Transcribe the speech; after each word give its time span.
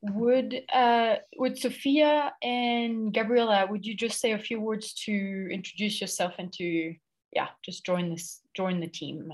Would 0.00 0.62
uh, 0.72 1.16
would 1.36 1.58
Sophia 1.58 2.32
and 2.42 3.12
Gabriela, 3.12 3.66
would 3.68 3.84
you 3.84 3.94
just 3.96 4.20
say 4.20 4.32
a 4.32 4.38
few 4.38 4.60
words 4.60 4.94
to 5.04 5.48
introduce 5.50 6.00
yourself 6.00 6.34
and 6.38 6.52
to 6.54 6.94
yeah, 7.32 7.48
just 7.64 7.84
join 7.84 8.10
this 8.10 8.40
join 8.54 8.80
the 8.80 8.86
team? 8.86 9.32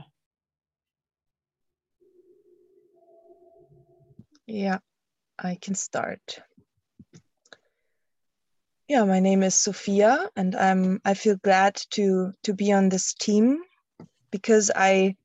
Yeah, 4.47 4.79
I 5.39 5.57
can 5.61 5.75
start. 5.75 6.41
Yeah, 8.89 9.05
my 9.05 9.21
name 9.21 9.43
is 9.43 9.55
Sophia, 9.55 10.29
and 10.37 10.55
I'm 10.57 11.01
I 11.05 11.15
feel 11.15 11.37
glad 11.37 11.77
to 11.93 12.33
to 12.43 12.55
be 12.55 12.73
on 12.73 12.89
this 12.89 13.15
team 13.15 13.63
because 14.31 14.71
I 14.75 15.17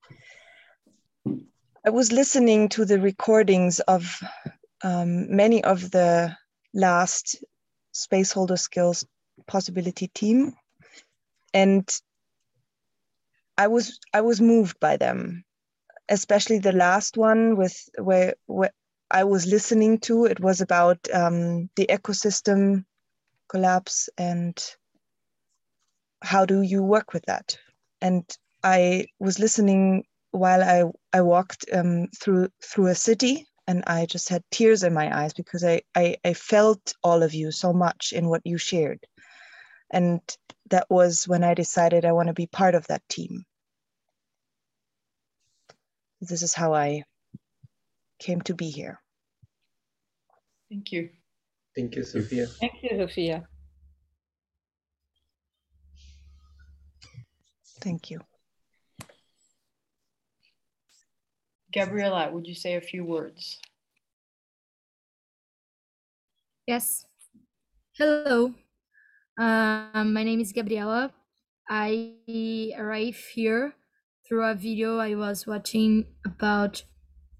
I 1.85 1.91
was 1.91 2.11
listening 2.11 2.69
to 2.69 2.83
the 2.83 2.99
recordings 2.99 3.79
of 3.79 4.21
um, 4.83 5.35
many 5.35 5.63
of 5.63 5.91
the 5.91 6.35
last 6.73 7.37
Spaceholder 7.93 8.59
Skills 8.59 9.05
possibility 9.47 10.07
team, 10.07 10.55
and 11.53 11.89
I 13.57 13.67
was 13.67 13.97
I 14.13 14.21
was 14.21 14.41
moved 14.41 14.79
by 14.81 14.97
them, 14.97 15.45
especially 16.09 16.59
the 16.59 16.73
last 16.73 17.15
one 17.17 17.55
with 17.55 17.77
where, 17.97 18.35
where 18.47 18.71
I 19.09 19.23
was 19.23 19.47
listening 19.47 19.99
to. 19.99 20.25
It 20.25 20.41
was 20.41 20.59
about 20.59 20.99
um, 21.13 21.69
the 21.77 21.87
ecosystem 21.87 22.83
collapse 23.47 24.09
and 24.17 24.61
how 26.21 26.45
do 26.45 26.61
you 26.61 26.83
work 26.83 27.13
with 27.13 27.25
that. 27.27 27.57
And 28.01 28.23
I 28.63 29.05
was 29.19 29.39
listening 29.39 30.03
while 30.31 30.63
I 30.63 31.17
I 31.17 31.21
walked 31.21 31.65
um, 31.73 32.07
through 32.19 32.49
through 32.63 32.87
a 32.87 32.95
city 32.95 33.45
and 33.69 33.83
I 33.85 34.07
just 34.07 34.29
had 34.29 34.43
tears 34.49 34.81
in 34.81 34.95
my 34.95 35.15
eyes 35.15 35.31
because 35.31 35.63
I, 35.63 35.83
I, 35.93 36.15
I 36.25 36.33
felt 36.33 36.95
all 37.03 37.21
of 37.21 37.35
you 37.35 37.51
so 37.51 37.71
much 37.71 38.13
in 38.13 38.27
what 38.27 38.41
you 38.43 38.57
shared. 38.57 39.05
And 39.91 40.21
that 40.71 40.87
was 40.89 41.27
when 41.27 41.43
I 41.43 41.53
decided 41.53 42.03
I 42.03 42.13
want 42.13 42.29
to 42.29 42.33
be 42.33 42.47
part 42.47 42.73
of 42.73 42.87
that 42.87 43.07
team. 43.07 43.45
This 46.19 46.41
is 46.41 46.55
how 46.55 46.73
I 46.73 47.03
came 48.17 48.41
to 48.41 48.55
be 48.55 48.71
here. 48.71 48.99
Thank 50.69 50.91
you. 50.91 51.09
Thank 51.75 51.95
you, 51.95 52.03
Sophia. 52.03 52.47
Thank 52.47 52.81
you, 52.81 52.97
Sophia. 52.97 53.47
Thank 57.81 58.09
you. 58.09 58.19
Gabriela, 61.71 62.31
would 62.31 62.47
you 62.47 62.55
say 62.55 62.75
a 62.75 62.81
few 62.81 63.05
words? 63.05 63.59
Yes. 66.65 67.05
Hello. 67.97 68.53
Um, 69.39 70.13
my 70.13 70.23
name 70.23 70.39
is 70.39 70.51
Gabriela. 70.51 71.13
I 71.69 72.73
arrived 72.77 73.23
here 73.33 73.75
through 74.27 74.45
a 74.45 74.55
video 74.55 74.97
I 74.97 75.15
was 75.15 75.45
watching 75.45 76.07
about 76.25 76.83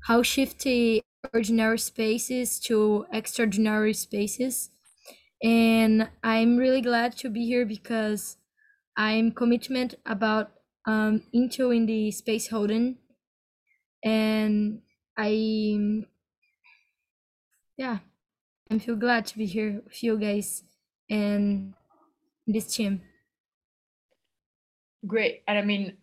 how 0.05 0.21
shifty 0.21 1.01
ordinary 1.33 1.79
spaces 1.79 2.59
to 2.61 3.05
extraordinary 3.11 3.93
spaces. 3.93 4.69
And 5.43 6.09
I'm 6.23 6.57
really 6.57 6.81
glad 6.81 7.17
to 7.17 7.29
be 7.29 7.45
here 7.45 7.65
because 7.65 8.37
I'm 8.95 9.31
commitment 9.31 9.95
about 10.05 10.51
um, 10.85 11.23
into 11.33 11.71
in 11.71 11.85
the 11.85 12.11
space 12.11 12.47
holding 12.47 12.97
and 14.03 14.81
I 15.17 16.05
yeah, 17.77 17.99
I'm 18.69 18.79
feel 18.79 18.95
glad 18.95 19.25
to 19.27 19.37
be 19.37 19.45
here 19.45 19.81
with 19.85 20.03
you 20.03 20.17
guys 20.17 20.63
and 21.09 21.73
this 22.45 22.75
team. 22.75 23.01
Great. 25.07 25.43
And 25.47 25.57
I 25.57 25.61
mean, 25.61 25.95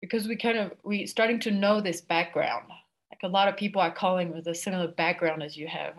because 0.00 0.28
we 0.28 0.36
kind 0.36 0.58
of 0.58 0.72
we 0.84 1.06
starting 1.06 1.40
to 1.40 1.50
know 1.50 1.80
this 1.80 2.00
background. 2.00 2.66
Like 2.68 3.20
a 3.24 3.28
lot 3.28 3.48
of 3.48 3.56
people 3.56 3.80
are 3.80 3.92
calling 3.92 4.32
with 4.32 4.46
a 4.46 4.54
similar 4.54 4.88
background 4.88 5.42
as 5.42 5.56
you 5.56 5.66
have, 5.66 5.94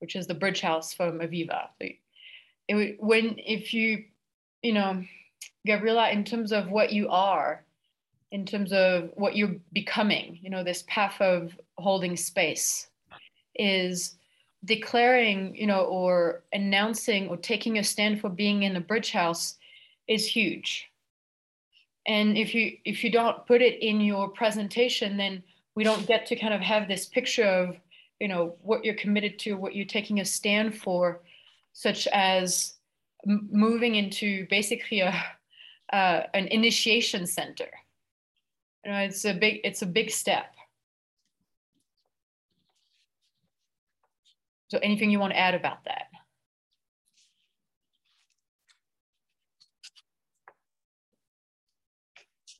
which 0.00 0.16
is 0.16 0.26
the 0.26 0.34
bridge 0.34 0.60
house 0.60 0.92
from 0.92 1.20
Aviva. 1.20 1.68
So 1.80 1.88
it, 2.68 2.96
when 3.00 3.36
if 3.38 3.72
you, 3.72 4.04
you 4.62 4.74
know, 4.74 5.02
Gabriela, 5.66 6.10
in 6.10 6.24
terms 6.24 6.52
of 6.52 6.70
what 6.70 6.92
you 6.92 7.08
are, 7.08 7.64
in 8.30 8.44
terms 8.44 8.72
of 8.72 9.10
what 9.14 9.36
you're 9.36 9.56
becoming, 9.72 10.38
you 10.42 10.50
know, 10.50 10.62
this 10.62 10.84
path 10.86 11.20
of 11.20 11.58
holding 11.78 12.16
space 12.16 12.88
is 13.54 14.16
declaring, 14.64 15.54
you 15.54 15.66
know, 15.66 15.82
or 15.84 16.42
announcing 16.52 17.28
or 17.28 17.36
taking 17.36 17.78
a 17.78 17.84
stand 17.84 18.20
for 18.20 18.28
being 18.28 18.64
in 18.64 18.76
a 18.76 18.80
bridge 18.80 19.12
house 19.12 19.56
is 20.08 20.26
huge. 20.26 20.90
And 22.06 22.36
if 22.36 22.54
you 22.54 22.76
if 22.84 23.04
you 23.04 23.10
don't 23.10 23.46
put 23.46 23.62
it 23.62 23.82
in 23.82 24.00
your 24.00 24.28
presentation, 24.28 25.16
then 25.16 25.42
we 25.74 25.84
don't 25.84 26.06
get 26.06 26.26
to 26.26 26.36
kind 26.36 26.54
of 26.54 26.60
have 26.60 26.88
this 26.88 27.06
picture 27.06 27.44
of, 27.44 27.76
you 28.20 28.28
know, 28.28 28.56
what 28.62 28.84
you're 28.84 28.94
committed 28.94 29.38
to, 29.40 29.54
what 29.54 29.74
you're 29.74 29.86
taking 29.86 30.20
a 30.20 30.24
stand 30.24 30.76
for, 30.76 31.20
such 31.72 32.06
as 32.08 32.74
m- 33.26 33.48
moving 33.50 33.94
into 33.94 34.46
basically 34.48 35.00
a 35.00 35.14
uh, 35.92 36.22
an 36.34 36.46
initiation 36.48 37.26
center 37.26 37.68
you 38.88 38.94
know, 38.94 39.00
it's 39.00 39.26
a 39.26 39.34
big 39.34 39.60
it's 39.64 39.82
a 39.82 39.86
big 39.86 40.10
step. 40.10 40.54
So 44.68 44.78
anything 44.78 45.10
you 45.10 45.20
want 45.20 45.34
to 45.34 45.38
add 45.38 45.54
about 45.54 45.84
that? 45.84 46.06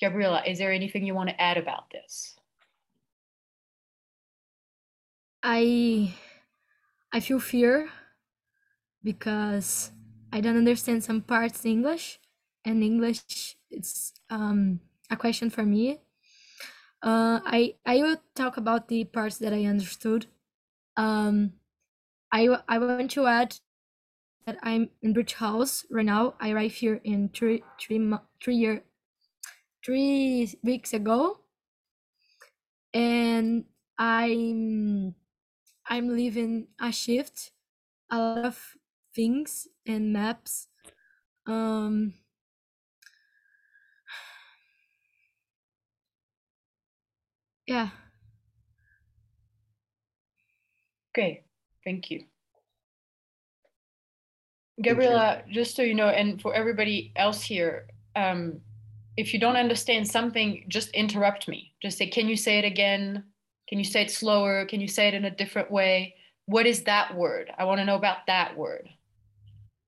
Gabriela, 0.03 0.43
is 0.47 0.59
there 0.59 0.71
anything 0.71 1.07
you 1.07 1.15
want 1.15 1.31
to 1.31 1.41
add 1.41 1.57
about 1.57 1.91
this? 1.91 2.37
I 5.43 6.13
I 7.11 7.21
feel 7.21 7.41
fear 7.41 7.89
because 9.03 9.93
I 10.31 10.43
don't 10.43 10.59
understand 10.59 11.03
some 11.03 11.23
parts 11.23 11.65
in 11.65 11.71
English 11.71 12.21
and 12.67 12.83
English 12.85 13.57
it's 13.71 14.13
um, 14.29 14.81
a 15.11 15.17
question 15.17 15.49
for 15.49 15.63
me 15.63 16.01
uh, 17.03 17.41
I 17.45 17.77
I 17.87 17.99
will 18.03 18.17
talk 18.35 18.57
about 18.57 18.89
the 18.89 19.05
parts 19.05 19.39
that 19.39 19.53
I 19.53 19.65
understood. 19.65 20.27
Um, 20.97 21.55
I 22.33 22.49
I 22.69 22.79
want 22.79 23.11
to 23.13 23.27
add 23.27 23.57
that 24.47 24.59
I'm 24.63 24.91
in 25.03 25.13
Bridge 25.13 25.35
House 25.35 25.87
right 25.91 26.05
now. 26.07 26.35
I 26.41 26.51
arrived 26.51 26.77
here 26.77 27.01
in 27.05 27.29
three 27.31 27.63
three 27.81 28.01
three 28.43 28.57
year 28.57 28.83
three 29.85 30.55
weeks 30.63 30.93
ago, 30.93 31.41
and 32.95 33.65
I'm 33.99 35.15
I'm 35.89 36.09
living 36.09 36.69
a 36.81 36.93
shift, 36.93 37.53
a 38.11 38.19
lot 38.19 38.45
of 38.45 38.77
things 39.15 39.69
and 39.87 40.13
maps. 40.13 40.69
Um, 41.47 42.15
yeah. 47.69 47.91
Okay 51.11 51.45
thank 51.85 52.11
you. 52.11 52.25
Gabriela 54.83 55.43
just 55.51 55.75
so 55.75 55.83
you 55.83 55.95
know 55.95 56.09
and 56.09 56.41
for 56.41 56.55
everybody 56.55 57.13
else 57.17 57.43
here 57.43 57.87
um, 58.17 58.61
if 59.17 59.35
you 59.35 59.41
don't 59.41 59.57
understand 59.57 60.09
something 60.09 60.65
just 60.69 60.91
interrupt 60.91 61.49
me. 61.49 61.73
Just 61.83 61.99
say 61.99 62.09
can 62.09 62.29
you 62.29 62.37
say 62.37 62.59
it 62.59 62.65
again? 62.65 63.25
Can 63.69 63.79
you 63.79 63.85
say 63.85 64.03
it 64.03 64.11
slower? 64.11 64.65
Can 64.65 64.81
you 64.81 64.89
say 64.89 65.09
it 65.09 65.15
in 65.15 65.25
a 65.27 65.31
different 65.31 65.71
way? 65.71 66.15
What 66.47 66.67
is 66.67 66.85
that 66.85 67.15
word? 67.15 67.51
I 67.59 67.65
want 67.65 67.79
to 67.81 67.85
know 67.85 67.97
about 67.97 68.27
that 68.27 68.57
word. 68.57 68.89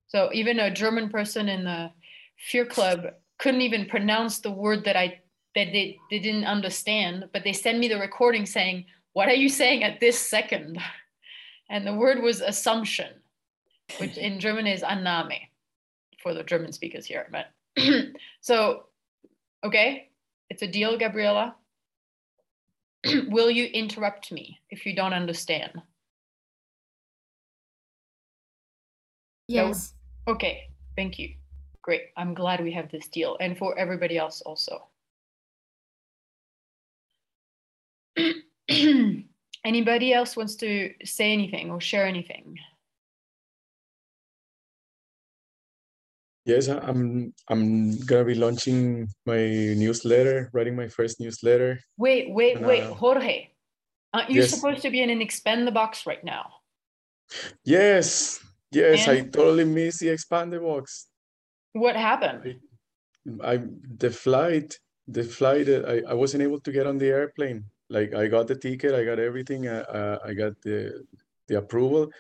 So 0.09 0.31
even 0.33 0.59
a 0.59 0.75
german 0.75 1.09
person 1.09 1.49
in 1.49 1.65
the 1.65 1.91
fear 2.37 2.67
club 2.67 3.07
couldn't 3.39 3.63
even 3.63 3.87
pronounce 3.87 4.39
the 4.39 4.51
word 4.51 4.85
that 4.85 4.97
i 4.97 5.21
that 5.55 5.73
they, 5.73 5.99
they 6.11 6.19
didn't 6.19 6.45
understand, 6.45 7.29
but 7.33 7.45
they 7.45 7.53
send 7.53 7.81
me 7.81 7.89
the 7.89 7.99
recording 7.99 8.47
saying, 8.47 8.87
What 9.13 9.29
are 9.29 9.35
you 9.35 9.49
saying 9.49 9.85
at 9.85 10.01
this 10.01 10.19
second? 10.19 10.79
And 11.69 11.87
the 11.87 11.95
word 11.95 12.21
was 12.23 12.41
assumption, 12.41 13.11
which 13.99 14.17
in 14.19 14.41
German 14.41 14.67
is 14.67 14.83
Annahme 14.83 15.39
for 16.23 16.35
the 16.35 16.43
German 16.43 16.73
speakers 16.73 17.07
here. 17.07 17.29
But 17.31 17.47
so, 18.41 18.87
okay, 19.65 20.11
it's 20.49 20.63
a 20.63 20.67
deal, 20.67 20.99
Gabriela. 20.99 21.55
Will 23.29 23.51
you 23.51 23.67
interrupt 23.67 24.33
me 24.33 24.61
if 24.71 24.85
you 24.85 24.95
don't 24.95 25.15
understand? 25.15 25.81
Yes. 29.47 29.95
Okay, 30.29 30.69
thank 30.97 31.19
you. 31.19 31.35
Great. 31.83 32.03
I'm 32.17 32.35
glad 32.35 32.63
we 32.63 32.73
have 32.73 32.91
this 32.91 33.09
deal. 33.09 33.37
And 33.41 33.57
for 33.57 33.77
everybody 33.79 34.19
else 34.19 34.43
also. 34.43 34.89
Anybody 39.65 40.13
else 40.13 40.37
wants 40.37 40.55
to 40.57 40.93
say 41.05 41.33
anything 41.33 41.71
or 41.71 41.81
share 41.81 42.07
anything? 42.07 42.57
Yes, 46.47 46.69
I- 46.69 46.79
I'm 46.79 47.35
I'm 47.49 47.99
gonna 48.07 48.25
be 48.25 48.35
launching 48.35 49.09
my 49.27 49.75
newsletter, 49.77 50.51
writing 50.53 50.75
my 50.75 50.89
first 50.89 51.21
newsletter. 51.21 51.79
Wait, 51.99 52.31
wait, 52.31 52.57
And, 52.57 52.67
wait, 52.67 52.83
uh, 52.83 52.95
Jorge. 52.95 53.49
Aren't 54.15 54.31
you 54.31 54.41
yes. 54.41 54.51
supposed 54.51 54.83
to 54.83 54.91
be 54.91 55.03
in 55.03 55.11
an 55.11 55.21
expand 55.23 55.67
the 55.67 55.73
box 55.73 56.07
right 56.07 56.25
now? 56.25 56.51
Yes, 57.63 58.41
yes, 58.73 59.07
I 59.07 59.21
totally 59.21 59.65
missed 59.65 60.01
the 60.01 60.09
expand 60.09 60.53
the 60.53 60.59
box. 60.59 61.07
What 61.75 61.95
happened? 61.95 62.59
I 63.45 63.63
the 63.99 64.11
flight, 64.11 64.75
the 65.07 65.23
flight, 65.23 65.69
uh, 65.69 65.83
I, 65.87 66.03
I 66.13 66.15
wasn't 66.15 66.43
able 66.43 66.61
to 66.61 66.73
get 66.73 66.87
on 66.87 66.99
the 66.99 67.07
airplane. 67.09 67.65
Like 67.91 68.15
I 68.15 68.29
got 68.29 68.47
the 68.47 68.55
ticket, 68.55 68.95
I 68.95 69.05
got 69.05 69.19
everything, 69.19 69.67
uh, 69.67 69.85
uh, 69.89 70.19
I 70.25 70.33
got 70.33 70.61
the 70.63 71.05
the 71.49 71.59
approval, 71.59 72.11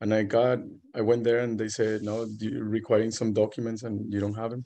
and 0.00 0.12
I 0.12 0.22
got 0.24 0.58
I 0.94 1.02
went 1.02 1.22
there 1.22 1.40
and 1.40 1.60
they 1.60 1.68
said 1.68 2.02
no, 2.02 2.26
you're 2.40 2.64
requiring 2.64 3.10
some 3.10 3.32
documents 3.32 3.82
and 3.82 4.12
you 4.12 4.20
don't 4.20 4.34
have 4.34 4.50
them. 4.50 4.64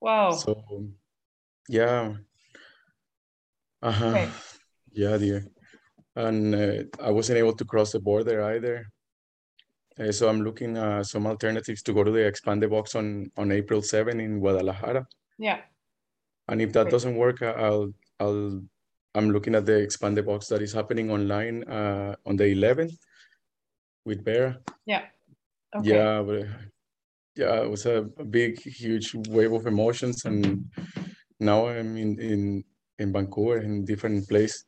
Wow. 0.00 0.32
So 0.32 0.64
yeah, 1.68 2.14
uh-huh. 3.84 4.08
Okay. 4.08 4.28
Yeah, 4.92 5.16
dear. 5.18 5.44
And 6.16 6.54
uh, 6.54 6.82
I 7.00 7.10
wasn't 7.10 7.38
able 7.38 7.54
to 7.54 7.64
cross 7.64 7.92
the 7.92 8.00
border 8.00 8.42
either. 8.42 8.86
Uh, 10.00 10.10
so 10.10 10.28
I'm 10.28 10.40
looking 10.40 10.76
uh, 10.76 11.04
some 11.04 11.26
alternatives 11.26 11.82
to 11.82 11.92
go 11.92 12.02
to 12.02 12.10
the 12.10 12.26
expand 12.26 12.62
the 12.62 12.68
box 12.68 12.94
on 12.94 13.30
on 13.36 13.52
April 13.52 13.82
7 13.82 14.18
in 14.20 14.40
Guadalajara. 14.40 15.06
yeah. 15.38 15.60
And 16.48 16.60
if 16.60 16.72
that 16.72 16.90
doesn't 16.90 17.16
work, 17.16 17.42
I'll 17.42 17.92
I'll 18.20 18.62
I'm 19.14 19.30
looking 19.30 19.54
at 19.54 19.66
the 19.66 19.76
expand 19.78 20.16
the 20.16 20.22
box 20.22 20.48
that 20.48 20.62
is 20.62 20.72
happening 20.72 21.10
online 21.10 21.64
uh, 21.64 22.16
on 22.26 22.36
the 22.36 22.44
11th 22.46 22.98
with 24.04 24.24
Vera. 24.24 24.58
Yeah. 24.86 25.06
Okay. 25.74 25.96
Yeah, 25.96 26.22
but 26.22 26.46
yeah, 27.36 27.62
it 27.62 27.70
was 27.70 27.86
a 27.86 28.02
big, 28.02 28.60
huge 28.60 29.14
wave 29.28 29.52
of 29.52 29.66
emotions, 29.66 30.24
and 30.24 30.70
now 31.40 31.66
I'm 31.66 31.96
in 31.96 32.18
in 32.20 32.64
in 32.98 33.12
Vancouver, 33.12 33.58
in 33.58 33.84
different 33.84 34.28
place. 34.28 34.64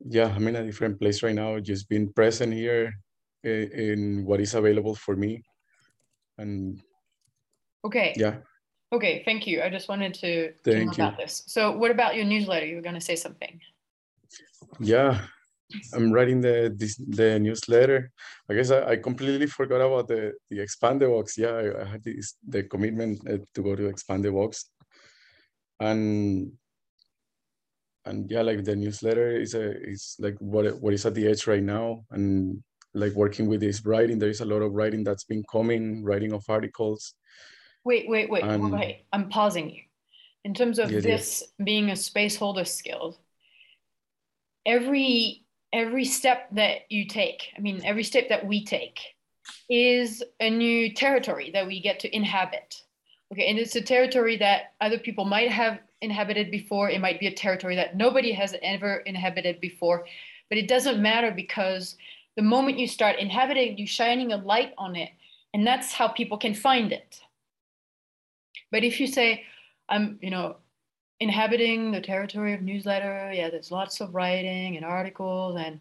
Yeah, 0.00 0.28
I'm 0.34 0.46
in 0.48 0.56
a 0.56 0.64
different 0.64 1.00
place 1.00 1.22
right 1.22 1.34
now, 1.34 1.58
just 1.60 1.88
being 1.88 2.12
present 2.12 2.52
here 2.52 2.92
in, 3.44 3.70
in 3.72 4.24
what 4.24 4.40
is 4.40 4.54
available 4.54 4.94
for 4.94 5.16
me, 5.16 5.42
and 6.38 6.80
Okay. 7.84 8.12
yeah, 8.16 8.38
Okay. 8.92 9.22
Thank 9.24 9.46
you. 9.46 9.62
I 9.62 9.70
just 9.70 9.88
wanted 9.88 10.14
to, 10.14 10.52
to 10.64 10.70
know 10.72 10.80
you. 10.80 10.90
about 10.90 11.16
this. 11.16 11.42
So, 11.46 11.72
what 11.72 11.90
about 11.90 12.14
your 12.14 12.24
newsletter? 12.24 12.66
You 12.66 12.76
were 12.76 12.82
going 12.82 12.94
to 12.94 13.00
say 13.00 13.16
something. 13.16 13.60
yeah. 14.80 15.20
I'm 15.94 16.12
writing 16.12 16.40
the 16.40 16.74
this, 16.76 16.96
the 16.96 17.38
newsletter. 17.38 18.10
I 18.50 18.54
guess 18.54 18.70
I, 18.70 18.90
I 18.90 18.96
completely 18.96 19.46
forgot 19.46 19.80
about 19.80 20.08
the 20.08 20.34
expand 20.50 21.00
the 21.00 21.08
box. 21.08 21.38
Yeah, 21.38 21.52
I, 21.52 21.82
I 21.82 21.84
had 21.84 22.04
this 22.04 22.36
the 22.46 22.64
commitment 22.64 23.20
uh, 23.28 23.38
to 23.54 23.62
go 23.62 23.74
to 23.74 23.86
expand 23.86 24.24
the 24.24 24.32
box, 24.32 24.70
and 25.80 26.52
and 28.04 28.30
yeah, 28.30 28.42
like 28.42 28.64
the 28.64 28.76
newsletter 28.76 29.36
is 29.36 29.54
a 29.54 29.80
is 29.82 30.16
like 30.18 30.36
what 30.40 30.80
what 30.80 30.94
is 30.94 31.06
at 31.06 31.14
the 31.14 31.26
edge 31.26 31.46
right 31.46 31.62
now, 31.62 32.04
and 32.10 32.62
like 32.94 33.12
working 33.14 33.48
with 33.48 33.60
this 33.60 33.84
writing. 33.86 34.18
There 34.18 34.28
is 34.28 34.40
a 34.40 34.46
lot 34.46 34.62
of 34.62 34.72
writing 34.72 35.04
that's 35.04 35.24
been 35.24 35.44
coming, 35.50 36.04
writing 36.04 36.32
of 36.32 36.44
articles. 36.48 37.14
Wait, 37.84 38.08
wait, 38.08 38.30
wait. 38.30 38.44
Um, 38.44 38.70
wait. 38.70 39.04
I'm 39.12 39.28
pausing 39.28 39.70
you. 39.70 39.82
In 40.44 40.54
terms 40.54 40.78
of 40.78 40.90
this 40.90 41.44
being 41.62 41.90
a 41.90 41.96
space 41.96 42.36
holder 42.36 42.64
skill, 42.64 43.18
every 44.66 45.44
every 45.72 46.04
step 46.04 46.48
that 46.52 46.90
you 46.90 47.06
take, 47.06 47.48
I 47.56 47.60
mean, 47.60 47.80
every 47.84 48.04
step 48.04 48.28
that 48.28 48.46
we 48.46 48.64
take 48.64 49.00
is 49.70 50.22
a 50.40 50.50
new 50.50 50.92
territory 50.92 51.50
that 51.52 51.66
we 51.66 51.80
get 51.80 52.00
to 52.00 52.14
inhabit. 52.14 52.82
Okay, 53.32 53.48
and 53.48 53.58
it's 53.58 53.76
a 53.76 53.80
territory 53.80 54.36
that 54.36 54.74
other 54.80 54.98
people 54.98 55.24
might 55.24 55.50
have 55.50 55.78
inhabited 56.02 56.50
before. 56.50 56.90
It 56.90 57.00
might 57.00 57.18
be 57.18 57.28
a 57.28 57.34
territory 57.34 57.76
that 57.76 57.96
nobody 57.96 58.32
has 58.32 58.54
ever 58.62 58.96
inhabited 58.98 59.60
before, 59.60 60.06
but 60.50 60.58
it 60.58 60.68
doesn't 60.68 61.00
matter 61.00 61.30
because 61.30 61.96
the 62.36 62.42
moment 62.42 62.78
you 62.78 62.86
start 62.86 63.18
inhabiting, 63.18 63.78
you're 63.78 63.86
shining 63.86 64.32
a 64.32 64.36
light 64.36 64.74
on 64.76 64.96
it, 64.96 65.10
and 65.54 65.66
that's 65.66 65.92
how 65.92 66.08
people 66.08 66.36
can 66.36 66.54
find 66.54 66.92
it. 66.92 67.20
But 68.70 68.84
if 68.84 69.00
you 69.00 69.06
say, 69.06 69.44
I'm, 69.88 70.18
you 70.22 70.30
know, 70.30 70.56
inhabiting 71.20 71.92
the 71.92 72.00
territory 72.00 72.54
of 72.54 72.62
newsletter, 72.62 73.32
yeah, 73.34 73.50
there's 73.50 73.70
lots 73.70 74.00
of 74.00 74.14
writing 74.14 74.76
and 74.76 74.84
articles, 74.84 75.56
and 75.58 75.80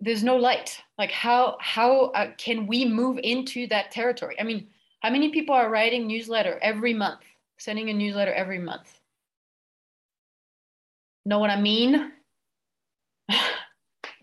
there's 0.00 0.24
no 0.24 0.36
light. 0.36 0.80
Like, 0.98 1.10
how 1.10 1.56
how 1.60 2.06
uh, 2.12 2.32
can 2.38 2.66
we 2.66 2.84
move 2.86 3.18
into 3.22 3.66
that 3.68 3.90
territory? 3.90 4.36
I 4.40 4.44
mean, 4.44 4.68
how 5.00 5.10
many 5.10 5.30
people 5.30 5.54
are 5.54 5.70
writing 5.70 6.06
newsletter 6.06 6.58
every 6.62 6.94
month, 6.94 7.20
sending 7.58 7.90
a 7.90 7.94
newsletter 7.94 8.32
every 8.32 8.58
month? 8.58 9.00
Know 11.26 11.38
what 11.38 11.50
I 11.50 11.60
mean? 11.60 12.12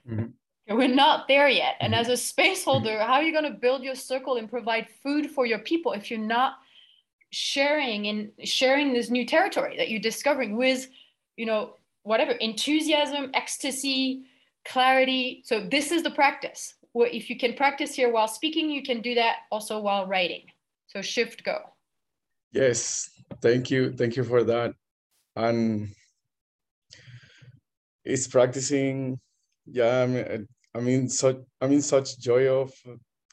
Mhm. 0.07 0.33
We're 0.69 0.87
not 0.89 1.27
there 1.27 1.47
yet. 1.47 1.75
And 1.79 1.93
Mhm. 1.93 1.97
as 1.99 2.09
a 2.09 2.17
space 2.17 2.63
holder, 2.65 2.99
how 2.99 3.13
are 3.13 3.23
you 3.23 3.31
going 3.31 3.51
to 3.51 3.59
build 3.59 3.83
your 3.83 3.95
circle 3.95 4.35
and 4.35 4.49
provide 4.49 4.89
food 4.89 5.31
for 5.31 5.45
your 5.45 5.59
people 5.59 5.93
if 5.93 6.11
you're 6.11 6.19
not 6.19 6.57
sharing 7.37 8.07
and 8.07 8.31
sharing 8.43 8.93
this 8.93 9.11
new 9.11 9.23
territory 9.23 9.77
that 9.77 9.89
you're 9.89 9.99
discovering 9.99 10.57
with, 10.57 10.87
you 11.35 11.45
know, 11.45 11.75
whatever 12.01 12.31
enthusiasm, 12.31 13.29
ecstasy, 13.35 14.23
clarity. 14.65 15.43
So 15.45 15.67
this 15.69 15.91
is 15.91 16.01
the 16.01 16.09
practice. 16.09 16.73
Well, 16.93 17.09
if 17.11 17.29
you 17.29 17.37
can 17.37 17.53
practice 17.53 17.93
here 17.93 18.11
while 18.11 18.27
speaking, 18.27 18.71
you 18.71 18.81
can 18.81 19.01
do 19.01 19.13
that 19.15 19.35
also 19.51 19.79
while 19.79 20.07
writing. 20.07 20.45
So 20.87 21.03
shift 21.03 21.43
go. 21.43 21.59
Yes, 22.53 23.07
thank 23.39 23.69
you, 23.69 23.93
thank 23.93 24.15
you 24.15 24.23
for 24.23 24.43
that. 24.45 24.73
And 25.35 25.89
it's 28.03 28.27
practicing. 28.27 29.19
Yeah, 29.67 30.01
I 30.01 30.07
mean, 30.07 30.47
I 30.73 30.79
mean, 30.79 31.07
such 31.07 31.37
I'm 31.61 31.71
in 31.71 31.83
such 31.83 32.17
joy 32.19 32.47
of 32.47 32.73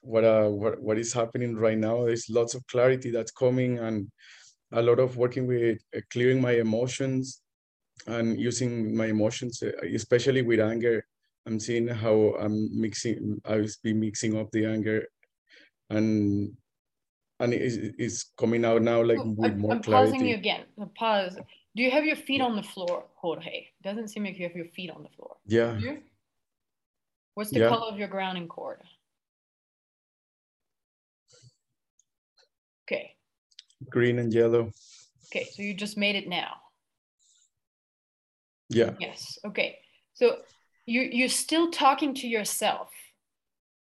what 0.04 0.24
uh 0.24 0.48
what 0.48 0.80
what 0.80 0.98
is 0.98 1.12
happening 1.12 1.56
right 1.56 1.78
now. 1.78 2.04
There's 2.04 2.28
lots 2.28 2.54
of 2.54 2.66
clarity 2.66 3.10
that's 3.10 3.32
coming, 3.32 3.78
and 3.78 4.10
a 4.72 4.82
lot 4.82 4.98
of 4.98 5.16
working 5.16 5.46
with 5.46 5.78
uh, 5.96 6.00
clearing 6.12 6.40
my 6.40 6.52
emotions 6.52 7.40
and 8.06 8.38
using 8.38 8.96
my 8.96 9.06
emotions, 9.06 9.62
uh, 9.62 9.70
especially 9.94 10.42
with 10.42 10.60
anger. 10.60 11.04
I'm 11.46 11.60
seeing 11.60 11.88
how 11.88 12.34
I'm 12.38 12.68
mixing. 12.80 13.40
I 13.44 13.56
was 13.56 13.76
be 13.78 13.92
mixing 13.92 14.38
up 14.38 14.50
the 14.50 14.66
anger, 14.66 15.06
and 15.90 16.52
and 17.40 17.52
it's, 17.52 17.76
it's 17.98 18.32
coming 18.38 18.64
out 18.64 18.82
now 18.82 19.02
like 19.02 19.18
Oh, 19.18 19.34
with 19.36 19.52
I'm, 19.52 19.58
more 19.58 19.72
I'm 19.72 19.82
pausing 19.82 20.26
you 20.26 20.36
again. 20.36 20.64
Pause. 20.94 21.38
Do 21.76 21.82
you 21.82 21.90
have 21.90 22.04
your 22.04 22.16
feet 22.16 22.40
on 22.40 22.54
the 22.54 22.62
floor, 22.62 23.06
Jorge? 23.16 23.66
Doesn't 23.82 24.08
seem 24.08 24.24
like 24.24 24.38
you 24.38 24.44
have 24.46 24.54
your 24.54 24.68
feet 24.68 24.90
on 24.90 25.02
the 25.02 25.08
floor. 25.08 25.36
Yeah. 25.46 25.80
What's 27.34 27.50
the 27.50 27.60
Yeah. 27.60 27.68
color 27.68 27.90
of 27.92 27.98
your 27.98 28.08
grounding 28.08 28.46
cord? 28.46 28.80
Okay. 32.86 33.16
green 33.90 34.18
and 34.18 34.32
yellow. 34.32 34.70
Okay. 35.26 35.48
So 35.52 35.62
you 35.62 35.74
just 35.74 35.96
made 35.96 36.16
it 36.16 36.28
now. 36.28 36.54
Yeah, 38.68 38.94
Yes. 38.98 39.38
Okay. 39.44 39.78
So 40.14 40.38
you 40.86 41.02
you're 41.02 41.28
still 41.28 41.70
talking 41.70 42.14
to 42.14 42.26
yourself. 42.28 42.90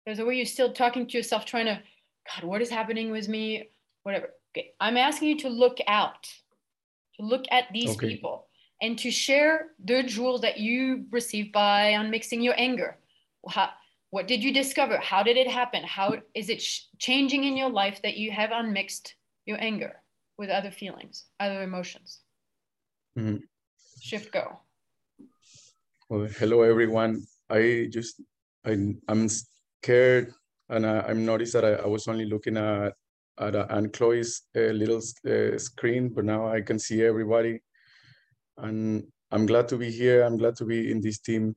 There's 0.05 0.19
a 0.19 0.25
way 0.25 0.35
you're 0.35 0.45
still 0.45 0.71
talking 0.73 1.07
to 1.07 1.17
yourself, 1.17 1.45
trying 1.45 1.65
to, 1.65 1.81
God, 2.33 2.43
what 2.47 2.61
is 2.61 2.69
happening 2.69 3.11
with 3.11 3.27
me? 3.27 3.69
Whatever. 4.03 4.29
Okay. 4.51 4.71
I'm 4.79 4.97
asking 4.97 5.29
you 5.29 5.37
to 5.39 5.49
look 5.49 5.77
out, 5.87 6.23
to 7.17 7.25
look 7.25 7.43
at 7.51 7.65
these 7.73 7.89
Okay. 7.91 8.07
people, 8.07 8.47
and 8.81 8.97
to 8.99 9.11
share 9.11 9.71
the 9.83 10.03
jewels 10.03 10.41
that 10.41 10.59
you 10.59 11.05
received 11.11 11.51
by 11.51 11.91
unmixing 11.91 12.41
your 12.41 12.53
anger. 12.57 12.97
How, 13.49 13.69
what 14.09 14.27
did 14.27 14.43
you 14.43 14.53
discover? 14.53 14.97
How 14.97 15.23
did 15.23 15.37
it 15.37 15.47
happen? 15.47 15.83
How 15.83 16.15
is 16.33 16.49
it 16.49 16.61
sh- 16.61 16.83
changing 16.97 17.43
in 17.43 17.57
your 17.57 17.69
life 17.69 18.01
that 18.03 18.17
you 18.17 18.31
have 18.31 18.51
unmixed 18.51 19.15
your 19.45 19.57
anger 19.61 20.01
with 20.37 20.49
other 20.49 20.71
feelings, 20.71 21.25
other 21.39 21.63
emotions? 21.63 22.21
Mhm. 23.17 23.41
Shift 24.01 24.31
go. 24.31 24.59
well, 26.09 26.27
hello 26.39 26.61
everyone. 26.61 27.23
I 27.49 27.87
just, 27.91 28.21
I, 28.65 28.77
I'm 29.07 29.27
scared 29.27 30.33
and 30.69 30.85
I, 30.85 30.99
I'm 31.01 31.25
noticed 31.25 31.53
that 31.53 31.65
I, 31.65 31.73
I 31.73 31.87
was 31.87 32.07
only 32.07 32.25
looking 32.25 32.55
at, 32.57 32.93
at 33.39 33.55
uh, 33.55 33.67
Anne 33.69 33.89
Chloe's 33.89 34.43
uh, 34.55 34.71
little 34.71 35.01
uh, 35.27 35.57
screen, 35.57 36.09
but 36.09 36.23
now 36.25 36.47
I 36.47 36.61
can 36.61 36.79
see 36.79 37.03
everybody. 37.03 37.59
And 38.57 39.03
I'm 39.31 39.45
glad 39.45 39.67
to 39.69 39.77
be 39.77 39.91
here. 39.91 40.23
I'm 40.23 40.37
glad 40.37 40.55
to 40.57 40.65
be 40.65 40.91
in 40.91 41.01
this 41.01 41.19
team. 41.19 41.55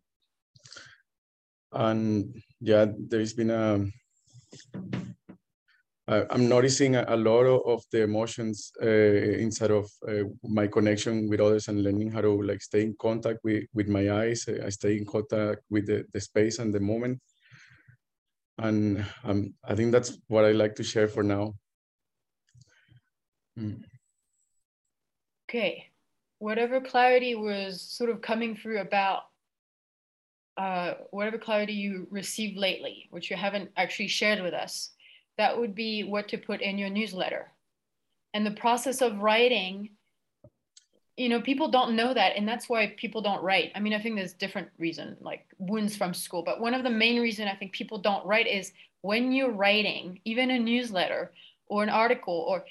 And 1.73 2.43
yeah, 2.61 2.87
there's 3.09 3.33
been 3.33 3.51
a, 3.51 3.87
I, 6.09 6.27
am 6.31 6.49
noticing 6.49 6.97
a, 6.97 7.17
lot 7.17 7.45
of, 7.45 7.61
of 7.67 7.85
the 7.93 8.03
emotions 8.03 8.73
uh, 8.83 8.87
inside 8.87 9.71
of 9.71 9.89
uh, 10.09 10.25
my 10.43 10.67
connection 10.67 11.29
with 11.29 11.41
others 11.41 11.69
and 11.69 11.85
learning 11.85 12.11
how 12.11 12.23
to 12.23 12.43
like 12.43 12.63
stay 12.63 12.83
in 12.83 12.97
contact 13.01 13.39
with, 13.45 13.65
with 13.75 13.89
my 13.89 14.11
eyes. 14.11 14.49
I 14.49 14.71
stay 14.71 14.97
in 14.99 15.07
contact 15.07 15.61
with 15.71 15.87
the, 15.87 16.05
the 16.13 16.21
space 16.21 16.59
and 16.59 16.75
the 16.75 16.81
moment. 16.81 17.21
And 18.59 19.07
um, 19.25 19.55
I 19.65 19.75
think 19.75 19.93
that's 19.93 20.19
what 20.27 20.45
I 20.45 20.53
like 20.53 20.75
to 20.77 20.83
share 20.83 21.09
for 21.09 21.23
now. 21.23 21.55
Mm. 23.59 23.85
Okay. 25.49 25.87
Whatever 26.39 26.81
clarity 26.81 27.35
was 27.35 27.81
sort 27.83 28.11
of 28.11 28.21
coming 28.21 28.57
through 28.57 28.81
about 28.81 29.23
uh, 30.61 30.95
whatever 31.11 31.39
clarity 31.39 31.73
you 31.73 32.07
received 32.11 32.59
lately, 32.59 33.09
which 33.11 33.31
you 33.31 33.37
haven't 33.37 33.71
actually 33.79 34.09
shared 34.09 34.43
with 34.43 34.53
us, 34.53 34.91
that 35.39 35.59
would 35.59 35.75
be 35.75 36.03
what 36.03 36.29
to 36.29 36.37
put 36.37 36.61
in 36.61 36.77
your 36.77 36.91
newsletter. 36.91 37.51
And 38.35 38.45
the 38.45 38.51
process 38.51 39.01
of 39.01 39.23
writing, 39.23 39.89
you 41.17 41.31
know, 41.31 41.41
people 41.41 41.71
don't 41.71 41.97
know 41.97 42.13
that. 42.13 42.37
And 42.37 42.47
that's 42.47 42.69
why 42.69 42.95
people 42.99 43.23
don't 43.23 43.43
write. 43.43 43.73
I 43.75 43.81
mean, 43.81 43.95
I 43.95 44.03
think 44.03 44.17
there's 44.17 44.35
different 44.35 44.69
reason, 44.77 45.17
like 45.23 45.47
wounds 45.59 45.97
from 45.97 46.13
school. 46.13 46.43
But 46.43 46.61
one 46.61 46.75
of 46.75 46.83
the 46.83 46.91
main 46.91 47.23
reason 47.23 47.49
I 47.49 47.55
think 47.55 47.73
people 47.73 47.97
don't 47.97 48.27
write 48.27 48.47
is 48.47 48.73
when 49.01 49.33
you're 49.33 49.53
writing, 49.53 50.21
even 50.27 50.51
a 50.51 50.59
newsletter 50.59 51.33
or 51.69 51.83
an 51.83 51.89
article, 51.89 52.45
or 52.47 52.67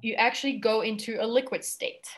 you 0.00 0.14
actually 0.14 0.58
go 0.58 0.80
into 0.80 1.18
a 1.20 1.26
liquid 1.26 1.64
state 1.64 2.08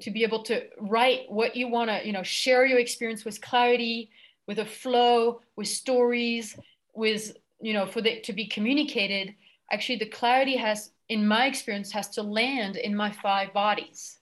to 0.00 0.10
be 0.10 0.22
able 0.22 0.42
to 0.44 0.64
write 0.78 1.22
what 1.28 1.56
you 1.56 1.68
want 1.68 1.90
to, 1.90 2.06
you 2.06 2.12
know, 2.12 2.22
share 2.22 2.66
your 2.66 2.78
experience 2.78 3.24
with 3.24 3.40
clarity, 3.40 4.10
with 4.46 4.58
a 4.58 4.66
flow, 4.66 5.40
with 5.56 5.68
stories, 5.68 6.58
with 6.94 7.36
you 7.60 7.72
know, 7.72 7.86
for 7.86 8.00
it 8.00 8.24
to 8.24 8.32
be 8.32 8.46
communicated, 8.46 9.34
actually 9.72 9.96
the 9.96 10.06
clarity 10.06 10.56
has, 10.56 10.90
in 11.08 11.26
my 11.26 11.46
experience, 11.46 11.90
has 11.92 12.08
to 12.10 12.22
land 12.22 12.76
in 12.76 12.94
my 12.94 13.10
five 13.10 13.52
bodies. 13.52 14.18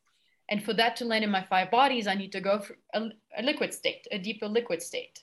And 0.48 0.62
for 0.62 0.74
that 0.74 0.96
to 0.96 1.04
land 1.04 1.24
in 1.24 1.30
my 1.30 1.42
five 1.42 1.70
bodies, 1.70 2.06
I 2.06 2.14
need 2.14 2.32
to 2.32 2.40
go 2.40 2.60
for 2.60 2.76
a, 2.92 3.08
a 3.36 3.42
liquid 3.42 3.72
state, 3.72 4.06
a 4.12 4.18
deeper 4.18 4.46
liquid 4.46 4.82
state. 4.82 5.22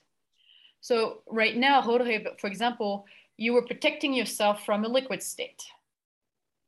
So 0.80 1.22
right 1.28 1.56
now, 1.56 1.80
Jorge, 1.80 2.24
for 2.38 2.48
example, 2.48 3.06
you 3.36 3.52
were 3.52 3.64
protecting 3.64 4.12
yourself 4.12 4.64
from 4.66 4.84
a 4.84 4.88
liquid 4.88 5.22
state 5.22 5.62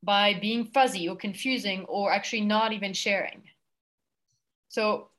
by 0.02 0.38
being 0.40 0.66
fuzzy 0.66 1.08
or 1.08 1.16
confusing 1.16 1.84
or 1.86 2.12
actually 2.12 2.42
not 2.42 2.72
even 2.72 2.92
sharing. 2.92 3.42
So 4.74 5.10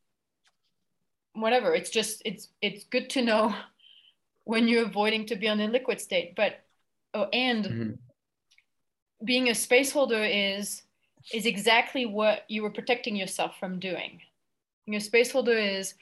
whatever, 1.31 1.73
it's 1.73 1.89
just 1.89 2.21
it's 2.25 2.49
it's 2.61 2.83
good 2.83 3.09
to 3.11 3.21
know 3.21 3.55
when 4.43 4.67
you're 4.67 4.83
avoiding 4.83 5.25
to 5.27 5.37
be 5.37 5.47
on 5.47 5.57
the 5.57 5.67
liquid 5.67 6.01
state. 6.01 6.35
But 6.35 6.59
oh, 7.13 7.29
and 7.31 7.63
mm-hmm. 7.63 7.91
being 9.23 9.49
a 9.49 9.55
space 9.55 9.93
holder 9.93 10.21
is 10.21 10.83
is 11.33 11.45
exactly 11.45 12.05
what 12.05 12.43
you 12.49 12.63
were 12.63 12.69
protecting 12.69 13.15
yourself 13.15 13.57
from 13.57 13.79
doing. 13.79 14.19
A 14.93 14.99
space 14.99 15.31
holder 15.31 15.57
is 15.57 15.93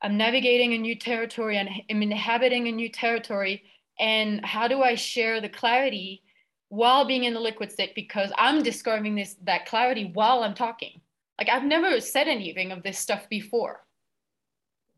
I'm 0.00 0.16
navigating 0.16 0.72
a 0.74 0.78
new 0.78 0.94
territory 0.94 1.58
and 1.58 1.68
I'm 1.90 2.02
inhabiting 2.02 2.68
a 2.68 2.72
new 2.72 2.88
territory. 2.88 3.64
And 3.98 4.44
how 4.46 4.68
do 4.68 4.82
I 4.82 4.94
share 4.94 5.40
the 5.40 5.48
clarity 5.48 6.22
while 6.68 7.04
being 7.04 7.24
in 7.24 7.34
the 7.34 7.40
liquid 7.40 7.72
state? 7.72 7.96
Because 7.96 8.30
I'm 8.38 8.62
discovering 8.62 9.16
this 9.16 9.34
that 9.42 9.66
clarity 9.66 10.12
while 10.14 10.44
I'm 10.44 10.54
talking. 10.54 11.00
Like 11.38 11.48
I've 11.48 11.64
never 11.64 12.00
said 12.00 12.28
anything 12.28 12.72
of 12.72 12.82
this 12.82 12.98
stuff 12.98 13.28
before. 13.28 13.84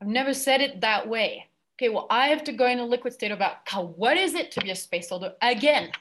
I've 0.00 0.09
never 0.09 0.33
said 0.33 0.61
it 0.61 0.80
that 0.80 1.09
way 1.09 1.49
okay, 1.78 1.88
well, 1.88 2.07
I 2.11 2.28
have 2.28 2.42
to 2.45 2.52
go 2.52 2.66
in 2.66 2.80
a 2.80 2.85
liquid 2.85 3.12
state 3.12 3.30
about 3.30 3.59
what 3.97 4.16
is 4.16 4.35
it 4.35 4.50
to 4.52 4.61
be 4.61 4.71
a 4.71 4.76
space 4.76 5.09
holder 5.09 5.35
again? 5.42 5.92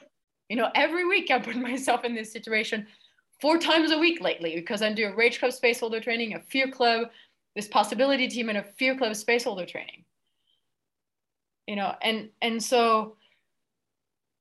You 0.48 0.56
know, 0.56 0.70
every 0.74 1.06
week 1.06 1.30
I 1.30 1.38
put 1.38 1.56
myself 1.70 2.04
in 2.04 2.14
this 2.14 2.32
situation 2.32 2.86
four 3.40 3.58
times 3.58 3.92
a 3.92 3.98
week 3.98 4.20
lately 4.20 4.56
because 4.56 4.82
I 4.82 4.92
do 4.92 5.06
a 5.06 5.14
Rage 5.14 5.38
Club 5.38 5.52
space 5.52 5.80
holder 5.80 6.00
training, 6.00 6.34
a 6.34 6.40
Fear 6.40 6.72
Club, 6.72 7.08
this 7.54 7.68
possibility 7.68 8.26
team, 8.28 8.48
and 8.48 8.58
a 8.58 8.64
Fear 8.64 8.98
Club 8.98 9.14
space 9.14 9.44
holder 9.44 9.66
training. 9.66 10.04
You 11.68 11.76
know, 11.76 11.94
and 12.02 12.30
and 12.42 12.62
so 12.62 13.17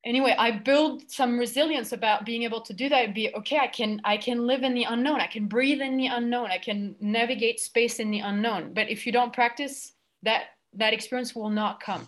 anyway, 0.08 0.36
I 0.38 0.52
build 0.52 1.10
some 1.12 1.38
resilience 1.38 1.92
about 1.92 2.26
being 2.26 2.44
able 2.44 2.62
to 2.62 2.74
do 2.74 2.90
that 2.90 3.06
and 3.06 3.14
be 3.14 3.34
okay. 3.36 3.60
I 3.60 3.68
can 3.68 4.02
I 4.04 4.18
can 4.18 4.48
live 4.48 4.64
in 4.64 4.74
the 4.74 4.86
unknown. 4.86 5.20
I 5.20 5.28
can 5.28 5.48
breathe 5.48 5.82
in 5.82 5.98
the 5.98 6.08
unknown. 6.08 6.50
I 6.50 6.58
can 6.58 6.96
navigate 7.00 7.60
space 7.60 8.00
in 8.00 8.10
the 8.10 8.20
unknown. 8.20 8.74
But 8.74 8.90
if 8.90 9.06
you 9.06 9.12
don't 9.12 9.34
practice 9.34 9.94
that 10.24 10.44
that 10.74 10.94
experience 10.94 11.36
will 11.36 11.50
not 11.50 11.80
come. 11.80 12.08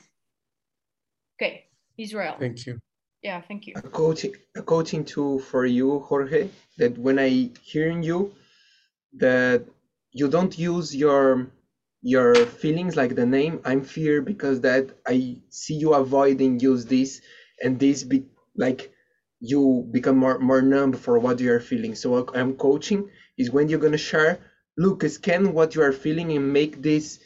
Okay, 1.35 1.65
Israel. 1.97 2.35
Thank 2.39 2.65
you. 2.65 2.79
Yeah, 3.21 3.41
thank 3.41 3.67
you. 3.67 3.73
A 3.75 3.81
coaching, 3.81 4.33
a 4.55 4.61
coaching 4.61 5.03
tool 5.03 5.39
for 5.39 5.65
you, 5.65 5.99
Jorge, 5.99 6.49
that 6.77 6.97
when 6.97 7.19
I 7.19 7.49
hearing 7.61 8.01
you, 8.01 8.33
that 9.17 9.65
you 10.11 10.27
don't 10.27 10.57
use 10.57 10.95
your 10.95 11.47
your 12.01 12.33
feelings 12.33 12.95
like 12.95 13.15
the 13.15 13.25
name 13.25 13.59
i'm 13.65 13.83
fear 13.83 14.21
because 14.21 14.61
that 14.61 14.89
i 15.05 15.35
see 15.49 15.73
you 15.73 15.93
avoiding 15.93 16.57
use 16.59 16.85
this 16.85 17.21
and 17.63 17.79
this 17.79 18.03
be 18.03 18.25
like 18.55 18.91
you 19.39 19.87
become 19.91 20.17
more 20.17 20.39
more 20.39 20.61
numb 20.61 20.93
for 20.93 21.17
what 21.19 21.39
you 21.39 21.51
are 21.51 21.59
feeling. 21.59 21.95
So 21.95 22.27
i'm 22.33 22.53
coaching 22.55 23.09
is 23.37 23.51
when 23.51 23.69
you're 23.69 23.79
going 23.85 23.99
to 23.99 24.07
share 24.11 24.39
look 24.77 25.03
scan 25.03 25.53
what 25.53 25.75
you 25.75 25.81
are 25.81 25.91
feeling 25.91 26.31
and 26.31 26.53
make 26.53 26.81
this 26.81 27.19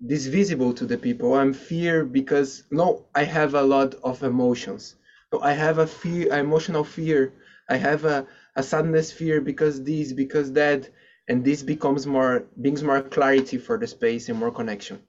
this 0.00 0.26
visible 0.26 0.72
to 0.72 0.84
the 0.86 0.98
people. 0.98 1.34
I'm 1.34 1.52
fear 1.52 2.04
because 2.04 2.64
no 2.72 3.06
i 3.14 3.22
have 3.24 3.54
a 3.54 3.62
lot 3.62 3.94
of 4.02 4.22
emotions. 4.24 4.96
I 5.40 5.52
have 5.52 5.78
a 5.78 5.86
fear 5.86 6.32
emotional 6.34 6.82
fear. 6.84 7.32
I 7.68 7.76
have 7.76 8.04
a, 8.04 8.26
a 8.56 8.62
sadness 8.62 9.12
fear 9.12 9.40
because 9.40 9.82
this 9.84 10.12
because 10.12 10.52
that 10.52 10.90
and 11.28 11.44
this 11.44 11.62
becomes 11.62 12.06
more 12.06 12.46
brings 12.56 12.82
more 12.82 13.00
clarity 13.02 13.58
for 13.58 13.78
the 13.78 13.86
space 13.86 14.28
and 14.28 14.38
more 14.38 14.50
connection. 14.50 15.02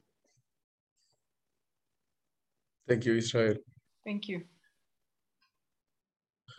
Thank 2.87 3.05
you 3.05 3.15
israel 3.15 3.55
thank 4.09 4.27
you 4.31 4.41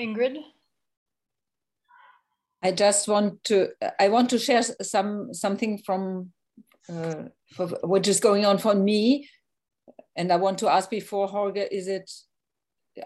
ingrid 0.07 0.37
i 2.63 2.71
just 2.83 3.09
want 3.09 3.43
to 3.45 3.57
i 3.99 4.09
want 4.09 4.31
to 4.31 4.39
share 4.39 4.63
some 4.63 5.35
something 5.45 5.79
from 5.87 6.33
uh, 6.91 7.25
for 7.55 7.67
what 7.83 8.07
is 8.09 8.21
going 8.21 8.45
on 8.45 8.59
for 8.59 8.75
me. 8.75 9.29
And 10.17 10.33
I 10.33 10.37
want 10.37 10.59
to 10.59 10.69
ask 10.69 10.91
before 10.91 11.29
Jorge, 11.29 11.69
is 11.71 11.89
it, 11.89 12.11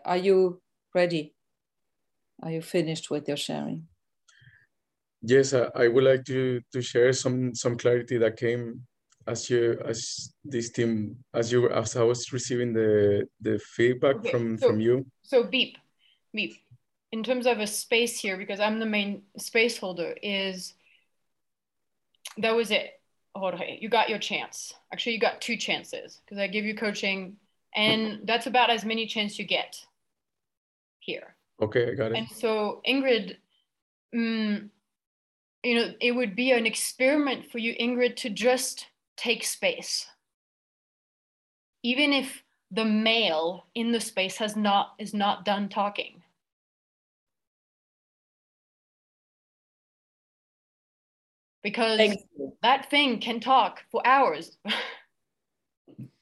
are 0.05 0.17
you 0.17 0.61
ready? 0.95 1.35
Are 2.43 2.51
you 2.51 2.63
finished 2.63 3.11
with 3.11 3.29
your 3.29 3.37
sharing? 3.37 3.87
Yes, 5.23 5.53
uh, 5.53 5.71
I 5.75 5.89
would 5.89 6.05
like 6.05 6.25
to 6.25 6.61
to 6.73 6.83
share 6.83 7.13
some 7.15 7.55
some 7.55 7.79
clarity 7.79 8.19
that 8.19 8.37
came 8.37 8.87
as 9.27 9.49
you 9.49 9.79
as 9.85 10.35
this 10.45 10.71
team 10.71 11.17
as 11.35 11.51
you 11.51 11.69
as 11.71 11.97
I 11.97 12.03
was 12.03 12.33
receiving 12.33 12.73
the 12.73 13.27
the 13.41 13.59
feedback 13.59 14.17
okay, 14.17 14.31
from 14.31 14.59
so, 14.59 14.69
from 14.69 14.81
you. 14.81 15.07
So 15.23 15.45
beep, 15.45 15.79
beep. 16.33 16.57
In 17.13 17.23
terms 17.23 17.47
of 17.47 17.61
a 17.61 17.67
space 17.67 18.19
here, 18.19 18.37
because 18.37 18.61
I'm 18.61 18.81
the 18.81 18.87
main 18.87 19.23
space 19.39 19.79
holder, 19.79 20.17
is 20.23 20.75
that 22.39 22.55
was 22.55 22.71
it. 22.71 23.01
Jorge, 23.37 23.79
you 23.81 23.89
got 23.89 24.09
your 24.09 24.19
chance. 24.19 24.73
Actually, 24.93 25.15
you 25.15 25.21
got 25.21 25.41
two 25.41 25.57
chances 25.57 26.21
because 26.25 26.39
I 26.39 26.47
give 26.47 26.65
you 26.65 26.75
coaching, 26.75 27.37
and 27.75 28.21
that's 28.25 28.47
about 28.47 28.71
as 28.71 28.85
many 28.85 29.07
chance 29.07 29.39
you 29.39 29.45
get 29.45 29.77
here. 31.01 31.35
Okay, 31.61 31.91
I 31.91 31.95
got 31.95 32.13
it. 32.13 32.19
And 32.19 32.29
so, 32.29 32.81
Ingrid, 32.87 33.37
mm, 34.15 34.69
you 35.63 35.75
know, 35.75 35.93
it 36.01 36.13
would 36.13 36.37
be 36.37 36.53
an 36.53 36.67
experiment 36.67 37.51
for 37.51 37.59
you, 37.59 37.75
Ingrid, 37.75 38.17
to 38.17 38.31
just 38.31 38.87
take 39.17 39.45
space, 39.45 40.07
even 41.83 42.13
if 42.13 42.43
the 42.71 42.85
male 42.85 43.67
in 43.75 43.93
the 43.93 44.01
space 44.01 44.39
has 44.39 44.57
not 44.57 44.95
is 44.99 45.15
not 45.15 45.45
done 45.45 45.69
talking. 45.69 46.25
because 51.65 52.15
that 52.63 52.91
thing 52.91 53.19
can 53.19 53.41
talk 53.41 53.83
for 53.91 54.07
hours. 54.07 54.57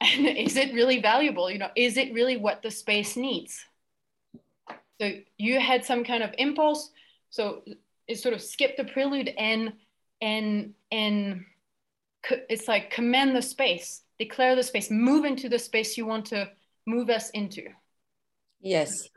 and 0.01 0.25
is 0.25 0.55
it 0.55 0.73
really 0.73 1.01
valuable? 1.01 1.51
You 1.51 1.59
know, 1.59 1.69
is 1.75 1.97
it 1.97 2.13
really 2.13 2.37
what 2.37 2.63
the 2.63 2.71
space 2.71 3.15
needs? 3.15 3.63
So 4.99 5.11
you 5.37 5.59
had 5.59 5.85
some 5.85 6.05
kind 6.05 6.23
of 6.23 6.33
impulse. 6.37 6.89
So 7.29 7.61
it 8.07 8.19
sort 8.19 8.33
of 8.33 8.41
skipped 8.41 8.77
the 8.77 8.85
prelude 8.85 9.29
and 9.37 9.73
and 10.21 10.73
and 10.91 11.45
it's 12.49 12.67
like 12.67 12.91
command 12.91 13.35
the 13.35 13.41
space, 13.41 14.03
declare 14.19 14.55
the 14.55 14.63
space, 14.63 14.89
move 14.89 15.25
into 15.25 15.49
the 15.49 15.59
space 15.59 15.97
you 15.97 16.05
want 16.05 16.25
to 16.27 16.49
move 16.85 17.09
us 17.09 17.29
into. 17.31 17.63
Yes. 18.61 19.09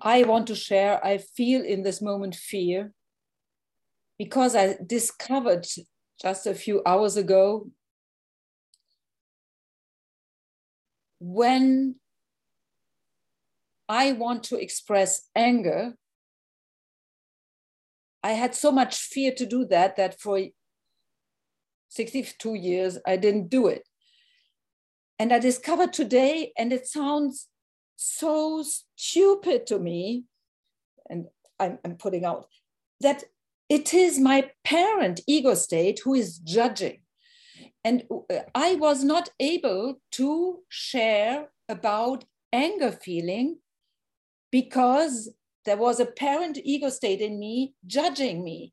I 0.00 0.24
want 0.24 0.48
to 0.48 0.54
share, 0.54 1.04
I 1.04 1.18
feel 1.18 1.62
in 1.64 1.82
this 1.82 2.02
moment 2.02 2.34
fear 2.34 2.92
because 4.18 4.56
I 4.56 4.76
discovered 4.84 5.66
just 6.20 6.46
a 6.46 6.54
few 6.54 6.82
hours 6.86 7.16
ago 7.16 7.68
when 11.20 11.96
I 13.88 14.12
want 14.12 14.44
to 14.44 14.56
express 14.56 15.28
anger, 15.36 15.94
I 18.22 18.32
had 18.32 18.54
so 18.54 18.70
much 18.70 18.96
fear 18.96 19.32
to 19.32 19.46
do 19.46 19.64
that 19.66 19.96
that 19.96 20.20
for 20.20 20.40
62 21.88 22.54
years 22.54 22.98
I 23.06 23.16
didn't 23.16 23.48
do 23.48 23.66
it. 23.66 23.88
And 25.18 25.32
I 25.32 25.38
discovered 25.38 25.92
today, 25.92 26.52
and 26.56 26.72
it 26.72 26.86
sounds 26.86 27.48
so 27.96 28.64
stupid 28.96 29.66
to 29.68 29.78
me, 29.78 30.24
and 31.08 31.26
I'm, 31.60 31.78
I'm 31.84 31.96
putting 31.96 32.24
out 32.24 32.46
that 33.00 33.24
it 33.68 33.94
is 33.94 34.18
my 34.18 34.50
parent 34.64 35.20
ego 35.26 35.54
state 35.54 36.00
who 36.04 36.14
is 36.14 36.38
judging. 36.38 37.02
And 37.84 38.04
uh, 38.10 38.40
I 38.54 38.74
was 38.76 39.04
not 39.04 39.30
able 39.38 40.00
to 40.12 40.60
share 40.68 41.48
about 41.68 42.24
anger 42.52 42.92
feeling 42.92 43.58
because 44.50 45.30
there 45.64 45.76
was 45.76 46.00
a 46.00 46.06
parent 46.06 46.58
ego 46.64 46.88
state 46.88 47.20
in 47.20 47.38
me 47.38 47.74
judging 47.86 48.42
me 48.44 48.72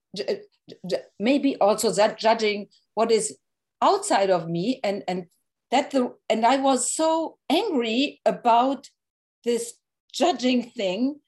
maybe 1.19 1.55
also 1.57 1.91
that 1.91 2.17
judging 2.17 2.67
what 2.95 3.11
is 3.11 3.37
outside 3.81 4.29
of 4.29 4.47
me 4.47 4.79
and 4.83 5.03
and 5.07 5.25
that 5.71 5.91
the 5.91 6.13
and 6.29 6.45
i 6.45 6.57
was 6.57 6.91
so 6.93 7.37
angry 7.49 8.19
about 8.25 8.87
this 9.45 9.73
judging 10.13 10.63
thing 10.71 11.19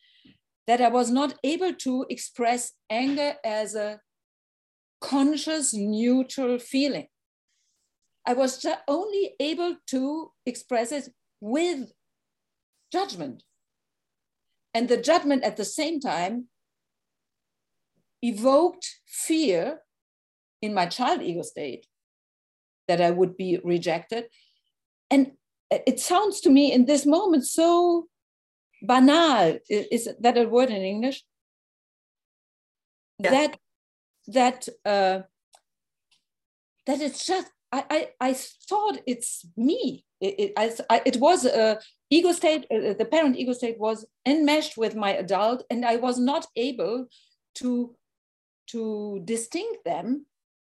that 0.67 0.81
i 0.81 0.89
was 0.89 1.11
not 1.11 1.33
able 1.43 1.73
to 1.73 2.05
express 2.09 2.73
anger 2.89 3.35
as 3.43 3.75
a 3.75 3.99
conscious 5.01 5.73
neutral 5.73 6.59
feeling. 6.59 7.07
I 8.25 8.33
was 8.33 8.65
only 8.87 9.33
able 9.39 9.75
to 9.87 10.31
express 10.45 10.91
it 10.91 11.09
with 11.41 11.91
judgment 12.93 13.43
and 14.73 14.87
the 14.87 14.97
judgment 14.97 15.43
at 15.43 15.57
the 15.57 15.65
same 15.65 15.99
time 15.99 16.47
evoked 18.21 18.99
fear 19.05 19.81
in 20.61 20.73
my 20.73 20.85
child 20.85 21.21
ego 21.21 21.41
state 21.41 21.85
that 22.87 23.01
I 23.01 23.11
would 23.11 23.37
be 23.37 23.59
rejected. 23.63 24.25
And 25.09 25.31
it 25.71 25.99
sounds 25.99 26.41
to 26.41 26.49
me 26.49 26.71
in 26.71 26.85
this 26.85 27.05
moment 27.05 27.45
so 27.45 28.07
banal. 28.81 29.57
Is 29.69 30.09
that 30.19 30.37
a 30.37 30.47
word 30.47 30.69
in 30.69 30.81
English? 30.81 31.23
Yeah. 33.19 33.31
That 33.31 33.59
that 34.27 34.67
uh, 34.85 35.21
that 36.85 37.01
it's 37.01 37.25
just 37.25 37.47
I, 37.71 37.85
I 37.89 38.29
I 38.29 38.33
thought 38.33 38.99
it's 39.05 39.45
me. 39.55 40.05
It, 40.21 40.53
it, 40.57 40.81
I, 40.89 41.01
it 41.05 41.17
was 41.17 41.45
a 41.45 41.79
ego 42.09 42.31
state, 42.31 42.65
uh, 42.71 42.93
the 42.93 43.07
parent 43.09 43.37
ego 43.37 43.53
state 43.53 43.79
was 43.79 44.05
enmeshed 44.25 44.77
with 44.77 44.95
my 44.95 45.13
adult, 45.13 45.63
and 45.69 45.83
I 45.85 45.95
was 45.95 46.19
not 46.19 46.45
able 46.55 47.07
to, 47.55 47.95
to 48.67 49.21
distinct 49.25 49.83
them. 49.83 50.25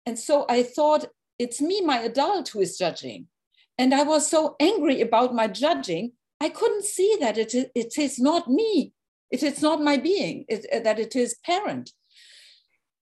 And 0.06 0.18
so 0.18 0.44
I 0.48 0.62
thought, 0.62 1.06
it's 1.38 1.60
me, 1.60 1.80
my 1.80 2.00
adult, 2.00 2.48
who 2.48 2.60
is 2.60 2.76
judging. 2.76 3.28
And 3.78 3.94
I 3.94 4.02
was 4.02 4.28
so 4.28 4.56
angry 4.60 5.00
about 5.00 5.34
my 5.34 5.46
judging, 5.46 6.12
I 6.40 6.48
couldn't 6.48 6.84
see 6.84 7.16
that 7.20 7.38
it, 7.38 7.54
it 7.74 7.98
is 7.98 8.18
not 8.18 8.48
me. 8.48 8.92
It 9.30 9.42
is 9.42 9.60
not 9.60 9.82
my 9.82 9.96
being, 9.96 10.44
it, 10.48 10.66
uh, 10.72 10.80
that 10.80 10.98
it 10.98 11.14
is 11.14 11.36
parent. 11.44 11.92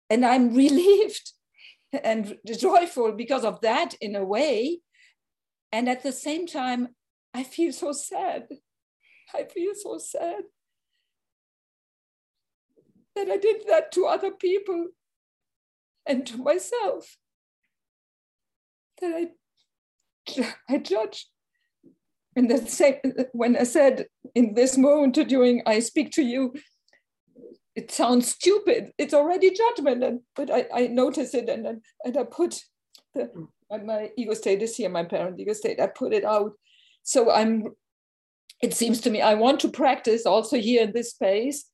And 0.08 0.24
I'm 0.24 0.54
relieved 0.54 1.32
and 1.92 2.36
joyful 2.46 3.12
because 3.12 3.44
of 3.44 3.60
that 3.62 3.94
in 4.00 4.16
a 4.16 4.24
way. 4.24 4.80
And 5.72 5.88
at 5.88 6.02
the 6.02 6.12
same 6.12 6.46
time, 6.46 6.88
I 7.32 7.44
feel 7.44 7.72
so 7.72 7.92
sad. 7.92 8.48
I 9.34 9.44
feel 9.44 9.72
so 9.74 9.98
sad 9.98 10.42
that 13.14 13.28
I 13.30 13.36
did 13.36 13.62
that 13.68 13.92
to 13.92 14.06
other 14.06 14.32
people 14.32 14.88
and 16.06 16.26
to 16.26 16.36
myself. 16.38 17.16
That 19.00 19.28
I, 20.38 20.54
I 20.68 20.78
judged. 20.78 21.26
And 22.36 22.50
the 22.50 22.58
same, 22.66 22.96
when 23.32 23.56
I 23.56 23.64
said 23.64 24.06
in 24.34 24.54
this 24.54 24.76
moment 24.76 25.14
during 25.28 25.62
I 25.66 25.80
speak 25.80 26.12
to 26.12 26.22
you, 26.22 26.54
it 27.74 27.90
sounds 27.90 28.28
stupid. 28.28 28.92
It's 28.98 29.14
already 29.14 29.50
judgment, 29.50 30.02
and 30.02 30.20
but 30.34 30.50
I, 30.50 30.66
I 30.72 30.86
notice 30.88 31.34
it 31.34 31.48
and 31.48 31.82
and 32.04 32.16
I 32.16 32.24
put 32.24 32.62
the 33.14 33.30
my 33.78 34.10
ego 34.16 34.34
state 34.34 34.62
is 34.62 34.76
here, 34.76 34.88
my 34.88 35.04
parent 35.04 35.38
ego 35.40 35.52
state. 35.52 35.80
I 35.80 35.86
put 35.86 36.12
it 36.12 36.24
out 36.24 36.52
so 37.02 37.30
i'm 37.30 37.68
it 38.62 38.74
seems 38.74 39.00
to 39.00 39.10
me 39.10 39.22
i 39.22 39.34
want 39.34 39.60
to 39.60 39.68
practice 39.68 40.26
also 40.26 40.56
here 40.56 40.82
in 40.82 40.92
this 40.92 41.10
space 41.10 41.66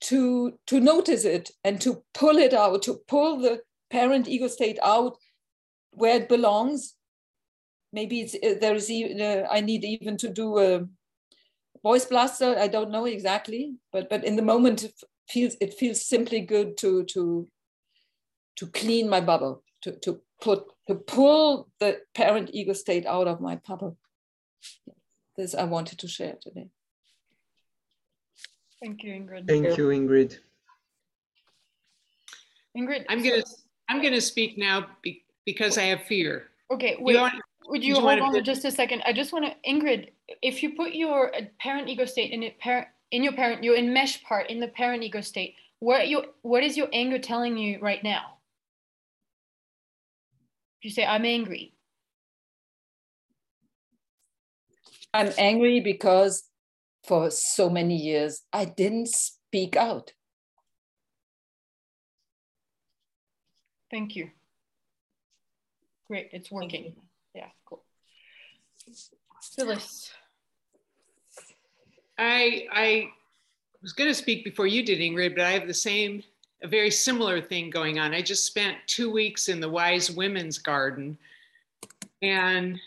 to 0.00 0.58
to 0.66 0.80
notice 0.80 1.24
it 1.24 1.50
and 1.64 1.80
to 1.80 2.02
pull 2.12 2.36
it 2.36 2.52
out 2.52 2.82
to 2.82 3.00
pull 3.08 3.38
the 3.38 3.60
parent 3.90 4.28
ego 4.28 4.46
state 4.48 4.78
out 4.82 5.16
where 5.92 6.16
it 6.16 6.28
belongs 6.28 6.94
maybe 7.92 8.20
it's 8.20 8.34
uh, 8.34 8.58
there 8.60 8.74
is 8.74 8.90
even 8.90 9.20
uh, 9.20 9.46
i 9.50 9.60
need 9.60 9.84
even 9.84 10.16
to 10.16 10.28
do 10.28 10.58
a 10.58 10.84
voice 11.82 12.04
blaster 12.04 12.56
i 12.58 12.68
don't 12.68 12.90
know 12.90 13.06
exactly 13.06 13.74
but 13.92 14.10
but 14.10 14.24
in 14.24 14.36
the 14.36 14.42
moment 14.42 14.84
it 14.84 14.92
feels 15.28 15.56
it 15.60 15.72
feels 15.72 16.04
simply 16.04 16.40
good 16.40 16.76
to 16.76 17.04
to 17.04 17.48
to 18.56 18.66
clean 18.66 19.08
my 19.08 19.20
bubble 19.20 19.62
to 19.80 19.92
to 20.00 20.20
put 20.40 20.64
to 20.88 20.94
pull 20.94 21.68
the 21.80 22.00
parent 22.14 22.50
ego 22.52 22.72
state 22.72 23.06
out 23.06 23.26
of 23.26 23.40
my 23.40 23.56
bubble 23.66 23.96
this 25.36 25.54
I 25.54 25.64
wanted 25.64 25.98
to 25.98 26.08
share 26.08 26.34
today. 26.40 26.68
Thank 28.82 29.02
you, 29.02 29.12
Ingrid. 29.12 29.46
Thank 29.46 29.76
you, 29.76 29.86
Ingrid. 29.88 30.38
Ingrid, 32.76 33.04
I'm 33.08 33.22
gonna 33.22 33.42
I'm 33.88 34.02
gonna 34.02 34.20
speak 34.20 34.58
now 34.58 34.86
be, 35.02 35.24
because 35.44 35.78
I 35.78 35.82
have 35.84 36.02
fear. 36.02 36.48
Okay, 36.70 36.96
wait. 36.98 37.14
You 37.14 37.20
want, 37.20 37.34
would 37.68 37.82
you, 37.82 37.94
you 37.94 38.00
hold 38.00 38.20
on 38.20 38.44
just 38.44 38.64
a 38.64 38.70
second? 38.70 39.02
I 39.06 39.12
just 39.12 39.32
want 39.32 39.46
to, 39.46 39.70
Ingrid, 39.70 40.10
if 40.42 40.62
you 40.62 40.74
put 40.74 40.92
your 40.92 41.34
uh, 41.34 41.40
parent 41.58 41.88
ego 41.88 42.04
state 42.04 42.32
in 42.32 42.42
it, 42.42 42.58
parent 42.58 42.88
in 43.12 43.22
your 43.22 43.32
parent, 43.32 43.64
your 43.64 43.76
enmesh 43.76 44.22
part 44.22 44.50
in 44.50 44.60
the 44.60 44.68
parent 44.68 45.02
ego 45.02 45.20
state, 45.20 45.54
what 45.78 46.08
you 46.08 46.24
what 46.42 46.62
is 46.62 46.76
your 46.76 46.88
anger 46.92 47.18
telling 47.18 47.56
you 47.56 47.78
right 47.80 48.02
now? 48.04 48.35
If 50.80 50.84
you 50.84 50.90
say 50.90 51.06
I'm 51.06 51.24
angry, 51.24 51.74
I'm 55.14 55.32
angry 55.38 55.80
because 55.80 56.44
for 57.04 57.30
so 57.30 57.70
many 57.70 57.96
years 57.96 58.42
I 58.52 58.66
didn't 58.66 59.08
speak 59.08 59.76
out. 59.76 60.12
Thank 63.90 64.16
you. 64.16 64.30
Great, 66.08 66.28
it's 66.32 66.50
working. 66.50 66.94
Yeah, 67.34 67.48
cool. 67.64 67.82
Phyllis. 69.56 70.10
I 72.18 72.66
I 72.70 73.08
was 73.82 73.92
going 73.92 74.08
to 74.08 74.14
speak 74.14 74.44
before 74.44 74.66
you 74.66 74.84
did, 74.84 74.98
Ingrid, 74.98 75.36
but 75.36 75.44
I 75.44 75.52
have 75.52 75.66
the 75.66 75.74
same, 75.74 76.22
a 76.62 76.68
very 76.68 76.90
similar 76.90 77.40
thing 77.40 77.70
going 77.70 77.98
on. 77.98 78.14
I 78.14 78.22
just 78.22 78.44
spent 78.44 78.76
two 78.86 79.10
weeks 79.10 79.48
in 79.48 79.60
the 79.60 79.68
Wise 79.68 80.10
Women's 80.10 80.58
Garden, 80.58 81.18
and 82.22 82.80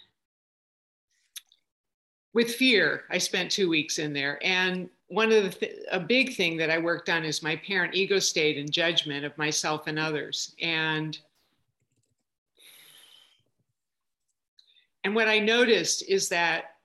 with 2.33 2.55
fear 2.55 3.03
i 3.09 3.17
spent 3.17 3.51
two 3.51 3.69
weeks 3.69 3.99
in 3.99 4.13
there 4.13 4.39
and 4.43 4.89
one 5.07 5.31
of 5.31 5.43
the 5.43 5.49
th- 5.49 5.79
a 5.91 5.99
big 5.99 6.35
thing 6.35 6.57
that 6.57 6.69
i 6.69 6.77
worked 6.77 7.09
on 7.09 7.23
is 7.23 7.43
my 7.43 7.55
parent 7.55 7.95
ego 7.95 8.19
state 8.19 8.57
and 8.57 8.71
judgment 8.71 9.25
of 9.25 9.37
myself 9.37 9.87
and 9.87 9.99
others 9.99 10.55
and 10.61 11.19
and 15.03 15.15
what 15.15 15.27
i 15.27 15.39
noticed 15.39 16.03
is 16.07 16.29
that 16.29 16.75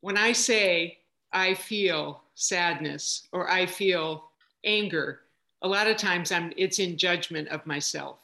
when 0.00 0.16
i 0.16 0.32
say 0.32 0.98
i 1.32 1.54
feel 1.54 2.22
sadness 2.34 3.28
or 3.32 3.50
i 3.50 3.64
feel 3.64 4.30
anger 4.64 5.20
a 5.62 5.68
lot 5.68 5.86
of 5.86 5.96
times 5.96 6.32
i'm 6.32 6.52
it's 6.56 6.78
in 6.78 6.96
judgment 6.96 7.48
of 7.48 7.64
myself 7.66 8.18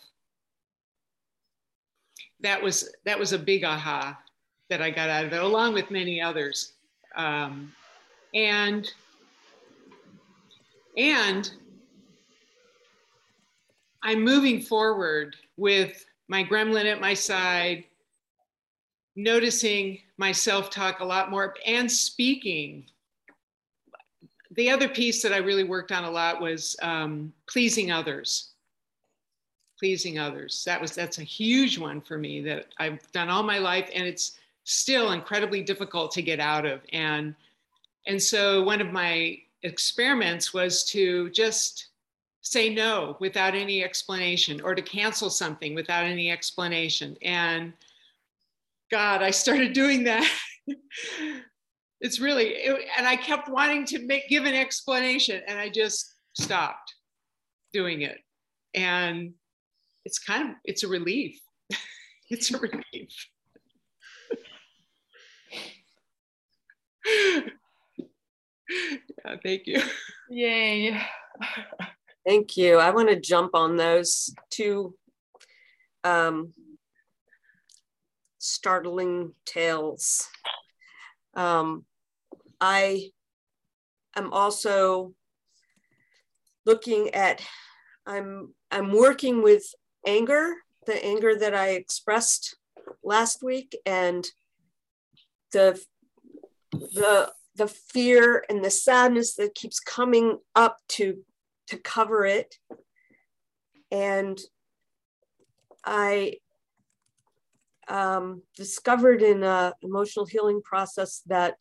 that 2.40 2.62
was 2.62 2.90
that 3.04 3.18
was 3.18 3.32
a 3.32 3.38
big 3.38 3.64
aha 3.64 4.18
that 4.68 4.82
I 4.82 4.90
got 4.90 5.08
out 5.08 5.24
of 5.24 5.32
it, 5.32 5.42
along 5.42 5.74
with 5.74 5.90
many 5.90 6.20
others. 6.20 6.72
Um, 7.14 7.72
and 8.34 8.90
and 10.96 11.50
I'm 14.02 14.22
moving 14.22 14.60
forward 14.60 15.36
with 15.56 16.04
my 16.28 16.44
gremlin 16.44 16.90
at 16.90 17.00
my 17.00 17.14
side, 17.14 17.84
noticing 19.14 20.00
my 20.18 20.32
self 20.32 20.70
talk 20.70 21.00
a 21.00 21.04
lot 21.04 21.30
more 21.30 21.54
and 21.64 21.90
speaking. 21.90 22.86
The 24.56 24.70
other 24.70 24.88
piece 24.88 25.22
that 25.22 25.32
I 25.32 25.38
really 25.38 25.64
worked 25.64 25.92
on 25.92 26.04
a 26.04 26.10
lot 26.10 26.40
was 26.40 26.76
um, 26.82 27.32
pleasing 27.46 27.92
others. 27.92 28.52
Pleasing 29.78 30.18
others. 30.18 30.64
That 30.64 30.80
was 30.80 30.94
that's 30.94 31.18
a 31.18 31.22
huge 31.22 31.78
one 31.78 32.00
for 32.00 32.16
me 32.16 32.40
that 32.42 32.68
I've 32.78 33.00
done 33.12 33.28
all 33.28 33.42
my 33.42 33.58
life, 33.58 33.90
and 33.94 34.06
it's 34.06 34.38
still 34.64 35.12
incredibly 35.12 35.62
difficult 35.62 36.10
to 36.12 36.22
get 36.22 36.40
out 36.40 36.64
of. 36.64 36.80
And 36.92 37.34
And 38.06 38.20
so 38.22 38.62
one 38.62 38.80
of 38.80 38.92
my 38.92 39.38
experiments 39.62 40.54
was 40.54 40.84
to 40.84 41.30
just 41.30 41.88
say 42.40 42.72
no 42.72 43.16
without 43.20 43.54
any 43.54 43.82
explanation 43.84 44.60
or 44.60 44.74
to 44.74 44.82
cancel 44.82 45.28
something 45.28 45.74
without 45.74 46.04
any 46.04 46.30
explanation. 46.30 47.16
And 47.22 47.72
God, 48.90 49.22
I 49.22 49.30
started 49.32 49.72
doing 49.72 50.04
that. 50.04 50.30
it's 52.00 52.20
really, 52.20 52.48
it, 52.48 52.88
and 52.96 53.06
I 53.06 53.16
kept 53.16 53.48
wanting 53.48 53.84
to 53.86 54.06
make 54.06 54.28
give 54.28 54.44
an 54.44 54.54
explanation 54.54 55.42
and 55.46 55.58
I 55.58 55.68
just 55.68 56.14
stopped 56.34 56.94
doing 57.72 58.02
it. 58.02 58.18
And 58.74 59.32
it's 60.04 60.18
kind 60.18 60.50
of, 60.50 60.56
it's 60.64 60.82
a 60.82 60.88
relief. 60.88 61.38
it's 62.30 62.52
a 62.52 62.58
relief. 62.58 63.28
yeah, 68.68 69.36
thank 69.42 69.66
you. 69.66 69.80
Yay. 70.28 71.00
Thank 72.26 72.56
you. 72.56 72.78
I 72.78 72.90
want 72.90 73.08
to 73.08 73.20
jump 73.20 73.54
on 73.54 73.76
those 73.76 74.34
two 74.50 74.94
um, 76.04 76.52
startling 78.38 79.32
tales. 79.44 80.28
Um, 81.36 81.84
I 82.60 83.10
am 84.16 84.32
also 84.32 85.14
looking 86.64 87.14
at, 87.14 87.40
I'm, 88.06 88.54
I'm 88.72 88.92
working 88.92 89.42
with 89.42 89.62
anger, 90.06 90.54
the 90.86 91.04
anger 91.04 91.36
that 91.38 91.54
I 91.54 91.68
expressed 91.70 92.56
last 93.04 93.42
week 93.42 93.76
and 93.86 94.26
the, 95.52 95.80
the, 96.72 97.30
the 97.54 97.68
fear 97.68 98.44
and 98.48 98.64
the 98.64 98.70
sadness 98.70 99.36
that 99.36 99.54
keeps 99.54 99.78
coming 99.78 100.38
up 100.54 100.78
to 100.88 101.22
to 101.68 101.76
cover 101.76 102.24
it. 102.24 102.56
And 103.90 104.38
I 105.84 106.34
um, 107.88 108.42
discovered 108.56 109.22
in 109.22 109.42
an 109.42 109.72
emotional 109.82 110.26
healing 110.26 110.60
process 110.62 111.22
that 111.26 111.54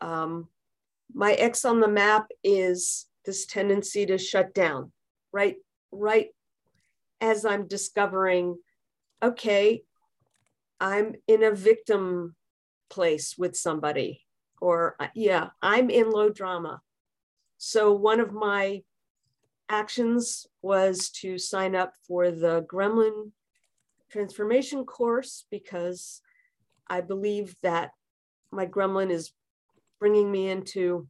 um, 0.00 0.48
my 1.12 1.32
X 1.34 1.64
on 1.64 1.80
the 1.80 1.88
map 1.88 2.26
is 2.42 3.06
this 3.24 3.46
tendency 3.46 4.06
to 4.06 4.18
shut 4.18 4.54
down, 4.54 4.92
right? 5.32 5.56
Right 5.92 6.28
as 7.20 7.44
I'm 7.44 7.66
discovering, 7.66 8.58
okay, 9.22 9.82
I'm 10.80 11.14
in 11.26 11.42
a 11.42 11.52
victim 11.52 12.34
place 12.90 13.36
with 13.38 13.56
somebody, 13.56 14.22
or 14.60 14.96
yeah, 15.14 15.48
I'm 15.62 15.88
in 15.88 16.10
low 16.10 16.28
drama. 16.28 16.80
So 17.56 17.92
one 17.92 18.20
of 18.20 18.32
my 18.32 18.82
actions 19.70 20.46
was 20.60 21.08
to 21.20 21.38
sign 21.38 21.74
up 21.74 21.94
for 22.06 22.30
the 22.30 22.66
Gremlin 22.70 23.30
transformation 24.14 24.84
course 24.84 25.44
because 25.50 26.22
I 26.88 27.00
believe 27.00 27.56
that 27.62 27.90
my 28.52 28.66
gremlin 28.66 29.10
is 29.10 29.32
bringing 29.98 30.30
me 30.30 30.48
into 30.48 31.08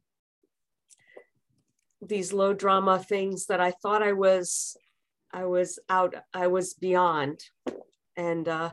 these 2.01 2.33
low 2.33 2.53
drama 2.53 2.97
things 2.97 3.45
that 3.45 3.61
I 3.61 3.71
thought 3.71 4.01
I 4.01 4.13
was 4.13 4.75
I 5.31 5.45
was 5.45 5.77
out 5.89 6.15
I 6.33 6.47
was 6.47 6.73
beyond 6.73 7.39
and 8.17 8.47
uh, 8.47 8.71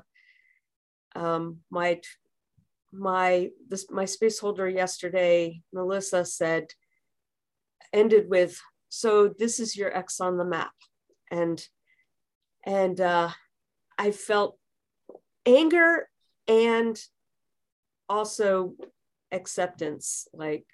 um, 1.14 1.58
my 1.70 2.00
my 2.92 3.50
this 3.68 3.90
my 3.90 4.06
space 4.06 4.38
holder 4.38 4.68
yesterday 4.68 5.60
Melissa 5.72 6.24
said 6.24 6.68
ended 7.92 8.28
with, 8.28 8.60
so 8.88 9.28
this 9.38 9.60
is 9.60 9.76
your 9.76 9.94
X 9.96 10.20
on 10.20 10.36
the 10.36 10.44
map. 10.44 10.72
And, 11.30 11.64
and 12.64 13.00
uh, 13.00 13.30
I 14.02 14.10
felt 14.10 14.58
anger 15.46 16.08
and 16.48 17.00
also 18.08 18.74
acceptance, 19.30 20.26
like 20.32 20.64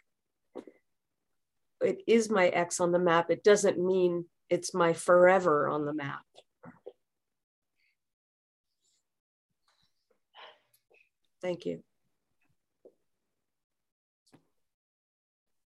it 1.83 1.99
is 2.07 2.31
my 2.31 2.49
X 2.49 2.81
on 2.81 2.91
the 2.91 2.99
map. 2.99 3.31
It 3.31 3.45
doesn't 3.45 3.79
mean 3.79 4.25
it's 4.49 4.73
my 4.73 4.95
forever 4.95 5.69
on 5.69 5.85
the 5.85 5.93
map. 5.93 6.23
Thank 11.43 11.67
you. 11.67 11.83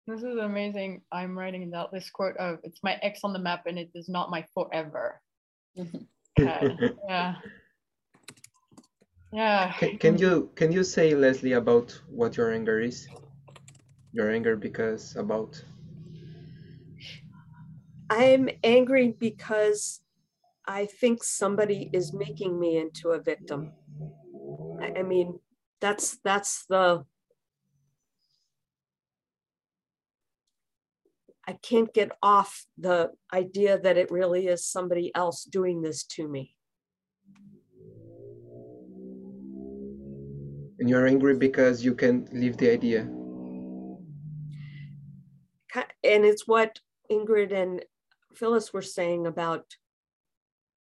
This 0.06 0.22
is 0.22 0.38
amazing. 0.38 1.02
I'm 1.12 1.38
writing 1.38 1.70
out 1.74 1.92
this 1.92 2.08
quote 2.08 2.38
of 2.38 2.60
it's 2.62 2.82
my 2.82 2.94
X 3.02 3.20
on 3.22 3.34
the 3.34 3.38
map 3.38 3.66
and 3.66 3.78
it 3.78 3.90
is 3.94 4.08
not 4.08 4.30
my 4.30 4.46
forever. 4.54 5.20
Mm-hmm. 5.76 6.04
yeah. 7.08 7.34
Yeah. 9.32 9.72
Can, 9.78 9.98
can 9.98 10.18
you 10.18 10.50
can 10.54 10.72
you 10.72 10.82
say 10.82 11.14
Leslie 11.14 11.52
about 11.52 12.00
what 12.08 12.36
your 12.36 12.52
anger 12.52 12.80
is? 12.80 13.08
Your 14.12 14.30
anger 14.30 14.56
because 14.56 15.14
about 15.16 15.62
I'm 18.10 18.48
angry 18.64 19.14
because 19.18 20.00
I 20.66 20.86
think 20.86 21.22
somebody 21.22 21.90
is 21.92 22.12
making 22.12 22.58
me 22.58 22.76
into 22.76 23.10
a 23.10 23.22
victim. 23.22 23.72
I, 24.80 24.98
I 24.98 25.02
mean, 25.02 25.38
that's 25.80 26.18
that's 26.24 26.66
the 26.66 27.04
I 31.46 31.58
can't 31.62 31.92
get 31.92 32.12
off 32.22 32.64
the 32.78 33.10
idea 33.32 33.78
that 33.80 33.96
it 33.96 34.10
really 34.10 34.46
is 34.46 34.64
somebody 34.64 35.10
else 35.14 35.44
doing 35.44 35.82
this 35.82 36.04
to 36.04 36.28
me. 36.28 36.54
And 40.78 40.88
you're 40.88 41.06
angry 41.06 41.36
because 41.36 41.84
you 41.84 41.94
can 41.94 42.28
leave 42.32 42.56
the 42.56 42.70
idea. 42.70 43.08
And 46.02 46.24
it's 46.24 46.46
what 46.46 46.80
Ingrid 47.10 47.52
and 47.52 47.84
Phyllis 48.34 48.72
were 48.72 48.82
saying 48.82 49.26
about 49.26 49.64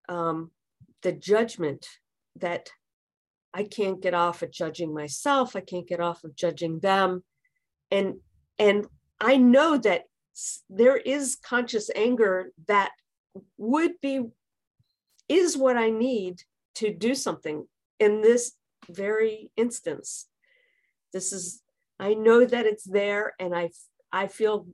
um, 0.08 0.52
the 1.02 1.12
judgment 1.12 1.86
that 2.38 2.69
I 3.54 3.63
can't 3.63 4.02
get 4.02 4.13
off 4.13 4.41
of 4.41 4.52
judging 4.52 4.93
myself. 4.93 5.56
I 5.56 5.62
can't 5.62 5.88
get 5.88 6.00
off 6.00 6.24
of 6.24 6.36
judging 6.36 6.80
them. 6.80 7.24
And 7.91 8.19
and 8.58 8.88
I 9.19 9.38
know 9.38 9.78
that 9.78 10.04
there 10.70 10.98
is 10.98 11.38
conscious 11.44 11.89
anger 11.96 12.52
that 12.68 12.92
would 13.58 14.00
be 14.02 14.22
is 15.28 15.58
what 15.58 15.78
I 15.78 15.89
need 15.89 16.42
to 16.76 16.94
do 16.94 17.13
something 17.13 17.68
in 18.00 18.22
this 18.22 18.54
very 18.89 19.52
instance. 19.56 20.28
This 21.13 21.34
is 21.34 21.62
I 22.00 22.13
know 22.13 22.46
that 22.46 22.65
it's 22.65 22.86
there 22.86 23.34
and 23.39 23.56
I 23.56 23.72
I 24.12 24.28
feel 24.28 24.68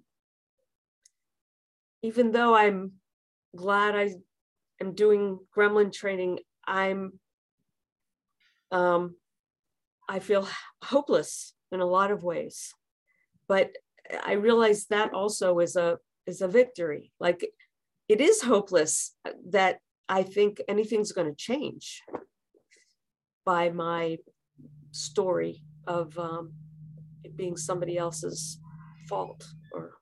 even 2.01 2.31
though 2.31 2.55
I'm 2.55 2.93
glad 3.55 3.95
I 3.95 4.11
am 4.79 4.93
doing 4.93 5.39
gremlin 5.55 5.91
training, 5.91 6.39
I'm 6.65 7.19
um 8.71 9.15
I 10.07 10.19
feel 10.19 10.47
hopeless 10.83 11.53
in 11.71 11.79
a 11.79 11.85
lot 11.85 12.11
of 12.11 12.23
ways. 12.23 12.73
But 13.47 13.71
I 14.23 14.33
realize 14.33 14.85
that 14.87 15.13
also 15.13 15.59
is 15.59 15.75
a 15.75 15.97
is 16.27 16.41
a 16.41 16.47
victory. 16.47 17.11
Like 17.19 17.47
it 18.07 18.21
is 18.21 18.41
hopeless 18.41 19.15
that 19.49 19.79
I 20.07 20.23
think 20.23 20.61
anything's 20.67 21.11
going 21.11 21.27
to 21.27 21.35
change 21.35 22.01
by 23.45 23.69
my 23.69 24.17
story 24.91 25.63
of 25.87 26.17
um, 26.17 26.53
it 27.23 27.35
being 27.35 27.57
somebody 27.57 27.97
else's 27.97 28.59
fault 29.09 29.45
or 29.73 29.93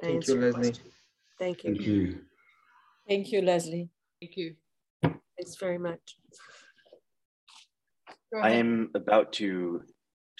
Thank 0.00 0.28
you, 0.28 0.36
Leslie. 0.36 0.72
Thank 1.38 1.64
you. 1.64 1.74
Thank 1.74 1.86
you. 1.86 2.18
Thank 3.08 3.32
you, 3.32 3.42
Leslie. 3.42 3.90
Thank 4.20 4.36
you. 4.36 4.54
Thanks 5.02 5.56
very 5.58 5.78
much. 5.78 6.16
I 8.40 8.52
am 8.52 8.90
about 8.94 9.32
to 9.34 9.82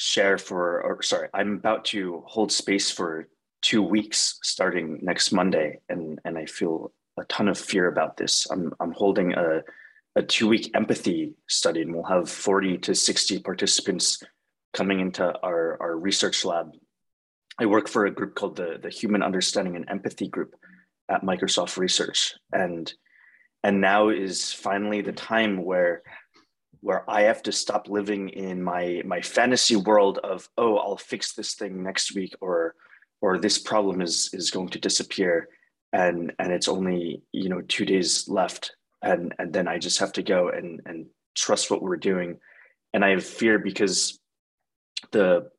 share 0.01 0.39
for, 0.39 0.81
or 0.81 1.03
sorry, 1.03 1.29
I'm 1.35 1.57
about 1.57 1.85
to 1.87 2.25
hold 2.27 2.51
space 2.51 2.91
for 2.91 3.29
two 3.61 3.83
weeks 3.83 4.39
starting 4.43 4.99
next 5.03 5.31
Monday, 5.31 5.81
and 5.91 6.19
and 6.25 6.39
I 6.39 6.47
feel 6.47 6.93
a 7.19 7.25
ton 7.25 7.49
of 7.49 7.59
fear 7.59 7.87
about 7.87 8.17
this. 8.17 8.47
I'm 8.51 8.73
I'm 8.81 8.93
holding 8.93 9.35
a 9.35 9.63
a 10.17 10.23
two 10.23 10.49
week 10.49 10.71
empathy 10.75 11.35
study, 11.49 11.83
and 11.83 11.95
we'll 11.95 12.05
have 12.05 12.31
40 12.31 12.79
to 12.79 12.95
60 12.95 13.41
participants 13.41 14.23
coming 14.73 15.01
into 15.01 15.39
our 15.43 15.77
our 15.83 15.99
research 15.99 16.47
lab. 16.47 16.73
I 17.59 17.67
work 17.67 17.87
for 17.87 18.07
a 18.07 18.11
group 18.11 18.35
called 18.35 18.57
the 18.57 18.79
the 18.83 18.89
Human 18.89 19.23
Understanding 19.23 19.77
and 19.77 19.91
Empathy 19.91 20.29
Group 20.29 20.55
at 21.11 21.23
Microsoft 21.23 21.77
Research, 21.77 22.35
and 22.53 22.91
and 23.63 23.83
now 23.83 24.09
is 24.09 24.51
finally 24.51 25.03
the 25.03 25.13
time 25.13 25.63
where 25.63 26.03
where 26.81 27.09
I 27.09 27.23
have 27.23 27.43
to 27.45 27.53
stop 27.53 27.89
living 27.89 28.31
in 28.31 28.63
my 28.63 29.03
my 29.05 29.21
fantasy 29.21 29.77
world 29.77 30.19
of 30.19 30.49
oh 30.57 30.77
I'll 30.77 30.97
fix 30.97 31.35
this 31.35 31.55
thing 31.55 31.83
next 31.83 32.15
week 32.15 32.35
or 32.41 32.75
or 33.21 33.39
this 33.39 33.59
problem 33.59 34.01
is 34.01 34.31
is 34.33 34.51
going 34.51 34.69
to 34.71 34.79
disappear. 34.79 35.49
And 35.93 36.33
and 36.39 36.53
it's 36.53 36.69
only 36.69 37.23
you 37.33 37.49
know 37.49 37.61
two 37.63 37.85
days 37.85 38.29
left. 38.29 38.73
And 39.03 39.35
and 39.39 39.53
then 39.53 39.69
I 39.69 39.79
just 39.79 39.99
have 40.01 40.13
to 40.15 40.23
go 40.23 40.49
and 40.49 40.81
and 40.87 41.07
trust 41.35 41.71
what 41.71 41.83
we're 41.83 41.97
doing. 41.97 42.39
And 42.93 43.05
I 43.05 43.11
have 43.11 43.25
fear 43.25 43.59
because 43.59 44.19
the 45.13 45.51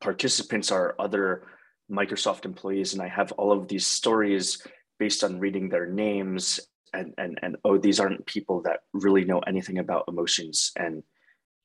participants 0.00 0.70
are 0.70 0.94
other 0.98 1.44
Microsoft 1.90 2.44
employees 2.44 2.92
and 2.92 3.02
I 3.02 3.08
have 3.08 3.32
all 3.32 3.52
of 3.52 3.68
these 3.68 3.86
stories 3.86 4.62
based 4.98 5.22
on 5.22 5.38
reading 5.38 5.68
their 5.68 5.86
names 5.86 6.60
and 6.96 7.14
and 7.18 7.38
and 7.42 7.56
oh 7.64 7.78
these 7.78 8.00
aren't 8.00 8.26
people 8.26 8.62
that 8.62 8.80
really 8.92 9.24
know 9.24 9.40
anything 9.40 9.78
about 9.78 10.04
emotions. 10.08 10.72
And 10.76 11.02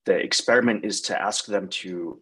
the 0.06 0.16
experiment 0.16 0.86
is 0.86 1.02
to 1.02 1.22
ask 1.22 1.46
them 1.46 1.68
to 1.70 2.22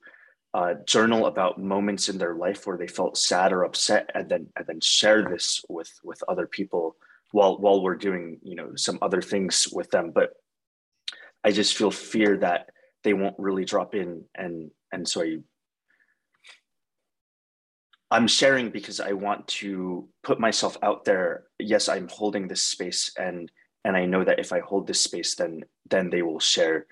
uh, 0.54 0.74
journal 0.88 1.28
about 1.28 1.62
moments 1.62 2.10
in 2.10 2.18
their 2.18 2.36
life 2.36 2.66
where 2.66 2.78
they 2.78 2.88
felt 2.88 3.18
sad 3.18 3.54
or 3.54 3.64
upset 3.64 4.10
and 4.16 4.30
then 4.30 4.48
and 4.56 4.66
then 4.68 4.80
share 4.82 5.24
this 5.24 5.62
with 5.70 5.92
with 6.04 6.24
other 6.28 6.48
people 6.48 6.96
while 7.32 7.58
while 7.58 7.82
we're 7.84 7.96
doing 7.96 8.40
you 8.42 8.56
know 8.56 8.72
some 8.76 9.00
other 9.02 9.22
things 9.22 9.68
with 9.72 9.90
them. 9.92 10.12
But 10.12 10.34
i 11.44 11.52
just 11.52 11.78
feel 11.78 11.92
fear 11.92 12.38
that 12.38 12.70
they 13.04 13.14
won't 13.14 13.40
really 13.40 13.66
drop 13.66 13.96
in 13.96 14.24
and 14.36 14.72
and 14.92 15.08
so 15.08 15.22
i 15.22 15.38
i'm 18.12 18.28
sharing 18.28 18.70
because 18.70 19.00
i 19.00 19.12
want 19.12 19.48
to 19.48 20.08
put 20.24 20.40
myself 20.40 20.78
out 20.84 21.06
there. 21.06 21.46
Yes 21.60 21.90
i'm 21.90 22.08
holding 22.08 22.48
this 22.48 22.62
space 22.62 23.12
and 23.18 23.52
and 23.86 23.96
i 23.96 24.06
know 24.06 24.24
that 24.24 24.40
if 24.40 24.52
i 24.52 24.60
hold 24.60 24.88
this 24.88 25.02
space 25.02 25.36
then 25.36 25.64
then 25.90 26.10
they 26.10 26.22
will 26.22 26.40
share 26.40 26.86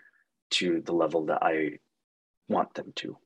to 0.50 0.82
the 0.86 0.94
level 0.94 1.26
that 1.26 1.44
i 1.44 1.78
want 2.50 2.74
them 2.74 2.94
to. 2.96 3.18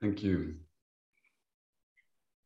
Thank 0.00 0.22
you. 0.22 0.54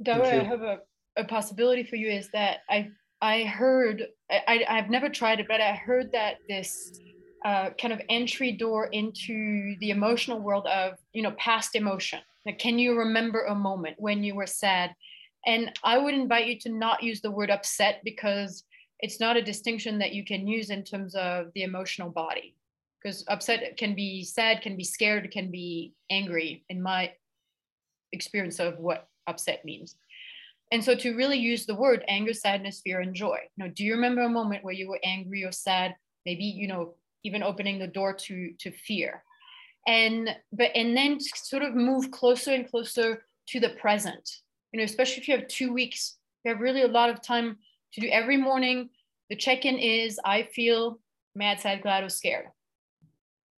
Dawa, 0.02 0.24
I 0.24 0.42
have 0.42 0.62
a, 0.62 0.78
a 1.16 1.24
possibility 1.24 1.84
for 1.84 1.96
you 1.96 2.08
is 2.08 2.28
that 2.32 2.58
I 2.68 2.90
I 3.22 3.44
heard 3.44 4.06
I, 4.30 4.64
I've 4.68 4.90
never 4.90 5.08
tried 5.08 5.40
it, 5.40 5.46
but 5.48 5.60
I 5.60 5.72
heard 5.72 6.12
that 6.12 6.38
this 6.48 7.00
uh, 7.44 7.70
kind 7.80 7.92
of 7.92 8.00
entry 8.08 8.52
door 8.52 8.86
into 8.86 9.76
the 9.80 9.90
emotional 9.90 10.40
world 10.40 10.66
of 10.66 10.94
you 11.12 11.22
know 11.22 11.32
past 11.32 11.74
emotion. 11.74 12.20
Like, 12.46 12.58
can 12.58 12.78
you 12.78 12.98
remember 12.98 13.44
a 13.44 13.54
moment 13.54 13.96
when 13.98 14.22
you 14.24 14.34
were 14.34 14.46
sad? 14.46 14.94
And 15.46 15.70
I 15.82 15.98
would 15.98 16.14
invite 16.14 16.46
you 16.46 16.58
to 16.60 16.70
not 16.70 17.02
use 17.02 17.20
the 17.20 17.30
word 17.30 17.50
upset 17.50 18.00
because 18.04 18.64
it's 19.00 19.20
not 19.20 19.36
a 19.36 19.42
distinction 19.42 19.98
that 19.98 20.14
you 20.14 20.24
can 20.24 20.46
use 20.46 20.70
in 20.70 20.82
terms 20.82 21.14
of 21.14 21.48
the 21.54 21.62
emotional 21.62 22.08
body. 22.08 22.56
Because 23.02 23.24
upset 23.28 23.76
can 23.76 23.94
be 23.94 24.24
sad, 24.24 24.62
can 24.62 24.76
be 24.76 24.84
scared, 24.84 25.30
can 25.30 25.50
be 25.50 25.92
angry. 26.10 26.64
In 26.70 26.82
my 26.82 27.12
experience 28.12 28.58
of 28.60 28.78
what 28.78 29.08
upset 29.26 29.64
means. 29.64 29.96
And 30.72 30.82
so 30.82 30.94
to 30.94 31.16
really 31.16 31.38
use 31.38 31.66
the 31.66 31.74
word 31.74 32.04
anger, 32.08 32.32
sadness, 32.32 32.80
fear, 32.80 33.00
and 33.00 33.14
joy. 33.14 33.38
You 33.56 33.64
know, 33.64 33.70
do 33.70 33.84
you 33.84 33.94
remember 33.94 34.22
a 34.22 34.28
moment 34.28 34.64
where 34.64 34.74
you 34.74 34.88
were 34.88 35.00
angry 35.04 35.44
or 35.44 35.52
sad? 35.52 35.94
Maybe, 36.24 36.44
you 36.44 36.68
know, 36.68 36.94
even 37.24 37.42
opening 37.42 37.78
the 37.78 37.86
door 37.86 38.12
to 38.12 38.52
to 38.58 38.70
fear. 38.70 39.22
And 39.86 40.30
but 40.52 40.70
and 40.74 40.96
then 40.96 41.18
sort 41.20 41.62
of 41.62 41.74
move 41.74 42.10
closer 42.10 42.52
and 42.52 42.68
closer 42.68 43.24
to 43.48 43.60
the 43.60 43.70
present. 43.70 44.28
You 44.72 44.78
know, 44.78 44.84
especially 44.84 45.22
if 45.22 45.28
you 45.28 45.36
have 45.36 45.48
two 45.48 45.72
weeks, 45.72 46.16
you 46.44 46.52
have 46.52 46.60
really 46.60 46.82
a 46.82 46.88
lot 46.88 47.10
of 47.10 47.22
time 47.22 47.58
to 47.92 48.00
do 48.00 48.08
every 48.08 48.36
morning. 48.36 48.90
The 49.30 49.36
check-in 49.36 49.78
is 49.78 50.20
I 50.24 50.42
feel 50.42 50.98
mad, 51.34 51.60
sad, 51.60 51.82
glad, 51.82 52.04
or 52.04 52.08
scared. 52.08 52.46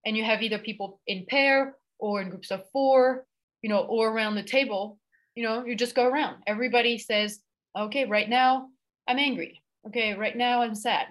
And 0.05 0.17
you 0.17 0.25
have 0.25 0.43
either 0.43 0.59
people 0.59 1.01
in 1.07 1.27
pair 1.29 1.77
or 1.99 2.21
in 2.21 2.31
groups 2.31 2.51
of 2.51 2.69
four 2.71 3.27
you 3.67 3.71
know, 3.71 3.81
or 3.81 4.11
around 4.11 4.37
the 4.37 4.45
table, 4.45 4.97
you 5.35 5.43
know, 5.43 5.65
you 5.65 5.75
just 5.75 5.97
go 5.97 6.07
around. 6.07 6.37
Everybody 6.47 6.99
says, 6.99 7.41
okay, 7.77 8.05
right 8.05 8.29
now 8.29 8.69
I'm 9.09 9.19
angry. 9.19 9.61
Okay, 9.89 10.15
right 10.15 10.37
now 10.37 10.63
I'm 10.63 10.77
sad. 10.77 11.07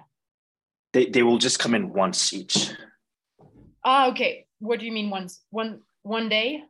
They, 0.95 1.05
they 1.07 1.23
will 1.23 1.37
just 1.37 1.59
come 1.59 1.75
in 1.75 1.91
once 1.93 2.33
each. 2.33 2.71
Ah, 3.83 4.07
okay. 4.11 4.45
What 4.59 4.79
do 4.79 4.85
you 4.85 4.91
mean 4.91 5.09
once? 5.09 5.43
One 5.49 5.81
one 6.03 6.29
day? 6.29 6.63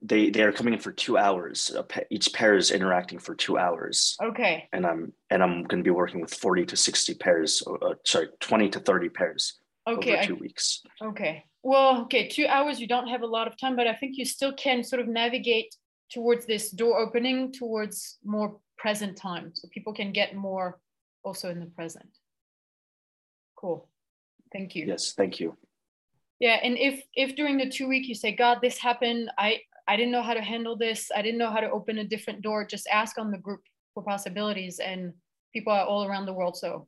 They 0.00 0.30
they 0.30 0.42
are 0.42 0.52
coming 0.52 0.74
in 0.74 0.80
for 0.80 0.92
two 0.92 1.18
hours. 1.18 1.74
Each 2.08 2.32
pair 2.32 2.56
is 2.56 2.70
interacting 2.70 3.18
for 3.18 3.34
two 3.34 3.58
hours. 3.58 4.16
Okay. 4.22 4.68
And 4.72 4.86
I'm 4.86 5.12
and 5.28 5.42
I'm 5.42 5.64
going 5.64 5.82
to 5.82 5.88
be 5.90 5.90
working 5.90 6.20
with 6.20 6.32
forty 6.32 6.64
to 6.66 6.76
sixty 6.76 7.14
pairs. 7.14 7.62
Uh, 7.66 7.94
sorry, 8.06 8.28
twenty 8.38 8.68
to 8.70 8.78
thirty 8.78 9.08
pairs. 9.08 9.58
Okay. 9.88 10.18
Over 10.18 10.24
two 10.24 10.36
I, 10.36 10.40
weeks. 10.40 10.82
Okay 11.02 11.44
well, 11.62 12.02
okay, 12.02 12.28
two 12.28 12.46
hours, 12.46 12.80
you 12.80 12.86
don't 12.86 13.08
have 13.08 13.22
a 13.22 13.26
lot 13.26 13.46
of 13.46 13.58
time, 13.58 13.76
but 13.76 13.86
I 13.86 13.94
think 13.94 14.16
you 14.16 14.24
still 14.24 14.52
can 14.52 14.82
sort 14.82 15.02
of 15.02 15.08
navigate 15.08 15.74
towards 16.10 16.46
this 16.46 16.70
door 16.70 16.98
opening 16.98 17.52
towards 17.52 18.18
more 18.24 18.58
present 18.78 19.16
time. 19.16 19.50
So 19.54 19.68
people 19.72 19.92
can 19.92 20.12
get 20.12 20.34
more 20.34 20.80
also 21.24 21.50
in 21.50 21.60
the 21.60 21.66
present. 21.66 22.08
Cool. 23.58 23.88
Thank 24.52 24.76
you. 24.76 24.86
Yes, 24.86 25.12
thank 25.12 25.40
you. 25.40 25.56
Yeah, 26.38 26.60
and 26.62 26.78
if 26.78 27.02
if 27.14 27.34
during 27.34 27.58
the 27.58 27.68
two 27.68 27.88
week 27.88 28.08
you 28.08 28.14
say, 28.14 28.30
God, 28.32 28.58
this 28.62 28.78
happened, 28.78 29.30
I 29.36 29.60
I 29.88 29.96
didn't 29.96 30.12
know 30.12 30.22
how 30.22 30.34
to 30.34 30.40
handle 30.40 30.76
this, 30.76 31.10
I 31.14 31.22
didn't 31.22 31.38
know 31.38 31.50
how 31.50 31.60
to 31.60 31.70
open 31.70 31.98
a 31.98 32.04
different 32.04 32.42
door, 32.42 32.64
just 32.64 32.86
ask 32.92 33.18
on 33.18 33.32
the 33.32 33.38
group 33.38 33.62
for 33.94 34.02
possibilities 34.04 34.78
and 34.78 35.12
people 35.52 35.72
are 35.72 35.84
all 35.84 36.04
around 36.04 36.26
the 36.26 36.32
world, 36.32 36.56
so 36.56 36.86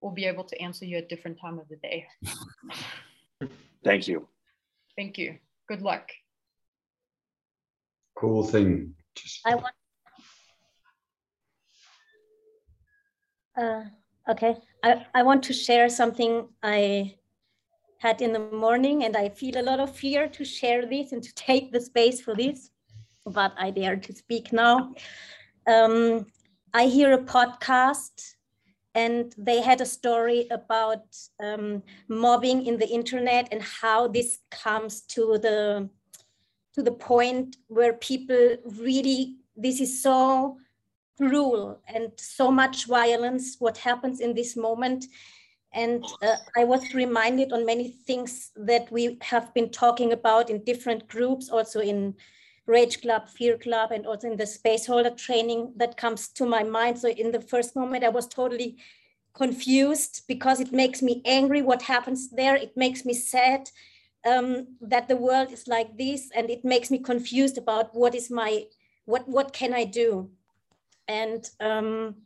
we'll 0.00 0.12
be 0.12 0.26
able 0.26 0.44
to 0.44 0.60
answer 0.60 0.84
you 0.84 0.98
at 0.98 1.08
different 1.08 1.40
time 1.40 1.58
of 1.58 1.68
the 1.68 1.76
day. 1.76 2.06
Thank 3.84 4.06
you. 4.06 4.28
Thank 4.96 5.18
you. 5.18 5.38
Good 5.66 5.82
luck. 5.82 6.08
Cool 8.16 8.44
thing. 8.44 8.94
Just... 9.16 9.40
I 9.44 9.54
want. 9.56 9.74
Uh, 13.56 13.82
okay, 14.28 14.56
I, 14.82 15.06
I 15.14 15.22
want 15.22 15.42
to 15.44 15.52
share 15.52 15.88
something 15.88 16.48
I 16.62 17.16
had 17.98 18.20
in 18.20 18.32
the 18.32 18.38
morning, 18.38 19.04
and 19.04 19.16
I 19.16 19.28
feel 19.28 19.58
a 19.58 19.62
lot 19.62 19.80
of 19.80 19.94
fear 19.94 20.28
to 20.28 20.44
share 20.44 20.86
this 20.86 21.12
and 21.12 21.22
to 21.22 21.34
take 21.36 21.72
the 21.72 21.80
space 21.80 22.20
for 22.20 22.34
this, 22.34 22.70
but 23.26 23.52
I 23.56 23.70
dare 23.70 23.96
to 23.96 24.12
speak 24.14 24.52
now. 24.52 24.94
Um, 25.66 26.26
I 26.74 26.86
hear 26.86 27.12
a 27.12 27.18
podcast 27.18 28.34
and 28.94 29.34
they 29.38 29.60
had 29.60 29.80
a 29.80 29.86
story 29.86 30.46
about 30.50 31.04
um, 31.42 31.82
mobbing 32.08 32.66
in 32.66 32.78
the 32.78 32.88
internet 32.88 33.48
and 33.52 33.62
how 33.62 34.08
this 34.08 34.38
comes 34.50 35.02
to 35.02 35.38
the 35.40 35.88
to 36.74 36.82
the 36.82 36.92
point 36.92 37.56
where 37.68 37.92
people 37.94 38.56
really 38.78 39.36
this 39.56 39.80
is 39.80 40.02
so 40.02 40.56
cruel 41.22 41.80
and 41.86 42.10
so 42.16 42.50
much 42.50 42.86
violence 42.86 43.56
what 43.58 43.78
happens 43.78 44.20
in 44.20 44.34
this 44.34 44.56
moment 44.56 45.04
and 45.72 46.12
uh, 46.22 46.36
i 46.56 46.64
was 46.64 46.94
reminded 46.94 47.52
on 47.52 47.64
many 47.64 47.88
things 47.88 48.50
that 48.56 48.90
we 48.90 49.18
have 49.22 49.52
been 49.54 49.70
talking 49.70 50.12
about 50.12 50.50
in 50.50 50.64
different 50.64 51.06
groups 51.08 51.48
also 51.48 51.80
in 51.80 52.14
Rage 52.66 53.00
Club, 53.02 53.28
Fear 53.28 53.58
Club, 53.58 53.90
and 53.90 54.06
also 54.06 54.30
in 54.30 54.36
the 54.36 54.46
space 54.46 54.86
holder 54.86 55.10
training 55.10 55.72
that 55.76 55.96
comes 55.96 56.28
to 56.28 56.46
my 56.46 56.62
mind. 56.62 56.98
So 56.98 57.08
in 57.08 57.32
the 57.32 57.40
first 57.40 57.74
moment, 57.74 58.04
I 58.04 58.08
was 58.08 58.28
totally 58.28 58.76
confused 59.34 60.22
because 60.28 60.60
it 60.60 60.72
makes 60.72 61.02
me 61.02 61.22
angry 61.24 61.62
what 61.62 61.82
happens 61.82 62.30
there. 62.30 62.54
It 62.54 62.76
makes 62.76 63.04
me 63.04 63.14
sad 63.14 63.70
um, 64.24 64.76
that 64.80 65.08
the 65.08 65.16
world 65.16 65.50
is 65.50 65.66
like 65.66 65.98
this, 65.98 66.30
and 66.34 66.50
it 66.50 66.64
makes 66.64 66.90
me 66.90 66.98
confused 66.98 67.58
about 67.58 67.94
what 67.94 68.14
is 68.14 68.30
my 68.30 68.66
what 69.04 69.28
what 69.28 69.52
can 69.52 69.74
I 69.74 69.84
do, 69.84 70.30
and 71.08 71.48
um, 71.60 72.16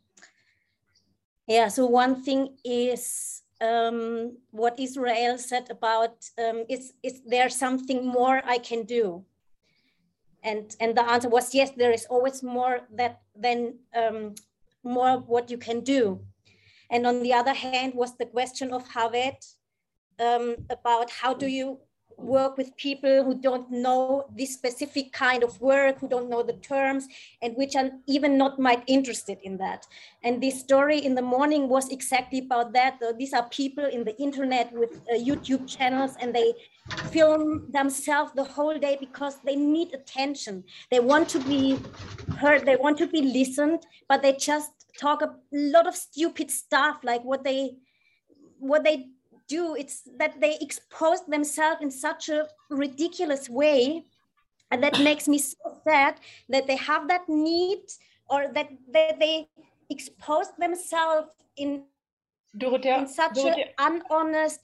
yeah. 1.47 1.67
So 1.67 1.85
one 1.85 2.21
thing 2.23 2.57
is 2.63 3.43
um, 3.61 4.37
what 4.51 4.79
Israel 4.79 5.37
said 5.37 5.69
about 5.69 6.15
um, 6.37 6.63
is 6.69 6.93
is 7.03 7.21
there 7.25 7.49
something 7.49 8.05
more 8.05 8.41
I 8.45 8.57
can 8.57 8.83
do? 8.83 9.25
and 10.43 10.75
and 10.79 10.95
the 10.95 11.03
answer 11.03 11.29
was 11.29 11.53
yes 11.53 11.71
there 11.71 11.91
is 11.91 12.05
always 12.09 12.41
more 12.43 12.81
that 12.91 13.21
than 13.35 13.75
um, 13.95 14.35
more 14.83 15.17
what 15.19 15.49
you 15.51 15.57
can 15.57 15.81
do 15.81 16.19
and 16.89 17.05
on 17.05 17.21
the 17.23 17.33
other 17.33 17.53
hand 17.53 17.93
was 17.93 18.15
the 18.17 18.25
question 18.25 18.71
of 18.71 18.87
Harvard 18.87 19.39
um, 20.19 20.55
about 20.69 21.09
how 21.11 21.33
do 21.33 21.47
you 21.47 21.79
work 22.17 22.57
with 22.57 22.75
people 22.77 23.23
who 23.23 23.39
don't 23.39 23.71
know 23.71 24.25
this 24.35 24.53
specific 24.53 25.13
kind 25.13 25.43
of 25.43 25.59
work, 25.61 25.99
who 25.99 26.07
don't 26.07 26.29
know 26.29 26.43
the 26.43 26.53
terms, 26.53 27.07
and 27.41 27.55
which 27.55 27.75
are 27.75 27.91
even 28.07 28.37
not 28.37 28.59
might 28.59 28.83
interested 28.87 29.37
in 29.43 29.57
that. 29.57 29.85
And 30.23 30.41
this 30.41 30.59
story 30.59 30.99
in 30.99 31.15
the 31.15 31.21
morning 31.21 31.69
was 31.69 31.89
exactly 31.89 32.39
about 32.39 32.73
that. 32.73 32.99
These 33.17 33.33
are 33.33 33.47
people 33.49 33.85
in 33.85 34.03
the 34.03 34.17
internet 34.19 34.73
with 34.73 35.01
uh, 35.11 35.15
YouTube 35.15 35.67
channels, 35.67 36.15
and 36.19 36.33
they 36.33 36.53
film 37.11 37.67
themselves 37.71 38.31
the 38.33 38.43
whole 38.43 38.77
day 38.77 38.97
because 38.99 39.39
they 39.45 39.55
need 39.55 39.93
attention. 39.93 40.63
They 40.89 40.99
want 40.99 41.29
to 41.29 41.39
be 41.39 41.77
heard, 42.39 42.65
they 42.65 42.77
want 42.77 42.97
to 42.99 43.07
be 43.07 43.21
listened, 43.21 43.85
but 44.09 44.21
they 44.21 44.33
just 44.33 44.71
talk 44.99 45.21
a 45.21 45.35
lot 45.51 45.87
of 45.87 45.95
stupid 45.95 46.49
stuff 46.49 46.97
like 47.03 47.23
what 47.23 47.43
they 47.43 47.77
what 48.59 48.83
they 48.83 49.09
do 49.47 49.75
it's 49.75 50.01
that 50.17 50.39
they 50.41 50.57
expose 50.59 51.25
themselves 51.25 51.81
in 51.81 51.91
such 51.91 52.29
a 52.29 52.47
ridiculous 52.69 53.49
way 53.49 54.05
and 54.71 54.83
that 54.83 54.99
makes 54.99 55.27
me 55.27 55.37
so 55.37 55.79
sad 55.87 56.19
that 56.49 56.67
they 56.67 56.75
have 56.75 57.07
that 57.07 57.27
need 57.29 57.83
or 58.29 58.47
that, 58.53 58.69
that 58.91 59.19
they 59.19 59.47
expose 59.89 60.47
themselves 60.59 61.29
in, 61.55 61.83
Dorothea, 62.57 62.99
in 62.99 63.07
such 63.07 63.35
Dorothea. 63.35 63.67
an 63.79 64.01
unhonest 64.09 64.59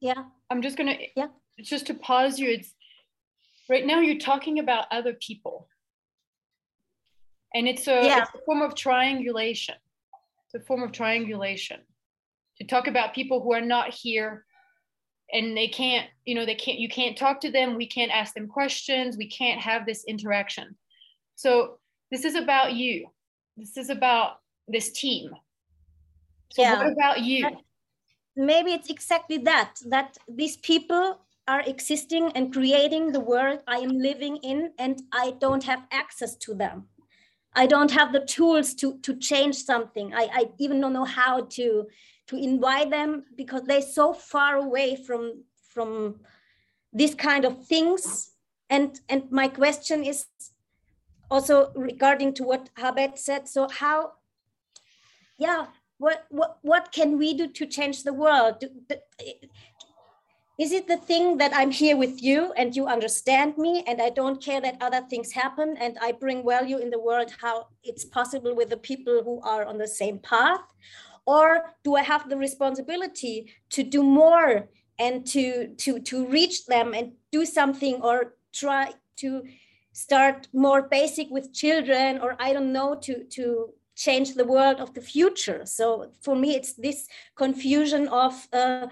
yeah 0.00 0.24
I'm 0.50 0.60
just 0.60 0.76
gonna 0.76 0.96
yeah 1.16 1.28
just 1.62 1.86
to 1.86 1.94
pause 1.94 2.38
you. 2.38 2.50
It's 2.50 2.74
right 3.68 3.86
now 3.86 4.00
you're 4.00 4.18
talking 4.18 4.58
about 4.58 4.86
other 4.90 5.14
people. 5.14 5.68
And 7.54 7.68
it's 7.68 7.86
a, 7.86 8.04
Yeah. 8.04 8.22
it's 8.22 8.34
a 8.34 8.38
form 8.44 8.62
of 8.62 8.74
triangulation. 8.74 9.76
It's 10.44 10.54
a 10.54 10.66
form 10.66 10.82
of 10.82 10.90
triangulation 10.92 11.80
to 12.58 12.66
talk 12.66 12.86
about 12.86 13.14
people 13.14 13.42
who 13.42 13.52
are 13.52 13.60
not 13.60 13.92
here 13.92 14.44
and 15.32 15.56
they 15.56 15.68
can't, 15.68 16.08
you 16.24 16.34
know, 16.34 16.46
they 16.46 16.54
can't, 16.54 16.78
you 16.78 16.88
can't 16.88 17.16
talk 17.16 17.40
to 17.40 17.50
them. 17.50 17.76
We 17.76 17.86
can't 17.86 18.12
ask 18.12 18.34
them 18.34 18.46
questions. 18.46 19.16
We 19.16 19.28
can't 19.28 19.60
have 19.60 19.86
this 19.86 20.04
interaction. 20.04 20.76
So 21.34 21.78
this 22.10 22.24
is 22.24 22.34
about 22.34 22.74
you. 22.74 23.08
This 23.56 23.76
is 23.76 23.90
about 23.90 24.40
this 24.68 24.92
team. 24.92 25.30
So 26.50 26.62
Yeah. 26.62 26.78
what 26.78 26.92
about 26.92 27.20
you? 27.22 27.48
maybe 28.36 28.72
it's 28.72 28.90
exactly 28.90 29.38
that 29.38 29.74
that 29.86 30.18
these 30.28 30.56
people 30.58 31.20
are 31.46 31.60
existing 31.60 32.32
and 32.34 32.52
creating 32.52 33.12
the 33.12 33.20
world 33.20 33.60
i 33.68 33.76
am 33.78 33.90
living 33.90 34.36
in 34.38 34.72
and 34.78 35.02
i 35.12 35.32
don't 35.38 35.62
have 35.62 35.82
access 35.92 36.34
to 36.36 36.54
them 36.54 36.84
i 37.54 37.66
don't 37.66 37.92
have 37.92 38.12
the 38.12 38.24
tools 38.26 38.74
to 38.74 38.98
to 39.02 39.16
change 39.16 39.54
something 39.54 40.12
i, 40.14 40.28
I 40.32 40.44
even 40.58 40.80
don't 40.80 40.92
know 40.92 41.04
how 41.04 41.42
to 41.42 41.86
to 42.26 42.36
invite 42.36 42.90
them 42.90 43.24
because 43.36 43.62
they're 43.62 43.82
so 43.82 44.12
far 44.12 44.56
away 44.56 44.96
from 44.96 45.44
from 45.68 46.20
this 46.92 47.14
kind 47.14 47.44
of 47.44 47.66
things. 47.66 48.30
And 48.70 48.98
and 49.08 49.30
my 49.30 49.48
question 49.48 50.04
is 50.04 50.26
also 51.30 51.72
regarding 51.74 52.34
to 52.34 52.44
what 52.44 52.70
habet 52.78 53.18
said. 53.18 53.48
So 53.48 53.68
how 53.68 54.12
yeah 55.38 55.66
what 55.98 56.24
what 56.30 56.58
what 56.62 56.92
can 56.92 57.18
we 57.18 57.34
do 57.34 57.48
to 57.48 57.66
change 57.66 58.02
the 58.02 58.12
world? 58.12 58.64
Is 60.56 60.70
it 60.70 60.86
the 60.86 60.96
thing 60.96 61.38
that 61.38 61.52
i'm 61.52 61.72
here 61.72 61.96
with 61.96 62.22
you 62.22 62.52
and 62.56 62.76
you 62.76 62.86
understand 62.86 63.58
me 63.58 63.82
and 63.88 64.00
i 64.00 64.08
don't 64.08 64.40
care 64.40 64.60
that 64.60 64.76
other 64.80 65.00
things 65.10 65.32
happen 65.32 65.76
and 65.80 65.98
i 66.00 66.12
bring 66.12 66.46
value 66.46 66.78
in 66.78 66.90
the 66.90 66.98
world 67.00 67.34
how 67.40 67.66
it's 67.82 68.04
possible 68.04 68.54
with 68.54 68.70
the 68.70 68.76
people 68.76 69.20
who 69.24 69.40
are 69.42 69.64
on 69.64 69.78
the 69.78 69.88
same 69.88 70.20
path 70.20 70.62
or 71.26 71.74
do 71.82 71.94
i 71.96 72.02
have 72.02 72.28
the 72.28 72.36
responsibility 72.36 73.52
to 73.70 73.82
do 73.82 74.02
more 74.02 74.68
and 74.98 75.26
to 75.26 75.68
to 75.76 75.98
to 76.00 76.26
reach 76.26 76.66
them 76.66 76.94
and 76.94 77.12
do 77.32 77.44
something 77.44 78.00
or 78.02 78.34
try 78.52 78.92
to 79.16 79.42
start 79.92 80.48
more 80.52 80.82
basic 80.82 81.30
with 81.30 81.52
children 81.52 82.18
or 82.20 82.36
i 82.38 82.52
don't 82.52 82.72
know 82.72 82.94
to 82.94 83.24
to 83.24 83.72
change 83.94 84.34
the 84.34 84.44
world 84.44 84.80
of 84.80 84.94
the 84.94 85.00
future? 85.00 85.64
So 85.64 86.10
for 86.20 86.36
me 86.36 86.54
it's 86.54 86.74
this 86.74 87.06
confusion 87.36 88.08
of 88.08 88.46
uh, 88.52 88.88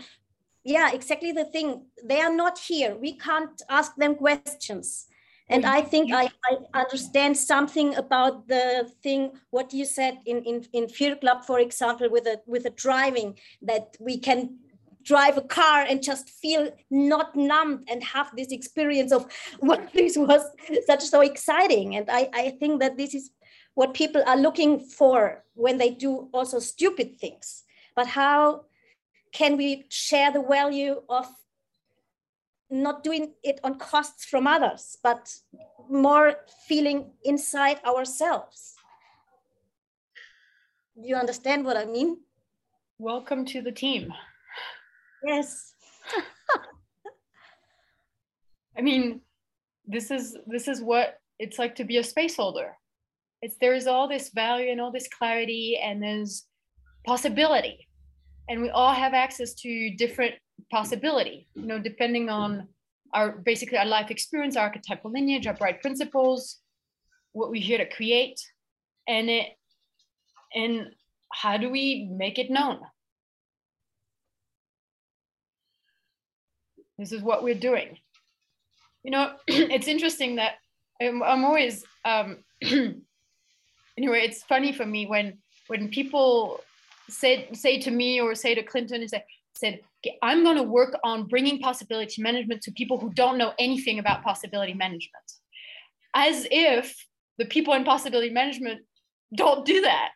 yeah 0.64 0.90
exactly 0.92 1.32
the 1.32 1.44
thing. 1.44 1.86
They 2.04 2.20
are 2.20 2.34
not 2.34 2.58
here. 2.58 2.96
We 2.96 3.18
can't 3.18 3.60
ask 3.68 3.94
them 3.96 4.14
questions 4.14 5.06
and 5.52 5.64
mm-hmm. 5.64 5.78
i 5.78 5.82
think 5.82 6.12
I, 6.12 6.28
I 6.50 6.80
understand 6.82 7.36
something 7.36 7.94
about 7.96 8.48
the 8.48 8.90
thing 9.02 9.32
what 9.50 9.72
you 9.72 9.84
said 9.84 10.18
in 10.26 10.42
in 10.44 10.66
in 10.72 10.88
fear 10.88 11.14
club 11.16 11.44
for 11.44 11.58
example 11.60 12.08
with 12.10 12.26
a 12.26 12.40
with 12.46 12.64
a 12.66 12.70
driving 12.70 13.38
that 13.62 13.96
we 14.00 14.18
can 14.18 14.58
drive 15.04 15.36
a 15.36 15.42
car 15.42 15.84
and 15.88 16.02
just 16.02 16.30
feel 16.30 16.70
not 16.90 17.34
numbed 17.34 17.88
and 17.88 18.02
have 18.04 18.30
this 18.36 18.52
experience 18.52 19.12
of 19.12 19.26
what 19.60 19.92
this 19.92 20.16
was 20.16 20.42
such 20.86 21.02
so 21.02 21.20
exciting. 21.20 21.96
And 21.96 22.08
i 22.10 22.28
i 22.32 22.50
think 22.60 22.80
that 22.80 22.96
this 22.96 23.14
is 23.14 23.30
what 23.74 23.94
people 23.94 24.22
are 24.26 24.36
looking 24.36 24.80
for 24.80 25.44
when 25.54 25.78
they 25.78 25.90
do 25.90 26.28
also 26.32 26.58
stupid 26.58 27.18
things. 27.18 27.64
But 27.96 28.06
how 28.06 28.66
can 29.32 29.56
we 29.56 29.86
share 29.88 30.30
the 30.30 30.42
value 30.42 31.02
of 31.08 31.26
not 32.72 33.04
doing 33.04 33.32
it 33.42 33.60
on 33.62 33.78
costs 33.78 34.24
from 34.24 34.46
others 34.46 34.96
but 35.02 35.34
more 35.90 36.34
feeling 36.66 37.12
inside 37.24 37.78
ourselves 37.84 38.74
do 41.00 41.08
you 41.08 41.16
understand 41.16 41.64
what 41.64 41.76
i 41.76 41.84
mean 41.84 42.16
Welcome 42.98 43.44
to 43.46 43.62
the 43.62 43.72
team. 43.72 44.12
yes 45.26 45.74
I 48.76 48.80
mean, 48.80 49.20
this 49.86 50.10
is 50.10 50.36
this 50.46 50.68
is 50.68 50.80
what 50.80 51.18
it's 51.38 51.58
like 51.58 51.74
to 51.76 51.84
be 51.84 51.98
a 51.98 52.04
space 52.04 52.36
holder. 52.36 52.76
It's 53.40 53.56
there's 53.60 53.86
all 53.86 54.08
this 54.08 54.30
value 54.30 54.70
and 54.70 54.80
all 54.80 54.92
this 54.92 55.08
clarity 55.08 55.78
and 55.82 56.02
there's 56.02 56.44
possibility. 57.04 57.88
And 58.48 58.62
we 58.62 58.70
all 58.70 58.92
have 58.92 59.14
access 59.14 59.54
to 59.54 59.94
different 59.96 60.34
possibility, 60.70 61.48
you 61.54 61.66
know, 61.66 61.78
depending 61.78 62.28
on 62.28 62.68
our 63.12 63.32
basically 63.32 63.78
our 63.78 63.86
life 63.86 64.10
experience, 64.10 64.56
our 64.56 64.64
archetypal 64.64 65.10
lineage, 65.10 65.46
our 65.46 65.54
bright 65.54 65.82
principles, 65.82 66.58
what 67.32 67.50
we're 67.50 67.62
here 67.62 67.78
to 67.78 67.88
create, 67.88 68.40
and 69.08 69.28
it 69.28 69.48
and 70.54 70.90
how 71.32 71.56
do 71.56 71.70
we 71.70 72.08
make 72.10 72.38
it 72.38 72.50
known? 72.50 72.80
This 76.98 77.12
is 77.12 77.22
what 77.22 77.42
we're 77.42 77.54
doing 77.54 77.98
you 79.02 79.10
know 79.10 79.32
it's 79.46 79.88
interesting 79.88 80.36
that 80.36 80.54
I'm, 81.00 81.22
I'm 81.22 81.44
always 81.44 81.84
um 82.04 82.38
anyway 82.62 83.02
it's 83.96 84.42
funny 84.42 84.72
for 84.72 84.86
me 84.86 85.06
when 85.06 85.38
when 85.68 85.88
people 85.88 86.60
say 87.08 87.48
say 87.52 87.80
to 87.80 87.90
me 87.90 88.20
or 88.20 88.34
say 88.34 88.54
to 88.54 88.62
clinton 88.62 89.00
and 89.00 89.10
say 89.10 89.24
said 89.54 89.80
"Okay, 90.04 90.18
i'm 90.22 90.42
going 90.44 90.56
to 90.56 90.62
work 90.62 90.98
on 91.04 91.26
bringing 91.26 91.58
possibility 91.60 92.22
management 92.22 92.62
to 92.62 92.72
people 92.72 92.98
who 92.98 93.12
don't 93.12 93.38
know 93.38 93.52
anything 93.58 93.98
about 93.98 94.22
possibility 94.22 94.74
management. 94.74 95.24
As 96.14 96.46
if 96.50 96.94
the 97.38 97.46
people 97.46 97.74
in 97.74 97.84
possibility 97.84 98.30
management 98.30 98.82
don't 99.34 99.64
do 99.64 99.80
that. 99.80 100.10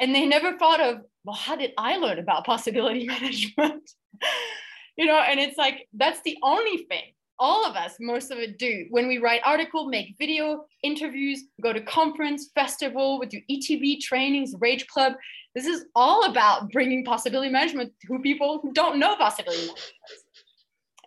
And 0.00 0.14
they 0.14 0.26
never 0.26 0.56
thought 0.56 0.80
of 0.80 0.98
well 1.24 1.36
how 1.36 1.56
did 1.56 1.72
i 1.76 1.96
learn 1.96 2.18
about 2.18 2.46
possibility 2.46 3.06
management? 3.14 3.90
You 4.96 5.06
know 5.06 5.18
and 5.18 5.38
it's 5.40 5.58
like 5.58 5.86
that's 5.92 6.20
the 6.22 6.38
only 6.42 6.78
thing 6.78 7.12
all 7.38 7.64
of 7.64 7.76
us 7.76 7.94
most 8.00 8.30
of 8.30 8.38
it 8.38 8.58
do. 8.58 8.86
When 8.90 9.08
we 9.08 9.18
write 9.18 9.40
article 9.44 9.86
make 9.86 10.16
video 10.18 10.64
interviews 10.82 11.44
go 11.62 11.72
to 11.72 11.80
conference 11.80 12.50
festival 12.54 13.18
we 13.18 13.26
do 13.26 13.40
etb 13.50 14.00
trainings 14.00 14.54
rage 14.60 14.86
club. 14.86 15.14
This 15.54 15.66
is 15.66 15.86
all 15.94 16.24
about 16.24 16.70
bringing 16.70 17.04
possibility 17.04 17.50
management 17.50 17.92
to 18.06 18.18
people 18.20 18.60
who 18.62 18.72
don't 18.72 18.98
know 18.98 19.16
possibility 19.16 19.60
management. 19.60 19.92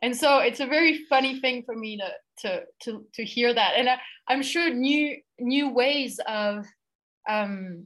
And 0.02 0.18
so 0.18 0.40
it's 0.40 0.60
a 0.60 0.66
very 0.66 1.06
funny 1.10 1.40
thing 1.40 1.64
for 1.64 1.76
me 1.76 1.98
to 1.98 2.10
to 2.42 2.64
to, 2.84 3.06
to 3.14 3.24
hear 3.24 3.54
that. 3.54 3.74
And 3.78 3.90
I, 3.90 3.98
i'm 4.28 4.42
sure 4.42 4.70
new 4.74 5.18
new 5.40 5.70
ways 5.70 6.20
of 6.28 6.66
um 7.30 7.86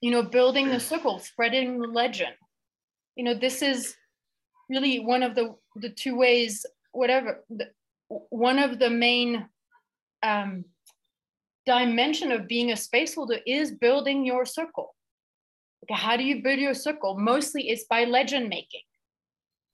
you 0.00 0.10
know 0.10 0.22
building 0.22 0.68
the 0.68 0.80
circle 0.80 1.18
spreading 1.18 1.78
the 1.78 1.88
legend. 1.88 2.34
You 3.16 3.24
know 3.24 3.34
this 3.34 3.62
is 3.62 3.96
really 4.68 5.00
one 5.00 5.22
of 5.22 5.34
the 5.34 5.54
the 5.76 5.90
two 5.90 6.16
ways 6.16 6.66
whatever 6.96 7.44
the, 7.50 7.66
one 8.08 8.58
of 8.58 8.78
the 8.78 8.90
main 8.90 9.46
um, 10.22 10.64
dimension 11.66 12.32
of 12.32 12.46
being 12.46 12.72
a 12.72 12.76
space 12.76 13.14
holder 13.14 13.38
is 13.46 13.72
building 13.72 14.24
your 14.24 14.44
circle. 14.44 14.94
Okay, 15.84 16.00
how 16.00 16.16
do 16.16 16.24
you 16.24 16.42
build 16.42 16.58
your 16.58 16.74
circle? 16.74 17.18
Mostly 17.18 17.68
it's 17.68 17.84
by 17.84 18.04
legend 18.04 18.48
making. 18.48 18.80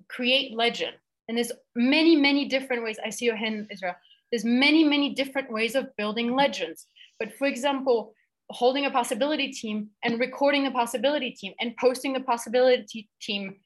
Create 0.08 0.56
legend. 0.56 0.94
And 1.28 1.36
there's 1.36 1.52
many 1.76 2.16
many 2.16 2.48
different 2.48 2.82
ways. 2.82 2.98
I 3.04 3.10
see 3.10 3.26
your 3.26 3.36
hand 3.36 3.68
israel. 3.70 3.94
There's 4.30 4.44
many 4.44 4.82
many 4.84 5.14
different 5.14 5.52
ways 5.52 5.74
of 5.74 5.94
building 5.96 6.34
legends. 6.34 6.86
But 7.18 7.32
for 7.38 7.46
example 7.46 8.14
holding 8.50 8.84
a 8.84 8.90
possibility 8.90 9.50
team 9.50 9.88
and 10.04 10.20
recording 10.20 10.62
the 10.64 10.70
possibility 10.70 11.30
team 11.30 11.54
and 11.60 11.74
posting 11.78 12.12
the 12.12 12.20
possibility 12.20 13.08
team 13.20 13.56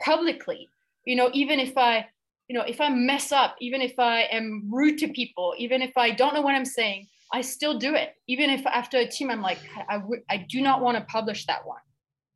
publicly. 0.00 0.68
You 1.04 1.16
know 1.16 1.30
even 1.32 1.58
if 1.58 1.76
i 1.76 2.06
you 2.48 2.56
know 2.56 2.62
if 2.62 2.80
i 2.80 2.88
mess 2.88 3.32
up 3.32 3.56
even 3.60 3.80
if 3.80 3.98
i 3.98 4.22
am 4.32 4.68
rude 4.70 4.98
to 4.98 5.08
people 5.08 5.54
even 5.58 5.82
if 5.82 5.96
i 5.96 6.10
don't 6.10 6.34
know 6.34 6.42
what 6.42 6.54
i'm 6.54 6.64
saying 6.64 7.06
i 7.32 7.40
still 7.40 7.76
do 7.76 7.94
it. 7.94 8.14
Even 8.28 8.50
if 8.50 8.64
after 8.66 8.98
a 8.98 9.06
team 9.06 9.30
i'm 9.30 9.42
like 9.42 9.58
i, 9.88 9.96
I, 9.96 10.02
I 10.30 10.36
do 10.48 10.60
not 10.60 10.80
want 10.80 10.96
to 10.96 11.04
publish 11.04 11.46
that 11.46 11.66
one. 11.66 11.80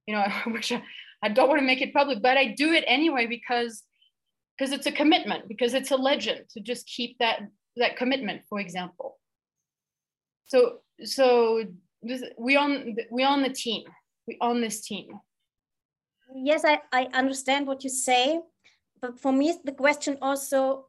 You 0.07 0.15
know 0.15 0.21
i 0.27 0.43
wish 0.47 0.73
I, 0.73 0.83
I 1.23 1.29
don't 1.29 1.49
want 1.49 1.61
to 1.61 1.67
make 1.67 1.81
it 1.81 1.93
public 1.93 2.23
but 2.23 2.37
i 2.37 2.47
do 2.47 2.73
it 2.73 2.85
anyway 2.87 3.27
because 3.27 3.85
because 4.61 4.73
it's 4.73 4.87
a 4.87 4.93
commitment 4.93 5.49
because 5.49 5.73
it's 5.73 5.91
a 5.91 5.97
legend 5.97 6.45
to 6.51 6.61
just 6.61 6.87
keep 6.87 7.17
that 7.19 7.41
that 7.77 7.97
commitment 7.97 8.43
for 8.49 8.61
example. 8.61 9.19
So 10.47 10.81
so 11.05 11.65
this, 12.03 12.23
we 12.39 12.57
on 12.57 12.97
we 13.11 13.25
on 13.25 13.43
the 13.43 13.49
team. 13.49 13.85
We 14.27 14.37
on 14.41 14.61
this 14.61 14.83
team. 14.83 15.21
Yes, 16.35 16.65
I, 16.65 16.81
I 16.93 17.09
understand 17.15 17.67
what 17.67 17.83
you 17.83 17.91
say, 17.91 18.39
but 19.01 19.19
for 19.19 19.33
me, 19.33 19.59
the 19.65 19.73
question 19.73 20.19
also 20.21 20.87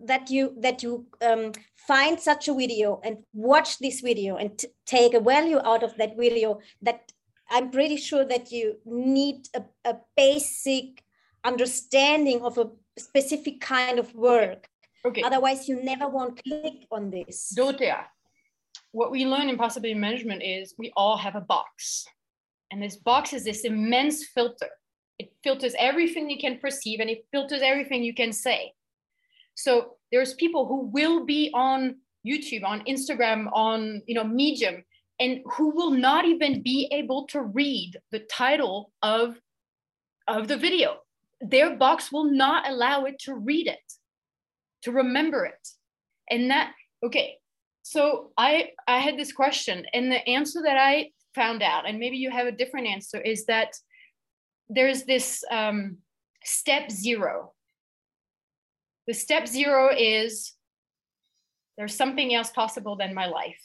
that 0.00 0.30
you 0.30 0.54
that 0.58 0.82
you 0.82 1.06
um, 1.22 1.52
find 1.76 2.18
such 2.18 2.48
a 2.48 2.54
video 2.54 3.00
and 3.04 3.18
watch 3.32 3.78
this 3.78 4.00
video 4.00 4.36
and 4.36 4.58
t- 4.58 4.68
take 4.86 5.14
a 5.14 5.20
value 5.20 5.60
out 5.64 5.82
of 5.82 5.96
that 5.96 6.16
video 6.16 6.58
that 6.80 7.12
i'm 7.50 7.70
pretty 7.70 7.96
sure 7.96 8.24
that 8.24 8.50
you 8.50 8.74
need 8.84 9.46
a, 9.54 9.62
a 9.84 9.94
basic 10.16 11.04
understanding 11.44 12.42
of 12.42 12.58
a 12.58 12.68
specific 12.98 13.60
kind 13.60 14.00
of 14.00 14.12
work 14.14 14.68
Okay. 15.04 15.22
otherwise 15.22 15.68
you 15.68 15.82
never 15.82 16.08
won't 16.08 16.42
click 16.42 16.86
on 16.90 17.10
this 17.10 17.52
Dorothea, 17.54 18.06
what 18.92 19.10
we 19.10 19.24
learn 19.26 19.48
in 19.48 19.56
possibility 19.56 19.98
management 19.98 20.42
is 20.42 20.74
we 20.78 20.92
all 20.96 21.16
have 21.16 21.34
a 21.34 21.40
box. 21.40 22.06
And 22.70 22.82
this 22.82 22.96
box 22.96 23.32
is 23.32 23.44
this 23.44 23.64
immense 23.64 24.26
filter. 24.26 24.70
It 25.22 25.32
filters 25.44 25.74
everything 25.78 26.28
you 26.28 26.38
can 26.38 26.58
perceive 26.58 27.00
and 27.00 27.10
it 27.10 27.26
filters 27.32 27.62
everything 27.62 28.02
you 28.02 28.14
can 28.14 28.32
say. 28.32 28.72
So 29.54 29.96
there's 30.10 30.34
people 30.34 30.66
who 30.66 30.86
will 30.86 31.24
be 31.24 31.50
on 31.54 31.96
YouTube, 32.26 32.64
on 32.64 32.84
Instagram, 32.86 33.48
on 33.52 34.02
you 34.06 34.14
know 34.14 34.24
Medium, 34.24 34.84
and 35.20 35.40
who 35.54 35.70
will 35.70 35.90
not 35.90 36.24
even 36.24 36.62
be 36.62 36.88
able 36.90 37.26
to 37.28 37.42
read 37.42 37.96
the 38.10 38.20
title 38.20 38.92
of, 39.02 39.38
of 40.26 40.48
the 40.48 40.56
video. 40.56 40.98
Their 41.40 41.76
box 41.76 42.10
will 42.12 42.30
not 42.30 42.68
allow 42.68 43.04
it 43.04 43.18
to 43.20 43.34
read 43.34 43.66
it, 43.66 43.86
to 44.82 44.92
remember 44.92 45.44
it. 45.44 45.68
And 46.30 46.50
that, 46.50 46.72
okay, 47.04 47.38
so 47.82 48.30
I 48.36 48.70
I 48.86 48.98
had 48.98 49.16
this 49.18 49.32
question, 49.32 49.84
and 49.92 50.10
the 50.10 50.26
answer 50.28 50.60
that 50.64 50.78
I 50.78 51.10
found 51.34 51.62
out, 51.62 51.88
and 51.88 51.98
maybe 51.98 52.16
you 52.16 52.30
have 52.30 52.46
a 52.46 52.58
different 52.60 52.86
answer, 52.86 53.20
is 53.20 53.46
that 53.46 53.70
there's 54.74 55.04
this 55.04 55.44
um, 55.50 55.98
step 56.44 56.90
zero. 56.90 57.52
The 59.06 59.14
step 59.14 59.46
zero 59.46 59.90
is 59.96 60.54
there's 61.76 61.94
something 61.94 62.34
else 62.34 62.50
possible 62.50 62.96
than 62.96 63.14
my 63.14 63.26
life. 63.26 63.60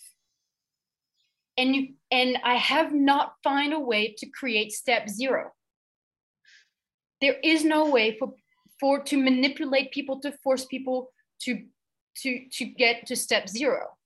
And 1.58 1.76
you 1.76 1.88
and 2.12 2.38
I 2.44 2.56
have 2.56 2.94
not 2.94 3.34
found 3.44 3.74
a 3.74 3.80
way 3.80 4.16
to 4.18 4.28
create 4.28 4.72
step 4.72 5.10
zero. 5.10 5.52
There 7.22 7.38
is 7.44 7.64
no 7.64 7.90
way 7.90 8.18
for 8.18 8.34
for 8.80 9.02
to 9.04 9.18
manipulate 9.18 9.92
people 9.92 10.20
to 10.22 10.32
force 10.44 10.66
people 10.66 11.12
to 11.42 11.64
to 12.22 12.48
to 12.52 12.66
get 12.66 13.08
to 13.08 13.16
step 13.16 13.50
zero. 13.50 13.98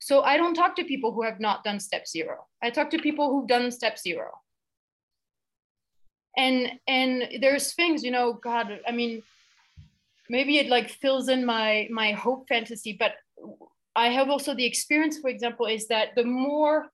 So 0.00 0.22
I 0.22 0.36
don't 0.36 0.54
talk 0.54 0.76
to 0.76 0.84
people 0.84 1.12
who 1.12 1.22
have 1.22 1.40
not 1.40 1.64
done 1.64 1.80
step 1.80 2.06
zero. 2.06 2.46
I 2.62 2.70
talk 2.70 2.90
to 2.90 2.98
people 2.98 3.30
who've 3.30 3.48
done 3.48 3.70
step 3.70 3.98
zero. 3.98 4.30
And 6.38 6.70
and 6.86 7.42
there's 7.42 7.74
things, 7.74 8.02
you 8.02 8.12
know, 8.12 8.32
God, 8.32 8.80
I 8.88 8.92
mean, 8.92 9.22
maybe 10.30 10.58
it 10.58 10.68
like 10.68 10.88
fills 10.88 11.28
in 11.28 11.44
my 11.44 11.88
my 11.90 12.12
hope 12.12 12.48
fantasy, 12.48 12.96
but 12.98 13.12
I 13.96 14.10
have 14.10 14.30
also 14.30 14.54
the 14.54 14.64
experience, 14.64 15.18
for 15.18 15.28
example, 15.28 15.66
is 15.66 15.88
that 15.88 16.14
the 16.14 16.24
more 16.24 16.90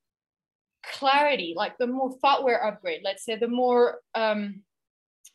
clarity, 0.83 1.53
like 1.55 1.77
the 1.79 1.87
more 1.87 2.13
thoughtware 2.23 2.65
upgrade, 2.67 3.03
let's 3.05 3.25
say, 3.25 3.37
the 3.37 3.49
more 3.49 4.01
um, 4.15 4.63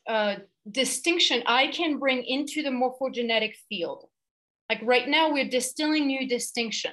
uh, 0.08 0.38
distinction 0.70 1.44
I 1.46 1.68
can 1.68 2.00
bring 2.00 2.24
into 2.24 2.64
the 2.64 2.70
morphogenetic 2.70 3.54
field. 3.70 4.06
Like 4.70 4.82
right 4.84 5.08
now, 5.08 5.32
we're 5.32 5.48
distilling 5.48 6.08
new 6.08 6.28
distinction 6.28 6.92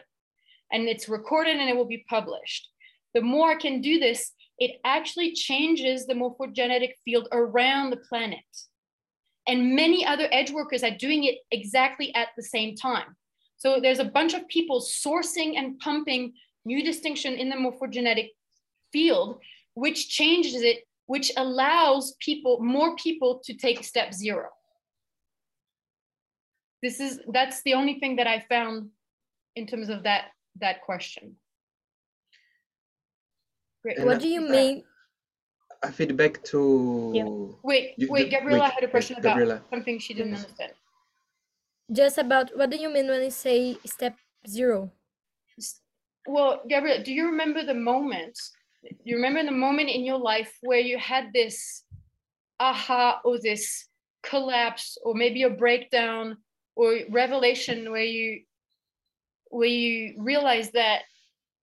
and 0.72 0.88
it's 0.88 1.08
recorded 1.08 1.56
and 1.56 1.68
it 1.68 1.76
will 1.76 1.86
be 1.86 2.04
published. 2.08 2.68
The 3.14 3.20
more 3.22 3.52
I 3.52 3.56
can 3.56 3.80
do 3.80 3.98
this, 3.98 4.32
it 4.58 4.80
actually 4.84 5.32
changes 5.32 6.06
the 6.06 6.14
morphogenetic 6.14 6.92
field 7.04 7.28
around 7.32 7.90
the 7.90 7.96
planet. 7.96 8.44
And 9.46 9.76
many 9.76 10.04
other 10.04 10.28
edge 10.32 10.50
workers 10.50 10.82
are 10.82 10.90
doing 10.90 11.24
it 11.24 11.36
exactly 11.50 12.14
at 12.14 12.28
the 12.36 12.42
same 12.42 12.74
time. 12.74 13.16
So 13.58 13.80
there's 13.80 14.00
a 14.00 14.04
bunch 14.04 14.34
of 14.34 14.48
people 14.48 14.80
sourcing 14.80 15.56
and 15.56 15.78
pumping 15.78 16.32
new 16.64 16.82
distinction 16.82 17.34
in 17.34 17.48
the 17.48 17.56
morphogenetic 17.56 18.30
field, 18.92 19.40
which 19.74 20.08
changes 20.08 20.62
it, 20.62 20.86
which 21.06 21.30
allows 21.36 22.16
people, 22.20 22.58
more 22.60 22.96
people 22.96 23.40
to 23.44 23.54
take 23.54 23.84
step 23.84 24.12
zero. 24.12 24.48
This 26.82 27.00
is 27.00 27.20
that's 27.32 27.62
the 27.62 27.74
only 27.74 27.98
thing 27.98 28.16
that 28.16 28.26
I 28.26 28.44
found 28.48 28.90
in 29.54 29.66
terms 29.66 29.88
of 29.88 30.02
that 30.02 30.26
that 30.60 30.82
question. 30.82 31.36
Great. 33.86 33.98
And 33.98 34.06
What 34.06 34.20
do 34.20 34.26
you 34.26 34.40
mean? 34.40 34.82
A 35.84 35.92
feedback 35.92 36.42
to 36.50 37.12
Yeah. 37.14 37.28
Wait, 37.62 37.94
You- 37.96 38.10
wait, 38.10 38.24
you- 38.26 38.30
Gabriella 38.32 38.64
wait, 38.64 38.72
had 38.74 38.82
a 38.82 38.86
wait, 38.86 38.90
question 38.90 39.16
about 39.18 39.38
Gabriella. 39.38 39.62
something 39.70 40.00
she 40.00 40.12
didn't 40.12 40.34
understand. 40.34 40.72
Just 41.92 42.18
about 42.18 42.50
what 42.58 42.68
do 42.70 42.76
you 42.78 42.90
mean 42.90 43.06
when 43.06 43.22
you 43.22 43.30
say 43.30 43.78
step 43.86 44.16
zero? 44.48 44.90
Well, 46.26 46.62
Gabriela, 46.68 47.04
do 47.04 47.12
you 47.14 47.26
remember 47.26 47.62
the 47.62 47.74
moment? 47.92 48.36
Do 48.82 49.04
you 49.04 49.14
remember 49.14 49.44
the 49.44 49.52
moment 49.66 49.88
in 49.90 50.02
your 50.02 50.18
life 50.18 50.50
where 50.62 50.80
you 50.80 50.98
had 50.98 51.32
this 51.32 51.84
aha 52.58 53.20
or 53.24 53.38
this 53.38 53.86
collapse 54.24 54.98
or 55.04 55.14
maybe 55.14 55.44
a 55.44 55.50
breakdown 55.50 56.38
or 56.74 56.98
revelation 57.10 57.92
where 57.92 58.02
you 58.16 58.42
where 59.50 59.68
you 59.68 60.16
realized 60.18 60.72
that 60.72 61.02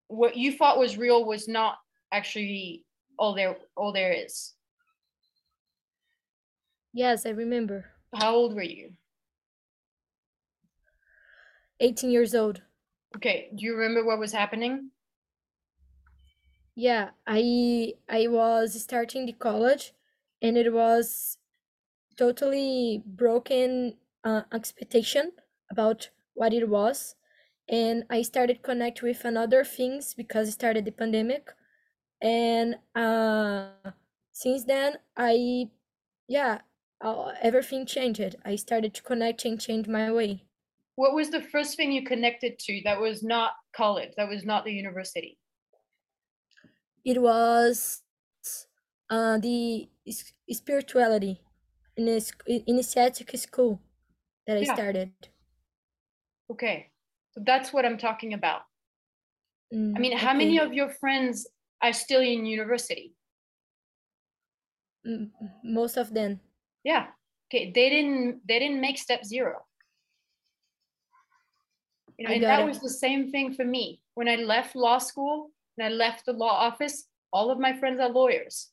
what 0.08 0.38
you 0.38 0.54
thought 0.54 0.80
was 0.80 0.98
real 0.98 1.26
was 1.26 1.50
not 1.50 1.76
actually 2.14 2.86
all 3.20 3.36
there 3.36 3.58
all 3.78 3.94
there 3.94 4.14
is. 4.14 4.56
Yes, 6.94 7.26
I 7.26 7.32
remember. 7.32 7.92
How 8.16 8.34
old 8.34 8.56
were 8.56 8.64
you? 8.64 8.96
18 11.80 12.12
years 12.12 12.36
old. 12.36 12.64
Okay, 13.16 13.50
do 13.56 13.66
you 13.66 13.76
remember 13.76 14.04
what 14.06 14.20
was 14.20 14.34
happening? 14.34 14.92
Yeah, 16.76 17.12
I 17.28 17.96
I 18.10 18.28
was 18.28 18.82
starting 18.82 19.26
the 19.26 19.34
college 19.34 19.94
and 20.42 20.58
it 20.58 20.74
was 20.74 21.38
totally 22.18 23.04
broken 23.06 23.98
uh, 24.24 24.44
expectation 24.54 25.34
about 25.72 26.12
what 26.36 26.54
it 26.54 26.70
was 26.70 27.16
and 27.70 28.06
I 28.10 28.24
started 28.24 28.64
connect 28.64 29.02
with 29.04 29.26
another 29.26 29.64
things 29.66 30.14
because 30.16 30.50
it 30.50 30.54
started 30.54 30.86
the 30.86 30.92
pandemic 30.92 31.54
and 32.24 32.80
uh 32.96 33.74
since 34.32 34.66
then 34.66 34.98
I 35.16 35.70
yeah 36.28 36.62
uh, 37.02 37.34
everything 37.42 37.86
changed. 37.86 38.36
I 38.46 38.56
started 38.56 38.94
to 38.96 39.04
connect 39.04 39.46
and 39.46 39.60
change 39.62 39.88
my 39.88 40.12
way. 40.12 40.46
What 40.96 41.14
was 41.14 41.30
the 41.30 41.40
first 41.40 41.78
thing 41.78 41.92
you 41.92 42.04
connected 42.04 42.58
to 42.58 42.82
that 42.84 43.00
was 43.00 43.22
not 43.22 43.54
college, 43.76 44.16
that 44.18 44.28
was 44.28 44.44
not 44.44 44.66
the 44.66 44.74
university? 44.74 45.38
It 47.06 47.22
was 47.22 48.04
uh 49.10 49.38
the 49.38 49.90
spirituality 50.52 51.42
in 51.96 52.08
a 52.10 52.20
i- 52.50 52.64
initiatic 52.68 53.30
school 53.38 53.82
that 54.48 54.58
I 54.58 54.64
Yeah. 54.64 54.76
started. 54.76 55.30
Okay, 56.50 56.92
so 57.32 57.42
that's 57.46 57.74
what 57.74 57.86
I'm 57.86 57.98
talking 57.98 58.34
about. 58.34 58.64
I 59.96 60.00
Mm, 60.00 60.00
mean, 60.00 60.18
how 60.18 60.34
many 60.34 60.58
of 60.60 60.74
your 60.74 60.90
friends 60.90 61.48
are 61.84 61.94
still 61.94 62.22
in 62.22 62.46
university? 62.46 63.14
Most 65.64 65.98
of 65.98 66.14
them. 66.14 66.40
Yeah. 66.84 67.08
Okay, 67.52 67.72
they 67.76 67.90
didn't 67.90 68.42
they 68.48 68.58
didn't 68.58 68.82
make 68.82 68.98
step 68.98 69.24
zero. 69.26 69.66
You 72.18 72.28
know, 72.28 72.34
and 72.34 72.44
that 72.44 72.62
it. 72.62 72.66
was 72.66 72.80
the 72.80 72.90
same 72.90 73.32
thing 73.32 73.54
for 73.54 73.66
me. 73.66 74.02
When 74.16 74.30
I 74.30 74.36
left 74.36 74.76
law 74.76 74.98
school 74.98 75.52
and 75.78 75.86
I 75.86 75.90
left 75.90 76.26
the 76.26 76.34
law 76.34 76.54
office, 76.54 77.08
all 77.32 77.52
of 77.52 77.60
my 77.60 77.74
friends 77.78 78.00
are 78.00 78.10
lawyers. 78.10 78.70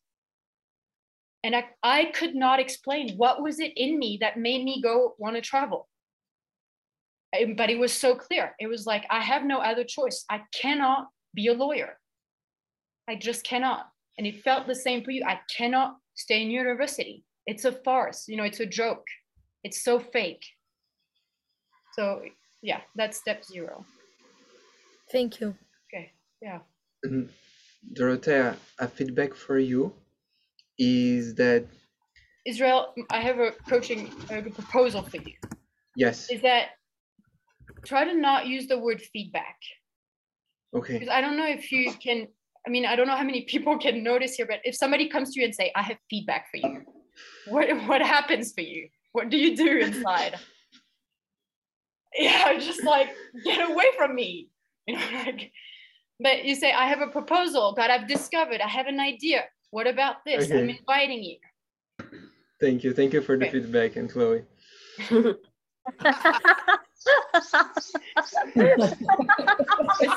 And 1.42 1.56
I, 1.56 1.64
I 1.82 2.04
could 2.06 2.34
not 2.34 2.60
explain 2.60 3.16
what 3.16 3.42
was 3.42 3.60
it 3.60 3.72
in 3.76 3.98
me 3.98 4.18
that 4.20 4.38
made 4.38 4.62
me 4.62 4.82
go 4.82 5.14
want 5.18 5.36
to 5.36 5.42
travel. 5.42 5.88
But 7.32 7.70
it 7.70 7.78
was 7.78 7.92
so 7.92 8.14
clear. 8.14 8.54
It 8.58 8.66
was 8.66 8.86
like, 8.86 9.06
I 9.08 9.20
have 9.20 9.44
no 9.44 9.58
other 9.58 9.84
choice. 9.84 10.24
I 10.28 10.42
cannot 10.52 11.08
be 11.32 11.46
a 11.46 11.54
lawyer. 11.54 11.99
I 13.10 13.16
just 13.16 13.42
cannot. 13.44 13.86
And 14.18 14.26
it 14.26 14.42
felt 14.44 14.68
the 14.68 14.74
same 14.74 15.02
for 15.02 15.10
you. 15.10 15.24
I 15.26 15.40
cannot 15.56 15.96
stay 16.14 16.42
in 16.42 16.50
university. 16.50 17.24
It's 17.46 17.64
a 17.64 17.72
farce, 17.72 18.28
you 18.28 18.36
know, 18.36 18.44
it's 18.44 18.60
a 18.60 18.66
joke. 18.66 19.04
It's 19.64 19.82
so 19.82 19.98
fake. 19.98 20.44
So 21.96 22.22
yeah, 22.62 22.82
that's 22.94 23.18
step 23.18 23.44
zero. 23.44 23.84
Thank 25.10 25.40
you. 25.40 25.56
Okay. 25.92 26.12
Yeah. 26.40 26.60
Mhm. 27.04 27.28
Dorothea, 27.94 28.56
a 28.78 28.86
feedback 28.86 29.34
for 29.34 29.58
you 29.58 29.92
is 30.78 31.34
that 31.34 31.64
Israel, 32.46 32.94
I 33.10 33.20
have 33.20 33.38
a 33.40 33.50
coaching 33.68 34.12
a 34.30 34.42
proposal 34.42 35.02
for 35.02 35.16
you. 35.16 35.34
yes, 35.96 36.30
Is 36.30 36.42
that 36.42 36.64
try 37.84 38.04
to 38.04 38.14
not 38.14 38.46
use 38.46 38.66
the 38.68 38.78
word 38.78 39.00
feedback. 39.12 39.58
okay, 40.74 40.98
Because 40.98 41.08
I 41.08 41.20
don't 41.20 41.36
know 41.36 41.48
if 41.48 41.72
you 41.72 41.92
can 41.94 42.28
I 42.66 42.70
mean, 42.70 42.84
I 42.86 42.96
don't 42.96 43.06
know 43.06 43.16
how 43.16 43.24
many 43.24 43.42
people 43.48 43.78
can 43.78 44.02
notice 44.02 44.34
here, 44.34 44.46
but 44.46 44.60
if 44.64 44.74
somebody 44.74 45.08
comes 45.08 45.34
to 45.34 45.40
you 45.40 45.46
and 45.46 45.54
say, 45.54 45.72
I 45.74 45.82
have 45.82 45.96
feedback 46.08 46.50
for 46.50 46.58
you, 46.58 46.82
what, 47.46 47.68
what 47.86 48.02
happens 48.02 48.52
for 48.52 48.60
you? 48.60 48.88
What 49.12 49.30
do 49.30 49.36
you 49.36 49.56
do 49.56 49.78
inside? 49.78 50.38
yeah, 52.18 52.58
just 52.58 52.84
like, 52.84 53.08
get 53.44 53.70
away 53.70 53.86
from 53.96 54.14
me. 54.14 54.48
You 54.86 54.96
know, 54.96 55.06
like, 55.24 55.52
but 56.18 56.44
you 56.44 56.56
say, 56.56 56.72
I 56.72 56.86
have 56.86 57.00
a 57.00 57.06
proposal, 57.08 57.74
God, 57.76 57.90
I've 57.90 58.08
discovered, 58.08 58.60
I 58.60 58.66
have 58.66 58.86
an 58.86 58.98
idea. 58.98 59.44
What 59.70 59.86
about 59.86 60.24
this? 60.24 60.50
Okay. 60.50 60.58
I'm 60.58 60.70
inviting 60.70 61.22
you. 61.22 61.36
Thank 62.60 62.82
you. 62.82 62.92
Thank 62.92 63.12
you 63.12 63.20
for 63.20 63.36
the 63.36 63.46
Okay. 63.46 63.60
feedback, 63.60 63.96
and 63.96 64.10
Chloe. 64.10 64.42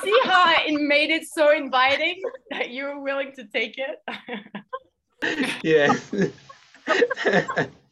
See 0.03 0.19
how 0.23 0.43
I 0.43 0.75
made 0.79 1.09
it 1.09 1.27
so 1.27 1.51
inviting 1.51 2.21
that 2.51 2.69
you 2.69 2.85
were 2.85 3.01
willing 3.01 3.33
to 3.35 3.45
take 3.45 3.77
it? 3.77 3.99
Yeah. 5.63 5.95
Okay. 6.89 7.69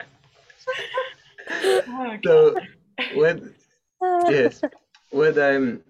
so 2.24 2.56
what 3.16 3.42
yes 4.30 4.62
what 5.12 5.38
i'm 5.40 5.84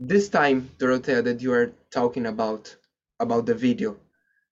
this 0.00 0.28
time 0.28 0.68
dorothea 0.78 1.22
that 1.22 1.40
you 1.40 1.52
are 1.52 1.72
talking 1.90 2.26
about 2.26 2.74
about 3.20 3.46
the 3.46 3.54
video 3.54 3.96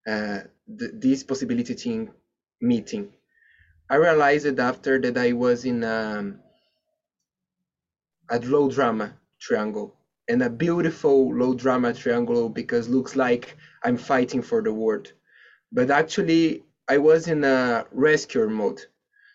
uh 0.07 0.39
th 0.79 0.91
this 1.05 1.23
possibility 1.23 1.75
team 1.75 2.09
meeting 2.61 3.05
i 3.93 3.95
realized 3.95 4.59
after 4.59 4.99
that 4.99 5.17
i 5.17 5.33
was 5.33 5.65
in 5.65 5.83
um, 5.83 6.39
a 8.31 8.39
low 8.39 8.69
drama 8.69 9.13
triangle 9.41 9.95
and 10.29 10.43
a 10.43 10.49
beautiful 10.49 11.33
low 11.35 11.53
drama 11.53 11.93
triangle 11.93 12.49
because 12.49 12.89
looks 12.89 13.15
like 13.15 13.57
i'm 13.85 13.97
fighting 13.97 14.41
for 14.41 14.61
the 14.63 14.73
world 14.73 15.13
but 15.71 15.91
actually 15.91 16.63
i 16.89 16.97
was 16.97 17.27
in 17.27 17.43
a 17.45 17.85
rescue 17.91 18.49
mode 18.49 18.81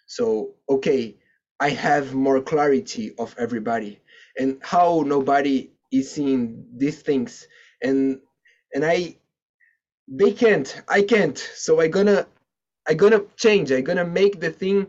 so, 0.07 0.55
okay, 0.71 1.17
I 1.61 1.71
have 1.71 2.15
more 2.15 2.41
clarity 2.41 3.13
of 3.19 3.35
everybody 3.39 4.01
and 4.39 4.59
how 4.63 5.05
nobody 5.07 5.71
is 5.93 6.13
seeing 6.13 6.67
these 6.77 7.03
things. 7.03 7.49
And 7.83 8.21
and 8.75 8.85
I 8.85 9.17
they 10.09 10.33
can't, 10.33 10.83
I 10.89 11.03
can't. 11.03 11.39
So 11.39 11.81
I'm 11.83 11.91
gonna 11.91 12.27
I 12.89 12.95
gonna 12.95 13.23
change. 13.37 13.71
I 13.73 13.81
gonna 13.81 14.05
make 14.05 14.41
the 14.41 14.51
thing 14.51 14.89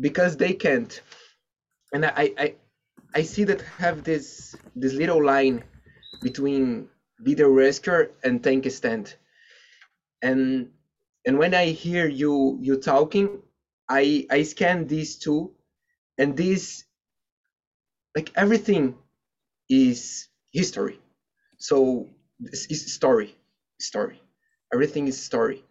because 0.00 0.36
they 0.36 0.52
can't. 0.52 1.00
And 1.92 2.06
I 2.06 2.30
I 2.38 2.54
I 3.14 3.22
see 3.22 3.44
that 3.44 3.62
have 3.78 4.04
this 4.04 4.56
this 4.76 4.94
little 4.94 5.24
line 5.24 5.64
between 6.22 6.88
video 7.20 7.48
rescuer 7.50 8.10
and 8.24 8.42
tank 8.42 8.70
stand. 8.70 9.16
And 10.22 10.70
and 11.26 11.38
when 11.38 11.54
I 11.54 11.66
hear 11.66 12.06
you 12.06 12.58
you 12.60 12.76
talking, 12.76 13.42
I 13.88 14.26
I 14.30 14.42
scan 14.42 14.86
these 14.86 15.16
two, 15.16 15.52
and 16.18 16.36
this 16.36 16.84
like 18.14 18.30
everything 18.36 18.94
is 19.70 20.28
history. 20.52 21.00
So 21.58 22.08
this 22.40 22.66
is 22.66 22.92
story, 22.92 23.36
story. 23.80 24.20
Everything 24.72 25.08
is 25.08 25.20
story. 25.22 25.64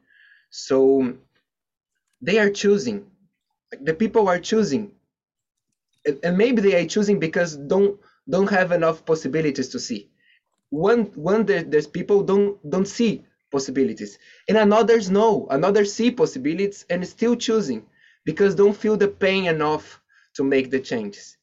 So 0.52 1.16
they 2.22 2.40
are 2.40 2.50
choosing. 2.50 3.06
The 3.82 3.94
people 3.94 4.28
are 4.28 4.40
choosing, 4.40 4.92
and, 6.24 6.38
maybe 6.38 6.62
they 6.62 6.82
are 6.82 6.88
choosing 6.88 7.20
because 7.20 7.58
don't 7.58 8.00
don't 8.30 8.50
have 8.50 8.72
enough 8.72 9.06
possibilities 9.06 9.70
to 9.70 9.80
see. 9.80 10.10
One 10.70 11.06
one 11.16 11.46
there, 11.46 11.64
there's 11.64 11.88
people 11.88 12.24
don't 12.24 12.58
don't 12.70 12.88
see 12.88 13.26
possibilities, 13.52 14.18
and 14.48 14.58
another's 14.58 15.10
no, 15.10 15.48
another 15.50 15.86
see 15.86 16.12
possibilities 16.12 16.86
and 16.90 17.06
still 17.08 17.36
choosing 17.36 17.86
because 18.26 18.56
don't 18.56 18.76
feel 18.76 18.98
the 18.98 19.08
pain 19.08 19.46
enough 19.46 20.02
to 20.36 20.44
make 20.44 20.70
the 20.70 20.80
changes. 20.80 21.38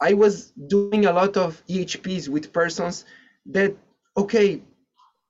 I 0.00 0.14
was 0.14 0.52
doing 0.68 1.06
a 1.06 1.12
lot 1.12 1.36
of 1.36 1.62
EHPs 1.66 2.28
with 2.28 2.52
persons 2.52 3.04
that 3.46 3.74
okay, 4.16 4.62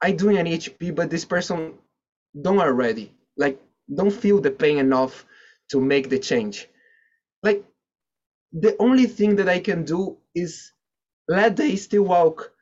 I 0.01 0.13
doing 0.13 0.39
an 0.39 0.47
EHP, 0.47 0.95
but 0.95 1.11
this 1.11 1.25
person 1.25 1.75
don't 2.41 2.59
already 2.59 3.13
like 3.37 3.61
don't 3.93 4.13
feel 4.13 4.41
the 4.41 4.51
pain 4.51 4.79
enough 4.79 5.27
to 5.71 5.81
make 5.81 6.09
the 6.11 6.19
change. 6.19 6.69
Like 7.43 7.65
the 8.53 8.77
only 8.79 9.07
thing 9.07 9.37
that 9.37 9.49
I 9.49 9.61
can 9.61 9.85
do 9.85 10.19
is 10.35 10.73
let 11.29 11.57
they 11.57 11.77
still 11.77 12.05
walk 12.05 12.53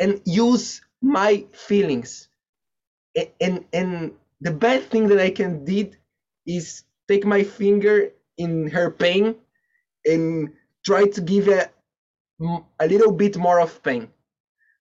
and 0.00 0.22
use 0.26 0.82
my 1.02 1.46
feelings. 1.52 2.28
A- 3.16 3.32
And 3.40 3.64
and 3.72 4.14
the 4.40 4.52
bad 4.52 4.82
thing 4.90 5.08
that 5.08 5.20
I 5.20 5.30
can 5.30 5.64
did 5.64 5.98
is 6.46 6.84
take 7.08 7.24
my 7.26 7.42
finger 7.44 8.12
in 8.38 8.70
her 8.70 8.90
pain 8.90 9.36
and 10.06 10.54
try 10.84 11.06
to 11.08 11.20
give 11.22 11.48
a, 11.48 11.70
a 12.80 12.86
little 12.86 13.12
bit 13.12 13.36
more 13.36 13.60
of 13.60 13.82
pain 13.82 14.10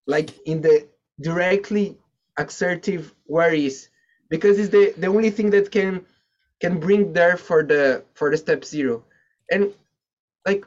like 0.07 0.31
in 0.47 0.61
the 0.61 0.88
directly 1.21 1.97
assertive 2.38 3.13
worries 3.27 3.89
because 4.30 4.59
it's 4.59 4.69
the, 4.69 4.93
the 4.97 5.07
only 5.07 5.30
thing 5.30 5.49
that 5.51 5.71
can 5.71 6.05
can 6.59 6.80
bring 6.80 7.13
there 7.13 7.38
for 7.38 7.63
the 7.63 8.03
for 8.13 8.32
the 8.32 8.38
step 8.38 8.65
zero. 8.65 9.03
And 9.51 9.73
like 10.45 10.65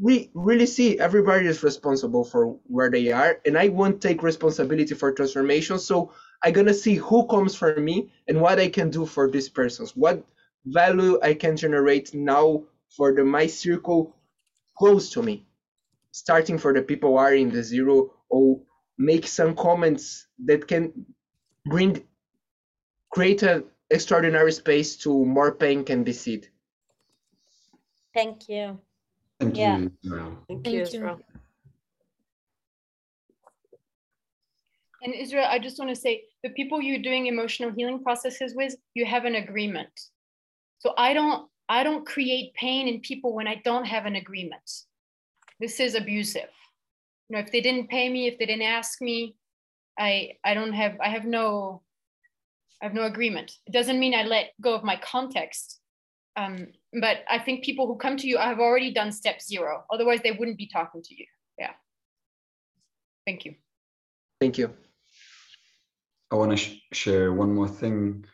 we 0.00 0.30
really 0.34 0.66
see 0.66 0.98
everybody 0.98 1.46
is 1.46 1.62
responsible 1.62 2.24
for 2.24 2.58
where 2.64 2.90
they 2.90 3.12
are 3.12 3.38
and 3.46 3.58
i 3.58 3.68
won't 3.68 4.00
take 4.00 4.22
responsibility 4.22 4.94
for 4.94 5.12
transformation. 5.12 5.78
So 5.78 6.12
i'm 6.44 6.52
gonna 6.52 6.74
see 6.74 6.96
who 6.96 7.26
comes 7.26 7.54
for 7.54 7.76
me 7.76 8.12
and 8.28 8.40
what 8.40 8.58
i 8.58 8.68
can 8.68 8.90
do 8.90 9.06
for 9.06 9.30
these 9.30 9.48
persons. 9.48 9.96
What 9.96 10.24
value 10.66 11.18
i 11.22 11.34
can 11.34 11.56
generate 11.56 12.14
now 12.14 12.64
for 12.96 13.14
the 13.14 13.24
my 13.24 13.46
circle 13.46 14.14
close 14.78 15.10
to 15.10 15.22
me. 15.22 15.46
Starting 16.12 16.58
for 16.58 16.72
the 16.74 16.82
people 16.82 17.10
who 17.10 17.16
are 17.16 17.34
in 17.34 17.50
the 17.50 17.62
zero 17.62 18.12
or 18.28 18.60
make 18.98 19.26
some 19.26 19.54
comments 19.54 20.26
that 20.44 20.68
can 20.68 20.92
bring 21.66 22.02
create 23.12 23.42
an 23.42 23.64
extraordinary 23.90 24.52
space 24.52 24.96
to 24.96 25.24
more 25.24 25.54
pain 25.54 25.84
can 25.84 26.02
be 26.02 26.12
seen 26.12 26.42
Thank 28.14 28.48
you. 28.48 28.78
Thank 29.40 29.56
Yeah. 29.56 29.78
you. 29.78 29.92
Israel. 30.04 30.44
Thank 30.48 30.64
Thank 30.64 30.66
you, 30.66 30.72
you. 30.72 30.82
Israel. 30.82 31.20
And 35.02 35.14
Israel, 35.14 35.46
I 35.48 35.58
just 35.58 35.78
want 35.78 35.88
to 35.88 35.96
say 35.96 36.24
the 36.44 36.50
people 36.50 36.80
you're 36.80 37.02
doing 37.02 37.26
emotional 37.26 37.72
healing 37.72 38.02
processes 38.02 38.54
with, 38.54 38.76
you 38.94 39.04
have 39.06 39.24
an 39.24 39.36
agreement. 39.36 39.92
So 40.78 40.94
I 40.96 41.12
don't 41.14 41.48
I 41.68 41.82
don't 41.82 42.04
create 42.04 42.54
pain 42.54 42.86
in 42.86 43.00
people 43.00 43.34
when 43.34 43.48
I 43.48 43.56
don't 43.64 43.86
have 43.86 44.04
an 44.04 44.16
agreement. 44.16 44.68
This 45.58 45.80
is 45.80 45.94
abusive. 45.94 46.50
You 47.28 47.36
know, 47.36 47.38
if 47.40 47.50
they 47.50 47.60
didn't 47.60 47.88
pay 47.88 48.08
me, 48.10 48.26
if 48.26 48.38
they 48.38 48.46
didn't 48.46 48.62
ask 48.78 49.00
me, 49.00 49.36
I 49.98 50.32
I 50.44 50.54
don't 50.54 50.72
have 50.72 51.00
I 51.00 51.08
have 51.08 51.24
no 51.24 51.82
I 52.82 52.86
have 52.86 52.94
no 52.94 53.04
agreement. 53.04 53.52
It 53.66 53.72
doesn't 53.72 54.00
mean 54.00 54.12
I 54.12 54.24
let 54.24 54.52
go 54.60 54.74
of 54.74 54.82
my 54.82 54.96
context. 54.96 55.80
Um, 56.34 56.68
but 57.00 57.18
I 57.30 57.38
think 57.38 57.64
people 57.64 57.86
who 57.86 57.96
come 57.96 58.16
to 58.16 58.26
you 58.26 58.38
have 58.38 58.58
already 58.58 58.92
done 58.92 59.12
step 59.12 59.40
zero. 59.40 59.84
Otherwise, 59.92 60.20
they 60.24 60.32
wouldn't 60.32 60.58
be 60.58 60.66
talking 60.66 61.02
to 61.02 61.14
you. 61.14 61.26
Yeah. 61.58 61.72
Thank 63.26 63.44
you. 63.44 63.54
thank 64.40 64.58
you 64.58 64.74
I 66.32 66.34
want 66.34 66.50
to 66.50 66.56
sh- 66.56 66.80
share 66.92 67.32
one 67.32 67.54
more 67.54 67.68
thing 67.68 68.24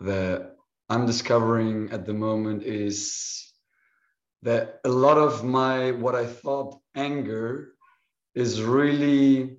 that 0.00 0.56
I'm 0.90 1.06
discovering 1.06 1.90
at 1.92 2.04
the 2.04 2.12
moment 2.12 2.64
is 2.64 3.52
that 4.42 4.80
a 4.84 4.88
lot 4.88 5.16
of 5.16 5.44
my 5.44 5.92
what 5.92 6.16
I 6.16 6.26
thought 6.26 6.80
anger 6.96 7.72
is 8.34 8.62
really 8.62 9.58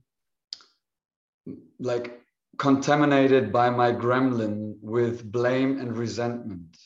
like 1.79 2.16
contaminated 2.57 3.51
by 3.53 3.69
my 3.69 3.91
gremlin 3.91 4.75
with 4.81 5.29
blame 5.31 5.79
and 5.79 5.97
resentment. 5.97 6.77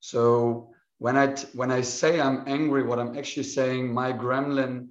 So 0.00 0.72
when 0.98 1.16
I 1.16 1.34
t- 1.34 1.48
when 1.54 1.70
I 1.70 1.82
say 1.82 2.20
I'm 2.20 2.44
angry, 2.46 2.82
what 2.84 2.98
I'm 2.98 3.16
actually 3.18 3.44
saying 3.44 3.92
my 3.92 4.12
gremlin 4.12 4.88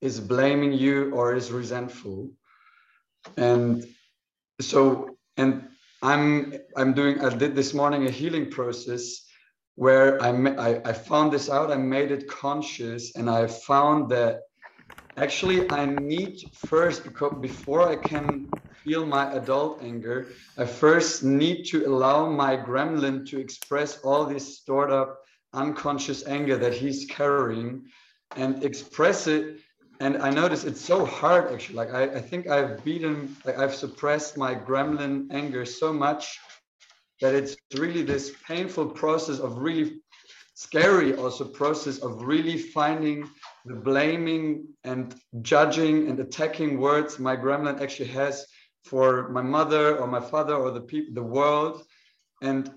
is 0.00 0.20
blaming 0.20 0.72
you 0.72 1.12
or 1.12 1.34
is 1.34 1.52
resentful, 1.52 2.30
and 3.36 3.84
so 4.60 5.16
and 5.36 5.68
i'm 6.02 6.54
i'm 6.76 6.94
doing 6.94 7.20
i 7.24 7.28
did 7.30 7.54
this 7.54 7.74
morning 7.74 8.06
a 8.06 8.10
healing 8.10 8.50
process 8.50 9.26
where 9.76 10.22
I, 10.22 10.30
I 10.30 10.82
i 10.90 10.92
found 10.92 11.32
this 11.32 11.50
out 11.50 11.70
i 11.70 11.76
made 11.76 12.10
it 12.10 12.28
conscious 12.28 13.16
and 13.16 13.28
i 13.30 13.46
found 13.46 14.10
that 14.10 14.40
actually 15.16 15.70
i 15.70 15.86
need 15.86 16.38
first 16.54 17.04
because 17.04 17.34
before 17.40 17.88
i 17.88 17.96
can 17.96 18.48
feel 18.84 19.04
my 19.06 19.32
adult 19.32 19.82
anger 19.82 20.28
i 20.58 20.64
first 20.64 21.22
need 21.22 21.64
to 21.64 21.86
allow 21.86 22.28
my 22.28 22.56
gremlin 22.56 23.26
to 23.28 23.38
express 23.38 23.98
all 24.00 24.24
this 24.24 24.58
stored 24.58 24.90
up 24.90 25.20
unconscious 25.52 26.26
anger 26.26 26.56
that 26.56 26.74
he's 26.74 27.04
carrying 27.06 27.84
and 28.36 28.64
express 28.64 29.26
it 29.26 29.58
and 30.02 30.16
I 30.20 30.30
notice 30.30 30.64
it's 30.64 30.80
so 30.80 31.04
hard 31.04 31.52
actually. 31.52 31.76
Like 31.76 31.94
I, 31.94 32.02
I 32.18 32.20
think 32.20 32.48
I've 32.48 32.82
beaten, 32.82 33.36
like 33.44 33.56
I've 33.56 33.72
suppressed 33.74 34.36
my 34.36 34.52
gremlin 34.52 35.28
anger 35.30 35.64
so 35.64 35.92
much 35.92 36.40
that 37.20 37.36
it's 37.36 37.54
really 37.78 38.02
this 38.02 38.32
painful 38.44 38.86
process 38.86 39.38
of 39.38 39.58
really 39.58 40.02
scary 40.54 41.14
also 41.14 41.44
process 41.44 41.98
of 41.98 42.22
really 42.22 42.58
finding 42.58 43.28
the 43.64 43.74
blaming 43.74 44.66
and 44.82 45.14
judging 45.40 46.08
and 46.08 46.18
attacking 46.18 46.78
words 46.78 47.18
my 47.18 47.36
gremlin 47.36 47.80
actually 47.80 48.08
has 48.08 48.46
for 48.84 49.28
my 49.28 49.42
mother 49.42 49.96
or 49.98 50.06
my 50.06 50.20
father 50.20 50.54
or 50.54 50.70
the 50.70 50.80
people 50.80 51.14
the 51.14 51.22
world. 51.22 51.84
And 52.40 52.70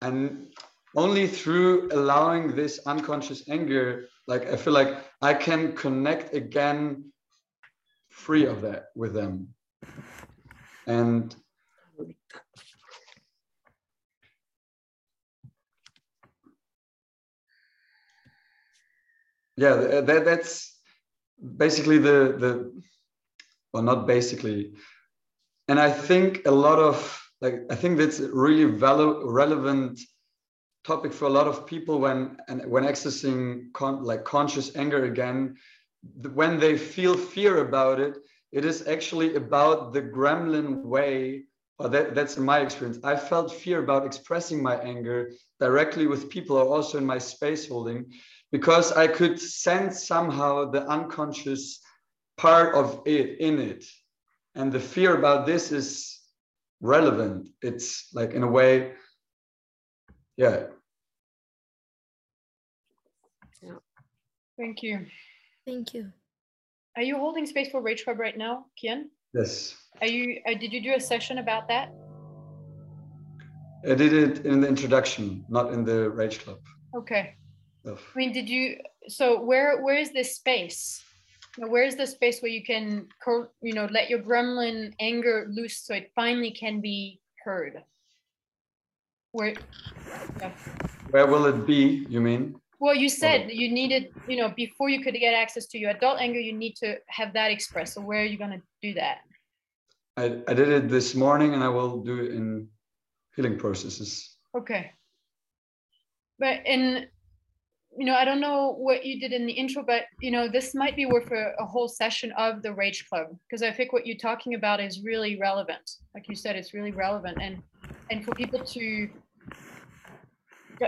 and 0.00 0.52
only 0.96 1.26
through 1.26 1.88
allowing 1.92 2.54
this 2.54 2.80
unconscious 2.86 3.48
anger 3.48 4.08
like 4.26 4.46
i 4.52 4.56
feel 4.56 4.74
like 4.74 4.98
i 5.22 5.32
can 5.32 5.72
connect 5.74 6.34
again 6.34 7.12
free 8.12 8.46
of 8.46 8.60
that 8.60 8.86
with 8.94 9.14
them. 9.14 9.54
And 10.86 11.34
yeah 19.56 19.74
that, 19.74 20.24
that's 20.24 20.78
basically 21.56 21.98
the 21.98 22.36
the 22.38 22.82
well 23.72 23.82
not 23.82 24.06
basically 24.06 24.72
and 25.68 25.78
i 25.78 25.90
think 25.90 26.46
a 26.46 26.50
lot 26.50 26.78
of 26.78 26.96
like 27.40 27.62
i 27.70 27.74
think 27.74 27.98
that's 27.98 28.20
really 28.20 28.64
valid, 28.64 29.18
relevant 29.24 30.00
topic 30.84 31.12
for 31.12 31.26
a 31.26 31.36
lot 31.38 31.46
of 31.46 31.66
people 31.66 32.00
when 32.00 32.36
and 32.48 32.68
when 32.70 32.84
accessing 32.84 33.72
con, 33.72 34.02
like 34.02 34.24
conscious 34.24 34.74
anger 34.76 35.04
again 35.04 35.56
when 36.34 36.58
they 36.58 36.76
feel 36.76 37.16
fear 37.16 37.66
about 37.66 38.00
it 38.00 38.18
it 38.50 38.64
is 38.64 38.86
actually 38.88 39.36
about 39.36 39.92
the 39.92 40.02
gremlin 40.02 40.82
way 40.82 41.44
or 41.78 41.88
that, 41.88 42.14
that's 42.14 42.36
in 42.36 42.44
my 42.44 42.60
experience 42.60 42.98
i 43.04 43.14
felt 43.14 43.52
fear 43.52 43.82
about 43.82 44.04
expressing 44.04 44.62
my 44.62 44.76
anger 44.78 45.32
directly 45.60 46.06
with 46.06 46.28
people 46.28 46.56
or 46.56 46.66
also 46.66 46.98
in 46.98 47.06
my 47.06 47.18
space 47.18 47.68
holding 47.68 48.04
because 48.52 48.92
I 48.92 49.08
could 49.08 49.40
sense 49.40 50.06
somehow 50.06 50.70
the 50.70 50.86
unconscious 50.86 51.80
part 52.36 52.74
of 52.74 53.02
it 53.06 53.40
in 53.40 53.58
it. 53.58 53.84
And 54.54 54.70
the 54.70 54.80
fear 54.80 55.16
about 55.16 55.46
this 55.46 55.72
is 55.72 56.20
relevant. 56.80 57.48
It's 57.62 58.08
like, 58.12 58.32
in 58.32 58.42
a 58.42 58.48
way, 58.48 58.92
yeah. 60.36 60.64
Thank 64.58 64.82
you. 64.82 65.06
Thank 65.66 65.94
you. 65.94 66.12
Are 66.96 67.02
you 67.02 67.16
holding 67.16 67.46
space 67.46 67.70
for 67.70 67.80
Rage 67.80 68.04
Club 68.04 68.18
right 68.18 68.36
now, 68.36 68.66
Kian? 68.82 69.04
Yes. 69.34 69.74
Are 70.00 70.06
you? 70.06 70.40
Uh, 70.46 70.54
did 70.54 70.72
you 70.72 70.82
do 70.82 70.94
a 70.94 71.00
session 71.00 71.38
about 71.38 71.68
that? 71.68 71.90
I 73.84 73.94
did 73.94 74.12
it 74.12 74.46
in 74.46 74.60
the 74.60 74.68
introduction, 74.68 75.44
not 75.48 75.72
in 75.72 75.84
the 75.84 76.10
Rage 76.10 76.40
Club. 76.40 76.58
Okay. 76.94 77.34
I 77.86 77.96
mean, 78.14 78.32
did 78.32 78.48
you? 78.48 78.76
So 79.08 79.42
where 79.42 79.82
where 79.82 79.96
is 79.96 80.12
this 80.12 80.36
space? 80.36 81.02
Where 81.58 81.84
is 81.84 81.96
the 81.96 82.06
space 82.06 82.40
where 82.40 82.50
you 82.50 82.64
can, 82.64 83.06
you 83.60 83.74
know, 83.74 83.86
let 83.90 84.08
your 84.08 84.20
gremlin 84.20 84.94
anger 85.00 85.48
loose 85.50 85.78
so 85.78 85.94
it 85.94 86.10
finally 86.14 86.50
can 86.50 86.80
be 86.80 87.20
heard? 87.44 87.82
Where? 89.32 89.54
Yeah. 90.40 90.52
Where 91.10 91.26
will 91.26 91.46
it 91.46 91.66
be? 91.66 92.06
You 92.08 92.20
mean? 92.20 92.56
Well, 92.80 92.94
you 92.94 93.08
said 93.08 93.50
you 93.52 93.70
needed, 93.70 94.12
you 94.26 94.36
know, 94.36 94.48
before 94.48 94.88
you 94.88 95.02
could 95.02 95.14
get 95.14 95.34
access 95.34 95.66
to 95.66 95.78
your 95.78 95.90
adult 95.90 96.20
anger, 96.20 96.40
you 96.40 96.52
need 96.52 96.74
to 96.76 96.96
have 97.06 97.32
that 97.34 97.50
expressed. 97.50 97.94
So 97.94 98.00
where 98.00 98.22
are 98.22 98.24
you 98.24 98.38
going 98.38 98.50
to 98.50 98.62
do 98.82 98.94
that? 98.94 99.18
I, 100.16 100.42
I 100.48 100.54
did 100.54 100.68
it 100.68 100.88
this 100.88 101.14
morning 101.14 101.54
and 101.54 101.62
I 101.62 101.68
will 101.68 102.02
do 102.02 102.18
it 102.18 102.32
in 102.32 102.68
healing 103.36 103.56
processes. 103.58 104.36
Okay. 104.56 104.90
But 106.38 106.66
in 106.66 107.06
you 107.96 108.06
know, 108.06 108.14
I 108.14 108.24
don't 108.24 108.40
know 108.40 108.74
what 108.78 109.04
you 109.04 109.20
did 109.20 109.32
in 109.32 109.46
the 109.46 109.52
intro, 109.52 109.82
but 109.82 110.04
you 110.20 110.30
know, 110.30 110.48
this 110.48 110.74
might 110.74 110.96
be 110.96 111.06
worth 111.06 111.30
a, 111.30 111.52
a 111.58 111.66
whole 111.66 111.88
session 111.88 112.32
of 112.38 112.62
the 112.62 112.72
Rage 112.72 113.06
Club 113.08 113.26
because 113.48 113.62
I 113.62 113.70
think 113.70 113.92
what 113.92 114.06
you're 114.06 114.16
talking 114.16 114.54
about 114.54 114.80
is 114.80 115.02
really 115.02 115.38
relevant. 115.38 115.90
Like 116.14 116.28
you 116.28 116.34
said, 116.34 116.56
it's 116.56 116.72
really 116.72 116.92
relevant, 116.92 117.38
and 117.40 117.62
and 118.10 118.24
for 118.24 118.34
people 118.34 118.60
to 118.60 119.08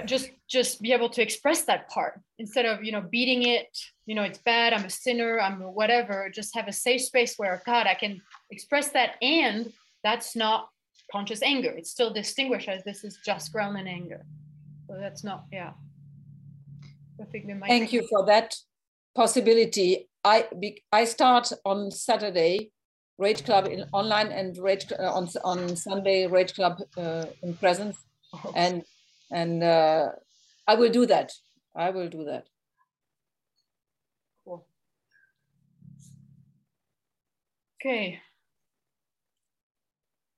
just 0.06 0.30
just 0.48 0.80
be 0.82 0.92
able 0.92 1.08
to 1.10 1.22
express 1.22 1.62
that 1.62 1.88
part 1.88 2.20
instead 2.38 2.66
of 2.66 2.82
you 2.82 2.92
know 2.92 3.02
beating 3.02 3.48
it. 3.48 3.76
You 4.06 4.14
know, 4.14 4.22
it's 4.22 4.38
bad. 4.38 4.72
I'm 4.72 4.84
a 4.84 4.90
sinner. 4.90 5.40
I'm 5.40 5.60
whatever. 5.60 6.30
Just 6.34 6.54
have 6.54 6.68
a 6.68 6.72
safe 6.72 7.02
space 7.02 7.34
where 7.36 7.62
God, 7.66 7.86
I 7.86 7.94
can 7.94 8.20
express 8.50 8.88
that, 8.90 9.16
and 9.20 9.72
that's 10.02 10.34
not 10.34 10.68
conscious 11.12 11.42
anger. 11.42 11.70
It's 11.70 11.90
still 11.90 12.12
distinguished 12.12 12.68
as 12.68 12.82
this 12.84 13.04
is 13.04 13.18
just 13.24 13.52
gremlin 13.52 13.88
anger. 13.88 14.24
So 14.88 14.96
that's 14.98 15.22
not 15.22 15.44
yeah. 15.52 15.72
I 15.72 15.72
think 15.72 15.74
they 15.74 15.82
might. 16.86 17.02
Thank 17.66 17.92
you 17.92 18.06
for 18.08 18.26
that 18.26 18.54
possibility. 19.14 20.08
I 20.24 20.46
I 20.92 21.04
start 21.04 21.52
on 21.64 21.90
Saturday, 21.90 22.70
Rage 23.18 23.44
Club 23.44 23.66
in 23.66 23.84
online 23.92 24.28
and 24.28 24.56
Rage 24.58 24.86
uh, 24.92 25.12
on 25.12 25.28
on 25.44 25.76
Sunday 25.76 26.26
Rage 26.26 26.54
Club 26.54 26.80
uh, 26.96 27.26
in 27.42 27.54
presence, 27.54 27.96
oh. 28.32 28.52
and 28.56 28.82
and 29.30 29.62
uh, 29.62 30.08
I 30.66 30.74
will 30.74 30.90
do 30.90 31.06
that. 31.06 31.32
I 31.76 31.90
will 31.90 32.08
do 32.08 32.24
that. 32.24 32.46
Cool. 34.44 34.66
Okay. 37.80 38.20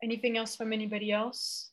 Anything 0.03 0.37
else 0.37 0.57
from 0.57 0.73
anybody 0.73 1.11
else? 1.13 1.71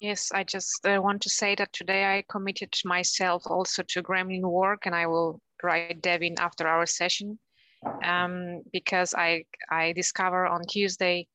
Yes, 0.00 0.30
I 0.32 0.44
just 0.44 0.86
uh, 0.86 1.00
want 1.02 1.22
to 1.22 1.28
say 1.28 1.56
that 1.56 1.72
today 1.72 2.04
I 2.04 2.22
committed 2.28 2.72
myself 2.84 3.42
also 3.46 3.82
to 3.82 4.02
gremlin 4.02 4.42
work 4.42 4.86
and 4.86 4.94
I 4.94 5.08
will 5.08 5.40
write 5.60 6.00
Devin 6.02 6.36
after 6.38 6.68
our 6.68 6.86
session 6.86 7.40
um, 8.04 8.62
because 8.72 9.12
I, 9.14 9.44
I 9.72 9.92
discover 9.92 10.46
on 10.46 10.62
Tuesday 10.66 11.26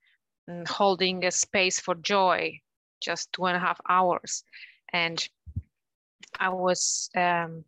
um, 0.50 0.64
holding 0.66 1.26
a 1.26 1.32
space 1.32 1.82
for 1.82 1.96
joy, 1.96 2.62
just 3.02 3.34
two 3.34 3.46
and 3.48 3.58
a 3.58 3.60
half 3.60 3.82
hours. 3.90 4.46
And 4.94 5.28
I 6.40 6.48
was, 6.48 7.10
um, 7.18 7.66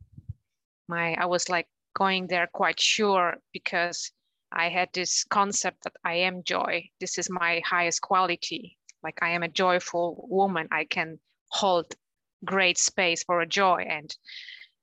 my, 0.88 1.16
I 1.16 1.26
was 1.26 1.50
like 1.50 1.68
going 1.94 2.28
there 2.28 2.48
quite 2.54 2.80
sure 2.80 3.36
because 3.52 4.14
I 4.50 4.70
had 4.70 4.90
this 4.94 5.26
concept 5.26 5.84
that 5.84 5.98
I 6.06 6.14
am 6.14 6.44
joy. 6.44 6.90
This 7.02 7.18
is 7.18 7.30
my 7.30 7.62
highest 7.66 8.00
quality 8.00 8.78
like 9.06 9.20
i 9.22 9.30
am 9.30 9.44
a 9.44 9.56
joyful 9.64 10.26
woman. 10.28 10.68
I 10.72 10.84
can 10.86 11.20
hold 11.50 11.94
great 12.44 12.78
space 12.78 13.24
for 13.24 13.42
a 13.42 13.48
joy. 13.62 13.86
And 13.88 14.10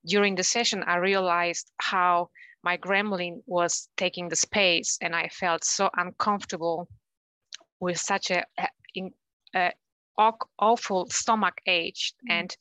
during 0.05 0.35
the 0.35 0.43
session 0.43 0.83
i 0.83 0.95
realized 0.95 1.71
how 1.77 2.29
my 2.63 2.77
gremlin 2.77 3.41
was 3.45 3.89
taking 3.97 4.29
the 4.29 4.35
space 4.35 4.97
and 5.01 5.15
i 5.15 5.27
felt 5.41 5.63
so 5.63 5.89
uncomfortable 6.03 6.87
with 7.79 7.97
such 7.97 8.31
a, 8.31 8.43
a, 8.59 8.67
a 9.55 9.71
awful 10.59 11.09
stomach 11.09 11.57
ache. 11.65 12.03
Mm. 12.29 12.37
and 12.37 12.57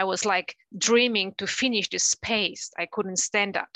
i 0.00 0.04
was 0.04 0.24
like 0.24 0.56
dreaming 0.76 1.34
to 1.38 1.46
finish 1.46 1.88
this 1.88 2.04
space. 2.04 2.70
I 2.82 2.86
couldn't 2.94 3.18
stand 3.28 3.54
that. 3.54 3.74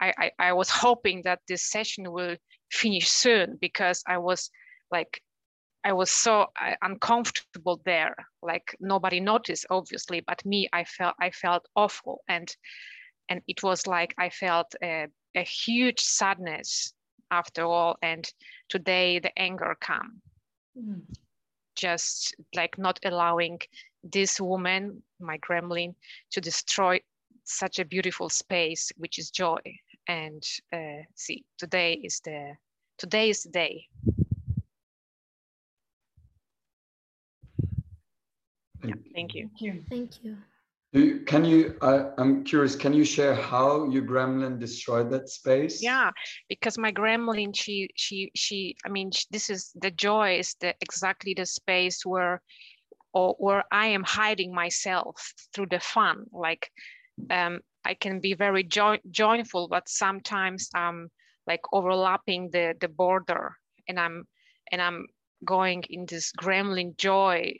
I, 0.00 0.12
I, 0.24 0.30
I 0.48 0.52
was 0.52 0.70
hoping 0.70 1.22
that 1.24 1.40
this 1.48 1.70
session 1.74 2.12
will 2.12 2.36
finish 2.70 3.08
soon 3.08 3.58
because 3.60 4.02
i 4.14 4.18
was 4.18 4.50
like 4.90 5.22
I 5.86 5.92
was 5.92 6.10
so 6.10 6.46
uh, 6.60 6.74
uncomfortable 6.82 7.80
there. 7.84 8.16
Like 8.42 8.76
nobody 8.80 9.20
noticed, 9.20 9.66
obviously, 9.70 10.20
but 10.20 10.44
me, 10.44 10.68
I 10.72 10.82
felt 10.82 11.14
I 11.20 11.30
felt 11.30 11.68
awful, 11.76 12.22
and 12.28 12.54
and 13.28 13.40
it 13.46 13.62
was 13.62 13.86
like 13.86 14.12
I 14.18 14.30
felt 14.30 14.74
a, 14.82 15.06
a 15.36 15.42
huge 15.42 16.00
sadness 16.00 16.92
after 17.30 17.64
all. 17.64 17.98
And 18.02 18.28
today 18.68 19.20
the 19.20 19.38
anger 19.38 19.76
came, 19.80 20.20
mm. 20.76 21.02
just 21.76 22.34
like 22.56 22.76
not 22.78 22.98
allowing 23.04 23.60
this 24.02 24.40
woman, 24.40 25.04
my 25.20 25.38
gremlin, 25.38 25.94
to 26.32 26.40
destroy 26.40 27.00
such 27.44 27.78
a 27.78 27.84
beautiful 27.84 28.28
space, 28.28 28.90
which 28.96 29.20
is 29.20 29.30
joy. 29.30 29.60
And 30.08 30.42
uh, 30.72 31.04
see, 31.14 31.44
today 31.58 31.92
is 31.92 32.20
the 32.24 32.56
today 32.98 33.30
is 33.30 33.44
the 33.44 33.50
day. 33.50 33.86
Yeah, 38.86 38.94
thank 39.14 39.34
you. 39.34 39.48
Thank 39.58 39.60
you. 39.60 39.84
Thank 39.90 40.24
you. 40.24 40.36
Do, 40.92 41.24
can 41.24 41.44
you, 41.44 41.76
uh, 41.82 42.10
I'm 42.16 42.44
curious, 42.44 42.76
can 42.76 42.92
you 42.94 43.04
share 43.04 43.34
how 43.34 43.88
your 43.90 44.02
gremlin 44.02 44.58
destroyed 44.58 45.10
that 45.10 45.28
space? 45.28 45.82
Yeah, 45.82 46.10
because 46.48 46.78
my 46.78 46.92
gremlin, 46.92 47.54
she, 47.54 47.90
she, 47.96 48.30
she, 48.34 48.76
I 48.84 48.88
mean, 48.88 49.10
this 49.30 49.50
is 49.50 49.72
the 49.74 49.90
joy 49.90 50.38
is 50.38 50.54
the 50.60 50.74
exactly 50.80 51.34
the 51.34 51.44
space 51.44 52.06
where, 52.06 52.40
or 53.12 53.34
where 53.38 53.64
I 53.72 53.86
am 53.88 54.04
hiding 54.04 54.54
myself 54.54 55.32
through 55.52 55.66
the 55.70 55.80
fun. 55.80 56.24
Like, 56.32 56.70
um, 57.30 57.60
I 57.84 57.94
can 57.94 58.20
be 58.20 58.34
very 58.34 58.62
jo 58.62 58.96
joyful, 59.10 59.68
but 59.68 59.88
sometimes 59.88 60.68
I'm 60.74 61.10
like 61.46 61.60
overlapping 61.72 62.50
the 62.50 62.74
the 62.80 62.88
border, 62.88 63.56
and 63.88 63.98
I'm 63.98 64.26
and 64.72 64.82
I'm 64.82 65.06
going 65.44 65.84
in 65.88 66.06
this 66.06 66.32
gremlin 66.32 66.96
joy. 66.96 67.54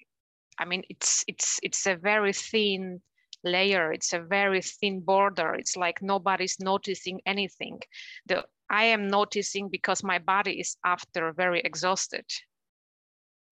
I 0.59 0.64
mean, 0.64 0.82
it's 0.88 1.24
it's 1.28 1.61
it's 1.62 1.86
a 1.86 1.96
very 1.96 2.32
thin 2.32 3.00
layer. 3.44 3.92
It's 3.92 4.12
a 4.12 4.20
very 4.20 4.62
thin 4.62 5.00
border. 5.00 5.54
It's 5.54 5.76
like 5.76 6.02
nobody's 6.02 6.59
noticing 6.61 7.20
anything. 7.26 7.80
The 8.26 8.44
I 8.70 8.84
am 8.84 9.09
noticing 9.09 9.68
because 9.68 10.02
my 10.02 10.18
body 10.18 10.61
is 10.61 10.76
after 10.84 11.32
very 11.32 11.61
exhausted. 11.61 12.26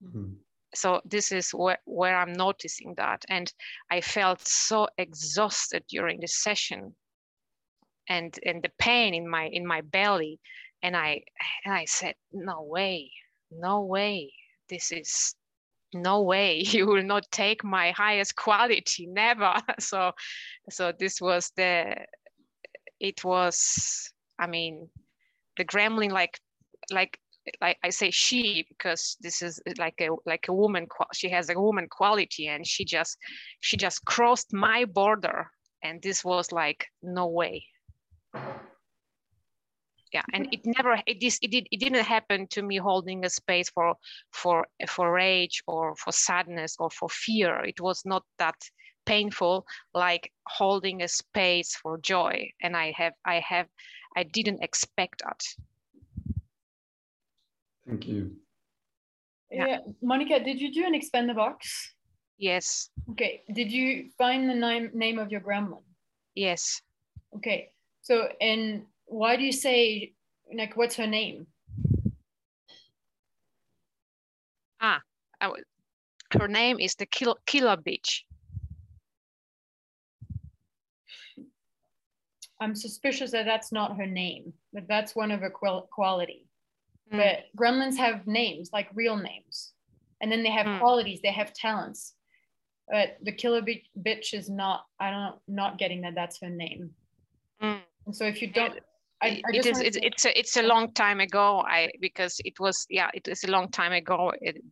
Mm 0.03 0.13
-hmm 0.13 0.45
so 0.75 1.01
this 1.05 1.33
is 1.33 1.51
where, 1.51 1.79
where 1.85 2.17
i'm 2.17 2.33
noticing 2.33 2.95
that 2.97 3.25
and 3.29 3.53
i 3.91 4.01
felt 4.01 4.47
so 4.47 4.89
exhausted 4.99 5.83
during 5.89 6.21
the 6.21 6.29
session 6.29 6.95
and 8.09 8.39
and 8.45 8.63
the 8.63 8.71
pain 8.79 9.15
in 9.15 9.29
my 9.29 9.47
in 9.47 9.67
my 9.67 9.81
belly 9.81 10.41
and 10.83 10.97
i 10.97 11.23
and 11.65 11.75
i 11.75 11.85
said 11.85 12.15
no 12.33 12.63
way 12.63 13.11
no 13.51 13.83
way 13.83 14.33
this 14.69 14.93
is 14.93 15.35
no 15.95 16.23
way 16.23 16.59
you 16.67 16.87
will 16.87 17.03
not 17.03 17.31
take 17.31 17.65
my 17.65 17.91
highest 17.93 18.37
quality 18.37 19.07
never. 19.07 19.55
So 19.79 20.13
so 20.71 20.93
this 20.99 21.21
was 21.21 21.51
the 21.57 21.97
it 23.01 23.25
was 23.25 24.13
i 24.39 24.47
mean 24.47 24.89
the 25.57 25.65
gremlin 25.65 26.11
like 26.11 26.39
like 26.91 27.19
like 27.61 27.77
I 27.85 27.91
say 27.91 28.11
she 28.11 28.65
because 28.69 29.17
this 29.21 29.43
is 29.43 29.61
like 29.79 30.01
a 30.01 30.09
like 30.27 30.49
a 30.49 30.53
woman 30.53 30.87
she 31.13 31.29
has 31.31 31.51
a 31.51 31.61
woman 31.61 31.89
quality 31.91 32.49
and 32.49 32.67
she 32.67 32.85
just 32.85 33.19
she 33.61 33.77
just 33.77 34.05
crossed 34.05 34.53
my 34.53 34.85
border. 34.85 35.51
And 35.83 36.01
this 36.03 36.25
was 36.25 36.51
like 36.51 36.87
no 37.03 37.27
way 37.27 37.67
yeah 40.15 40.23
and 40.33 40.45
mm-hmm. 40.45 40.55
it 40.55 40.77
never 40.77 40.99
it 41.07 41.23
is 41.23 41.39
it, 41.43 41.51
did, 41.51 41.67
it 41.71 41.81
didn't 41.81 42.05
happen 42.05 42.47
to 42.47 42.63
me 42.63 42.77
holding 42.79 43.25
a 43.25 43.31
space 43.31 43.69
for 43.71 43.95
for 44.33 44.67
for 44.89 45.13
rage 45.13 45.63
or 45.67 45.95
for 45.97 46.13
sadness 46.13 46.77
or 46.79 46.89
for 46.91 47.09
fear 47.11 47.63
it 47.65 47.81
was 47.81 48.03
not 48.07 48.23
that 48.39 48.57
painful 49.05 49.67
like 49.93 50.33
holding 50.47 51.03
a 51.03 51.09
space 51.09 51.77
for 51.77 51.99
joy 51.99 52.49
and 52.63 52.75
i 52.77 52.91
have 52.97 53.13
i 53.27 53.39
have 53.41 53.67
i 54.17 54.23
didn't 54.23 54.63
expect 54.63 55.23
that 55.23 55.43
Thank 57.87 58.07
you. 58.07 58.37
Yeah. 59.51 59.79
Monica, 60.03 60.43
did 60.43 60.61
you 60.61 60.73
do 60.73 60.85
an 60.87 60.95
expand 60.95 61.29
the 61.29 61.35
box? 61.35 61.95
Yes. 62.39 62.91
Okay. 63.11 63.43
Did 63.53 63.71
you 63.71 64.11
find 64.19 64.49
the 64.49 64.55
name 64.55 64.91
name 64.95 65.19
of 65.19 65.31
your 65.31 65.41
gremlin? 65.41 65.83
Yes. 66.35 66.81
Okay. 67.37 67.71
So, 68.03 68.29
and 68.41 68.87
why 69.07 69.37
do 69.37 69.45
you 69.45 69.53
say 69.53 70.13
like 70.57 70.77
what's 70.77 70.97
her 70.97 71.07
name? 71.07 71.47
Ah, 74.81 75.01
her 76.33 76.49
name 76.49 76.79
is 76.79 76.95
the 76.95 77.07
Killer, 77.07 77.37
killer 77.47 77.77
Bitch. 77.77 78.23
I'm 82.61 82.75
suspicious 82.75 83.31
that 83.33 83.45
that's 83.45 83.73
not 83.73 83.97
her 83.97 84.07
name, 84.07 84.53
but 84.73 84.87
that's 84.89 85.15
one 85.15 85.31
of 85.31 85.41
her 85.41 85.51
qual- 85.51 85.89
quality. 85.91 86.47
Mm. 87.13 87.19
But 87.19 87.45
gremlins 87.57 87.97
have 87.97 88.27
names, 88.27 88.71
like 88.73 88.89
real 88.95 89.17
names. 89.17 89.73
And 90.21 90.31
then 90.31 90.43
they 90.43 90.51
have 90.51 90.67
mm. 90.67 90.79
qualities, 90.79 91.21
they 91.21 91.33
have 91.33 91.53
talents. 91.53 92.15
But 92.89 93.17
the 93.23 93.33
killer 93.33 93.63
bitch 93.63 94.35
is 94.35 94.49
not, 94.49 94.87
I 95.01 95.11
don't 95.11 95.37
not 95.49 95.79
getting 95.79 96.03
that 96.03 96.15
that's 96.15 96.41
her 96.41 96.51
name. 96.51 96.91
Mm. 97.63 97.81
And 98.07 98.17
so 98.17 98.25
if 98.25 98.41
you 98.41 98.49
don't, 98.49 98.79
I, 99.25 99.43
I 99.47 99.57
it 99.57 99.67
is, 99.67 99.81
it's, 99.81 99.99
it's, 100.01 100.25
a, 100.25 100.39
it's 100.39 100.57
a 100.57 100.63
long 100.63 100.93
time 100.93 101.21
ago. 101.21 101.65
I, 101.67 101.91
because 102.01 102.41
it 102.45 102.61
was, 102.61 102.87
yeah, 102.91 103.11
it 103.15 103.29
is 103.29 103.45
a 103.45 103.51
long 103.51 103.71
time 103.71 103.93
ago. 103.93 104.33
It, 104.41 104.63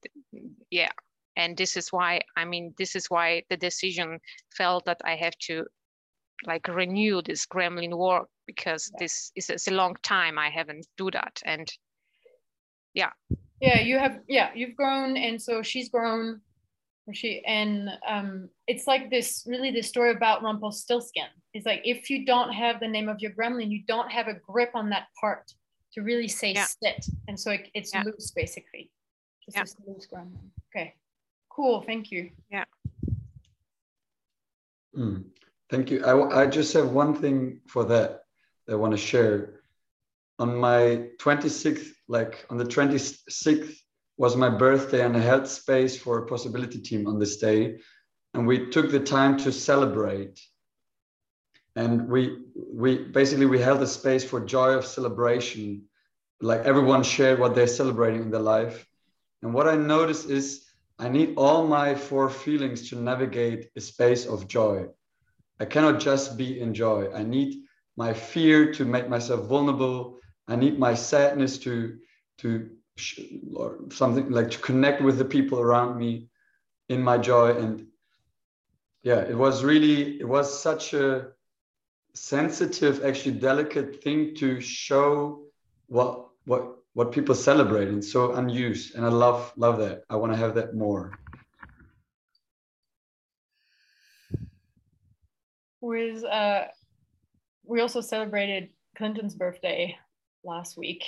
yeah. 0.71 0.91
And 1.37 1.57
this 1.57 1.77
is 1.77 1.89
why, 1.89 2.21
I 2.37 2.45
mean, 2.45 2.75
this 2.79 2.95
is 2.95 3.07
why 3.07 3.43
the 3.49 3.57
decision 3.57 4.19
felt 4.57 4.85
that 4.85 5.01
I 5.05 5.17
have 5.17 5.37
to 5.47 5.65
like 6.45 6.69
renew 6.69 7.23
this 7.23 7.47
gremlin 7.47 7.97
work 7.97 8.29
because 8.47 8.91
yeah. 8.93 9.05
this 9.05 9.33
is 9.37 9.49
it's 9.49 9.69
a 9.69 9.73
long 9.73 9.95
time 10.03 10.39
I 10.39 10.51
haven't 10.51 10.87
do 10.97 11.11
that. 11.13 11.41
And 11.45 11.73
yeah 12.95 13.11
yeah 13.61 13.81
you 13.81 13.99
have 13.99 14.21
yeah 14.29 14.51
you've 14.55 14.77
grown 14.77 15.17
and 15.17 15.41
so 15.41 15.63
she's 15.63 15.89
grown 15.89 16.41
she 17.13 17.43
and 17.47 17.91
um 18.07 18.49
it's 18.69 18.87
like 18.87 19.11
this 19.11 19.45
really 19.47 19.71
this 19.71 19.89
story 19.89 20.13
about 20.13 20.43
rumpelstiltskin. 20.43 21.27
It's 21.53 21.67
like 21.67 21.83
if 21.85 22.09
you 22.09 22.25
don't 22.25 22.53
have 22.53 22.79
the 22.79 22.89
name 22.89 23.09
of 23.09 23.21
your 23.21 23.33
gremlin 23.33 23.71
you 23.71 23.83
don't 23.89 24.11
have 24.11 24.29
a 24.29 24.35
grip 24.35 24.71
on 24.75 24.91
that 24.91 25.09
part 25.21 25.53
to 25.95 26.03
really 26.03 26.29
say 26.29 26.53
yeah. 26.53 26.67
sit. 26.67 27.05
And 27.29 27.39
so 27.39 27.51
it, 27.51 27.69
it's 27.75 27.93
yeah. 27.93 28.05
loose 28.05 28.31
basically. 28.31 28.91
Just 29.45 29.57
yeah. 29.57 29.63
this 29.65 29.77
loose 29.87 30.07
gremlin. 30.07 30.51
Okay. 30.75 30.95
Cool. 31.51 31.83
Thank 31.83 32.11
you. 32.11 32.31
Yeah. 32.51 32.65
Mm, 34.97 35.25
thank 35.71 35.91
you. 35.91 36.05
I, 36.05 36.43
I 36.43 36.47
just 36.47 36.73
have 36.75 36.91
one 36.91 37.15
thing 37.15 37.61
for 37.67 37.85
that 37.85 38.21
i 38.71 38.75
want 38.75 38.93
to 38.93 38.99
share. 38.99 39.61
On 40.39 40.57
my 40.57 41.09
26th 41.19 41.89
like 42.09 42.47
on 42.51 42.57
the 42.57 42.65
26th 42.65 43.77
was 44.23 44.37
my 44.37 44.49
birthday 44.49 45.05
and 45.05 45.17
I 45.17 45.19
held 45.19 45.49
space 45.49 45.99
for 45.99 46.19
a 46.19 46.27
possibility 46.27 46.79
team 46.79 47.09
on 47.09 47.19
this 47.19 47.39
day. 47.39 47.79
And 48.35 48.47
we 48.47 48.71
took 48.71 48.93
the 48.93 49.01
time 49.01 49.37
to 49.39 49.51
celebrate. 49.51 50.41
And 51.75 52.09
we 52.09 52.39
we 52.55 52.99
basically 52.99 53.47
we 53.47 53.59
held 53.59 53.83
a 53.83 53.87
space 53.89 54.23
for 54.25 54.39
joy 54.39 54.71
of 54.75 54.87
celebration. 54.87 55.87
Like 56.41 56.61
everyone 56.61 57.03
shared 57.03 57.41
what 57.41 57.57
they're 57.57 57.67
celebrating 57.81 58.23
in 58.23 58.31
their 58.31 58.49
life. 58.57 58.87
And 59.43 59.53
what 59.53 59.67
I 59.67 59.75
noticed 59.75 60.31
is 60.31 60.67
I 61.01 61.09
need 61.09 61.35
all 61.37 61.67
my 61.67 61.97
four 61.97 62.31
feelings 62.31 62.91
to 62.91 62.97
navigate 62.97 63.71
a 63.75 63.81
space 63.81 64.25
of 64.25 64.47
joy. 64.47 64.87
I 65.59 65.65
cannot 65.65 65.99
just 65.99 66.37
be 66.37 66.61
in 66.61 66.75
joy. 66.75 67.13
I 67.13 67.25
need 67.25 67.65
my 67.97 68.13
fear 68.13 68.73
to 68.75 68.85
make 68.85 69.09
myself 69.09 69.49
vulnerable. 69.49 70.21
I 70.47 70.55
need 70.55 70.79
my 70.79 70.95
sadness 70.95 71.59
to 71.65 71.99
to 72.39 72.71
or 73.55 73.79
something 73.91 74.31
like 74.31 74.51
to 74.51 74.59
connect 74.59 75.03
with 75.03 75.19
the 75.19 75.25
people 75.25 75.61
around 75.61 75.99
me 75.99 76.29
in 76.89 77.03
my 77.03 77.19
joy. 77.19 77.57
And 77.57 77.87
yeah 79.03 79.21
it 79.21 79.37
was 79.37 79.65
really 79.65 80.21
it 80.21 80.29
was 80.29 80.63
such 80.63 80.95
a 80.95 81.29
sensitive 82.15 83.05
actually 83.05 83.39
delicate 83.39 84.03
thing 84.03 84.35
to 84.37 84.61
show 84.61 85.45
what 85.87 86.29
what 86.45 86.77
what 86.95 87.11
people 87.11 87.35
celebrate 87.35 87.89
and 87.89 88.05
so 88.05 88.33
unused. 88.35 88.95
And 88.95 89.05
i 89.05 89.09
love 89.09 89.53
love 89.57 89.79
that. 89.79 90.05
I 90.11 90.17
want 90.17 90.33
to 90.33 90.39
have 90.39 90.55
that 90.55 90.75
more. 90.75 91.13
With 95.81 96.25
uh 96.25 96.65
we 97.65 97.81
also 97.81 98.01
celebrated 98.01 98.71
clinton's 98.97 99.35
birthday 99.35 99.97
last 100.45 100.77
week. 100.77 101.05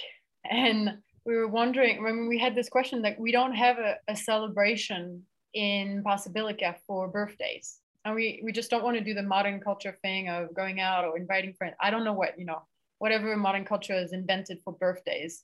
And 0.50 0.98
we 1.24 1.36
were 1.36 1.48
wondering 1.48 2.02
when 2.02 2.28
we 2.28 2.38
had 2.38 2.54
this 2.54 2.68
question 2.68 3.02
that 3.02 3.18
we 3.18 3.32
don't 3.32 3.54
have 3.54 3.78
a, 3.78 3.96
a 4.08 4.16
celebration 4.16 5.22
in 5.54 6.02
Possibilica 6.04 6.76
for 6.86 7.08
birthdays. 7.08 7.78
And 8.04 8.14
we, 8.14 8.42
we 8.44 8.52
just 8.52 8.70
don't 8.70 8.84
want 8.84 8.98
to 8.98 9.04
do 9.04 9.14
the 9.14 9.22
modern 9.22 9.60
culture 9.60 9.96
thing 10.02 10.28
of 10.28 10.54
going 10.54 10.80
out 10.80 11.04
or 11.04 11.16
inviting 11.16 11.54
friends. 11.54 11.74
I 11.80 11.90
don't 11.90 12.04
know 12.04 12.12
what, 12.12 12.38
you 12.38 12.44
know, 12.44 12.62
whatever 12.98 13.34
modern 13.36 13.64
culture 13.64 13.94
is 13.94 14.12
invented 14.12 14.60
for 14.62 14.74
birthdays. 14.74 15.42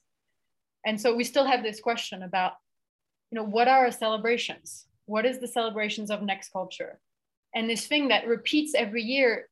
And 0.84 1.00
so 1.00 1.14
we 1.14 1.24
still 1.24 1.46
have 1.46 1.62
this 1.62 1.80
question 1.80 2.22
about, 2.22 2.52
you 3.30 3.36
know, 3.36 3.44
what 3.44 3.68
are 3.68 3.86
our 3.86 3.92
celebrations? 3.92 4.86
What 5.06 5.24
is 5.24 5.38
the 5.38 5.48
celebrations 5.48 6.10
of 6.10 6.22
next 6.22 6.52
culture? 6.52 7.00
And 7.54 7.68
this 7.68 7.86
thing 7.86 8.08
that 8.08 8.26
repeats 8.26 8.74
every 8.74 9.02
year, 9.02 9.48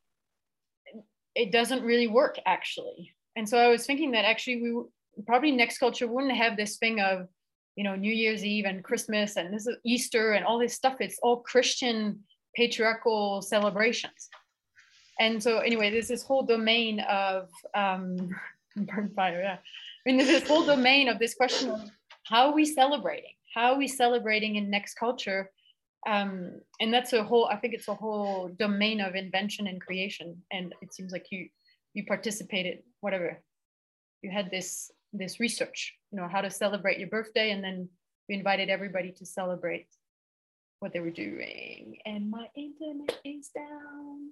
it 1.35 1.51
doesn't 1.53 1.83
really 1.83 2.09
work 2.09 2.39
actually. 2.45 3.15
And 3.37 3.49
so 3.49 3.57
I 3.57 3.69
was 3.69 3.87
thinking 3.87 4.11
that 4.13 4.25
actually 4.25 4.63
we 4.63 4.83
probably 5.27 5.53
next 5.53 5.79
culture 5.79 6.07
wouldn't 6.07 6.37
have 6.37 6.57
this 6.57 6.77
thing 6.79 7.01
of 7.01 7.29
you 7.77 7.85
know 7.85 7.95
new 7.95 8.13
year's 8.13 8.45
eve 8.45 8.65
and 8.65 8.83
christmas 8.83 9.37
and 9.37 9.55
this 9.55 9.67
is 9.67 9.77
easter 9.85 10.33
and 10.33 10.45
all 10.45 10.59
this 10.59 10.75
stuff. 10.75 10.97
It's 11.01 11.19
all 11.23 11.39
christian 11.39 12.21
patriarchal 12.57 13.43
celebrations. 13.43 14.29
And 15.21 15.43
so 15.43 15.59
anyway 15.59 15.91
there's 15.91 16.09
this 16.09 16.23
whole 16.23 16.43
domain 16.43 17.01
of 17.01 17.49
um 17.75 18.31
burn 18.77 19.11
fire 19.15 19.41
yeah. 19.43 19.59
I 19.59 20.03
mean 20.05 20.17
there's 20.17 20.41
this 20.41 20.49
whole 20.49 20.65
domain 20.65 21.09
of 21.09 21.19
this 21.19 21.35
question 21.35 21.71
of 21.71 21.81
how 22.25 22.49
are 22.49 22.55
we 22.55 22.65
celebrating? 22.65 23.33
How 23.55 23.73
are 23.73 23.79
we 23.79 23.89
celebrating 23.89 24.57
in 24.57 24.71
next 24.71 24.95
culture? 24.95 25.51
Um 26.07 26.61
and 26.81 26.93
that's 26.93 27.13
a 27.13 27.23
whole 27.23 27.47
i 27.47 27.57
think 27.57 27.75
it's 27.75 27.89
a 27.89 27.95
whole 27.95 28.49
domain 28.59 29.01
of 29.01 29.15
invention 29.15 29.67
and 29.67 29.81
creation. 29.81 30.43
And 30.51 30.75
it 30.83 30.93
seems 30.95 31.13
like 31.13 31.27
you 31.31 31.49
you 31.95 32.05
participated 32.07 32.79
whatever. 33.01 33.41
You 34.23 34.31
had 34.31 34.51
this 34.51 34.91
this 35.13 35.41
research, 35.41 35.97
you 36.11 36.21
know, 36.21 36.29
how 36.29 36.41
to 36.41 36.51
celebrate 36.51 36.99
your 36.99 37.09
birthday. 37.09 37.51
And 37.51 37.63
then 37.63 37.89
we 38.29 38.35
invited 38.35 38.69
everybody 38.69 39.13
to 39.13 39.27
celebrate 39.27 39.89
what 40.81 40.93
they 40.93 41.01
were 41.01 41.11
doing. 41.11 41.99
And 42.05 42.31
my 42.31 42.47
internet 42.55 43.19
is 43.25 43.49
down. 43.49 44.31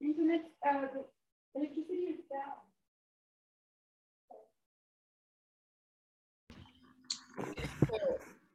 Internet, 0.00 0.42
uh, 0.68 0.86
electricity 1.54 1.94
is 1.94 2.20
down. 2.30 2.64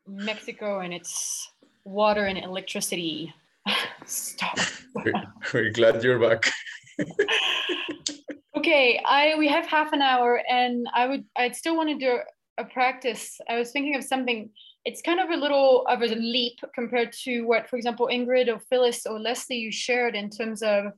Mexico 0.10 0.80
and 0.80 0.94
its 0.94 1.52
water 1.86 2.26
and 2.26 2.38
electricity. 2.38 3.34
Stop. 4.06 4.58
We're, 4.96 5.14
we're 5.54 5.72
glad 5.72 6.04
you're 6.04 6.20
back. 6.20 6.52
okay, 8.58 9.02
I 9.06 9.36
we 9.38 9.48
have 9.48 9.66
half 9.66 9.94
an 9.94 10.02
hour, 10.02 10.42
and 10.50 10.88
I 10.94 11.08
would 11.08 11.26
I'd 11.38 11.56
still 11.56 11.76
want 11.78 11.90
to 11.90 11.96
do 11.96 12.20
a 12.58 12.66
practice. 12.66 13.40
I 13.50 13.58
was 13.58 13.72
thinking 13.72 13.96
of 13.96 14.04
something. 14.04 14.50
It's 14.86 15.02
kind 15.02 15.20
of 15.20 15.30
a 15.30 15.36
little 15.36 15.86
of 15.88 16.02
a 16.02 16.08
leap 16.08 16.58
compared 16.74 17.12
to 17.24 17.42
what, 17.44 17.70
for 17.70 17.76
example, 17.76 18.10
Ingrid 18.12 18.48
or 18.48 18.60
Phyllis 18.70 19.06
or 19.06 19.20
Leslie 19.20 19.58
you 19.58 19.72
shared 19.72 20.16
in 20.16 20.30
terms 20.30 20.62
of. 20.62 20.94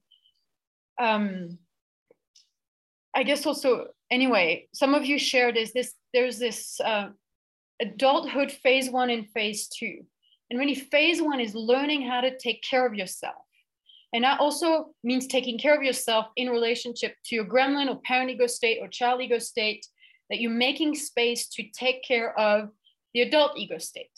Um, 0.99 1.57
I 3.13 3.23
guess 3.23 3.45
also 3.45 3.87
anyway, 4.09 4.67
some 4.73 4.95
of 4.95 5.05
you 5.05 5.19
shared 5.19 5.57
is 5.57 5.73
this. 5.73 5.93
There's 6.13 6.39
this 6.39 6.79
uh, 6.79 7.09
adulthood 7.81 8.51
phase 8.51 8.89
one 8.89 9.09
and 9.09 9.27
phase 9.29 9.67
two. 9.67 10.05
And 10.49 10.59
really, 10.59 10.75
phase 10.75 11.21
one 11.21 11.39
is 11.39 11.55
learning 11.55 12.07
how 12.07 12.21
to 12.21 12.37
take 12.37 12.61
care 12.61 12.85
of 12.85 12.93
yourself. 12.93 13.45
And 14.13 14.23
that 14.23 14.39
also 14.39 14.93
means 15.03 15.27
taking 15.27 15.57
care 15.57 15.75
of 15.75 15.83
yourself 15.83 16.27
in 16.35 16.49
relationship 16.49 17.15
to 17.25 17.35
your 17.35 17.45
gremlin 17.45 17.89
or 17.89 18.01
parent 18.01 18.29
ego 18.29 18.47
state 18.47 18.79
or 18.81 18.87
child 18.87 19.21
ego 19.21 19.39
state, 19.39 19.85
that 20.29 20.39
you're 20.39 20.51
making 20.51 20.95
space 20.95 21.47
to 21.49 21.63
take 21.73 22.03
care 22.03 22.37
of 22.37 22.69
the 23.13 23.21
adult 23.21 23.57
ego 23.57 23.77
state. 23.77 24.11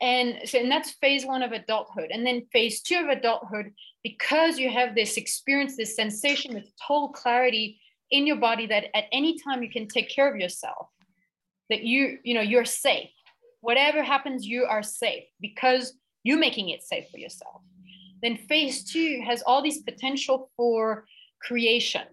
And 0.00 0.48
so, 0.48 0.58
and 0.58 0.70
that's 0.70 0.92
phase 0.92 1.26
one 1.26 1.42
of 1.42 1.52
adulthood. 1.52 2.10
And 2.10 2.26
then 2.26 2.46
phase 2.52 2.82
two 2.82 2.96
of 2.96 3.08
adulthood, 3.08 3.72
because 4.02 4.58
you 4.58 4.70
have 4.70 4.94
this 4.94 5.16
experience, 5.16 5.76
this 5.76 5.96
sensation, 5.96 6.54
this 6.54 6.70
total 6.86 7.08
clarity 7.08 7.80
in 8.10 8.26
your 8.26 8.36
body 8.36 8.66
that 8.66 8.84
at 8.96 9.04
any 9.12 9.38
time 9.38 9.62
you 9.62 9.70
can 9.70 9.88
take 9.88 10.08
care 10.08 10.32
of 10.32 10.40
yourself 10.40 10.88
that 11.70 11.82
you 11.82 12.18
you 12.22 12.34
know 12.34 12.40
you're 12.40 12.64
safe. 12.64 13.10
Whatever 13.60 14.02
happens 14.02 14.46
you 14.46 14.64
are 14.64 14.82
safe 14.82 15.24
because 15.40 15.94
you're 16.24 16.38
making 16.38 16.70
it 16.70 16.82
safe 16.82 17.04
for 17.10 17.18
yourself. 17.18 17.62
Then 18.22 18.36
phase 18.36 18.84
two 18.84 19.22
has 19.26 19.42
all 19.42 19.62
these 19.62 19.82
potential 19.82 20.50
for 20.56 21.06
creation 21.40 22.06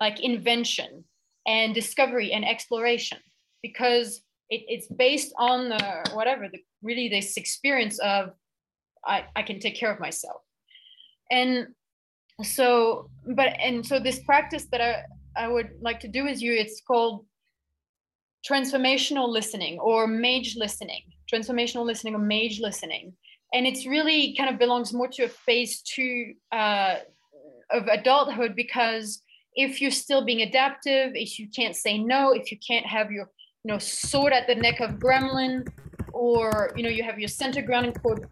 like 0.00 0.20
invention 0.20 1.04
and 1.46 1.74
discovery 1.74 2.32
and 2.32 2.44
exploration 2.44 3.18
because 3.62 4.20
it, 4.50 4.62
it's 4.68 4.88
based 4.88 5.32
on 5.38 5.68
the 5.68 6.10
whatever 6.12 6.48
the 6.48 6.58
really 6.82 7.08
this 7.08 7.36
experience 7.36 7.98
of 8.00 8.30
I, 9.04 9.24
I 9.36 9.42
can 9.42 9.60
take 9.60 9.76
care 9.76 9.92
of 9.92 10.00
myself. 10.00 10.42
And 11.30 11.68
so 12.42 13.08
but 13.34 13.56
and 13.58 13.86
so 13.86 13.98
this 13.98 14.20
practice 14.20 14.66
that 14.70 14.80
i 14.80 15.02
i 15.36 15.48
would 15.48 15.70
like 15.80 16.00
to 16.00 16.08
do 16.08 16.24
with 16.24 16.42
you 16.42 16.52
it's 16.52 16.82
called 16.82 17.24
transformational 18.48 19.28
listening 19.28 19.78
or 19.78 20.06
mage 20.06 20.56
listening, 20.56 21.02
transformational 21.32 21.84
listening 21.84 22.14
or 22.14 22.18
mage 22.18 22.60
listening. 22.60 23.12
And 23.52 23.66
it's 23.66 23.86
really 23.86 24.34
kind 24.36 24.50
of 24.50 24.58
belongs 24.58 24.92
more 24.92 25.08
to 25.08 25.24
a 25.24 25.28
phase 25.28 25.82
two 25.82 26.34
uh, 26.52 26.96
of 27.70 27.86
adulthood 27.88 28.54
because 28.54 29.22
if 29.54 29.80
you're 29.80 29.90
still 29.90 30.24
being 30.24 30.42
adaptive, 30.42 31.12
if 31.14 31.38
you 31.38 31.48
can't 31.48 31.74
say 31.74 31.98
no, 31.98 32.32
if 32.32 32.52
you 32.52 32.58
can't 32.66 32.86
have 32.86 33.10
your 33.10 33.30
you 33.64 33.72
know 33.72 33.78
sword 33.78 34.32
at 34.32 34.46
the 34.46 34.54
neck 34.54 34.80
of 34.80 34.92
gremlin, 34.92 35.66
or 36.12 36.72
you 36.76 36.82
know 36.82 36.88
you 36.88 37.02
have 37.02 37.18
your 37.18 37.28
center 37.28 37.62
grounding 37.62 37.94
cord, 37.94 38.28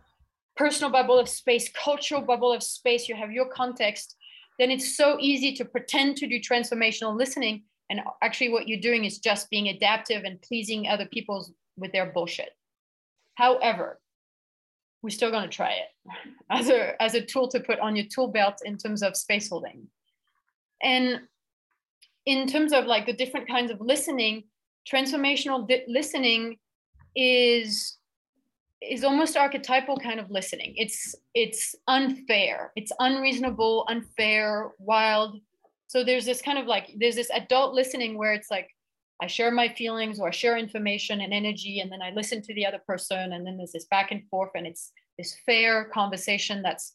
personal 0.57 0.93
bubble 0.93 1.19
of 1.19 1.29
space, 1.29 1.71
cultural 1.71 2.21
bubble 2.21 2.53
of 2.53 2.63
space, 2.63 3.09
you 3.09 3.15
have 3.17 3.33
your 3.33 3.49
context, 3.49 4.17
then 4.59 4.71
it's 4.71 4.97
so 4.97 5.17
easy 5.21 5.55
to 5.55 5.65
pretend 5.65 6.17
to 6.19 6.27
do 6.27 6.39
transformational 6.39 7.17
listening 7.17 7.63
and 7.91 8.01
actually, 8.23 8.51
what 8.51 8.69
you're 8.69 8.81
doing 8.81 9.05
is 9.05 9.19
just 9.19 9.51
being 9.51 9.69
adaptive 9.69 10.25
and 10.25 10.41
pleasing 10.41 10.89
other 10.89 11.07
people 11.07 11.47
with 11.77 11.93
their 11.93 12.07
bullshit. 12.07 12.51
However, 13.35 14.01
we're 15.03 15.11
still 15.11 15.31
going 15.31 15.49
to 15.49 15.55
try 15.55 15.73
it 15.73 16.11
as 16.51 16.69
a, 16.69 17.01
as 17.03 17.15
a 17.15 17.21
tool 17.21 17.49
to 17.49 17.61
put 17.61 17.79
on 17.81 17.95
your 17.95 18.07
tool 18.07 18.29
belt 18.29 18.61
in 18.65 18.79
terms 18.79 19.03
of 19.03 19.17
space 19.17 19.51
holding. 19.51 19.87
And 20.83 21.21
in 22.27 22.47
terms 22.47 22.73
of 22.73 22.87
like 22.87 23.07
the 23.07 23.13
different 23.13 23.49
kinds 23.49 23.71
of 23.71 23.81
listening, 23.81 24.45
transformational 24.91 25.69
di- 25.69 25.85
listening 25.89 26.59
is 27.15 27.99
is 28.83 29.03
almost 29.03 29.37
archetypal 29.37 29.97
kind 29.97 30.21
of 30.21 30.31
listening. 30.31 30.75
It's 30.77 31.15
it's 31.35 31.75
unfair, 31.89 32.73
it's 32.77 32.93
unreasonable, 32.99 33.87
unfair, 33.89 34.73
wild, 34.79 35.41
so 35.87 36.05
there's 36.05 36.25
this 36.25 36.43
kind 36.43 36.59
of 36.59 36.67
like 36.67 36.95
there's 36.99 37.17
this 37.17 37.31
adult 37.35 37.75
listening 37.75 38.17
where 38.17 38.33
it's 38.33 38.51
like 38.51 38.69
i 39.23 39.27
share 39.27 39.51
my 39.51 39.69
feelings 39.69 40.19
or 40.19 40.29
i 40.29 40.31
share 40.31 40.57
information 40.57 41.21
and 41.21 41.33
energy 41.33 41.81
and 41.81 41.91
then 41.91 42.03
i 42.03 42.11
listen 42.11 42.43
to 42.43 42.55
the 42.55 42.67
other 42.67 42.81
person 42.87 43.33
and 43.33 43.47
then 43.47 43.57
there's 43.57 43.73
this 43.73 43.87
back 43.87 44.11
and 44.11 44.23
forth 44.29 44.51
and 44.55 44.67
it's 44.67 44.93
this 45.19 45.37
fair 45.47 45.85
conversation 45.87 46.63
that's 46.63 46.93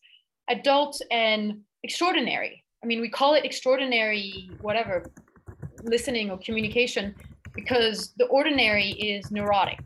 adult 0.49 1.01
and 1.11 1.59
extraordinary. 1.83 2.63
I 2.83 2.87
mean 2.87 3.01
we 3.01 3.09
call 3.09 3.33
it 3.35 3.45
extraordinary 3.45 4.49
whatever 4.61 5.05
listening 5.83 6.29
or 6.29 6.37
communication 6.39 7.15
because 7.55 8.13
the 8.17 8.25
ordinary 8.25 8.91
is 8.91 9.31
neurotic. 9.31 9.79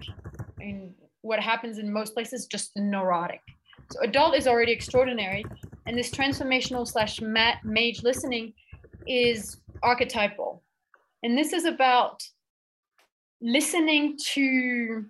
I 0.60 0.66
mean, 0.66 0.94
what 1.22 1.40
happens 1.40 1.78
in 1.78 1.92
most 1.92 2.14
places 2.14 2.46
just 2.48 2.72
neurotic. 2.76 3.42
So 3.92 4.00
adult 4.02 4.36
is 4.36 4.48
already 4.48 4.72
extraordinary 4.72 5.46
and 5.86 5.98
this 5.98 6.10
transformational 6.10 6.88
slash 6.88 7.20
mage 7.22 8.04
listening 8.04 8.54
is 9.08 9.58
archetypal. 9.82 10.64
And 11.24 11.38
this 11.38 11.54
is 11.54 11.66
about 11.66 12.24
listening 13.42 14.18
to 14.34 15.06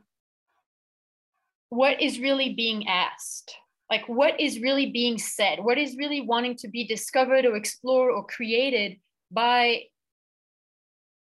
what 1.69 2.01
is 2.01 2.19
really 2.19 2.53
being 2.53 2.87
asked, 2.87 3.55
like 3.89 4.07
what 4.07 4.39
is 4.39 4.59
really 4.59 4.91
being 4.91 5.17
said, 5.17 5.59
what 5.59 5.77
is 5.77 5.95
really 5.97 6.21
wanting 6.21 6.55
to 6.57 6.67
be 6.67 6.85
discovered 6.85 7.45
or 7.45 7.55
explored 7.55 8.11
or 8.13 8.25
created 8.25 8.97
by. 9.31 9.83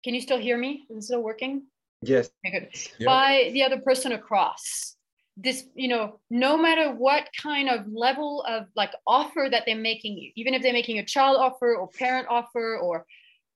Can 0.03 0.15
you 0.15 0.21
still 0.21 0.39
hear 0.39 0.57
me? 0.57 0.87
Is 0.91 0.97
it 0.97 1.03
still 1.03 1.23
working? 1.23 1.65
Yes. 2.03 2.31
Okay, 2.47 2.61
good. 2.61 2.69
Yeah. 2.99 3.07
By 3.07 3.51
the 3.53 3.63
other 3.63 3.79
person 3.79 4.13
across 4.13 4.97
this 5.37 5.65
you 5.75 5.89
know 5.89 6.21
no 6.29 6.57
matter 6.57 6.93
what 6.93 7.29
kind 7.41 7.69
of 7.69 7.87
level 7.93 8.45
of 8.49 8.67
like 8.77 8.93
offer 9.07 9.49
that 9.51 9.63
they're 9.65 9.77
making 9.77 10.19
you 10.19 10.33
even 10.37 10.55
if 10.55 10.63
they're 10.63 10.73
making 10.73 10.99
a 10.99 11.05
child 11.05 11.37
offer 11.39 11.77
or 11.77 11.89
parent 11.89 12.27
offer 12.29 12.79
or 12.79 13.07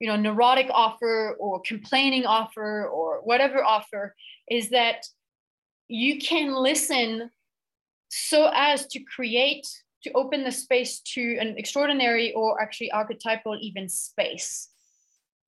you 0.01 0.09
know 0.09 0.17
neurotic 0.17 0.69
offer 0.71 1.37
or 1.39 1.61
complaining 1.63 2.25
offer 2.25 2.89
or 2.89 3.21
whatever 3.25 3.63
offer 3.63 4.15
is 4.49 4.71
that 4.71 5.05
you 5.89 6.19
can 6.19 6.55
listen 6.55 7.31
so 8.09 8.51
as 8.55 8.87
to 8.87 9.01
create 9.01 9.67
to 10.05 10.13
open 10.13 10.45
the 10.45 10.53
space 10.53 11.01
to 11.01 11.37
an 11.41 11.57
extraordinary 11.57 12.33
or 12.35 12.61
actually 12.61 12.93
archetypal 12.93 13.59
even 13.61 13.89
space. 13.89 14.69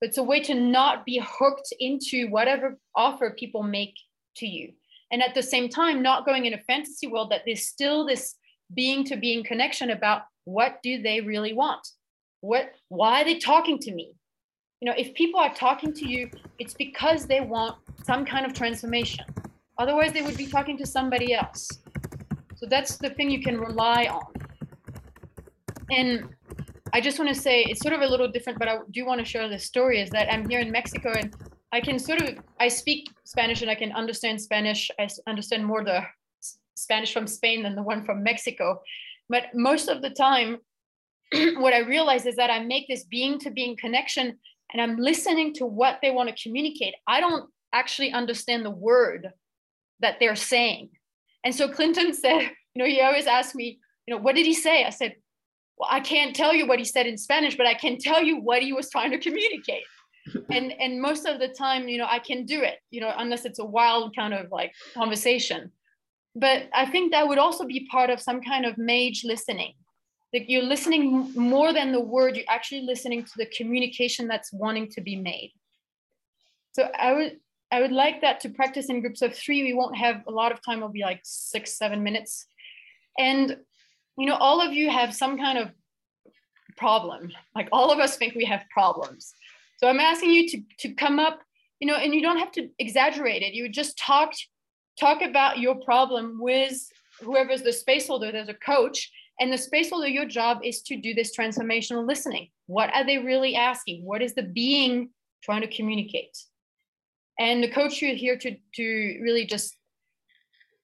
It's 0.01 0.17
a 0.17 0.23
way 0.23 0.41
to 0.41 0.53
not 0.53 1.05
be 1.05 1.21
hooked 1.23 1.73
into 1.79 2.27
whatever 2.27 2.77
offer 2.95 3.31
people 3.31 3.63
make 3.63 3.93
to 4.37 4.47
you 4.47 4.73
and 5.11 5.21
at 5.21 5.33
the 5.33 5.43
same 5.43 5.69
time 5.69 6.01
not 6.01 6.25
going 6.25 6.45
in 6.45 6.53
a 6.53 6.61
fantasy 6.61 7.07
world 7.07 7.31
that 7.31 7.41
there's 7.45 7.65
still 7.65 8.05
this 8.05 8.35
being 8.73 9.03
to 9.05 9.15
being 9.15 9.43
connection 9.43 9.91
about 9.91 10.23
what 10.45 10.79
do 10.83 11.01
they 11.01 11.21
really 11.21 11.53
want? 11.53 11.85
What 12.41 12.71
why 12.89 13.21
are 13.21 13.25
they 13.25 13.39
talking 13.39 13.79
to 13.79 13.93
me? 13.93 14.13
You 14.81 14.89
know 14.89 14.95
if 14.97 15.13
people 15.13 15.39
are 15.39 15.53
talking 15.53 15.93
to 15.93 16.07
you 16.07 16.29
it's 16.59 16.73
because 16.73 17.25
they 17.25 17.41
want 17.41 17.75
some 18.05 18.25
kind 18.25 18.45
of 18.45 18.53
transformation. 18.53 19.25
Otherwise 19.77 20.13
they 20.13 20.21
would 20.21 20.37
be 20.37 20.47
talking 20.47 20.77
to 20.77 20.85
somebody 20.85 21.33
else. 21.33 21.69
So 22.55 22.65
that's 22.67 22.97
the 22.97 23.11
thing 23.11 23.29
you 23.29 23.41
can 23.41 23.59
rely 23.59 24.05
on. 24.05 24.33
And 25.89 26.29
i 26.93 27.01
just 27.01 27.19
want 27.19 27.33
to 27.33 27.39
say 27.39 27.63
it's 27.63 27.81
sort 27.81 27.93
of 27.93 28.01
a 28.01 28.07
little 28.07 28.27
different 28.27 28.57
but 28.59 28.67
i 28.67 28.77
do 28.91 29.05
want 29.05 29.19
to 29.19 29.25
share 29.25 29.47
this 29.49 29.65
story 29.65 30.01
is 30.01 30.09
that 30.09 30.31
i'm 30.31 30.47
here 30.49 30.59
in 30.59 30.71
mexico 30.71 31.11
and 31.11 31.33
I 31.71 31.81
can 31.81 31.99
sort 31.99 32.21
of 32.21 32.39
I 32.59 32.69
speak 32.69 33.09
Spanish 33.23 33.61
and 33.61 33.69
I 33.69 33.75
can 33.75 33.91
understand 33.91 34.41
Spanish. 34.41 34.89
I 34.99 35.07
understand 35.27 35.65
more 35.65 35.83
the 35.83 36.03
Spanish 36.75 37.13
from 37.13 37.27
Spain 37.27 37.63
than 37.63 37.75
the 37.75 37.83
one 37.83 38.05
from 38.05 38.23
Mexico. 38.23 38.81
But 39.29 39.47
most 39.53 39.89
of 39.89 40.01
the 40.01 40.09
time, 40.09 40.59
what 41.57 41.73
I 41.73 41.79
realize 41.79 42.25
is 42.25 42.35
that 42.37 42.49
I 42.49 42.59
make 42.59 42.87
this 42.87 43.03
being 43.03 43.39
to 43.39 43.51
being 43.51 43.75
connection 43.75 44.37
and 44.71 44.81
I'm 44.81 44.97
listening 44.97 45.53
to 45.55 45.65
what 45.65 45.99
they 46.01 46.11
want 46.11 46.29
to 46.29 46.41
communicate. 46.41 46.93
I 47.07 47.19
don't 47.19 47.49
actually 47.73 48.11
understand 48.11 48.65
the 48.65 48.71
word 48.71 49.29
that 49.99 50.17
they're 50.19 50.35
saying. 50.35 50.89
And 51.43 51.53
so 51.53 51.67
Clinton 51.67 52.13
said, 52.13 52.41
you 52.73 52.83
know, 52.83 52.85
he 52.85 53.01
always 53.01 53.27
asked 53.27 53.55
me, 53.55 53.79
you 54.05 54.15
know, 54.15 54.21
what 54.21 54.35
did 54.35 54.45
he 54.45 54.53
say? 54.53 54.85
I 54.85 54.89
said, 54.89 55.15
well, 55.77 55.89
I 55.91 55.99
can't 55.99 56.35
tell 56.35 56.53
you 56.53 56.65
what 56.65 56.79
he 56.79 56.85
said 56.85 57.07
in 57.07 57.17
Spanish, 57.17 57.57
but 57.57 57.67
I 57.67 57.73
can 57.73 57.97
tell 57.97 58.23
you 58.23 58.39
what 58.39 58.61
he 58.61 58.71
was 58.71 58.89
trying 58.89 59.11
to 59.11 59.19
communicate 59.19 59.83
and 60.49 60.73
and 60.79 61.01
most 61.01 61.25
of 61.25 61.39
the 61.39 61.47
time 61.47 61.87
you 61.87 61.97
know 61.97 62.07
i 62.09 62.19
can 62.19 62.45
do 62.45 62.61
it 62.61 62.79
you 62.89 63.01
know 63.01 63.13
unless 63.17 63.45
it's 63.45 63.59
a 63.59 63.65
wild 63.65 64.15
kind 64.15 64.33
of 64.33 64.51
like 64.51 64.71
conversation 64.93 65.71
but 66.35 66.69
i 66.73 66.85
think 66.85 67.11
that 67.11 67.27
would 67.27 67.37
also 67.37 67.65
be 67.65 67.87
part 67.91 68.09
of 68.09 68.21
some 68.21 68.41
kind 68.41 68.65
of 68.65 68.77
mage 68.77 69.23
listening 69.23 69.73
Like 70.33 70.45
you're 70.47 70.63
listening 70.63 71.31
more 71.35 71.73
than 71.73 71.91
the 71.91 72.01
word, 72.01 72.35
you're 72.35 72.45
actually 72.49 72.81
listening 72.81 73.23
to 73.23 73.31
the 73.37 73.45
communication 73.45 74.27
that's 74.27 74.51
wanting 74.51 74.89
to 74.91 75.01
be 75.01 75.15
made. 75.15 75.53
So 76.73 76.89
I 76.97 77.13
would 77.13 77.39
I 77.71 77.81
would 77.81 77.91
like 77.91 78.21
that 78.21 78.39
to 78.41 78.49
practice 78.49 78.89
in 78.89 79.01
groups 79.01 79.21
of 79.21 79.35
three. 79.35 79.63
We 79.63 79.73
won't 79.73 79.97
have 79.97 80.23
a 80.27 80.31
lot 80.31 80.51
of 80.51 80.61
time, 80.61 80.77
it'll 80.77 80.89
be 80.89 81.01
like 81.01 81.21
six, 81.23 81.77
seven 81.77 82.03
minutes. 82.03 82.45
And 83.17 83.57
you 84.17 84.25
know, 84.25 84.35
all 84.35 84.61
of 84.61 84.73
you 84.73 84.89
have 84.89 85.13
some 85.13 85.37
kind 85.37 85.57
of 85.57 85.71
problem. 86.77 87.31
Like 87.55 87.69
all 87.71 87.91
of 87.91 87.99
us 87.99 88.17
think 88.17 88.35
we 88.35 88.45
have 88.45 88.63
problems. 88.69 89.33
So 89.77 89.87
I'm 89.87 89.99
asking 89.99 90.31
you 90.31 90.49
to, 90.49 90.61
to 90.79 90.93
come 90.93 91.19
up, 91.19 91.39
you 91.79 91.87
know, 91.87 91.95
and 91.95 92.13
you 92.13 92.21
don't 92.21 92.39
have 92.39 92.51
to 92.53 92.69
exaggerate 92.79 93.43
it. 93.43 93.53
You 93.53 93.69
just 93.69 93.97
talk, 93.97 94.33
talk 94.99 95.21
about 95.21 95.59
your 95.59 95.75
problem 95.75 96.39
with 96.39 96.77
whoever's 97.21 97.61
the 97.61 97.73
space 97.73 98.07
holder, 98.07 98.31
there's 98.31 98.49
a 98.49 98.53
coach, 98.53 99.11
and 99.39 99.53
the 99.53 99.57
space 99.57 99.91
holder, 99.91 100.07
your 100.07 100.25
job 100.25 100.59
is 100.63 100.81
to 100.83 100.97
do 100.97 101.13
this 101.13 101.35
transformational 101.37 102.07
listening. 102.07 102.49
What 102.65 102.93
are 102.93 103.05
they 103.05 103.19
really 103.19 103.55
asking? 103.55 104.03
What 104.03 104.21
is 104.21 104.33
the 104.33 104.43
being 104.43 105.09
trying 105.43 105.61
to 105.61 105.67
communicate? 105.67 106.35
And 107.39 107.63
the 107.63 107.69
coach 107.69 108.01
you're 108.01 108.15
here 108.15 108.37
to, 108.37 108.55
to 108.75 109.19
really 109.21 109.45
just 109.45 109.75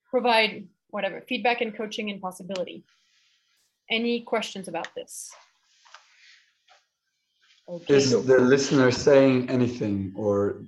provide 0.08 0.68
whatever 0.90 1.20
feedback 1.20 1.60
and 1.60 1.76
coaching 1.76 2.10
and 2.10 2.20
possibility. 2.20 2.84
Any 3.90 4.22
questions 4.22 4.68
about 4.68 4.94
this? 4.94 5.32
Okay. 7.68 7.94
Is 7.94 8.10
the 8.10 8.38
listener 8.38 8.90
saying 8.90 9.48
anything 9.48 10.12
or? 10.16 10.62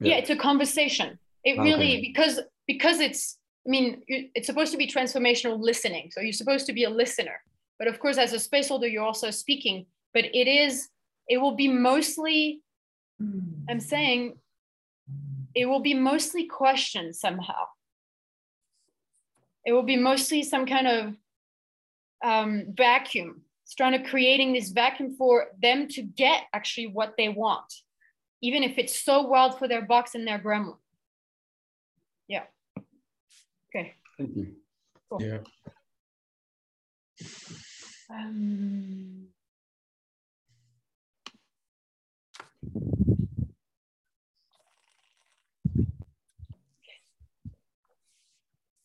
Yeah, 0.00 0.10
yeah 0.10 0.16
it's 0.16 0.30
a 0.30 0.36
conversation. 0.36 1.18
It 1.44 1.58
really, 1.58 1.98
okay. 1.98 2.00
because, 2.00 2.40
because 2.66 3.00
it's, 3.00 3.38
I 3.66 3.70
mean, 3.70 4.02
it's 4.08 4.46
supposed 4.46 4.72
to 4.72 4.78
be 4.78 4.86
transformational 4.86 5.60
listening. 5.60 6.10
So 6.10 6.20
you're 6.20 6.32
supposed 6.32 6.66
to 6.66 6.72
be 6.72 6.84
a 6.84 6.90
listener. 6.90 7.40
But 7.78 7.88
of 7.88 7.98
course, 7.98 8.18
as 8.18 8.32
a 8.32 8.38
space 8.38 8.68
holder, 8.68 8.86
you're 8.86 9.04
also 9.04 9.30
speaking. 9.30 9.86
But 10.12 10.24
it 10.24 10.48
is, 10.48 10.88
it 11.28 11.38
will 11.38 11.54
be 11.54 11.68
mostly, 11.68 12.62
I'm 13.68 13.80
saying, 13.80 14.38
it 15.54 15.66
will 15.66 15.80
be 15.80 15.94
mostly 15.94 16.46
questions 16.46 17.20
somehow. 17.20 17.66
It 19.64 19.72
will 19.72 19.82
be 19.82 19.96
mostly 19.96 20.42
some 20.42 20.66
kind 20.66 20.86
of 20.86 21.14
um, 22.24 22.66
vacuum. 22.76 23.42
It's 23.74 23.78
trying 23.78 24.00
to 24.00 24.08
creating 24.08 24.52
this 24.52 24.68
vacuum 24.68 25.16
for 25.18 25.48
them 25.60 25.88
to 25.88 26.02
get 26.02 26.42
actually 26.52 26.86
what 26.86 27.14
they 27.18 27.28
want, 27.28 27.74
even 28.40 28.62
if 28.62 28.78
it's 28.78 28.96
so 28.96 29.22
wild 29.22 29.58
for 29.58 29.66
their 29.66 29.82
box 29.82 30.14
and 30.14 30.24
their 30.24 30.38
gremlin. 30.38 30.76
Yeah. 32.28 32.44
Okay. 33.68 33.94
Thank 34.16 34.36
you. 34.36 34.54
Cool. 35.10 35.22
Yeah. 35.22 35.38
Um, 38.08 39.26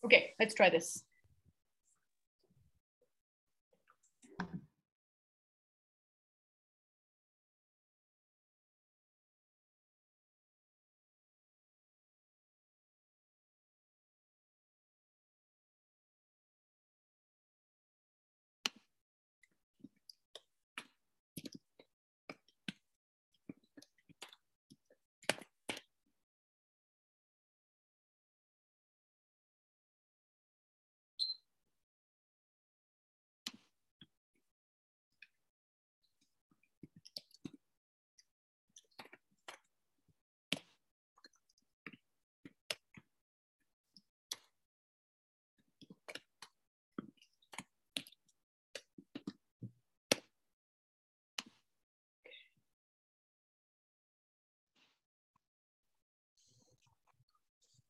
okay, 0.03 0.33
let's 0.39 0.55
try 0.55 0.71
this. 0.71 1.03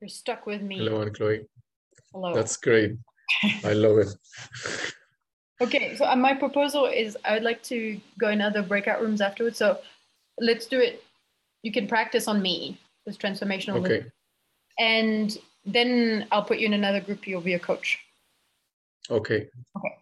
You're 0.02 0.10
stuck 0.10 0.46
with 0.46 0.62
me. 0.62 0.78
Hello, 0.78 1.02
Anne 1.02 1.14
Chloe. 1.14 1.46
Hello. 2.14 2.34
That's 2.34 2.56
great. 2.56 2.96
I 3.66 3.74
love 3.74 3.98
it. 3.98 4.08
okay, 5.62 5.96
so 5.98 6.06
uh, 6.06 6.16
my 6.16 6.34
proposal 6.34 6.86
is 6.86 7.18
I 7.26 7.34
would 7.34 7.44
like 7.44 7.62
to 7.64 8.00
go 8.20 8.30
in 8.30 8.40
other 8.40 8.62
breakout 8.62 9.02
rooms 9.02 9.20
afterwards. 9.20 9.58
So 9.58 9.80
let's 10.40 10.66
do 10.68 10.80
it. 10.80 11.04
You 11.64 11.74
can 11.74 11.86
practice 11.86 12.30
on 12.30 12.42
me, 12.42 12.80
this 13.06 13.18
transformational. 13.18 13.86
Okay. 13.86 14.06
And 14.80 15.38
then 15.66 16.28
I'll 16.32 16.46
put 16.46 16.60
you 16.60 16.68
in 16.68 16.74
another 16.74 17.02
group. 17.02 17.28
You'll 17.28 17.42
be 17.42 17.56
a 17.56 17.60
coach. 17.60 18.00
Okay. 19.10 19.50
Okay. 19.78 19.96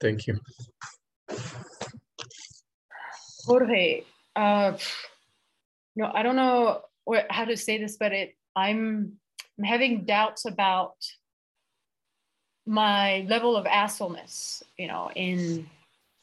Thank 0.00 0.26
you. 0.26 0.40
Jorge, 3.44 4.04
uh, 4.34 4.76
no, 5.94 6.10
I 6.14 6.22
don't 6.22 6.36
know 6.36 6.80
what, 7.04 7.26
how 7.30 7.44
to 7.44 7.56
say 7.56 7.78
this, 7.78 7.96
but 7.98 8.12
it 8.12 8.34
I'm, 8.56 9.12
I'm 9.58 9.64
having 9.64 10.04
doubts 10.04 10.46
about 10.46 10.94
my 12.66 13.24
level 13.28 13.56
of 13.56 13.66
assholeness, 13.66 14.62
you 14.76 14.88
know, 14.88 15.10
in 15.14 15.68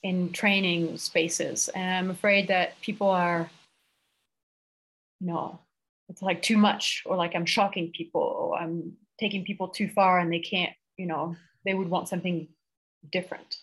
in 0.01 0.33
training 0.33 0.97
spaces, 0.97 1.69
and 1.69 1.95
I'm 1.95 2.09
afraid 2.11 2.49
that 2.49 2.81
people 2.81 3.07
are, 3.09 3.49
you 5.21 5.27
know, 5.27 5.59
it's 6.09 6.21
like 6.21 6.41
too 6.41 6.57
much, 6.57 7.03
or 7.05 7.15
like 7.15 7.35
I'm 7.35 7.45
shocking 7.45 7.91
people, 7.95 8.21
or 8.21 8.57
I'm 8.57 8.97
taking 9.17 9.45
people 9.45 9.69
too 9.69 9.87
far, 9.87 10.19
and 10.19 10.33
they 10.33 10.39
can't, 10.39 10.73
you 10.97 11.05
know, 11.05 11.37
they 11.63 11.73
would 11.73 11.89
want 11.89 12.09
something 12.09 12.49
different. 13.11 13.55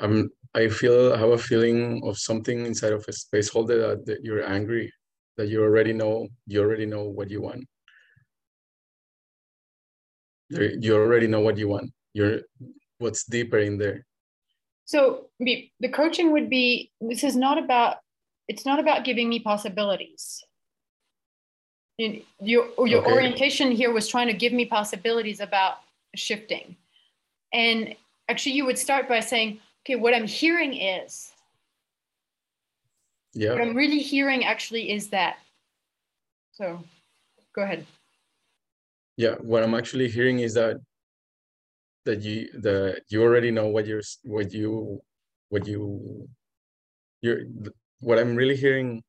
I'm. 0.00 0.30
I 0.54 0.68
feel 0.68 1.14
I 1.14 1.18
have 1.18 1.30
a 1.30 1.38
feeling 1.38 2.02
of 2.04 2.18
something 2.18 2.66
inside 2.66 2.92
of 2.92 3.06
a 3.08 3.12
space 3.12 3.48
holder 3.48 3.78
that, 3.78 4.04
that 4.04 4.22
you're 4.22 4.44
angry 4.46 4.92
that 5.36 5.48
you 5.48 5.62
already 5.62 5.92
know 5.92 6.28
you 6.46 6.60
already 6.60 6.86
know 6.86 7.04
what 7.04 7.30
you 7.30 7.40
want. 7.40 7.64
You 10.50 10.96
already 10.96 11.26
know 11.26 11.40
what 11.40 11.56
you 11.56 11.68
want. 11.68 11.92
You're 12.12 12.40
what's 12.98 13.24
deeper 13.24 13.58
in 13.58 13.78
there? 13.78 14.06
So 14.84 15.28
the 15.40 15.70
coaching 15.92 16.32
would 16.32 16.50
be 16.50 16.90
this 17.00 17.24
is 17.24 17.36
not 17.36 17.58
about 17.58 17.96
it's 18.48 18.66
not 18.66 18.78
about 18.78 19.04
giving 19.04 19.28
me 19.28 19.38
possibilities. 19.40 20.44
Your 21.98 22.68
your 22.86 23.00
okay. 23.02 23.12
orientation 23.12 23.70
here 23.70 23.92
was 23.92 24.08
trying 24.08 24.26
to 24.26 24.34
give 24.34 24.52
me 24.52 24.66
possibilities 24.66 25.40
about 25.40 25.76
shifting. 26.14 26.76
And 27.52 27.94
actually 28.28 28.52
you 28.52 28.64
would 28.64 28.78
start 28.78 29.08
by 29.08 29.20
saying 29.20 29.60
okay 29.80 29.96
what 29.96 30.14
i'm 30.14 30.26
hearing 30.26 30.74
is 30.74 31.31
yeah. 33.34 33.52
What 33.52 33.62
I'm 33.62 33.74
really 33.74 34.00
hearing 34.00 34.44
actually 34.44 34.90
is 34.90 35.08
that. 35.08 35.36
So 36.52 36.82
go 37.54 37.62
ahead. 37.62 37.86
Yeah, 39.16 39.34
what 39.40 39.62
I'm 39.62 39.74
actually 39.74 40.08
hearing 40.08 40.40
is 40.40 40.54
that 40.54 40.76
that 42.04 42.20
you 42.22 42.48
the 42.52 43.00
you 43.08 43.22
already 43.22 43.50
know 43.50 43.68
what 43.68 43.86
you're 43.86 44.02
what 44.24 44.52
you 44.52 45.00
what 45.48 45.66
you 45.66 46.28
you're 47.22 47.42
what 48.00 48.18
I'm 48.18 48.34
really 48.36 48.56
hearing 48.56 49.02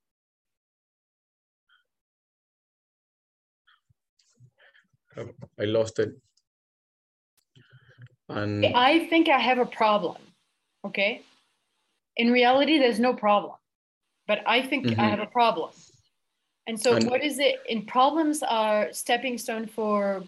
oh, 5.17 5.29
I 5.59 5.65
lost 5.65 5.99
it. 5.99 6.11
And 8.29 8.65
I 8.65 9.07
think 9.07 9.27
I 9.27 9.37
have 9.37 9.57
a 9.57 9.65
problem. 9.65 10.17
Okay. 10.85 11.23
In 12.15 12.31
reality, 12.31 12.77
there's 12.77 12.99
no 12.99 13.13
problem 13.13 13.55
but 14.27 14.41
I 14.45 14.61
think 14.61 14.87
mm-hmm. 14.87 14.99
I 14.99 15.05
have 15.09 15.19
a 15.19 15.25
problem. 15.25 15.71
And 16.67 16.79
so, 16.79 16.97
what 17.07 17.23
is 17.23 17.39
it? 17.39 17.55
In 17.67 17.85
problems 17.85 18.41
are 18.41 18.91
stepping 18.93 19.37
stone 19.37 19.67
for 19.67 20.23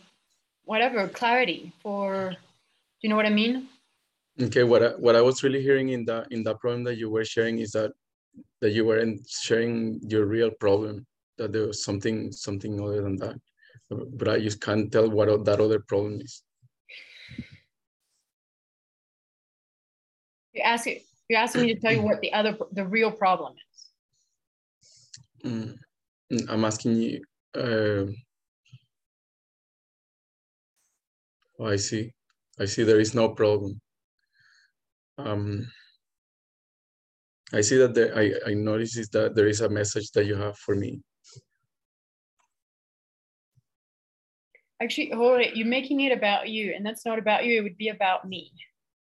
whatever 0.66 1.08
clarity. 1.08 1.72
For 1.82 2.32
do 2.32 2.38
you 3.02 3.10
know 3.10 3.16
what 3.16 3.26
I 3.26 3.30
mean? 3.30 3.70
Okay. 4.42 4.64
What 4.64 4.84
I, 4.84 4.88
what 4.98 5.16
I 5.16 5.22
was 5.22 5.44
really 5.44 5.62
hearing 5.62 5.90
in 5.90 6.04
that 6.06 6.28
in 6.32 6.44
that 6.44 6.60
problem 6.60 6.84
that 6.84 6.98
you 6.98 7.10
were 7.10 7.24
sharing 7.24 7.60
is 7.60 7.72
that 7.72 7.92
that 8.60 8.72
you 8.72 8.86
weren't 8.86 9.28
sharing 9.30 10.02
your 10.04 10.26
real 10.26 10.52
problem. 10.52 11.06
That 11.38 11.54
there 11.54 11.68
was 11.68 11.84
something 11.84 12.32
something 12.32 12.82
other 12.82 13.02
than 13.02 13.16
that, 13.18 13.40
but 13.90 14.28
I 14.28 14.40
just 14.40 14.60
can't 14.60 14.92
tell 14.92 15.10
what 15.10 15.46
that 15.46 15.62
other 15.62 15.80
problem 15.80 16.20
is. 16.20 16.42
You're 20.52 20.66
asking 20.66 21.00
you're 21.30 21.40
asking 21.40 21.62
me 21.62 21.74
to 21.74 21.80
tell 21.80 21.94
you 21.94 22.02
what 22.02 22.20
the 22.22 22.34
other 22.34 22.58
the 22.74 22.86
real 22.86 23.12
problem 23.12 23.54
is. 23.54 23.65
Mm, 25.46 25.78
mm 26.32 26.50
I'm 26.50 26.66
asking 26.66 26.98
you. 26.98 27.22
Uh, 27.56 28.12
oh, 31.60 31.68
I 31.68 31.76
see. 31.76 32.12
I 32.60 32.66
see. 32.66 32.84
There 32.84 33.00
is 33.00 33.14
no 33.14 33.30
problem. 33.30 33.80
Um, 35.18 35.68
I 37.54 37.62
see 37.62 37.78
that 37.78 37.94
there, 37.94 38.18
I 38.18 38.34
I 38.48 38.54
notice 38.54 39.08
that 39.10 39.36
there 39.36 39.48
is 39.48 39.62
a 39.62 39.70
message 39.70 40.12
that 40.12 40.26
you 40.26 40.36
have 40.36 40.58
for 40.58 40.76
me. 40.76 41.02
Actually, 44.82 45.12
hold 45.12 45.40
it. 45.42 45.56
You're 45.56 45.68
making 45.68 46.02
it 46.02 46.12
about 46.12 46.50
you, 46.50 46.74
and 46.76 46.86
that's 46.86 47.06
not 47.06 47.20
about 47.20 47.46
you. 47.46 47.60
It 47.60 47.64
would 47.64 47.78
be 47.78 47.90
about 47.90 48.28
me, 48.28 48.52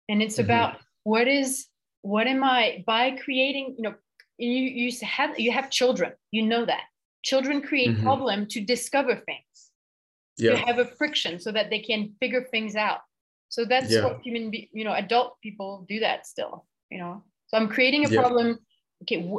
and 0.07 0.21
it's 0.21 0.35
mm-hmm. 0.35 0.45
about 0.45 0.77
what 1.03 1.27
is 1.27 1.67
what 2.01 2.27
am 2.27 2.43
I 2.43 2.83
by 2.85 3.11
creating, 3.11 3.75
you 3.77 3.83
know, 3.83 3.95
you, 4.37 4.49
you 4.49 4.91
have 5.05 5.39
you 5.39 5.51
have 5.51 5.69
children, 5.69 6.13
you 6.31 6.43
know 6.43 6.65
that. 6.65 6.83
Children 7.23 7.61
create 7.61 7.91
mm-hmm. 7.91 8.03
problem 8.03 8.45
to 8.47 8.61
discover 8.61 9.15
things. 9.15 9.71
Yeah. 10.37 10.51
You 10.51 10.57
have 10.57 10.79
a 10.79 10.85
friction 10.85 11.39
so 11.39 11.51
that 11.51 11.69
they 11.69 11.79
can 11.79 12.13
figure 12.19 12.43
things 12.43 12.75
out. 12.75 12.99
So 13.49 13.65
that's 13.65 13.91
yeah. 13.91 14.03
what 14.03 14.21
human 14.21 14.51
be, 14.51 14.69
you 14.71 14.83
know, 14.83 14.93
adult 14.93 15.39
people 15.41 15.85
do 15.89 15.99
that 16.01 16.27
still, 16.27 16.65
you 16.91 16.99
know. 16.99 17.23
So 17.47 17.57
I'm 17.57 17.67
creating 17.67 18.05
a 18.05 18.09
yeah. 18.09 18.21
problem. 18.21 18.59
Okay, 19.03 19.29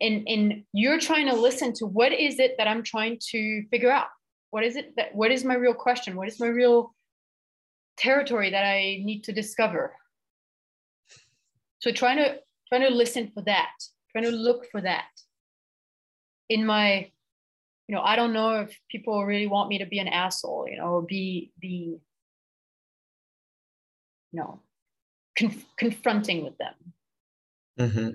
and 0.00 0.26
and 0.26 0.64
you're 0.72 0.98
trying 0.98 1.28
to 1.28 1.34
listen 1.34 1.72
to 1.74 1.86
what 1.86 2.12
is 2.12 2.38
it 2.38 2.56
that 2.58 2.66
I'm 2.66 2.82
trying 2.82 3.18
to 3.30 3.64
figure 3.70 3.90
out? 3.90 4.08
What 4.50 4.64
is 4.64 4.76
it 4.76 4.94
that 4.96 5.14
what 5.14 5.30
is 5.30 5.44
my 5.44 5.54
real 5.54 5.74
question? 5.74 6.16
What 6.16 6.28
is 6.28 6.40
my 6.40 6.46
real 6.46 6.94
territory 7.96 8.50
that 8.50 8.64
I 8.64 9.02
need 9.04 9.24
to 9.24 9.32
discover? 9.32 9.94
So 11.80 11.92
trying 11.92 12.18
to 12.18 12.38
trying 12.68 12.88
to 12.88 12.94
listen 12.94 13.30
for 13.34 13.42
that, 13.42 13.72
trying 14.12 14.24
to 14.24 14.30
look 14.30 14.70
for 14.70 14.80
that. 14.80 15.08
In 16.48 16.66
my, 16.66 17.10
you 17.88 17.94
know, 17.94 18.02
I 18.02 18.16
don't 18.16 18.32
know 18.32 18.60
if 18.60 18.78
people 18.90 19.24
really 19.24 19.46
want 19.46 19.68
me 19.68 19.78
to 19.78 19.86
be 19.86 19.98
an 19.98 20.08
asshole, 20.08 20.66
you 20.68 20.76
know, 20.76 21.04
be 21.06 21.52
be, 21.60 21.98
you 24.32 24.40
know, 24.40 24.60
conf- 25.36 25.66
confronting 25.76 26.44
with 26.44 26.58
them. 26.58 26.74
Mm-hmm. 27.78 28.10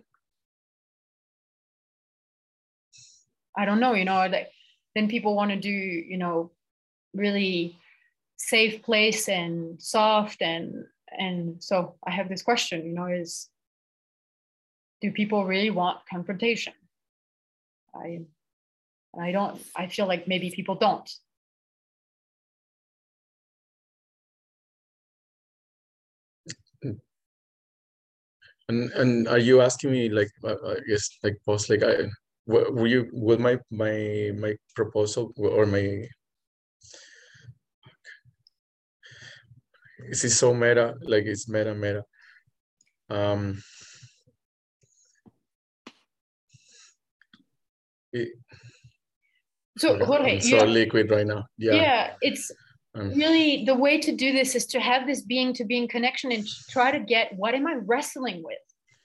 I 3.58 3.66
don't 3.66 3.80
know, 3.80 3.94
you 3.94 4.06
know, 4.06 4.30
that 4.30 4.50
then 4.94 5.08
people 5.08 5.36
want 5.36 5.52
to 5.52 5.58
do, 5.58 5.70
you 5.70 6.18
know, 6.18 6.52
really 7.14 7.78
safe 8.38 8.84
place 8.84 9.28
and 9.28 9.82
soft 9.82 10.42
and 10.42 10.86
and 11.18 11.64
so 11.64 11.96
I 12.06 12.12
have 12.12 12.30
this 12.30 12.44
question, 12.44 12.86
you 12.86 12.94
know, 12.94 13.08
is 13.08 13.50
do 15.02 15.12
people 15.12 15.46
really 15.46 15.70
want 15.72 16.06
confrontation? 16.10 16.74
I 17.94 18.26
I 19.20 19.32
don't 19.32 19.62
I 19.76 19.88
feel 19.88 20.08
like 20.08 20.28
maybe 20.28 20.52
people 20.52 20.76
don't. 20.76 21.10
And 28.70 28.92
and 28.92 29.28
are 29.28 29.38
you 29.40 29.62
asking 29.62 29.92
me 29.92 30.10
like 30.10 30.30
uh, 30.44 30.56
I 30.66 30.80
guess 30.88 31.08
like 31.24 31.38
post 31.46 31.70
like 31.70 31.84
I 31.84 32.08
will 32.46 32.88
you 32.88 33.10
will 33.14 33.40
my 33.40 33.60
my 33.72 34.32
my 34.36 34.56
proposal 34.76 35.34
or 35.38 35.66
my 35.66 36.08
is 40.10 40.38
so 40.38 40.54
meta 40.54 40.96
like 41.02 41.26
it's 41.26 41.48
meta 41.50 41.74
meta 41.76 42.04
um 43.10 43.62
so 49.78 50.04
Jorge, 50.04 50.40
so 50.40 50.66
liquid 50.66 51.12
right 51.12 51.26
now. 51.26 51.46
Yeah. 51.58 51.74
Yeah, 51.76 52.14
it's 52.22 52.52
um, 52.96 53.10
really 53.10 53.66
the 53.66 53.76
way 53.76 54.00
to 54.00 54.12
do 54.16 54.32
this 54.32 54.56
is 54.56 54.66
to 54.68 54.80
have 54.80 55.06
this 55.06 55.22
being 55.22 55.54
to 55.54 55.66
being 55.66 55.88
connection 55.88 56.32
and 56.32 56.46
try 56.70 56.92
to 56.92 57.00
get 57.00 57.34
what 57.36 57.54
am 57.54 57.68
I 57.68 57.76
wrestling 57.86 58.44
with, 58.44 58.58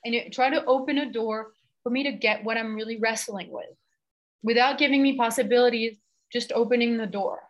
and 0.04 0.14
it, 0.14 0.32
try 0.32 0.50
to 0.50 0.64
open 0.64 0.98
a 0.98 1.12
door 1.12 1.52
for 1.82 1.90
me 1.90 2.04
to 2.04 2.12
get 2.12 2.44
what 2.44 2.56
I'm 2.56 2.74
really 2.74 2.98
wrestling 3.00 3.50
with, 3.50 3.70
without 4.42 4.78
giving 4.78 5.02
me 5.02 5.16
possibilities. 5.16 5.98
Just 6.32 6.50
opening 6.52 6.96
the 6.96 7.06
door. 7.06 7.40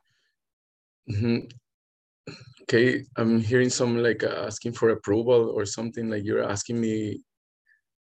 Mm-hmm. 1.08 1.46
Okay, 2.62 3.04
I'm 3.16 3.40
hearing 3.40 3.70
some 3.70 4.02
like 4.02 4.24
uh, 4.24 4.46
asking 4.46 4.72
for 4.72 4.88
approval 4.88 5.52
or 5.54 5.64
something 5.64 6.10
like 6.10 6.24
you're 6.24 6.42
asking 6.42 6.80
me 6.80 7.22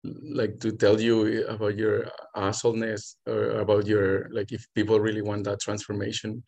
like 0.03 0.59
to 0.59 0.71
tell 0.71 0.99
you 0.99 1.45
about 1.47 1.77
your 1.77 2.09
assholeness 2.35 3.15
or 3.25 3.61
about 3.61 3.87
your 3.87 4.29
like 4.31 4.51
if 4.51 4.67
people 4.75 4.99
really 4.99 5.21
want 5.21 5.45
that 5.45 5.61
transformation 5.61 6.43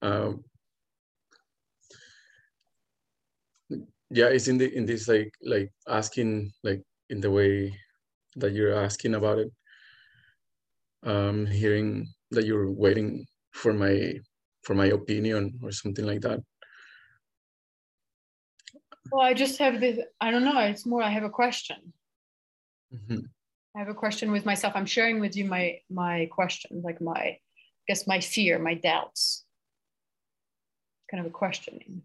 um 0.00 0.42
yeah 4.10 4.26
it's 4.26 4.48
in 4.48 4.56
the 4.56 4.74
in 4.74 4.86
this 4.86 5.06
like 5.06 5.32
like 5.42 5.70
asking 5.86 6.50
like 6.64 6.82
in 7.10 7.20
the 7.20 7.30
way 7.30 7.74
that 8.36 8.52
you're 8.52 8.74
asking 8.74 9.14
about 9.14 9.38
it. 9.38 9.52
Um 11.02 11.46
hearing 11.46 12.08
that 12.30 12.44
you're 12.44 12.70
waiting 12.70 13.26
for 13.52 13.72
my 13.72 14.14
for 14.62 14.74
my 14.74 14.86
opinion 14.86 15.58
or 15.62 15.72
something 15.72 16.04
like 16.04 16.20
that. 16.22 16.40
Well 19.10 19.22
i 19.22 19.32
just 19.32 19.58
have 19.58 19.80
this 19.80 19.98
i 20.20 20.30
don't 20.30 20.44
know 20.44 20.58
it's 20.58 20.84
more 20.84 21.02
i 21.02 21.08
have 21.08 21.24
a 21.24 21.30
question 21.30 21.94
Mm-hmm. 22.94 23.26
I 23.76 23.78
have 23.78 23.88
a 23.88 23.94
question 23.94 24.32
with 24.32 24.46
myself. 24.46 24.72
I'm 24.76 24.86
sharing 24.86 25.20
with 25.20 25.36
you 25.36 25.44
my 25.44 25.78
my 25.90 26.28
question, 26.32 26.82
like 26.82 27.00
my, 27.00 27.12
I 27.12 27.38
guess 27.86 28.06
my 28.06 28.20
fear, 28.20 28.58
my 28.58 28.74
doubts. 28.74 29.44
Kind 31.10 31.24
of 31.24 31.30
a 31.30 31.34
questioning. 31.34 32.02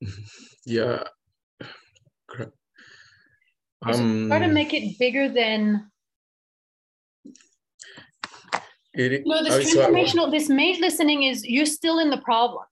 Yeah. 0.66 1.04
Um, 3.82 4.26
try 4.28 4.40
to 4.40 4.48
make 4.48 4.74
it 4.74 4.98
bigger 4.98 5.28
than 5.28 5.90
it, 8.96 9.22
no, 9.26 9.42
this 9.44 9.54
oh, 9.54 9.60
transformational, 9.60 10.30
this 10.30 10.48
mage 10.48 10.80
listening 10.80 11.24
is 11.24 11.44
you're 11.44 11.66
still 11.66 11.98
in 11.98 12.10
the 12.10 12.18
problem. 12.18 12.64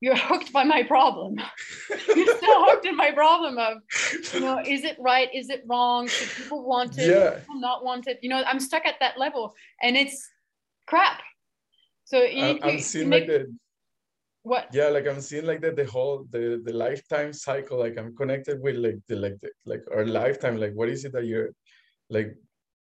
You're 0.00 0.16
hooked 0.16 0.52
by 0.52 0.62
my 0.62 0.84
problem. 0.84 1.40
you're 1.90 2.36
still 2.36 2.64
hooked 2.66 2.86
in 2.86 2.96
my 2.96 3.10
problem 3.10 3.58
of, 3.58 3.78
you 4.32 4.40
know, 4.40 4.60
is 4.64 4.84
it 4.84 4.96
right? 5.00 5.28
Is 5.34 5.50
it 5.50 5.64
wrong? 5.66 6.06
Should 6.06 6.28
people 6.36 6.64
want 6.64 6.96
it? 6.98 7.08
Yeah. 7.08 7.38
People 7.40 7.60
not 7.60 7.84
want 7.84 8.06
it? 8.06 8.20
You 8.22 8.28
know, 8.28 8.42
I'm 8.46 8.60
stuck 8.60 8.86
at 8.86 8.94
that 9.00 9.18
level 9.18 9.54
and 9.82 9.96
it's 9.96 10.28
crap. 10.86 11.20
So 12.04 12.22
you 12.22 12.44
I'm, 12.44 12.58
I'm 12.62 12.78
seeing 12.78 13.08
make, 13.08 13.28
like 13.28 13.46
what? 14.42 14.68
Yeah, 14.72 14.88
like 14.88 15.06
I'm 15.06 15.20
seeing 15.20 15.44
like 15.44 15.60
that 15.60 15.76
the 15.76 15.84
whole 15.84 16.24
the 16.30 16.62
the 16.64 16.72
lifetime 16.72 17.32
cycle. 17.32 17.78
Like 17.78 17.98
I'm 17.98 18.16
connected 18.16 18.62
with 18.62 18.76
like 18.76 18.98
the 19.08 19.16
like 19.16 19.38
the, 19.42 19.50
like 19.66 19.82
our 19.92 20.06
lifetime. 20.06 20.56
Like 20.56 20.72
what 20.72 20.88
is 20.88 21.04
it 21.04 21.12
that 21.12 21.26
you're 21.26 21.50
like 22.08 22.34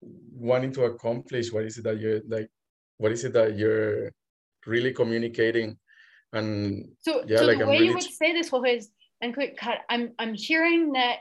wanting 0.03 0.73
to 0.73 0.85
accomplish? 0.85 1.53
What 1.53 1.65
is 1.65 1.78
it 1.78 1.85
that 1.85 2.01
you're 2.01 2.20
like? 2.28 2.51
What 2.99 3.12
is 3.12 3.25
it 3.25 3.33
that 3.33 3.57
you're 3.57 4.12
really 4.66 4.93
communicating? 4.93 5.79
And 6.33 6.89
so, 7.01 7.25
yeah, 7.27 7.39
so 7.39 7.45
like 7.47 7.59
the 7.59 7.65
I'm 7.65 7.71
way 7.71 7.75
really 7.75 7.89
you 7.89 7.95
would 7.95 8.03
say 8.03 8.33
this, 8.33 8.49
Jorge, 8.49 8.77
is 8.77 8.91
and 9.21 9.35
quick 9.35 9.57
cut. 9.57 9.79
I'm 9.89 10.12
I'm 10.19 10.35
hearing 10.35 10.93
that 10.93 11.19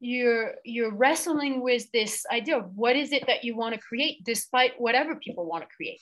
you're 0.00 0.54
you're 0.64 0.94
wrestling 0.94 1.62
with 1.62 1.90
this 1.92 2.24
idea 2.32 2.58
of 2.58 2.74
what 2.74 2.96
is 2.96 3.12
it 3.12 3.26
that 3.26 3.44
you 3.44 3.56
want 3.56 3.74
to 3.74 3.80
create, 3.80 4.24
despite 4.24 4.80
whatever 4.80 5.16
people 5.16 5.46
want 5.46 5.62
to 5.62 5.68
create. 5.74 6.00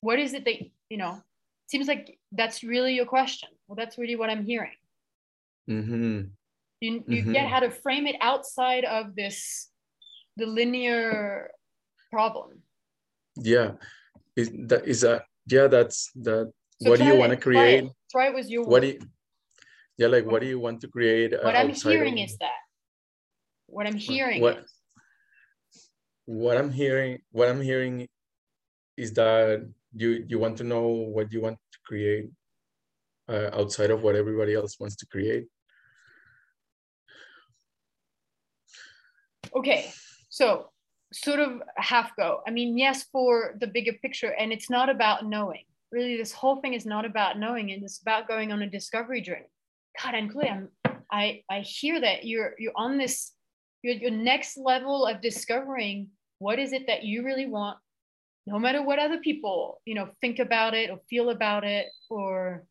What 0.00 0.18
is 0.18 0.34
it 0.34 0.44
that 0.44 0.56
you 0.90 0.96
know? 0.96 1.20
Seems 1.68 1.88
like 1.88 2.18
that's 2.32 2.62
really 2.62 2.94
your 2.94 3.06
question. 3.06 3.48
Well, 3.66 3.76
that's 3.76 3.96
really 3.96 4.16
what 4.16 4.28
I'm 4.28 4.44
hearing. 4.44 4.76
Mm-hmm. 5.70 6.20
You, 6.80 7.04
you 7.06 7.22
mm-hmm. 7.22 7.32
get 7.32 7.48
how 7.48 7.60
to 7.60 7.70
frame 7.70 8.06
it 8.06 8.16
outside 8.20 8.84
of 8.84 9.14
this 9.14 9.68
the 10.36 10.46
linear 10.46 11.50
problem 12.10 12.62
yeah 13.36 13.72
is 14.36 14.50
that 14.66 14.86
is 14.86 15.04
a 15.04 15.22
yeah 15.46 15.66
that's 15.66 16.10
that 16.14 16.50
so 16.80 16.90
what 16.90 16.98
do 16.98 17.04
you 17.04 17.16
want 17.16 17.30
to 17.30 17.36
create? 17.36 17.84
try 18.10 18.28
it, 18.28 18.34
was 18.34 18.50
your 18.50 18.64
what 18.64 18.82
do 18.82 18.88
you 18.88 19.00
yeah 19.98 20.06
like 20.06 20.24
what 20.26 20.40
do 20.40 20.48
you 20.48 20.58
want 20.58 20.80
to 20.80 20.88
create 20.88 21.32
what 21.42 21.56
i'm 21.56 21.70
hearing 21.70 22.18
of, 22.18 22.24
is 22.24 22.36
that. 22.38 22.50
What 23.66 23.86
i'm 23.86 23.96
hearing 23.96 24.40
what, 24.40 24.58
is, 24.58 24.72
what 26.24 26.56
i'm 26.56 26.70
hearing 26.70 27.18
what 27.30 27.48
i'm 27.48 27.60
hearing 27.60 28.08
is 28.96 29.12
that 29.14 29.66
you 29.94 30.24
you 30.28 30.38
want 30.38 30.56
to 30.58 30.64
know 30.64 30.86
what 30.86 31.32
you 31.32 31.40
want 31.40 31.58
to 31.72 31.78
create 31.84 32.30
uh, 33.28 33.50
outside 33.52 33.90
of 33.90 34.02
what 34.02 34.16
everybody 34.16 34.54
else 34.54 34.78
wants 34.80 34.96
to 34.96 35.06
create. 35.06 35.46
Okay 39.54 39.92
so 40.32 40.71
sort 41.12 41.40
of 41.40 41.62
half 41.76 42.14
go. 42.16 42.40
I 42.46 42.50
mean, 42.50 42.76
yes, 42.76 43.04
for 43.12 43.54
the 43.60 43.66
bigger 43.66 43.92
picture, 44.02 44.34
and 44.38 44.52
it's 44.52 44.70
not 44.70 44.88
about 44.88 45.26
knowing. 45.26 45.64
Really, 45.90 46.16
this 46.16 46.32
whole 46.32 46.60
thing 46.60 46.74
is 46.74 46.86
not 46.86 47.04
about 47.04 47.38
knowing, 47.38 47.70
and 47.70 47.82
it's 47.82 48.00
about 48.00 48.28
going 48.28 48.50
on 48.50 48.62
a 48.62 48.70
discovery 48.70 49.20
journey. 49.20 49.50
God, 50.02 50.14
and 50.14 50.32
I'm, 50.42 50.68
I 51.10 51.42
I 51.50 51.60
hear 51.60 52.00
that 52.00 52.24
you're 52.24 52.54
you're 52.58 52.72
on 52.76 52.96
this 52.96 53.32
your 53.82 53.94
your 53.94 54.10
next 54.10 54.56
level 54.56 55.06
of 55.06 55.20
discovering 55.20 56.08
what 56.38 56.58
is 56.58 56.72
it 56.72 56.86
that 56.86 57.04
you 57.04 57.24
really 57.24 57.46
want, 57.46 57.78
no 58.46 58.58
matter 58.58 58.82
what 58.82 58.98
other 58.98 59.18
people 59.18 59.80
you 59.84 59.94
know 59.94 60.08
think 60.20 60.38
about 60.38 60.74
it 60.74 60.90
or 60.90 60.98
feel 61.10 61.30
about 61.30 61.64
it 61.64 61.86
or 62.08 62.64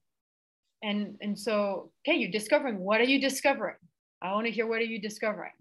and 0.83 1.15
and 1.21 1.37
so 1.37 1.91
okay, 2.01 2.17
you're 2.17 2.31
discovering 2.31 2.79
what 2.79 3.01
are 3.01 3.05
you 3.05 3.21
discovering? 3.21 3.75
I 4.21 4.33
want 4.33 4.45
to 4.47 4.51
hear 4.51 4.67
what 4.67 4.79
are 4.79 4.83
you 4.83 4.99
discovering. 4.99 5.53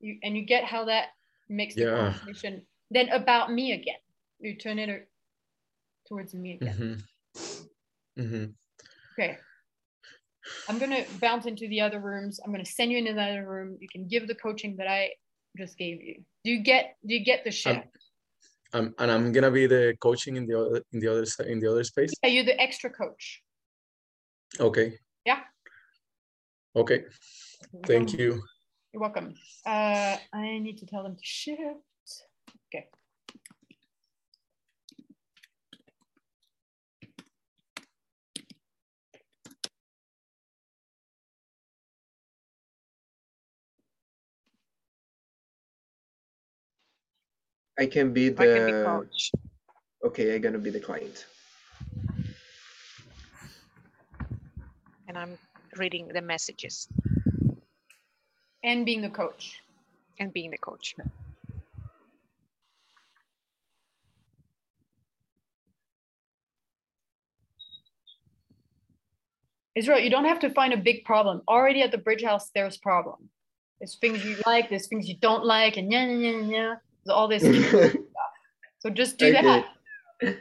You 0.00 0.18
and 0.24 0.36
you 0.36 0.44
get 0.44 0.64
how 0.64 0.86
that 0.86 1.08
makes 1.52 1.74
the 1.74 1.82
Yeah. 1.82 1.96
conversation 1.96 2.66
then 2.90 3.08
about 3.10 3.52
me 3.52 3.72
again. 3.72 4.00
You 4.40 4.56
turn 4.56 4.78
it 4.78 5.08
towards 6.08 6.34
me 6.34 6.54
again. 6.54 6.76
Mm-hmm. 8.16 8.22
Mm-hmm. 8.22 8.44
Okay. 9.14 9.38
I'm 10.68 10.78
gonna 10.78 11.04
bounce 11.20 11.46
into 11.46 11.68
the 11.68 11.80
other 11.80 12.00
rooms. 12.00 12.40
I'm 12.44 12.52
gonna 12.52 12.64
send 12.64 12.92
you 12.92 12.98
into 12.98 13.14
the 13.14 13.22
other 13.22 13.46
room. 13.48 13.78
You 13.80 13.88
can 13.88 14.08
give 14.08 14.26
the 14.28 14.34
coaching 14.34 14.76
that 14.76 14.86
I 14.88 15.10
just 15.56 15.76
gave 15.78 16.02
you. 16.02 16.22
Do 16.44 16.50
you 16.50 16.62
get 16.62 16.96
do 17.06 17.14
you 17.14 17.24
get 17.24 17.44
the 17.44 17.50
shift? 17.50 17.86
Um, 18.74 18.94
and 18.98 19.10
I'm 19.10 19.32
gonna 19.32 19.50
be 19.50 19.66
the 19.66 19.94
coaching 20.00 20.36
in 20.36 20.46
the 20.46 20.58
other 20.58 20.82
in 20.92 21.00
the 21.00 21.08
other 21.08 21.24
in 21.46 21.60
the 21.60 21.70
other 21.70 21.84
space. 21.84 22.12
yeah, 22.22 22.30
you're 22.30 22.44
the 22.44 22.60
extra 22.60 22.90
coach. 22.90 23.42
Okay. 24.60 24.98
Yeah. 25.24 25.40
Okay. 26.76 27.04
Thank 27.86 28.14
you. 28.18 28.42
You're 28.92 29.00
welcome. 29.00 29.34
Uh, 29.64 30.18
I 30.34 30.58
need 30.58 30.76
to 30.78 30.86
tell 30.86 31.02
them 31.02 31.16
to 31.16 31.24
shift. 31.24 31.60
Okay. 32.68 32.88
I 47.78 47.86
can 47.86 48.12
be 48.12 48.26
I 48.28 48.44
can 48.44 48.66
be 48.66 48.72
the 48.72 48.84
coach. 48.84 49.32
okay. 50.04 50.34
I'm 50.34 50.42
gonna 50.42 50.58
be 50.58 50.68
the 50.68 50.80
client. 50.80 51.24
And 55.08 55.16
I'm 55.16 55.38
reading 55.78 56.08
the 56.08 56.20
messages 56.20 56.88
And 58.62 58.86
being 58.86 59.02
the 59.02 59.10
coach. 59.10 59.60
and 60.18 60.32
being 60.32 60.50
the 60.50 60.58
coach. 60.58 60.94
Israel, 69.74 69.98
you 69.98 70.10
don't 70.10 70.26
have 70.26 70.38
to 70.40 70.50
find 70.50 70.72
a 70.72 70.76
big 70.76 71.04
problem. 71.04 71.42
Already 71.48 71.82
at 71.82 71.90
the 71.90 71.98
bridge 71.98 72.22
house, 72.22 72.50
there's 72.54 72.76
problem. 72.76 73.30
There's 73.80 73.96
things 73.96 74.24
you 74.24 74.36
like, 74.46 74.68
there's 74.68 74.86
things 74.86 75.08
you 75.08 75.16
don't 75.18 75.44
like, 75.44 75.76
and 75.76 75.90
yeah, 75.90 76.06
yeah, 76.06 76.30
yeah, 76.30 76.40
yeah. 76.40 76.74
There's 77.04 77.14
all 77.14 77.28
this 77.28 77.42
stuff. 77.42 77.92
So 78.80 78.90
just 78.90 79.16
do 79.16 79.30
that. 79.30 79.64
okay. 80.22 80.36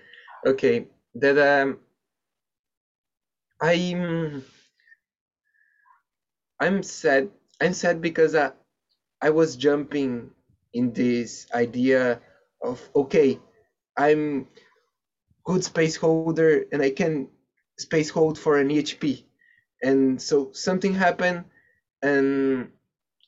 Okay. 0.47 0.87
That 1.13 1.37
um 1.37 1.77
I'm 3.61 4.43
I'm 6.59 6.81
sad. 6.81 7.29
I'm 7.61 7.73
sad 7.73 8.01
because 8.01 8.35
I 8.35 8.51
I 9.21 9.29
was 9.29 9.55
jumping 9.55 10.31
in 10.73 10.93
this 10.93 11.45
idea 11.53 12.19
of 12.61 12.81
okay, 12.95 13.39
I'm 13.95 14.47
good 15.45 15.63
space 15.63 15.95
holder 15.95 16.65
and 16.71 16.81
I 16.81 16.89
can 16.89 17.29
space 17.77 18.09
hold 18.09 18.37
for 18.37 18.57
an 18.57 18.69
EHP. 18.69 19.23
And 19.83 20.21
so 20.21 20.51
something 20.53 20.93
happened 20.93 21.45
and 22.01 22.71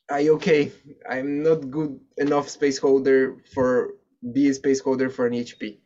I 0.10 0.30
okay, 0.30 0.72
I'm 1.10 1.44
not 1.44 1.70
good 1.70 2.00
enough 2.18 2.50
space 2.50 2.78
holder 2.78 3.38
for 3.54 3.96
be 4.34 4.50
a 4.50 4.54
space 4.54 4.80
holder 4.80 5.10
for 5.10 5.28
an 5.28 5.34
HP. 5.34 5.78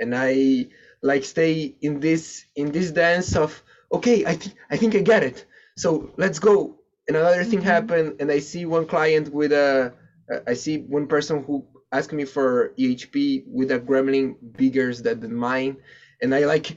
And 0.00 0.14
I 0.14 0.68
like 1.02 1.24
stay 1.24 1.76
in 1.80 2.00
this 2.00 2.44
in 2.54 2.72
this 2.72 2.90
dance 2.92 3.36
of 3.36 3.62
okay, 3.92 4.24
I 4.26 4.34
think 4.34 4.54
I 4.70 4.76
think 4.76 4.94
I 4.94 5.00
get 5.00 5.22
it. 5.22 5.44
So 5.76 6.12
let's 6.16 6.38
go. 6.38 6.79
And 7.10 7.16
another 7.16 7.42
thing 7.42 7.58
mm-hmm. 7.58 7.66
happened, 7.66 8.20
and 8.20 8.30
I 8.30 8.38
see 8.38 8.66
one 8.66 8.86
client 8.86 9.34
with 9.34 9.50
a 9.50 9.92
I 10.46 10.54
see 10.54 10.78
one 10.78 11.08
person 11.08 11.42
who 11.42 11.66
asked 11.90 12.12
me 12.12 12.24
for 12.24 12.72
EHP 12.78 13.48
with 13.48 13.72
a 13.72 13.80
gremlin 13.80 14.36
bigger 14.56 14.94
than 14.94 15.34
mine, 15.34 15.78
and 16.22 16.32
I 16.32 16.44
like 16.44 16.76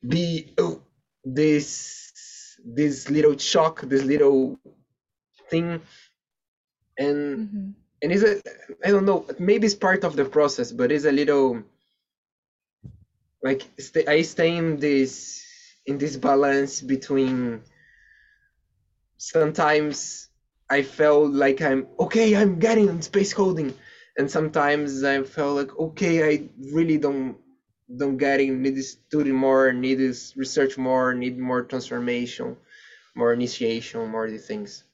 be 0.00 0.54
oh, 0.56 0.80
this 1.26 2.56
this 2.64 3.10
little 3.10 3.36
shock, 3.36 3.82
this 3.82 4.02
little 4.02 4.58
thing, 5.50 5.82
and 6.96 7.20
mm-hmm. 7.36 7.70
and 8.00 8.12
it's 8.12 8.24
a 8.24 8.40
I 8.82 8.92
don't 8.92 9.04
know 9.04 9.26
maybe 9.38 9.66
it's 9.66 9.74
part 9.74 10.04
of 10.04 10.16
the 10.16 10.24
process, 10.24 10.72
but 10.72 10.90
it's 10.90 11.04
a 11.04 11.12
little 11.12 11.62
like 13.42 13.68
st- 13.78 14.08
I 14.08 14.22
stay 14.22 14.56
in 14.56 14.78
this 14.78 15.44
in 15.84 15.98
this 15.98 16.16
balance 16.16 16.80
between 16.80 17.60
sometimes 19.18 20.28
I 20.68 20.82
felt 20.82 21.32
like 21.32 21.62
I'm 21.62 21.86
okay, 22.00 22.36
I'm 22.36 22.58
getting 22.58 23.00
space 23.02 23.32
holding, 23.32 23.74
and 24.18 24.30
sometimes 24.30 25.04
I 25.04 25.22
felt 25.22 25.56
like 25.56 25.78
okay, 25.78 26.28
I 26.28 26.48
really 26.72 26.98
don't 26.98 27.36
don't 27.96 28.16
get 28.16 28.40
it, 28.40 28.50
need 28.50 28.74
to 28.74 28.82
study 28.82 29.32
more, 29.32 29.72
need 29.72 29.98
to 29.98 30.14
research 30.36 30.76
more, 30.76 31.14
need 31.14 31.38
more 31.38 31.62
transformation, 31.62 32.56
more 33.14 33.32
initiation, 33.32 34.08
more 34.08 34.28
the 34.28 34.38
things. 34.38 34.84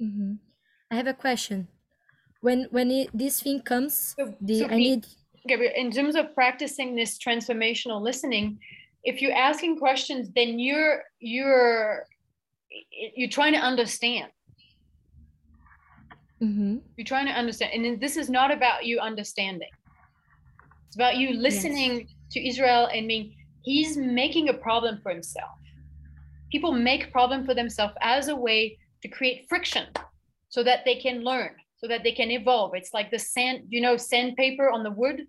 Mhm. 0.00 0.38
I 0.90 0.96
have 0.96 1.08
a 1.08 1.14
question. 1.14 1.68
When 2.40 2.68
when 2.70 2.90
it, 2.90 3.10
this 3.12 3.40
thing 3.40 3.62
comes, 3.62 4.14
the 4.40 4.60
so 4.60 4.66
I 4.66 4.76
need 4.76 5.06
Gabriel, 5.46 5.72
in 5.76 5.90
terms 5.90 6.14
of 6.14 6.34
practicing 6.34 6.94
this 6.94 7.18
transformational 7.18 8.00
listening, 8.00 8.58
if 9.02 9.20
you're 9.20 9.34
asking 9.34 9.78
questions, 9.78 10.30
then 10.34 10.58
you're 10.58 11.04
you're 11.20 12.06
you're 13.16 13.30
trying 13.30 13.52
to 13.52 13.58
understand. 13.60 14.30
Mhm. 16.42 16.82
You're 16.96 17.06
trying 17.06 17.26
to 17.26 17.32
understand, 17.32 17.72
and 17.72 18.00
this 18.00 18.16
is 18.16 18.28
not 18.28 18.50
about 18.50 18.84
you 18.84 18.98
understanding. 18.98 19.70
It's 20.86 20.96
about 20.96 21.16
you 21.16 21.34
listening 21.34 22.08
to 22.32 22.48
Israel 22.48 22.86
and 22.92 23.06
mean 23.06 23.34
he's 23.62 23.96
making 23.96 24.48
a 24.48 24.54
problem 24.54 25.00
for 25.02 25.10
himself. 25.10 25.58
People 26.52 26.72
make 26.72 27.12
problem 27.12 27.44
for 27.44 27.54
themselves 27.54 27.94
as 28.00 28.28
a 28.28 28.36
way 28.36 28.78
to 29.02 29.08
create 29.08 29.46
friction, 29.48 29.86
so 30.48 30.62
that 30.62 30.84
they 30.84 30.96
can 30.96 31.22
learn, 31.24 31.56
so 31.76 31.88
that 31.88 32.02
they 32.04 32.12
can 32.12 32.30
evolve. 32.30 32.74
It's 32.74 32.92
like 32.94 33.10
the 33.10 33.18
sand, 33.18 33.66
you 33.68 33.80
know, 33.80 33.96
sandpaper 33.96 34.70
on 34.70 34.82
the 34.82 34.90
wood. 34.90 35.26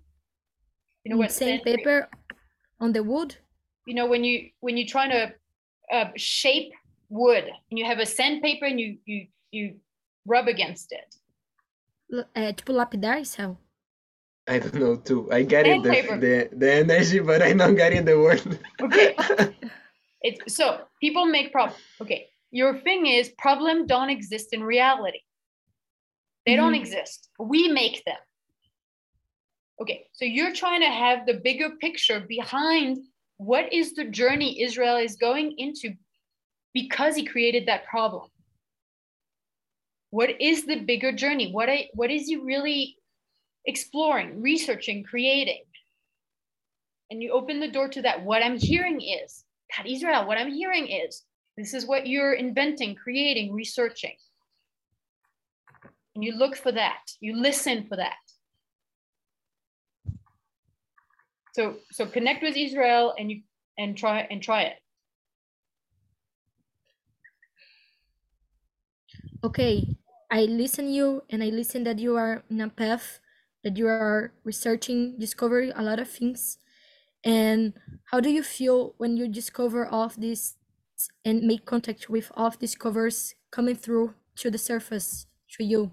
You 1.04 1.12
know 1.12 1.18
what 1.18 1.32
sandpaper 1.32 2.10
on 2.80 2.94
the 2.94 3.04
wood. 3.04 3.36
you 3.88 3.94
know 3.94 4.08
when 4.08 4.24
you 4.24 4.50
when 4.60 4.78
you're 4.78 4.88
trying 4.88 5.12
to 5.12 5.34
uh, 5.96 6.10
shape 6.16 6.72
wood 7.10 7.46
and 7.70 7.80
you 7.80 7.86
have 7.86 8.00
a 8.00 8.06
sandpaper 8.06 8.66
and 8.66 8.80
you 8.80 8.98
you 9.06 9.28
you 9.52 9.76
rub 10.26 10.48
against 10.48 10.92
it 10.92 11.16
L- 12.14 12.30
É 12.36 12.54
tipo 12.54 12.72
lapidar, 12.72 13.26
Céu? 13.26 13.58
I 14.48 14.60
don't 14.60 14.76
know 14.76 14.96
too. 14.96 15.28
I 15.32 15.42
get 15.44 15.66
it 15.66 15.82
the, 15.82 16.20
the 16.20 16.50
the 16.56 16.72
energy, 16.72 17.20
but 17.20 17.42
I'm 17.42 17.58
not 17.58 17.76
getting 17.76 18.06
the 18.06 18.16
word. 18.20 18.42
okay 18.82 19.16
it's 20.22 20.56
so 20.56 20.86
people 21.02 21.26
make 21.26 21.52
problem 21.52 21.80
okay 22.02 22.28
your 22.52 22.80
thing 22.80 23.08
is 23.08 23.30
problem 23.38 23.86
don't 23.88 24.10
exist 24.12 24.54
in 24.54 24.64
reality 24.64 25.22
they 26.46 26.56
don't 26.56 26.74
Mhm. 26.74 26.82
exist 26.82 27.30
we 27.40 27.68
make 27.70 28.04
them 28.06 28.22
okay 29.82 30.08
so 30.14 30.26
you're 30.26 30.54
trying 30.54 30.82
to 30.82 30.90
have 30.90 31.26
the 31.26 31.34
bigger 31.44 31.70
picture 31.82 32.20
behind 32.28 32.98
what 33.38 33.72
is 33.74 33.94
the 33.94 34.06
journey 34.06 34.62
israel 34.62 34.98
is 34.98 35.16
going 35.18 35.54
into 35.58 35.94
because 36.76 37.16
he 37.16 37.26
created 37.26 37.68
that 37.68 37.86
problem. 37.86 38.28
What 40.12 40.40
is 40.42 40.66
the 40.66 40.82
bigger 40.82 41.14
journey? 41.14 41.52
What 41.52 41.70
I, 41.70 41.88
what 41.94 42.12
is 42.12 42.28
he 42.28 42.36
really 42.36 42.98
exploring 43.66 44.42
researching 44.42 45.04
creating? 45.04 45.64
And 47.10 47.24
you 47.24 47.32
open 47.32 47.60
the 47.60 47.72
door 47.72 47.88
to 47.90 48.02
that. 48.04 48.24
What 48.24 48.44
i'm 48.44 48.60
hearing 48.60 49.02
is 49.02 49.44
god 49.76 49.88
israel 49.88 50.28
what 50.28 50.38
i'm 50.38 50.52
hearing 50.52 50.88
is 50.88 51.24
this 51.58 51.74
is 51.74 51.86
what 51.86 52.08
you're 52.08 52.34
inventing 52.34 52.96
creating 52.96 53.54
researching. 53.54 54.16
And 56.14 56.24
you 56.24 56.34
look 56.34 56.56
for 56.56 56.72
that. 56.72 57.04
You 57.20 57.38
listen 57.38 57.86
for 57.88 57.96
that. 57.96 58.24
So 61.54 61.78
so 61.92 62.06
connect 62.06 62.44
with 62.44 62.58
israel 62.58 63.14
and 63.18 63.32
you 63.32 63.42
and 63.78 63.96
try 63.96 64.28
and 64.30 64.42
try 64.42 64.64
it 64.64 64.78
Okay, 69.46 69.96
I 70.32 70.46
listen 70.46 70.90
you 70.90 71.22
and 71.30 71.44
I 71.44 71.50
listen 71.50 71.84
that 71.84 72.00
you 72.00 72.16
are 72.16 72.42
in 72.50 72.62
a 72.62 72.68
path 72.68 73.20
that 73.64 73.78
you 73.78 73.86
are 73.86 74.34
researching, 74.44 75.20
discovering 75.20 75.72
a 75.76 75.84
lot 75.84 76.00
of 76.00 76.10
things. 76.10 76.58
And 77.24 77.74
how 78.06 78.22
do 78.22 78.32
you 78.32 78.42
feel 78.42 78.96
when 78.98 79.18
you 79.18 79.28
discover 79.28 79.86
all 79.86 80.02
of 80.02 80.20
this 80.20 80.56
and 81.24 81.44
make 81.44 81.64
contact 81.64 82.10
with 82.10 82.32
all 82.34 82.48
of 82.48 82.58
these 82.58 82.74
covers 82.74 83.36
coming 83.52 83.76
through 83.76 84.16
to 84.38 84.50
the 84.50 84.58
surface 84.58 85.28
to 85.52 85.64
you? 85.64 85.92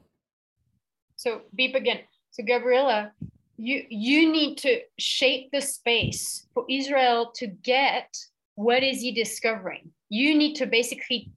So 1.16 1.42
beep 1.54 1.74
again. 1.74 2.00
So 2.30 2.44
Gabriela, 2.44 3.12
you 3.58 3.84
you 3.90 4.32
need 4.32 4.56
to 4.64 4.80
shape 4.98 5.50
the 5.52 5.60
space 5.60 6.46
for 6.54 6.64
Israel 6.70 7.30
to 7.36 7.48
get 7.48 8.16
what 8.54 8.82
is 8.82 9.02
he 9.02 9.12
discovering. 9.12 9.92
You 10.08 10.38
need 10.38 10.54
to 10.56 10.64
basically 10.64 11.32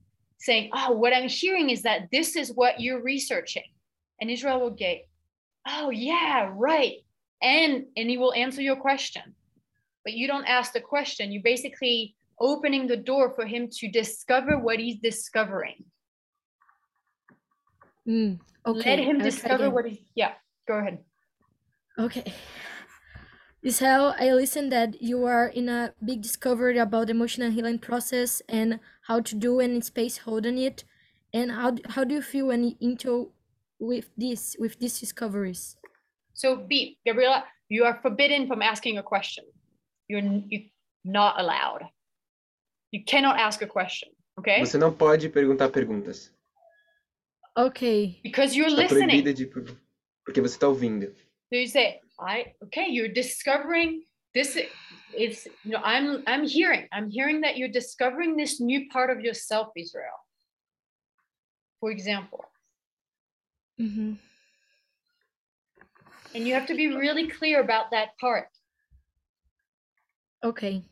saying, 0.46 0.70
oh, 0.72 0.92
what 0.92 1.12
I'm 1.12 1.28
hearing 1.28 1.70
is 1.70 1.82
that 1.82 2.08
this 2.10 2.36
is 2.36 2.52
what 2.54 2.80
you're 2.80 3.02
researching. 3.02 3.68
And 4.20 4.30
Israel 4.30 4.60
will 4.60 4.70
get, 4.70 5.06
oh 5.66 5.90
yeah, 5.90 6.50
right. 6.54 6.98
And 7.42 7.86
and 7.96 8.08
he 8.08 8.16
will 8.16 8.32
answer 8.32 8.62
your 8.62 8.76
question. 8.76 9.34
But 10.04 10.14
you 10.14 10.26
don't 10.26 10.46
ask 10.46 10.72
the 10.72 10.80
question. 10.80 11.32
You're 11.32 11.42
basically 11.42 12.14
opening 12.40 12.86
the 12.86 12.96
door 12.96 13.34
for 13.34 13.44
him 13.44 13.68
to 13.78 13.88
discover 13.90 14.58
what 14.58 14.78
he's 14.78 14.98
discovering. 15.00 15.84
Mm, 18.08 18.38
okay. 18.64 18.96
Let 18.96 18.98
him 19.00 19.18
discover 19.18 19.68
what 19.68 19.86
he 19.86 20.06
yeah, 20.14 20.32
go 20.68 20.78
ahead. 20.78 20.98
Okay. 21.98 22.32
Isel, 23.64 24.14
I 24.18 24.32
listened 24.32 24.70
that 24.72 25.02
you 25.02 25.24
are 25.24 25.48
in 25.48 25.68
a 25.68 25.92
big 26.04 26.22
discovery 26.22 26.78
about 26.78 27.10
emotional 27.10 27.50
healing 27.50 27.78
process 27.78 28.40
and 28.48 28.78
how 29.02 29.20
to 29.20 29.34
do 29.34 29.60
and 29.60 29.74
in 29.74 29.82
space 29.82 30.18
holding 30.18 30.58
it. 30.58 30.84
And 31.32 31.50
how 31.50 31.74
how 31.88 32.04
do 32.04 32.14
you 32.14 32.22
feel 32.22 32.46
when 32.46 32.62
you 32.64 32.76
into 32.80 33.32
with 33.78 34.08
this 34.16 34.56
with 34.58 34.78
these 34.78 35.00
discoveries? 35.00 35.76
So 36.34 36.56
beep, 36.56 36.98
Gabriela, 37.04 37.44
you 37.68 37.84
are 37.84 37.98
forbidden 38.00 38.46
from 38.46 38.62
asking 38.62 38.98
a 38.98 39.02
question. 39.02 39.44
You're 40.08 40.20
n- 40.22 40.46
you 40.48 40.70
not 41.04 41.40
allowed. 41.40 41.82
You 42.92 43.02
cannot 43.04 43.38
ask 43.38 43.62
a 43.62 43.66
question, 43.66 44.10
okay? 44.38 44.60
Você 44.60 44.78
não 44.78 44.92
pode 44.92 45.28
perguntar 45.28 45.68
perguntas. 45.70 46.30
Okay. 47.56 48.20
Because 48.22 48.54
you're 48.54 48.68
Está 48.70 48.86
proibida 48.86 49.30
listening. 49.30 49.34
de 49.34 49.46
porque 50.24 50.40
você 50.40 50.54
está 50.56 50.68
ouvindo. 50.68 51.06
So 51.52 51.56
you 51.58 51.66
say, 51.66 52.00
I 52.18 52.54
okay, 52.64 52.86
you're 52.88 53.08
discovering 53.08 54.02
this 54.34 54.58
is 55.16 55.48
you 55.64 55.72
know, 55.72 55.80
I'm 55.82 56.22
I'm 56.26 56.46
hearing, 56.46 56.86
I'm 56.92 57.10
hearing 57.10 57.40
that 57.40 57.56
you're 57.56 57.68
discovering 57.68 58.36
this 58.36 58.60
new 58.60 58.88
part 58.90 59.10
of 59.10 59.20
yourself, 59.20 59.68
Israel. 59.76 60.18
For 61.80 61.90
example. 61.90 62.44
Mm-hmm. 63.80 64.14
And 66.34 66.46
you 66.46 66.54
have 66.54 66.66
to 66.66 66.74
be 66.74 66.88
really 66.88 67.28
clear 67.28 67.60
about 67.60 67.90
that 67.92 68.08
part. 68.20 68.48
Okay. 70.44 70.82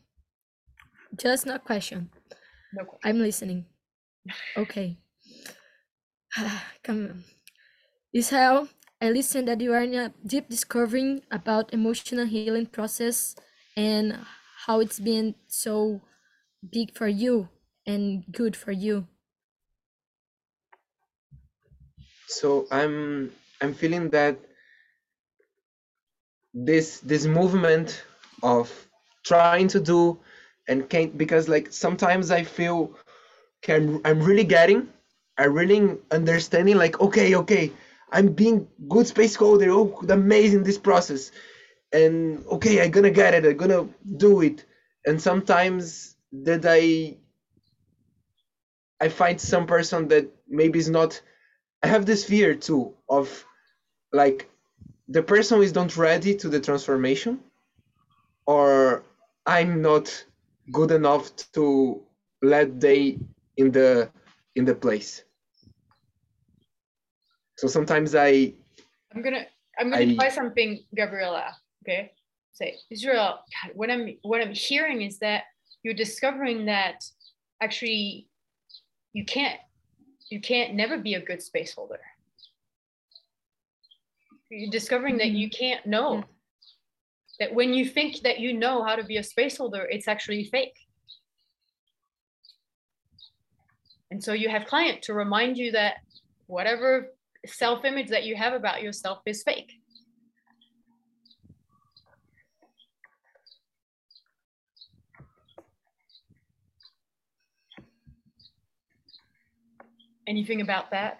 Just 1.17 1.45
not 1.45 1.63
question. 1.63 2.09
No 2.73 2.85
question. 2.85 2.99
I'm 3.03 3.19
listening. 3.19 3.65
Okay. 4.57 4.97
Come 6.83 7.05
on. 7.05 7.23
Israel, 8.13 8.67
I 9.01 9.09
listened 9.11 9.47
that 9.47 9.61
you 9.61 9.73
are 9.73 9.83
in 9.83 9.93
a 9.93 10.13
deep 10.25 10.49
discovering 10.49 11.21
about 11.31 11.73
emotional 11.73 12.25
healing 12.25 12.65
process 12.65 13.35
and 13.75 14.19
how 14.65 14.79
it's 14.79 14.99
been 14.99 15.35
so 15.47 16.01
big 16.71 16.97
for 16.97 17.07
you 17.07 17.49
and 17.85 18.25
good 18.31 18.55
for 18.55 18.71
you. 18.71 19.07
So 22.27 22.67
I'm 22.71 23.31
I'm 23.61 23.73
feeling 23.73 24.09
that 24.09 24.37
this 26.53 26.99
this 27.01 27.25
movement 27.25 28.03
of 28.43 28.71
trying 29.25 29.67
to 29.67 29.79
do 29.79 30.17
and 30.67 30.89
can't 30.89 31.17
because 31.17 31.49
like 31.49 31.71
sometimes 31.71 32.31
I 32.31 32.43
feel 32.43 32.91
okay, 33.63 33.75
I'm 33.75 34.01
I'm 34.05 34.21
really 34.21 34.43
getting 34.45 34.89
I 35.37 35.45
really 35.45 35.97
understanding 36.11 36.77
like 36.77 36.99
okay 37.01 37.35
okay 37.35 37.71
I'm 38.15 38.29
being 38.29 38.67
good 38.89 39.07
space 39.07 39.35
holder 39.35 39.71
oh 39.71 40.01
amazing 40.09 40.63
this 40.63 40.79
process. 40.79 41.31
And 41.93 42.45
okay 42.47 42.83
I'm 42.83 42.91
gonna 42.91 43.11
get 43.11 43.35
it. 43.35 43.45
I'm 43.45 43.57
gonna 43.57 43.89
do 44.17 44.41
it. 44.41 44.65
And 45.07 45.21
sometimes 45.21 46.15
that 46.33 46.65
I 46.67 47.17
I 49.01 49.09
find 49.09 49.39
some 49.39 49.67
person 49.67 50.09
that 50.09 50.27
maybe 50.49 50.79
is 50.79 50.89
not 50.89 51.21
I 51.83 51.87
have 51.87 52.05
this 52.05 52.25
fear 52.25 52.55
too 52.55 52.95
of 53.09 53.45
like 54.13 54.49
the 55.09 55.23
person 55.23 55.61
is 55.63 55.75
not 55.75 55.97
ready 55.97 56.35
to 56.35 56.49
the 56.49 56.59
transformation 56.61 57.39
or 58.47 59.03
I'm 59.45 59.81
not 59.81 60.25
good 60.71 60.91
enough 60.91 61.31
to 61.53 62.03
let 62.41 62.79
they 62.79 63.19
in 63.57 63.71
the 63.71 64.09
in 64.55 64.65
the 64.65 64.75
place. 64.75 65.23
So 67.57 67.67
sometimes 67.67 68.15
I 68.15 68.53
I'm 69.13 69.21
gonna 69.21 69.45
I'm 69.79 69.89
gonna 69.89 70.11
I- 70.11 70.15
try 70.15 70.29
something, 70.29 70.79
Gabriela. 70.95 71.55
Okay. 71.83 72.11
Say 72.53 72.77
Israel, 72.89 73.39
God, 73.63 73.71
what 73.75 73.91
I'm 73.91 74.17
what 74.21 74.41
I'm 74.41 74.53
hearing 74.53 75.01
is 75.01 75.19
that 75.19 75.43
you're 75.83 75.93
discovering 75.93 76.65
that 76.65 77.03
actually 77.61 78.27
you 79.13 79.25
can't 79.25 79.59
you 80.29 80.41
can't 80.41 80.73
never 80.73 80.97
be 80.97 81.15
a 81.15 81.21
good 81.21 81.41
space 81.41 81.73
holder. 81.73 81.99
You're 84.49 84.71
discovering 84.71 85.17
that 85.17 85.27
mm-hmm. 85.27 85.35
you 85.35 85.49
can't 85.49 85.85
know. 85.85 86.23
That 87.39 87.53
when 87.53 87.73
you 87.73 87.85
think 87.85 88.21
that 88.21 88.39
you 88.39 88.53
know 88.53 88.83
how 88.83 88.95
to 88.95 89.03
be 89.03 89.17
a 89.17 89.23
space 89.23 89.57
holder, 89.57 89.85
it's 89.89 90.07
actually 90.07 90.45
fake. 90.45 90.77
And 94.09 94.23
so 94.23 94.31
you 94.31 94.47
have 94.47 94.65
client 94.65 95.01
to 95.03 95.13
remind 95.13 95.57
you 95.57 95.73
that 95.73 95.95
whatever 96.47 97.09
self-image 97.47 98.09
that 98.09 98.23
you 98.23 98.35
have 98.35 98.53
about 98.53 98.81
yourself 98.81 99.19
is 99.25 99.43
fake. 99.43 99.71
Anything 110.27 110.61
about 110.61 110.89
that? 110.91 111.19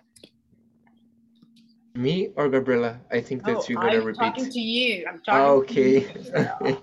me 1.95 2.29
or 2.35 2.49
Gabriela, 2.49 2.99
I 3.11 3.21
think 3.21 3.43
that 3.45 3.57
Oh, 3.57 3.65
you're 3.69 3.79
gonna 3.79 3.97
I'm 3.97 4.05
repeat. 4.05 4.19
talking 4.19 4.49
to 4.51 4.59
you. 4.59 5.05
I'm 5.07 5.21
ah, 5.27 5.55
talking 5.55 5.75
to 5.75 5.81
you. 5.81 5.97
Okay. 5.97 6.19
Israel. 6.19 6.81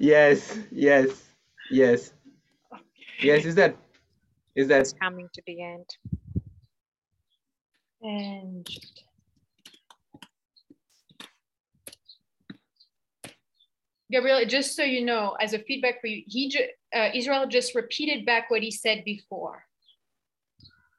yes, 0.00 0.58
yes, 0.72 1.22
yes. 1.70 2.12
Yes, 3.20 3.44
is 3.44 3.54
that 3.54 3.76
is 4.56 4.68
that 4.68 4.80
It's 4.80 4.92
coming 4.94 5.28
to 5.32 5.42
the 5.46 5.62
end. 5.62 5.86
And 8.04 8.68
Gabriela, 14.12 14.44
just 14.44 14.76
so 14.76 14.82
you 14.84 15.02
know, 15.02 15.36
as 15.40 15.54
a 15.54 15.58
feedback 15.58 16.02
for 16.02 16.06
you, 16.08 16.22
he 16.26 16.50
ju- 16.50 16.68
uh, 16.94 17.08
Israel 17.14 17.46
just 17.46 17.74
repeated 17.74 18.26
back 18.26 18.50
what 18.50 18.62
he 18.62 18.70
said 18.70 19.04
before. 19.04 19.64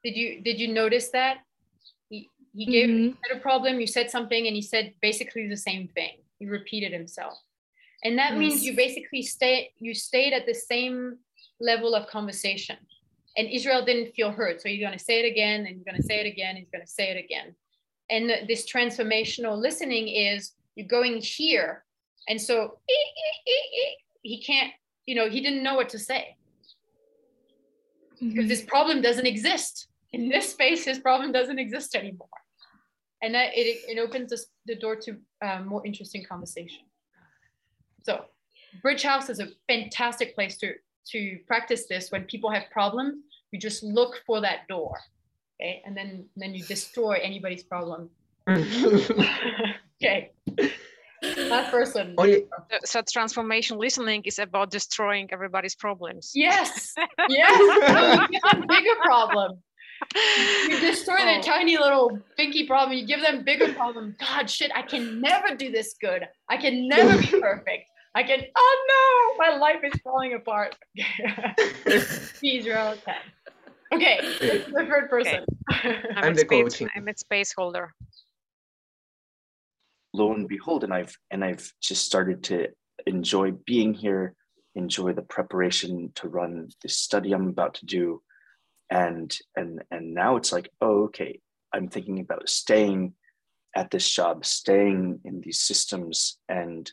Did 0.04 0.18
you 0.18 0.42
did 0.42 0.60
you 0.60 0.68
notice 0.68 1.10
that? 1.12 1.38
He 2.10 2.30
he 2.56 2.66
gave 2.66 2.90
Mhm. 2.90 3.18
a 3.32 3.40
problem, 3.40 3.80
you 3.80 3.88
said 3.88 4.10
something, 4.10 4.48
and 4.48 4.56
he 4.56 4.62
said 4.64 4.96
basically 5.00 5.48
the 5.48 5.58
same 5.58 5.88
thing. 5.90 6.18
He 6.40 6.48
repeated 6.48 6.92
himself, 6.92 7.38
and 8.04 8.18
that 8.18 8.36
means 8.38 8.66
you 8.66 8.76
basically 8.76 9.22
stay 9.22 9.72
you 9.78 9.94
stayed 9.94 10.34
at 10.34 10.46
the 10.48 10.56
same 10.56 11.20
level 11.60 11.94
of 11.94 12.08
conversation. 12.08 12.78
And 13.38 13.50
Israel 13.50 13.84
didn't 13.84 14.14
feel 14.14 14.32
hurt, 14.32 14.62
so 14.62 14.70
you're 14.70 14.88
going 14.88 14.98
to 14.98 15.04
say 15.04 15.20
it 15.20 15.30
again, 15.30 15.66
and 15.66 15.76
you're 15.76 15.84
going 15.86 16.02
to 16.02 16.08
say 16.08 16.22
it 16.22 16.28
again, 16.28 16.56
he's 16.56 16.70
going 16.70 16.86
to 16.86 16.92
say 16.92 17.10
it 17.10 17.18
again. 17.24 17.54
And 18.10 18.48
this 18.48 18.70
transformational 18.72 19.58
listening 19.58 20.08
is 20.08 20.54
you're 20.76 20.88
going 20.88 21.22
here, 21.22 21.84
and 22.30 22.40
so 22.42 22.80
"Ee, 22.90 22.94
ee, 22.94 23.52
ee, 23.52 23.80
ee," 23.82 23.98
he 24.22 24.42
can't, 24.42 24.72
you 25.06 25.16
know, 25.16 25.30
he 25.30 25.42
didn't 25.42 25.64
know 25.64 25.76
what 25.76 25.90
to 25.90 26.00
say 26.00 26.38
because 28.20 28.46
Mhm. 28.46 28.48
this 28.48 28.64
problem 28.64 29.02
doesn't 29.02 29.26
exist 29.26 29.88
in 30.14 30.30
this 30.30 30.50
space. 30.52 30.86
His 30.86 31.00
problem 31.00 31.32
doesn't 31.32 31.60
exist 31.60 31.96
anymore, 31.96 32.30
and 33.22 33.34
that 33.36 33.54
it 33.58 33.68
it 33.90 33.98
opens 34.00 34.30
the, 34.30 34.40
the 34.66 34.76
door 34.76 34.96
to 34.98 35.20
um, 35.42 35.68
more 35.68 35.86
interesting 35.86 36.24
conversation. 36.24 36.86
So, 38.04 38.26
Bridge 38.82 39.04
House 39.04 39.30
is 39.30 39.40
a 39.40 39.48
fantastic 39.68 40.36
place 40.36 40.58
to 40.58 40.76
to 41.08 41.40
practice 41.48 41.86
this 41.88 42.12
when 42.12 42.24
people 42.26 42.50
have 42.50 42.70
problems. 42.72 43.25
You 43.56 43.62
just 43.62 43.84
look 43.84 44.22
for 44.28 44.42
that 44.42 44.68
door, 44.68 45.00
okay, 45.56 45.82
and 45.86 45.96
then 45.96 46.26
then 46.36 46.54
you 46.54 46.62
destroy 46.66 47.14
anybody's 47.24 47.64
problem. 47.64 48.10
okay, 48.50 50.32
that 51.22 51.72
person. 51.72 52.16
only 52.18 52.44
So, 52.84 53.00
so 53.00 53.02
transformation 53.10 53.78
listening 53.78 54.24
is 54.26 54.40
about 54.40 54.72
destroying 54.72 55.30
everybody's 55.32 55.74
problems. 55.74 56.34
Yes, 56.36 56.94
yes, 57.30 57.58
no, 57.96 58.20
you 58.20 58.28
get 58.28 58.44
a 58.58 58.68
bigger 58.68 58.96
problem. 59.04 59.64
you 60.68 60.78
destroy 60.82 61.16
Oh. 61.22 61.26
their 61.26 61.42
tiny 61.42 61.78
little 61.78 62.20
pinky 62.36 62.68
problem. 62.68 62.98
You 62.98 63.08
give 63.08 63.22
them 63.22 63.46
bigger 63.46 63.74
problem. 63.74 64.18
God, 64.20 64.50
shit, 64.50 64.70
I 64.76 64.82
can 64.82 65.22
never 65.22 65.56
do 65.56 65.72
this 65.72 65.96
good. 66.02 66.28
I 66.50 66.58
can 66.58 66.90
never 66.90 67.18
be 67.22 67.28
perfect. 67.48 67.86
I 68.16 68.24
can. 68.24 68.42
Oh 68.56 69.36
no, 69.38 69.46
my 69.46 69.58
life 69.58 69.82
is 69.84 70.00
falling 70.02 70.34
apart. 70.34 70.76
Please, 72.40 72.66
you're 72.66 72.78
out 72.78 72.98
ten. 73.04 73.16
Okay, 73.94 74.20
this 74.22 74.42
is 74.42 74.74
the 74.74 74.86
third 74.86 75.10
person. 75.10 75.46
I'm, 75.70 76.06
I'm 76.16 76.32
a 76.32 76.36
the 76.36 76.40
space, 76.42 76.64
coaching. 76.64 76.90
I'm 76.96 77.08
a 77.08 77.18
space 77.18 77.54
holder. 77.56 77.94
lo 80.16 80.34
and 80.34 80.48
behold 80.48 80.84
and 80.84 80.94
i've 80.94 81.16
and 81.30 81.44
i've 81.44 81.72
just 81.82 82.06
started 82.06 82.44
to 82.44 82.68
enjoy 83.06 83.52
being 83.66 83.94
here 83.94 84.34
enjoy 84.76 85.12
the 85.14 85.22
preparation 85.22 86.12
to 86.16 86.30
run 86.30 86.70
this 86.82 86.98
study 86.98 87.34
i'm 87.34 87.48
about 87.50 87.74
to 87.76 87.86
do 87.86 88.22
and 88.90 89.38
and 89.56 89.84
and 89.92 90.14
now 90.14 90.36
it's 90.38 90.52
like 90.52 90.70
oh 90.82 91.04
okay 91.04 91.40
i'm 91.74 91.88
thinking 91.90 92.20
about 92.20 92.48
staying 92.48 93.14
at 93.76 93.92
this 93.92 94.10
job 94.10 94.46
staying 94.46 95.20
in 95.26 95.42
these 95.42 95.60
systems 95.60 96.38
and 96.48 96.92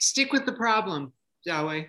Stick 0.00 0.32
with 0.32 0.46
the 0.46 0.52
problem, 0.52 1.12
Dawe. 1.46 1.86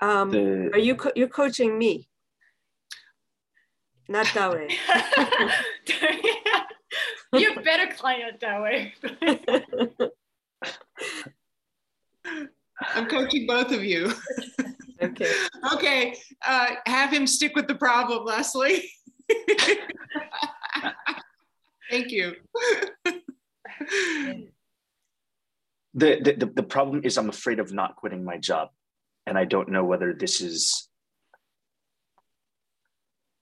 Um, 0.00 0.30
the 0.30 0.70
are 0.72 0.78
you 0.78 0.96
co- 0.96 1.12
you're 1.14 1.28
coaching 1.28 1.78
me? 1.78 2.08
Not 4.08 4.26
Dawe. 4.34 4.68
you 7.34 7.54
better 7.64 7.92
client 7.94 8.40
that 8.40 8.60
way. 8.62 8.94
I'm 12.94 13.06
coaching 13.06 13.46
both 13.46 13.70
of 13.72 13.84
you. 13.84 14.12
okay. 15.02 15.32
Okay, 15.74 16.16
uh, 16.44 16.70
have 16.86 17.12
him 17.12 17.24
stick 17.26 17.54
with 17.54 17.68
the 17.68 17.74
problem, 17.76 18.24
Leslie. 18.24 18.90
Thank 21.88 22.10
you. 22.10 22.34
the, 25.94 26.20
the 26.22 26.32
the 26.38 26.46
the 26.54 26.62
problem 26.62 27.02
is 27.04 27.18
i'm 27.18 27.28
afraid 27.28 27.58
of 27.58 27.72
not 27.72 27.96
quitting 27.96 28.24
my 28.24 28.36
job 28.36 28.68
and 29.26 29.36
i 29.36 29.44
don't 29.44 29.68
know 29.68 29.84
whether 29.84 30.12
this 30.12 30.40
is 30.40 30.88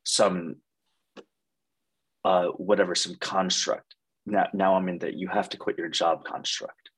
some 0.05 0.57
uh 2.25 2.47
whatever 2.47 2.95
some 2.95 3.15
construct 3.21 3.95
now 4.27 4.47
now 4.53 4.75
i'm 4.75 4.89
in 4.89 4.99
the 4.99 5.15
you 5.17 5.29
have 5.29 5.49
to 5.49 5.57
quit 5.57 5.79
your 5.79 5.89
job 5.89 6.25
construct 6.25 6.91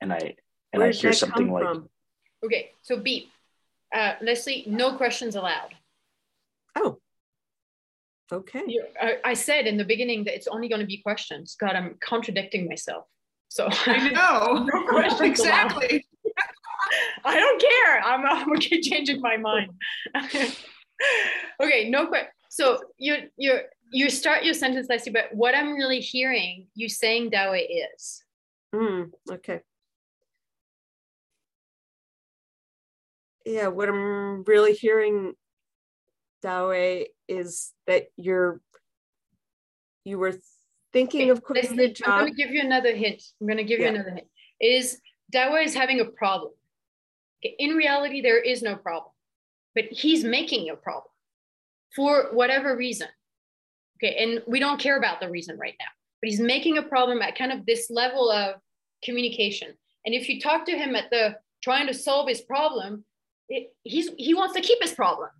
and 0.00 0.12
i 0.12 0.34
and 0.72 0.80
Where 0.80 0.88
i 0.88 0.92
hear 0.92 1.12
something 1.12 1.50
like 1.50 1.62
from? 1.62 1.88
Okay, 2.44 2.72
so 2.82 2.98
beep. 2.98 3.30
Uh, 3.94 4.14
Leslie, 4.20 4.64
no 4.66 4.96
questions 4.96 5.36
allowed. 5.36 5.74
Oh. 6.76 6.98
Okay. 8.32 8.62
You, 8.66 8.84
I, 9.00 9.18
I 9.24 9.34
said 9.34 9.66
in 9.66 9.76
the 9.76 9.84
beginning 9.84 10.24
that 10.24 10.34
it's 10.34 10.48
only 10.48 10.68
going 10.68 10.80
to 10.80 10.86
be 10.86 10.98
questions. 10.98 11.56
God, 11.58 11.76
I'm 11.76 11.96
contradicting 12.00 12.68
myself. 12.68 13.04
So 13.48 13.68
I 13.86 14.08
know. 14.10 14.66
no 14.72 14.86
questions 14.88 15.30
exactly. 15.30 16.06
I 17.24 17.38
don't 17.38 17.60
care. 17.60 18.00
I'm, 18.00 18.26
I'm 18.26 18.52
okay 18.56 18.80
changing 18.80 19.20
my 19.20 19.36
mind. 19.36 19.70
okay, 21.60 21.88
no 21.88 22.06
question. 22.06 22.28
So 22.50 22.78
you 22.96 23.28
you 23.36 23.60
you 23.92 24.10
start 24.10 24.44
your 24.44 24.54
sentence, 24.54 24.86
Leslie, 24.88 25.12
but 25.12 25.26
what 25.32 25.54
I'm 25.54 25.74
really 25.74 26.00
hearing 26.00 26.66
you 26.74 26.88
saying 26.88 27.30
Dawe 27.30 27.52
is. 27.52 28.24
Mm, 28.74 29.10
okay. 29.30 29.60
Yeah, 33.44 33.68
what 33.68 33.88
I'm 33.88 34.42
really 34.44 34.72
hearing, 34.72 35.34
Dawe, 36.46 37.04
is 37.28 37.72
that 37.88 38.06
you're 38.16 38.60
you 40.04 40.18
were 40.18 40.34
thinking 40.92 41.30
of 41.30 41.42
quitting 41.42 41.74
your 41.74 41.88
Leslie, 41.88 42.06
I'm 42.06 42.20
going 42.20 42.32
to 42.32 42.36
give 42.42 42.50
you 42.52 42.60
another 42.60 42.94
hint. 42.94 43.20
I'm 43.40 43.48
going 43.48 43.56
to 43.56 43.64
give 43.64 43.80
Yeah. 43.80 43.88
you 43.90 43.94
another 43.96 44.10
hint. 44.10 44.28
Is 44.60 45.00
Dawa 45.34 45.64
is 45.64 45.74
having 45.74 45.98
a 45.98 46.04
problem. 46.04 46.52
Okay, 47.44 47.56
In 47.58 47.70
reality, 47.70 48.20
there 48.20 48.38
is 48.38 48.62
no 48.62 48.76
problem, 48.76 49.10
but 49.74 49.86
he's 49.86 50.22
making 50.22 50.70
a 50.70 50.76
problem 50.76 51.10
for 51.96 52.28
whatever 52.32 52.76
reason. 52.76 53.08
Okay, 53.96 54.14
and 54.22 54.42
we 54.46 54.60
don't 54.60 54.78
care 54.78 54.98
about 54.98 55.20
the 55.20 55.28
reason 55.28 55.58
right 55.58 55.74
now, 55.80 55.92
but 56.20 56.30
he's 56.30 56.38
making 56.40 56.78
a 56.78 56.82
problem 56.82 57.22
at 57.22 57.36
kind 57.36 57.50
of 57.50 57.66
this 57.66 57.90
level 57.90 58.30
of 58.30 58.54
communication. 59.02 59.74
And 60.04 60.14
if 60.14 60.28
you 60.28 60.40
talk 60.40 60.64
to 60.66 60.78
him 60.78 60.94
at 60.94 61.10
the 61.10 61.36
trying 61.64 61.88
to 61.88 61.94
solve 61.94 62.28
his 62.28 62.40
problem, 62.40 63.04
it, 63.48 63.74
he's 63.82 64.10
he 64.16 64.32
wants 64.34 64.54
to 64.54 64.60
keep 64.60 64.80
his 64.80 64.92
problem. 64.92 65.30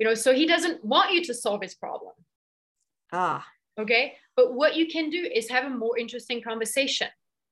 You 0.00 0.06
know, 0.06 0.14
so 0.14 0.32
he 0.32 0.46
doesn't 0.46 0.82
want 0.84 1.12
you 1.12 1.22
to 1.24 1.34
solve 1.34 1.62
his 1.62 1.74
problem. 1.76 2.14
Ah, 3.12 3.46
okay? 3.78 4.14
But 4.34 4.54
what 4.54 4.74
you 4.74 4.86
can 4.88 5.10
do 5.10 5.22
is 5.22 5.48
have 5.50 5.66
a 5.66 5.70
more 5.70 5.98
interesting 5.98 6.42
conversation. 6.42 7.08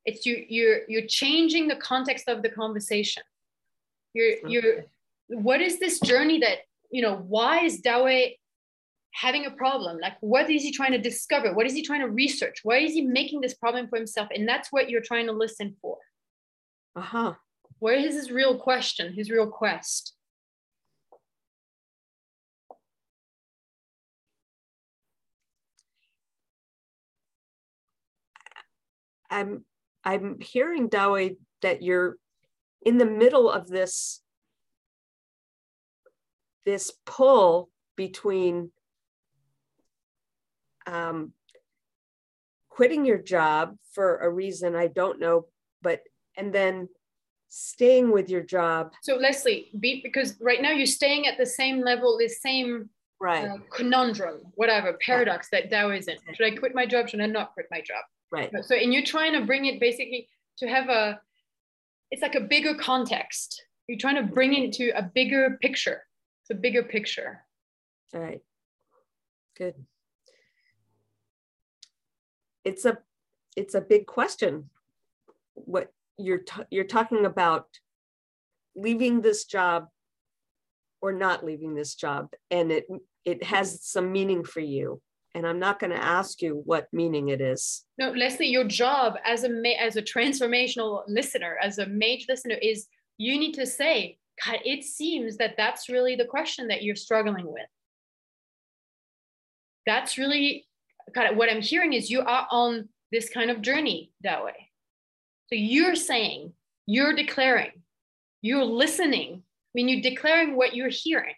It's 0.07 0.25
you 0.25 0.45
you're 0.49 0.81
you're 0.89 1.07
changing 1.07 1.69
the 1.69 1.77
context 1.77 2.27
of 2.27 2.43
the 2.43 2.49
conversation. 2.49 3.23
You're 4.15 4.37
you're 4.49 4.85
what 5.29 5.61
is 5.61 5.79
this 5.79 6.01
journey 6.01 6.39
that 6.41 6.61
you 6.91 7.03
know 7.03 7.17
why 7.17 7.65
is 7.65 7.81
dawe 7.81 8.35
having 9.13 9.45
a 9.45 9.51
problem? 9.51 9.99
Like 10.01 10.15
what 10.21 10.49
is 10.51 10.63
he 10.63 10.73
trying 10.73 10.93
to 10.93 10.99
discover? 10.99 11.53
What 11.53 11.67
is 11.67 11.75
he 11.75 11.83
trying 11.83 12.01
to 12.01 12.09
research? 12.09 12.61
Why 12.63 12.79
is 12.79 12.95
he 12.95 13.03
making 13.03 13.43
this 13.43 13.55
problem 13.55 13.89
for 13.89 13.97
himself? 13.97 14.29
And 14.35 14.49
that's 14.49 14.73
what 14.73 14.89
you're 14.89 15.03
trying 15.03 15.27
to 15.27 15.33
listen 15.33 15.77
for. 15.83 15.99
Uh-huh. 16.97 17.35
what 17.79 17.95
is 17.95 18.15
his 18.15 18.33
real 18.33 18.59
question 18.59 19.13
his 19.13 19.31
real 19.31 19.47
quest 19.47 20.15
I'm 29.31 29.65
I'm 30.05 30.41
hearing 30.41 30.89
Dawei 30.89 31.37
that 31.63 31.83
you're 31.83 32.17
in 32.83 32.99
the 32.99 33.07
middle 33.07 33.51
of 33.51 33.69
this 33.69 34.21
this 36.65 36.93
pull 37.07 37.71
between 37.97 38.71
um, 40.87 41.33
quitting 42.69 43.05
your 43.05 43.19
job 43.19 43.77
for 43.93 44.19
a 44.19 44.31
reason 44.31 44.77
I 44.77 44.87
don't 44.87 45.19
know, 45.19 45.47
but 45.83 46.01
and 46.37 46.53
then 46.53 46.89
staying 47.49 48.11
with 48.11 48.29
your 48.29 48.43
job. 48.43 48.93
so 49.03 49.17
leslie 49.17 49.71
be 49.81 50.03
because 50.03 50.37
right 50.41 50.61
now 50.61 50.71
you're 50.71 50.87
staying 50.87 51.27
at 51.27 51.39
the 51.39 51.47
same 51.47 51.81
level 51.81 52.19
the 52.19 52.29
same 52.29 52.91
Right, 53.21 53.49
uh, 53.49 53.57
conundrum, 53.75 54.43
whatever 54.55 54.97
paradox 55.05 55.49
that 55.51 55.71
Tao 55.71 55.91
is 55.91 56.07
in. 56.07 56.19
Should 56.35 56.47
I 56.47 56.55
quit 56.55 56.73
my 56.73 56.87
job? 56.87 57.09
Should 57.09 57.21
I 57.21 57.27
not 57.27 57.53
quit 57.53 57.67
my 57.69 57.81
job? 57.81 58.05
Right. 58.33 58.51
So, 58.63 58.75
and 58.75 58.93
you're 58.93 59.05
trying 59.05 59.33
to 59.33 59.47
bring 59.47 59.67
it 59.67 59.81
basically 59.81 60.29
to 60.59 60.69
have 60.69 60.89
a, 60.89 61.21
it's 62.11 62.23
like 62.23 62.35
a 62.35 62.41
bigger 62.41 62.75
context. 62.75 63.63
You're 63.87 63.99
trying 63.99 64.17
to 64.17 64.23
bring 64.23 64.55
it 64.55 64.73
to 64.75 64.91
a 64.91 65.03
bigger 65.03 65.59
picture. 65.61 66.03
It's 66.43 66.51
a 66.51 66.61
bigger 66.61 66.83
picture. 66.83 67.41
All 68.15 68.21
right. 68.21 68.41
Good. 69.57 69.75
It's 72.65 72.85
a 72.85 72.99
it's 73.57 73.75
a 73.75 73.81
big 73.81 74.07
question. 74.07 74.71
What 75.55 75.93
you're 76.19 76.43
you're 76.71 76.85
talking 76.85 77.25
about 77.25 77.67
leaving 78.77 79.21
this 79.21 79.45
job 79.45 79.89
or 81.01 81.13
not 81.13 81.45
leaving 81.45 81.75
this 81.75 81.95
job 81.95 82.29
and 82.51 82.71
it 82.71 82.87
it 83.25 83.43
has 83.43 83.85
some 83.85 84.13
meaning 84.13 84.45
for 84.45 84.61
you 84.61 85.01
and 85.35 85.47
I'm 85.47 85.59
not 85.59 85.79
going 85.79 85.91
to 85.91 86.03
ask 86.03 86.43
you 86.43 86.63
what 86.65 86.89
meaning 86.93 87.29
it 87.29 87.41
is. 87.41 87.85
No, 87.99 88.11
Leslie, 88.11 88.49
your 88.49 88.65
job 88.65 89.17
as 89.25 89.45
a 89.45 89.51
as 89.81 89.97
a 89.97 90.03
transformational 90.03 91.03
listener, 91.07 91.57
as 91.63 91.79
a 91.79 91.87
mage 91.87 92.27
listener, 92.29 92.57
is 92.61 92.87
you 93.19 93.39
need 93.39 93.55
to 93.55 93.67
say, 93.67 94.19
God, 94.45 94.59
it 94.65 94.85
seems 94.85 95.37
that 95.37 95.55
that's 95.57 95.89
really 95.89 96.17
the 96.17 96.25
question 96.25 96.69
that 96.69 96.83
you're 96.83 96.97
struggling 96.97 97.47
with. 97.47 97.67
That's 99.87 100.19
really 100.19 100.67
God. 101.15 101.37
What 101.37 101.51
I'm 101.51 101.63
hearing 101.63 101.93
is 101.93 102.11
you 102.11 102.21
are 102.21 102.47
on 102.51 102.89
this 103.13 103.29
kind 103.29 103.51
of 103.51 103.63
journey 103.63 104.13
that 104.23 104.45
way. 104.45 104.71
So 105.49 105.55
you're 105.55 105.97
saying, 105.97 106.53
you're 106.87 107.15
declaring, 107.15 107.71
you're 108.43 108.65
listening. 108.65 109.43
I 109.43 109.71
mean, 109.75 109.89
you're 109.89 110.03
declaring 110.03 110.57
what 110.57 110.75
you're 110.75 110.91
hearing. 110.91 111.35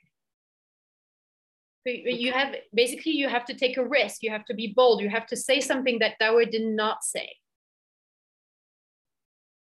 So 1.87 1.93
you 1.93 2.11
you 2.11 2.33
have 2.33 2.55
basically 2.75 3.13
you 3.13 3.29
have 3.29 3.47
to 3.47 3.55
take 3.55 3.77
a 3.79 3.85
risk. 3.85 4.23
You 4.23 4.31
have 4.31 4.45
to 4.47 4.55
be 4.55 4.75
bold. 4.77 5.01
You 5.01 5.09
have 5.09 5.27
to 5.29 5.37
say 5.37 5.61
something 5.61 5.99
that 6.01 6.19
Dawe 6.21 6.45
did 6.45 6.67
not 6.67 7.03
say. 7.03 7.37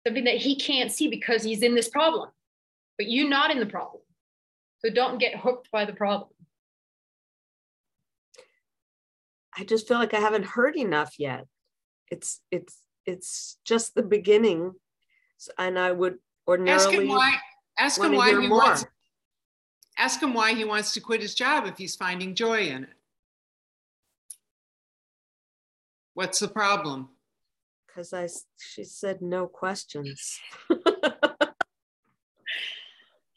Something 0.07 0.23
that 0.23 0.37
he 0.37 0.55
can't 0.55 0.91
see 0.91 1.07
because 1.07 1.43
he's 1.43 1.61
in 1.61 1.75
this 1.75 1.89
problem, 1.89 2.29
but 2.97 3.09
you're 3.09 3.29
not 3.29 3.51
in 3.51 3.59
the 3.59 3.65
problem. 3.65 4.01
So 4.79 4.89
don't 4.89 5.19
get 5.19 5.35
hooked 5.37 5.69
by 5.71 5.85
the 5.85 5.93
problem. 5.93 6.29
I 9.55 9.65
just 9.65 9.87
feel 9.87 9.97
like 9.97 10.13
I 10.13 10.19
haven't 10.19 10.45
heard 10.45 10.77
enough 10.77 11.15
yet. 11.19 11.45
It's 12.09 12.41
it's 12.49 12.77
it's 13.05 13.57
just 13.65 13.93
the 13.93 14.03
beginning, 14.03 14.73
and 15.57 15.77
I 15.77 15.91
would 15.91 16.17
ordinarily 16.47 16.85
Ask 16.85 16.93
him 16.93 17.07
why. 17.09 17.35
Ask 17.77 18.01
him 18.01 18.15
why 18.15 18.29
he 18.29 18.47
more. 18.47 18.59
wants. 18.59 18.85
Ask 19.99 20.23
him 20.23 20.33
why 20.33 20.53
he 20.53 20.63
wants 20.63 20.93
to 20.93 21.01
quit 21.01 21.21
his 21.21 21.35
job 21.35 21.67
if 21.67 21.77
he's 21.77 21.97
finding 21.97 22.33
joy 22.33 22.61
in 22.61 22.83
it. 22.83 22.89
What's 26.13 26.39
the 26.39 26.47
problem? 26.47 27.09
Because 27.85 28.13
I, 28.13 28.29
she 28.57 28.85
said 28.85 29.21
no 29.21 29.45
questions. 29.45 30.39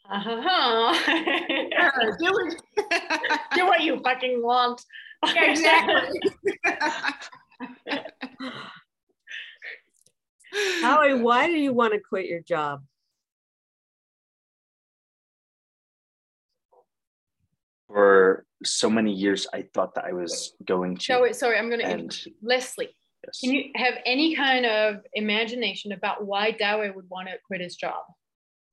Uh-huh. 0.09 0.93
do, 2.19 2.27
it. 2.47 2.61
Do 3.55 3.65
what 3.65 3.81
you 3.81 3.99
fucking 4.01 4.41
want. 4.41 4.85
Exactly. 5.35 6.19
Howie, 10.81 11.15
why 11.15 11.47
do 11.47 11.53
you 11.53 11.73
want 11.73 11.93
to 11.93 11.99
quit 11.99 12.27
your 12.27 12.41
job? 12.41 12.83
For 17.93 18.43
so 18.63 18.89
many 18.89 19.13
years, 19.13 19.45
I 19.53 19.65
thought 19.71 19.93
that 19.93 20.05
I 20.05 20.13
was 20.13 20.55
going 20.65 20.97
to. 20.97 21.03
So, 21.03 21.31
sorry, 21.31 21.59
I'm 21.59 21.69
going 21.69 21.81
to 21.81 21.85
And 21.85 22.17
Leslie. 22.41 22.89
yes. 23.23 23.39
Can 23.39 23.53
you 23.53 23.65
have 23.75 23.93
any 24.03 24.35
kind 24.35 24.65
of 24.65 24.95
imagination 25.13 25.91
about 25.91 26.25
why 26.25 26.49
Dawe 26.49 26.91
would 26.95 27.07
want 27.07 27.27
to 27.27 27.35
quit 27.45 27.61
his 27.61 27.75
job? 27.75 28.01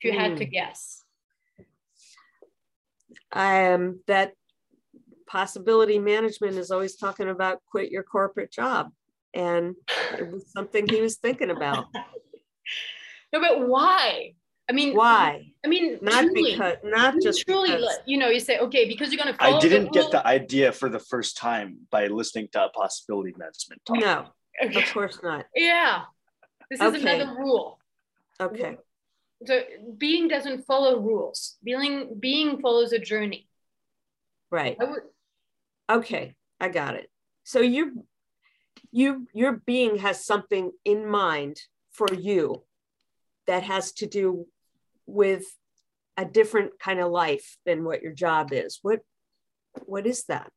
If 0.01 0.05
you 0.11 0.19
had 0.19 0.39
to 0.39 0.47
Hmm. 0.47 0.51
guess. 0.51 1.05
Um, 3.33 4.01
that 4.07 4.33
possibility 5.27 5.99
management 5.99 6.57
is 6.57 6.71
always 6.71 6.97
talking 6.97 7.29
about 7.29 7.61
quit 7.71 7.91
your 7.91 8.03
corporate 8.03 8.51
job. 8.51 8.91
And 9.35 9.75
it 10.19 10.33
was 10.33 10.51
something 10.51 10.89
he 10.89 11.03
was 11.03 11.19
thinking 11.19 11.51
about. 11.51 11.89
No, 13.33 13.41
but 13.41 13.69
why? 13.69 14.35
I 14.71 14.73
mean, 14.73 14.95
Why? 14.95 15.53
I 15.65 15.69
mean, 15.69 15.99
Not 16.01 16.23
truly, 16.23 16.53
because, 16.53 16.77
not 16.85 17.15
just 17.21 17.45
truly, 17.45 17.73
because. 17.73 17.99
you 18.07 18.17
know, 18.19 18.29
you 18.29 18.39
say, 18.39 18.59
okay, 18.61 18.87
because 18.87 19.13
you're 19.13 19.21
going 19.21 19.35
to 19.35 19.43
I 19.43 19.59
didn't 19.59 19.87
the 19.87 19.91
get 19.91 20.13
the 20.13 20.25
idea 20.25 20.71
for 20.71 20.89
the 20.89 21.01
first 21.01 21.37
time 21.37 21.79
by 21.91 22.07
listening 22.07 22.47
to 22.53 22.67
a 22.67 22.69
possibility 22.69 23.35
management 23.37 23.83
talk. 23.85 23.99
No, 23.99 24.27
rule. 24.63 24.77
of 24.79 24.85
course 24.93 25.19
not. 25.25 25.47
Yeah. 25.57 26.03
This 26.71 26.81
is 26.81 26.95
Okay. 26.95 27.01
another 27.03 27.35
rule. 27.37 27.81
Okay, 28.41 28.77
So 29.45 29.61
being 29.99 30.29
doesn't 30.29 30.65
follow 30.67 31.01
rules. 31.01 31.57
Being 31.65 32.15
being 32.21 32.61
follows 32.61 32.93
a 32.93 33.01
journey. 33.01 33.49
right. 34.53 34.77
I 34.81 34.85
would 34.85 35.03
Okay, 35.91 36.37
I 36.61 36.69
got 36.69 36.95
it. 36.95 37.11
So 37.43 37.59
you, 37.61 38.07
you, 38.93 39.27
your 39.35 39.55
being 39.67 39.99
has 39.99 40.25
something 40.25 40.71
in 40.85 41.09
mind 41.11 41.57
for 41.91 42.07
you 42.15 42.63
that 43.49 43.65
has 43.65 43.91
to 43.95 44.07
do 44.07 44.47
with 45.11 45.45
a 46.17 46.25
different 46.25 46.79
kind 46.79 47.01
of 47.01 47.11
life 47.11 47.57
than 47.67 47.85
what 47.85 48.03
your 48.03 48.13
job 48.13 48.53
is. 48.53 48.79
What, 48.83 49.01
what 49.85 50.07
is 50.07 50.25
that? 50.25 50.51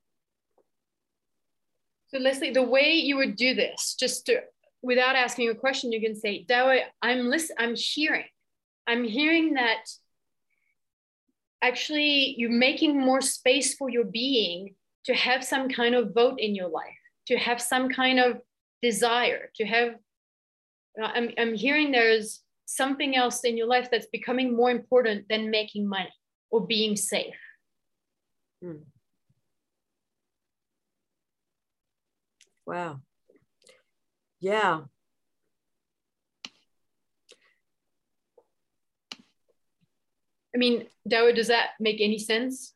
So 2.07 2.19
Leslie, 2.19 2.51
the 2.51 2.63
way 2.63 2.93
you 2.93 3.17
would 3.17 3.35
do 3.35 3.55
this, 3.55 3.95
just 3.99 4.27
to, 4.27 4.41
without 4.81 5.15
asking 5.15 5.49
a 5.49 5.55
question, 5.55 5.91
you 5.91 6.01
can 6.01 6.15
say, 6.15 6.45
Dawa, 6.47 6.81
I'm 7.01 7.29
listening 7.29 7.57
I'm 7.59 7.75
hearing. 7.75 8.25
I'm 8.85 9.03
hearing 9.03 9.53
that 9.53 9.85
actually 11.61 12.35
you're 12.37 12.51
making 12.51 12.99
more 12.99 13.21
space 13.21 13.73
for 13.75 13.89
your 13.89 14.03
being 14.03 14.75
to 15.05 15.13
have 15.13 15.43
some 15.43 15.69
kind 15.69 15.95
of 15.95 16.13
vote 16.13 16.39
in 16.39 16.53
your 16.53 16.67
life, 16.67 16.99
to 17.27 17.37
have 17.37 17.61
some 17.61 17.89
kind 17.89 18.19
of 18.19 18.41
desire, 18.81 19.49
to 19.55 19.65
have 19.65 19.95
I'm, 21.01 21.31
I'm 21.39 21.55
hearing 21.55 21.91
there's 21.91 22.41
something 22.65 23.15
else 23.15 23.43
in 23.43 23.57
your 23.57 23.67
life 23.67 23.89
that's 23.91 24.07
becoming 24.07 24.55
more 24.55 24.71
important 24.71 25.27
than 25.29 25.51
making 25.51 25.87
money 25.87 26.13
or 26.49 26.65
being 26.65 26.95
safe. 26.95 27.35
Hmm. 28.61 28.83
Wow. 32.65 33.01
Yeah. 34.39 34.81
I 40.53 40.57
mean, 40.57 40.87
Dawa, 41.09 41.35
does 41.35 41.47
that 41.47 41.71
make 41.79 41.99
any 41.99 42.19
sense? 42.19 42.73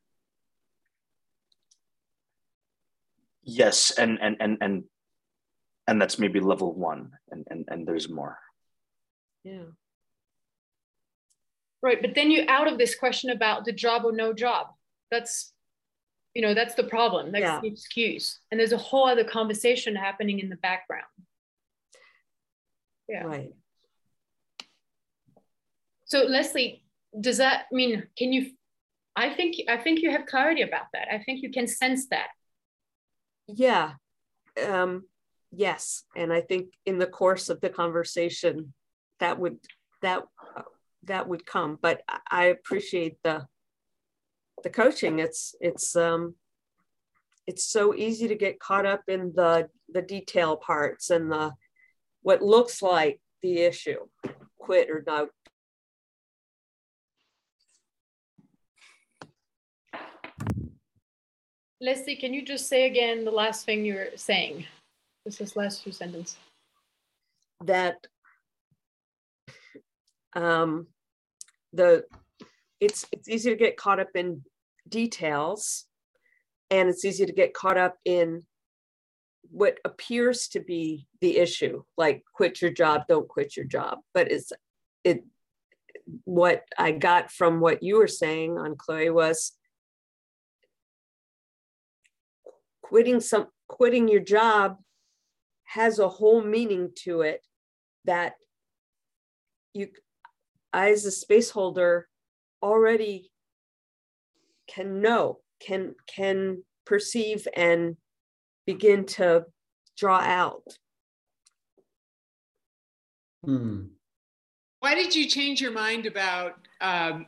Yes, 3.44 3.92
and 3.98 4.18
and 4.20 4.36
and 4.42 4.58
and 4.60 4.84
and 5.88 6.02
that's 6.02 6.20
maybe 6.20 6.40
level 6.40 6.74
one, 6.74 7.12
and 7.32 7.46
and 7.50 7.64
and 7.70 7.88
there's 7.88 8.10
more. 8.10 8.40
Yeah. 9.48 9.64
Right, 11.82 12.02
but 12.02 12.16
then 12.16 12.32
you're 12.32 12.50
out 12.50 12.68
of 12.72 12.78
this 12.78 12.96
question 12.96 13.30
about 13.30 13.64
the 13.64 13.72
job 13.72 14.04
or 14.04 14.12
no 14.12 14.34
job. 14.34 14.68
That's, 15.10 15.54
you 16.34 16.42
know, 16.42 16.54
that's 16.54 16.76
the 16.76 16.84
problem. 16.84 17.32
That's 17.32 17.44
Yeah. 17.44 17.62
the 17.62 17.68
excuse. 17.68 18.40
And 18.52 18.60
there's 18.60 18.74
a 18.74 18.78
whole 18.78 19.08
other 19.08 19.24
conversation 19.24 19.96
happening 19.96 20.40
in 20.40 20.50
the 20.50 20.58
background. 20.58 21.06
Yeah. 23.08 23.24
Right. 23.24 23.54
So 26.06 26.24
Leslie, 26.24 26.84
does 27.20 27.38
that 27.38 27.72
mean 27.72 28.08
can 28.18 28.34
you? 28.34 28.52
I 29.16 29.34
think 29.34 29.56
I 29.70 29.78
think 29.78 30.02
you 30.02 30.12
have 30.12 30.26
clarity 30.26 30.62
about 30.62 30.88
that. 30.94 31.08
I 31.14 31.24
think 31.24 31.42
you 31.42 31.52
can 31.52 31.68
sense 31.68 32.08
that. 32.08 32.30
Yeah. 33.48 33.94
Um, 34.62 35.08
yes. 35.52 36.04
And 36.16 36.34
I 36.34 36.42
think 36.42 36.74
in 36.86 36.98
the 36.98 37.08
course 37.08 37.50
of 37.50 37.62
the 37.62 37.70
conversation, 37.70 38.74
that 39.20 39.40
would 39.40 39.58
that 40.02 40.24
that 41.04 41.28
would 41.28 41.46
come. 41.46 41.78
But 41.82 42.02
I- 42.30 42.46
appreciate 42.46 43.18
the 43.24 43.48
the 44.64 44.70
coaching. 44.70 45.20
It's 45.20 45.56
it's 45.60 45.96
um 45.96 46.36
it's 47.46 47.64
so 47.66 47.96
easy 47.96 48.28
to 48.28 48.36
get 48.36 48.60
caught 48.60 48.86
up 48.86 49.04
in 49.08 49.34
the 49.36 49.70
the 49.90 50.02
detail 50.02 50.58
parts 50.58 51.10
and 51.10 51.32
the 51.32 51.54
what 52.22 52.42
looks 52.42 52.82
like 52.82 53.22
the 53.42 53.60
issue, 53.60 54.00
quit 54.58 54.90
or 54.90 55.04
not. 55.08 55.30
Leslie, 61.80 62.16
can 62.16 62.34
you 62.34 62.44
just 62.44 62.68
say 62.68 62.88
again 62.88 63.24
the 63.24 63.32
last 63.32 63.66
thing 63.66 63.86
you 63.86 63.94
were 63.96 64.10
saying? 64.16 64.66
This 65.26 65.40
is 65.42 65.56
last 65.56 65.84
few 65.84 65.92
sentences. 65.92 66.38
that 67.66 68.08
um, 70.38 70.88
the 71.74 72.06
it's 72.80 73.06
it's 73.12 73.28
easy 73.28 73.50
to 73.50 73.56
get 73.56 73.76
caught 73.76 74.00
up 74.00 74.10
in 74.16 74.44
details 74.88 75.86
and 76.70 76.88
it's 76.88 77.04
easy 77.04 77.26
to 77.26 77.34
get 77.34 77.54
caught 77.54 77.78
up 77.78 77.96
in 78.06 78.44
what 79.50 79.80
appears 79.84 80.48
to 80.50 80.60
be 80.60 81.08
the 81.22 81.38
issue 81.38 81.82
like 81.98 82.24
quit 82.34 82.62
your 82.62 82.72
job 82.72 83.04
don't 83.10 83.28
quit 83.28 83.58
your 83.58 83.66
job. 83.66 84.00
But 84.14 84.32
it's 84.32 84.52
it 85.04 85.24
what 86.24 86.64
i 86.78 86.92
got 86.92 87.32
from 87.32 87.60
what 87.60 87.84
you 87.84 87.98
were 87.98 88.08
saying 88.08 88.58
on 88.58 88.78
chloe 88.78 89.10
was 89.10 89.52
quitting 92.82 93.20
some 93.20 93.48
quitting 93.68 94.08
your 94.08 94.22
job 94.22 94.78
has 95.66 96.00
a 96.00 96.08
whole 96.08 96.42
meaning 96.42 96.92
to 96.96 97.22
it 97.22 97.42
that 98.06 98.36
you 99.74 99.90
I, 100.74 100.92
as 100.92 101.06
a 101.06 101.12
space 101.12 101.50
holder 101.50 102.08
already 102.62 103.32
can 104.68 105.02
know 105.02 105.40
can 105.60 105.96
can 106.08 106.64
perceive 106.86 107.48
and 107.56 107.98
begin 108.66 109.06
to 109.06 109.46
draw 109.98 110.20
out 110.20 110.64
Hmm. 113.48 113.84
Why 114.82 114.94
did 114.94 115.16
you 115.16 115.28
change 115.28 115.62
your 115.62 115.72
mind 115.72 116.06
about 116.06 116.56
um, 116.82 117.26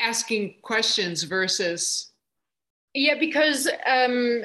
asking 0.00 0.56
questions 0.62 1.22
versus? 1.22 2.12
Yeah, 2.94 3.16
because 3.18 3.68
um, 3.86 4.42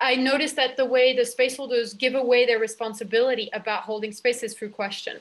I 0.00 0.14
noticed 0.16 0.56
that 0.56 0.76
the 0.76 0.84
way 0.84 1.14
the 1.14 1.24
space 1.24 1.56
holders 1.56 1.94
give 1.94 2.14
away 2.14 2.46
their 2.46 2.58
responsibility 2.58 3.50
about 3.52 3.82
holding 3.82 4.12
spaces 4.12 4.54
through 4.54 4.70
question. 4.70 5.18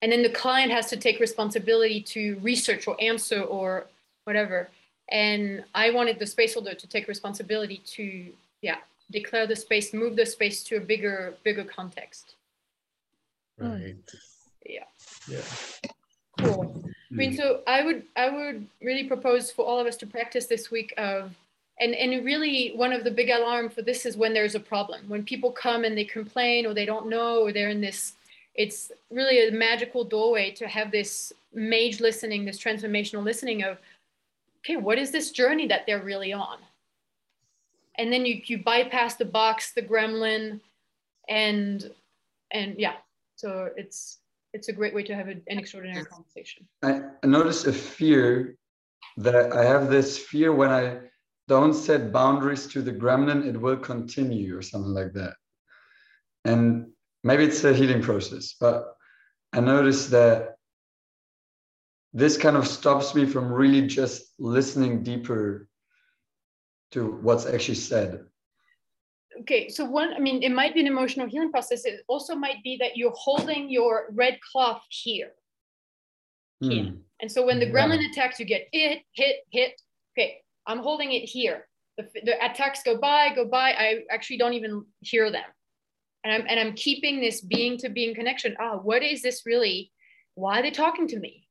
And 0.00 0.12
then 0.12 0.22
the 0.22 0.30
client 0.30 0.70
has 0.70 0.86
to 0.90 0.96
take 0.96 1.18
responsibility 1.18 2.00
to 2.02 2.38
research 2.40 2.86
or 2.86 2.96
answer 3.00 3.42
or 3.42 3.86
whatever. 4.24 4.68
And 5.10 5.64
I 5.74 5.90
wanted 5.90 6.18
the 6.18 6.26
space 6.26 6.54
holder 6.54 6.74
to 6.74 6.86
take 6.86 7.08
responsibility 7.08 7.82
to, 7.96 8.26
yeah, 8.62 8.76
declare 9.10 9.46
the 9.46 9.56
space, 9.56 9.92
move 9.92 10.16
the 10.16 10.26
space 10.26 10.62
to 10.64 10.76
a 10.76 10.80
bigger, 10.80 11.34
bigger 11.42 11.64
context. 11.64 12.34
Right. 13.58 13.96
Yeah. 14.64 14.84
Yeah. 15.26 15.40
Cool. 16.38 16.84
I 17.10 17.14
mean, 17.14 17.30
hmm. 17.30 17.36
so 17.36 17.62
I 17.66 17.82
would 17.82 18.04
I 18.16 18.28
would 18.28 18.66
really 18.82 19.04
propose 19.04 19.50
for 19.50 19.64
all 19.64 19.80
of 19.80 19.86
us 19.86 19.96
to 19.96 20.06
practice 20.06 20.46
this 20.46 20.70
week 20.70 20.92
of 20.96 21.34
and 21.80 21.94
and 21.94 22.24
really 22.24 22.72
one 22.74 22.92
of 22.92 23.02
the 23.02 23.10
big 23.10 23.30
alarm 23.30 23.70
for 23.70 23.82
this 23.82 24.06
is 24.06 24.16
when 24.16 24.34
there's 24.34 24.54
a 24.54 24.60
problem 24.60 25.00
when 25.08 25.24
people 25.24 25.50
come 25.50 25.84
and 25.84 25.96
they 25.96 26.04
complain 26.04 26.66
or 26.66 26.74
they 26.74 26.84
don't 26.84 27.08
know 27.08 27.40
or 27.40 27.52
they're 27.52 27.70
in 27.70 27.80
this 27.80 28.12
it's 28.58 28.90
really 29.10 29.48
a 29.48 29.52
magical 29.52 30.04
doorway 30.04 30.50
to 30.50 30.66
have 30.66 30.90
this 30.90 31.32
mage 31.54 32.00
listening 32.00 32.44
this 32.44 32.58
transformational 32.58 33.24
listening 33.24 33.62
of 33.62 33.78
okay, 34.58 34.76
what 34.76 34.98
is 34.98 35.10
this 35.10 35.30
journey 35.30 35.66
that 35.68 35.86
they're 35.86 36.02
really 36.02 36.32
on? 36.32 36.58
And 37.96 38.12
then 38.12 38.26
you 38.26 38.42
you 38.44 38.58
bypass 38.58 39.14
the 39.14 39.24
box, 39.24 39.72
the 39.72 39.82
gremlin, 39.82 40.60
and 41.28 41.90
and 42.50 42.74
yeah, 42.78 42.96
so 43.36 43.70
it's 43.76 44.18
it's 44.52 44.68
a 44.68 44.72
great 44.72 44.94
way 44.94 45.04
to 45.04 45.14
have 45.14 45.28
an 45.28 45.42
extraordinary 45.46 46.04
conversation. 46.04 46.66
I, 46.82 47.02
notice 47.24 47.66
a 47.66 47.72
fear 47.72 48.56
that 49.18 49.52
I 49.52 49.64
have 49.64 49.88
this 49.90 50.18
fear 50.18 50.52
when 50.52 50.70
I 50.70 50.98
don't 51.48 51.74
set 51.74 52.12
boundaries 52.12 52.66
to 52.68 52.82
the 52.82 52.92
gremlin, 52.92 53.46
it 53.46 53.60
will 53.60 53.76
continue 53.76 54.56
or 54.56 54.62
something 54.62 54.92
like 54.92 55.12
that. 55.14 55.34
And 56.44 56.88
maybe 57.28 57.44
it's 57.44 57.62
a 57.62 57.74
healing 57.74 58.02
process, 58.02 58.54
but 58.58 58.96
I 59.52 59.60
notice 59.60 60.06
that 60.06 60.56
this 62.14 62.38
kind 62.38 62.56
of 62.56 62.66
stops 62.66 63.14
me 63.14 63.26
from 63.26 63.52
really 63.52 63.86
just 63.86 64.32
listening 64.38 65.02
deeper 65.02 65.68
to 66.92 67.18
what's 67.20 67.44
actually 67.44 67.74
said. 67.74 68.24
Okay, 69.42 69.68
so 69.68 69.84
one, 69.84 70.14
I 70.14 70.20
mean, 70.20 70.42
it 70.42 70.52
might 70.52 70.72
be 70.72 70.80
an 70.80 70.86
emotional 70.86 71.28
healing 71.28 71.50
process. 71.50 71.84
It 71.84 72.00
also 72.08 72.34
might 72.34 72.62
be 72.64 72.78
that 72.80 72.96
you're 72.96 73.14
holding 73.14 73.70
your 73.70 74.06
red 74.12 74.38
cloth 74.50 74.82
here. 74.88 75.32
here. 76.60 76.84
Hmm. 76.84 76.96
And 77.20 77.30
so 77.30 77.44
when 77.44 77.60
the 77.60 77.66
gremlin 77.66 78.00
yeah. 78.00 78.08
attacks, 78.10 78.40
you 78.40 78.46
get 78.46 78.68
hit, 78.72 79.02
hit, 79.12 79.36
hit. 79.50 79.72
Okay, 80.16 80.38
I'm 80.66 80.78
holding 80.78 81.12
it 81.12 81.24
here. 81.36 81.68
The, 81.98 82.08
the 82.24 82.34
attacks 82.42 82.82
go 82.82 82.96
by, 82.96 83.34
go 83.34 83.44
by. 83.44 83.72
I 83.72 84.04
actually 84.10 84.38
don't 84.38 84.54
even 84.54 84.84
hear 85.00 85.30
them. 85.30 85.44
And 86.24 86.32
I'm, 86.32 86.44
and 86.48 86.60
I'm 86.60 86.74
keeping 86.74 87.20
this 87.20 87.40
being 87.40 87.78
to 87.78 87.88
being 87.88 88.14
connection. 88.14 88.56
Ah, 88.60 88.72
oh, 88.74 88.78
what 88.78 89.02
is 89.02 89.22
this 89.22 89.42
really? 89.46 89.92
Why 90.34 90.60
are 90.60 90.62
they 90.62 90.70
talking 90.70 91.08
to 91.08 91.18
me? 91.18 91.48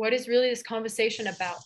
what 0.00 0.14
is 0.14 0.28
really 0.28 0.48
this 0.48 0.62
conversation 0.62 1.26
about? 1.26 1.58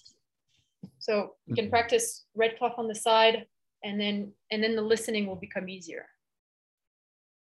So 0.98 1.34
you 1.46 1.54
can 1.54 1.66
mm-hmm. 1.66 1.70
practice 1.70 2.24
red 2.34 2.58
cloth 2.58 2.74
on 2.78 2.88
the 2.88 2.94
side 2.94 3.46
and 3.84 4.00
then 4.00 4.32
and 4.50 4.62
then 4.62 4.74
the 4.74 4.82
listening 4.82 5.26
will 5.26 5.36
become 5.36 5.68
easier. 5.68 6.06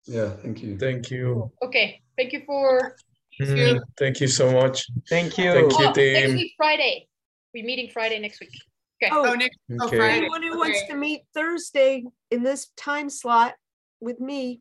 Yeah, 0.07 0.31
thank 0.43 0.63
you. 0.63 0.79
Thank 0.79 1.11
you. 1.11 1.53
Okay, 1.63 2.01
thank 2.17 2.33
you 2.33 2.43
for 2.47 2.97
mm, 3.41 3.79
thank 3.99 4.21
you 4.21 4.27
so 4.27 4.51
much. 4.51 4.87
Thank 5.11 5.37
you. 5.37 5.53
Thank 5.53 5.79
you, 5.79 5.87
oh, 5.87 5.93
team. 5.93 6.15
Next 6.15 6.33
week, 6.33 6.53
Friday. 6.57 7.09
We're 7.53 7.67
meeting 7.67 7.91
Friday 7.93 8.19
next 8.19 8.41
week. 8.41 8.57
Okay. 9.03 9.13
Oh, 9.15 9.35
next 9.35 9.59
oh, 9.71 9.87
okay. 9.87 9.97
Friday. 9.99 10.17
Anyone 10.19 10.43
who 10.43 10.51
okay. 10.51 10.59
wants 10.59 10.83
to 10.89 10.95
meet 10.95 11.23
Thursday 11.35 12.05
in 12.31 12.43
this 12.43 12.69
time 12.79 13.11
slot 13.11 13.55
with 14.01 14.21
me, 14.21 14.61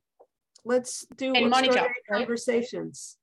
let's 0.65 1.05
do 1.17 1.33
and 1.33 1.49
Monica, 1.49 1.87
conversations. 2.11 3.17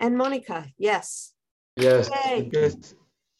Right? 0.00 0.06
And 0.06 0.16
Monica, 0.16 0.66
yes. 0.78 1.32
Yes, 1.76 2.10
Yay. 2.26 2.42
because 2.42 2.94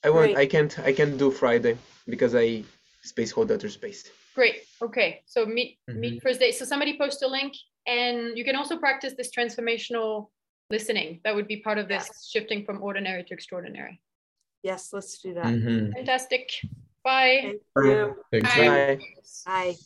I 0.04 0.10
want 0.10 0.34
Great. 0.34 0.36
I 0.36 0.46
can't 0.46 0.78
I 0.78 0.92
can't 0.92 1.18
do 1.18 1.30
Friday 1.30 1.76
because 2.06 2.34
I 2.34 2.62
space 3.02 3.32
hold 3.32 3.50
other 3.50 3.68
space. 3.68 4.08
Great. 4.34 4.62
Okay. 4.80 5.22
So 5.26 5.44
meet 5.44 5.78
mm-hmm. 5.90 6.00
meet 6.00 6.22
Thursday. 6.22 6.52
So 6.52 6.64
somebody 6.64 6.96
post 6.96 7.22
a 7.22 7.26
link 7.26 7.54
and 7.86 8.38
you 8.38 8.44
can 8.44 8.54
also 8.54 8.78
practice 8.78 9.14
this 9.16 9.30
transformational 9.30 10.28
listening. 10.70 11.20
That 11.24 11.34
would 11.34 11.48
be 11.48 11.56
part 11.56 11.78
of 11.78 11.88
this 11.88 12.06
yes. 12.06 12.28
shifting 12.30 12.64
from 12.64 12.82
ordinary 12.82 13.24
to 13.24 13.34
extraordinary. 13.34 14.00
Yes, 14.62 14.90
let's 14.92 15.18
do 15.18 15.34
that. 15.34 15.46
Mm-hmm. 15.46 15.92
Fantastic. 15.92 16.50
Bye. 17.02 17.54
Thank 17.74 17.86
you. 17.86 18.16
Bye. 18.42 18.98
Bye. 19.46 19.76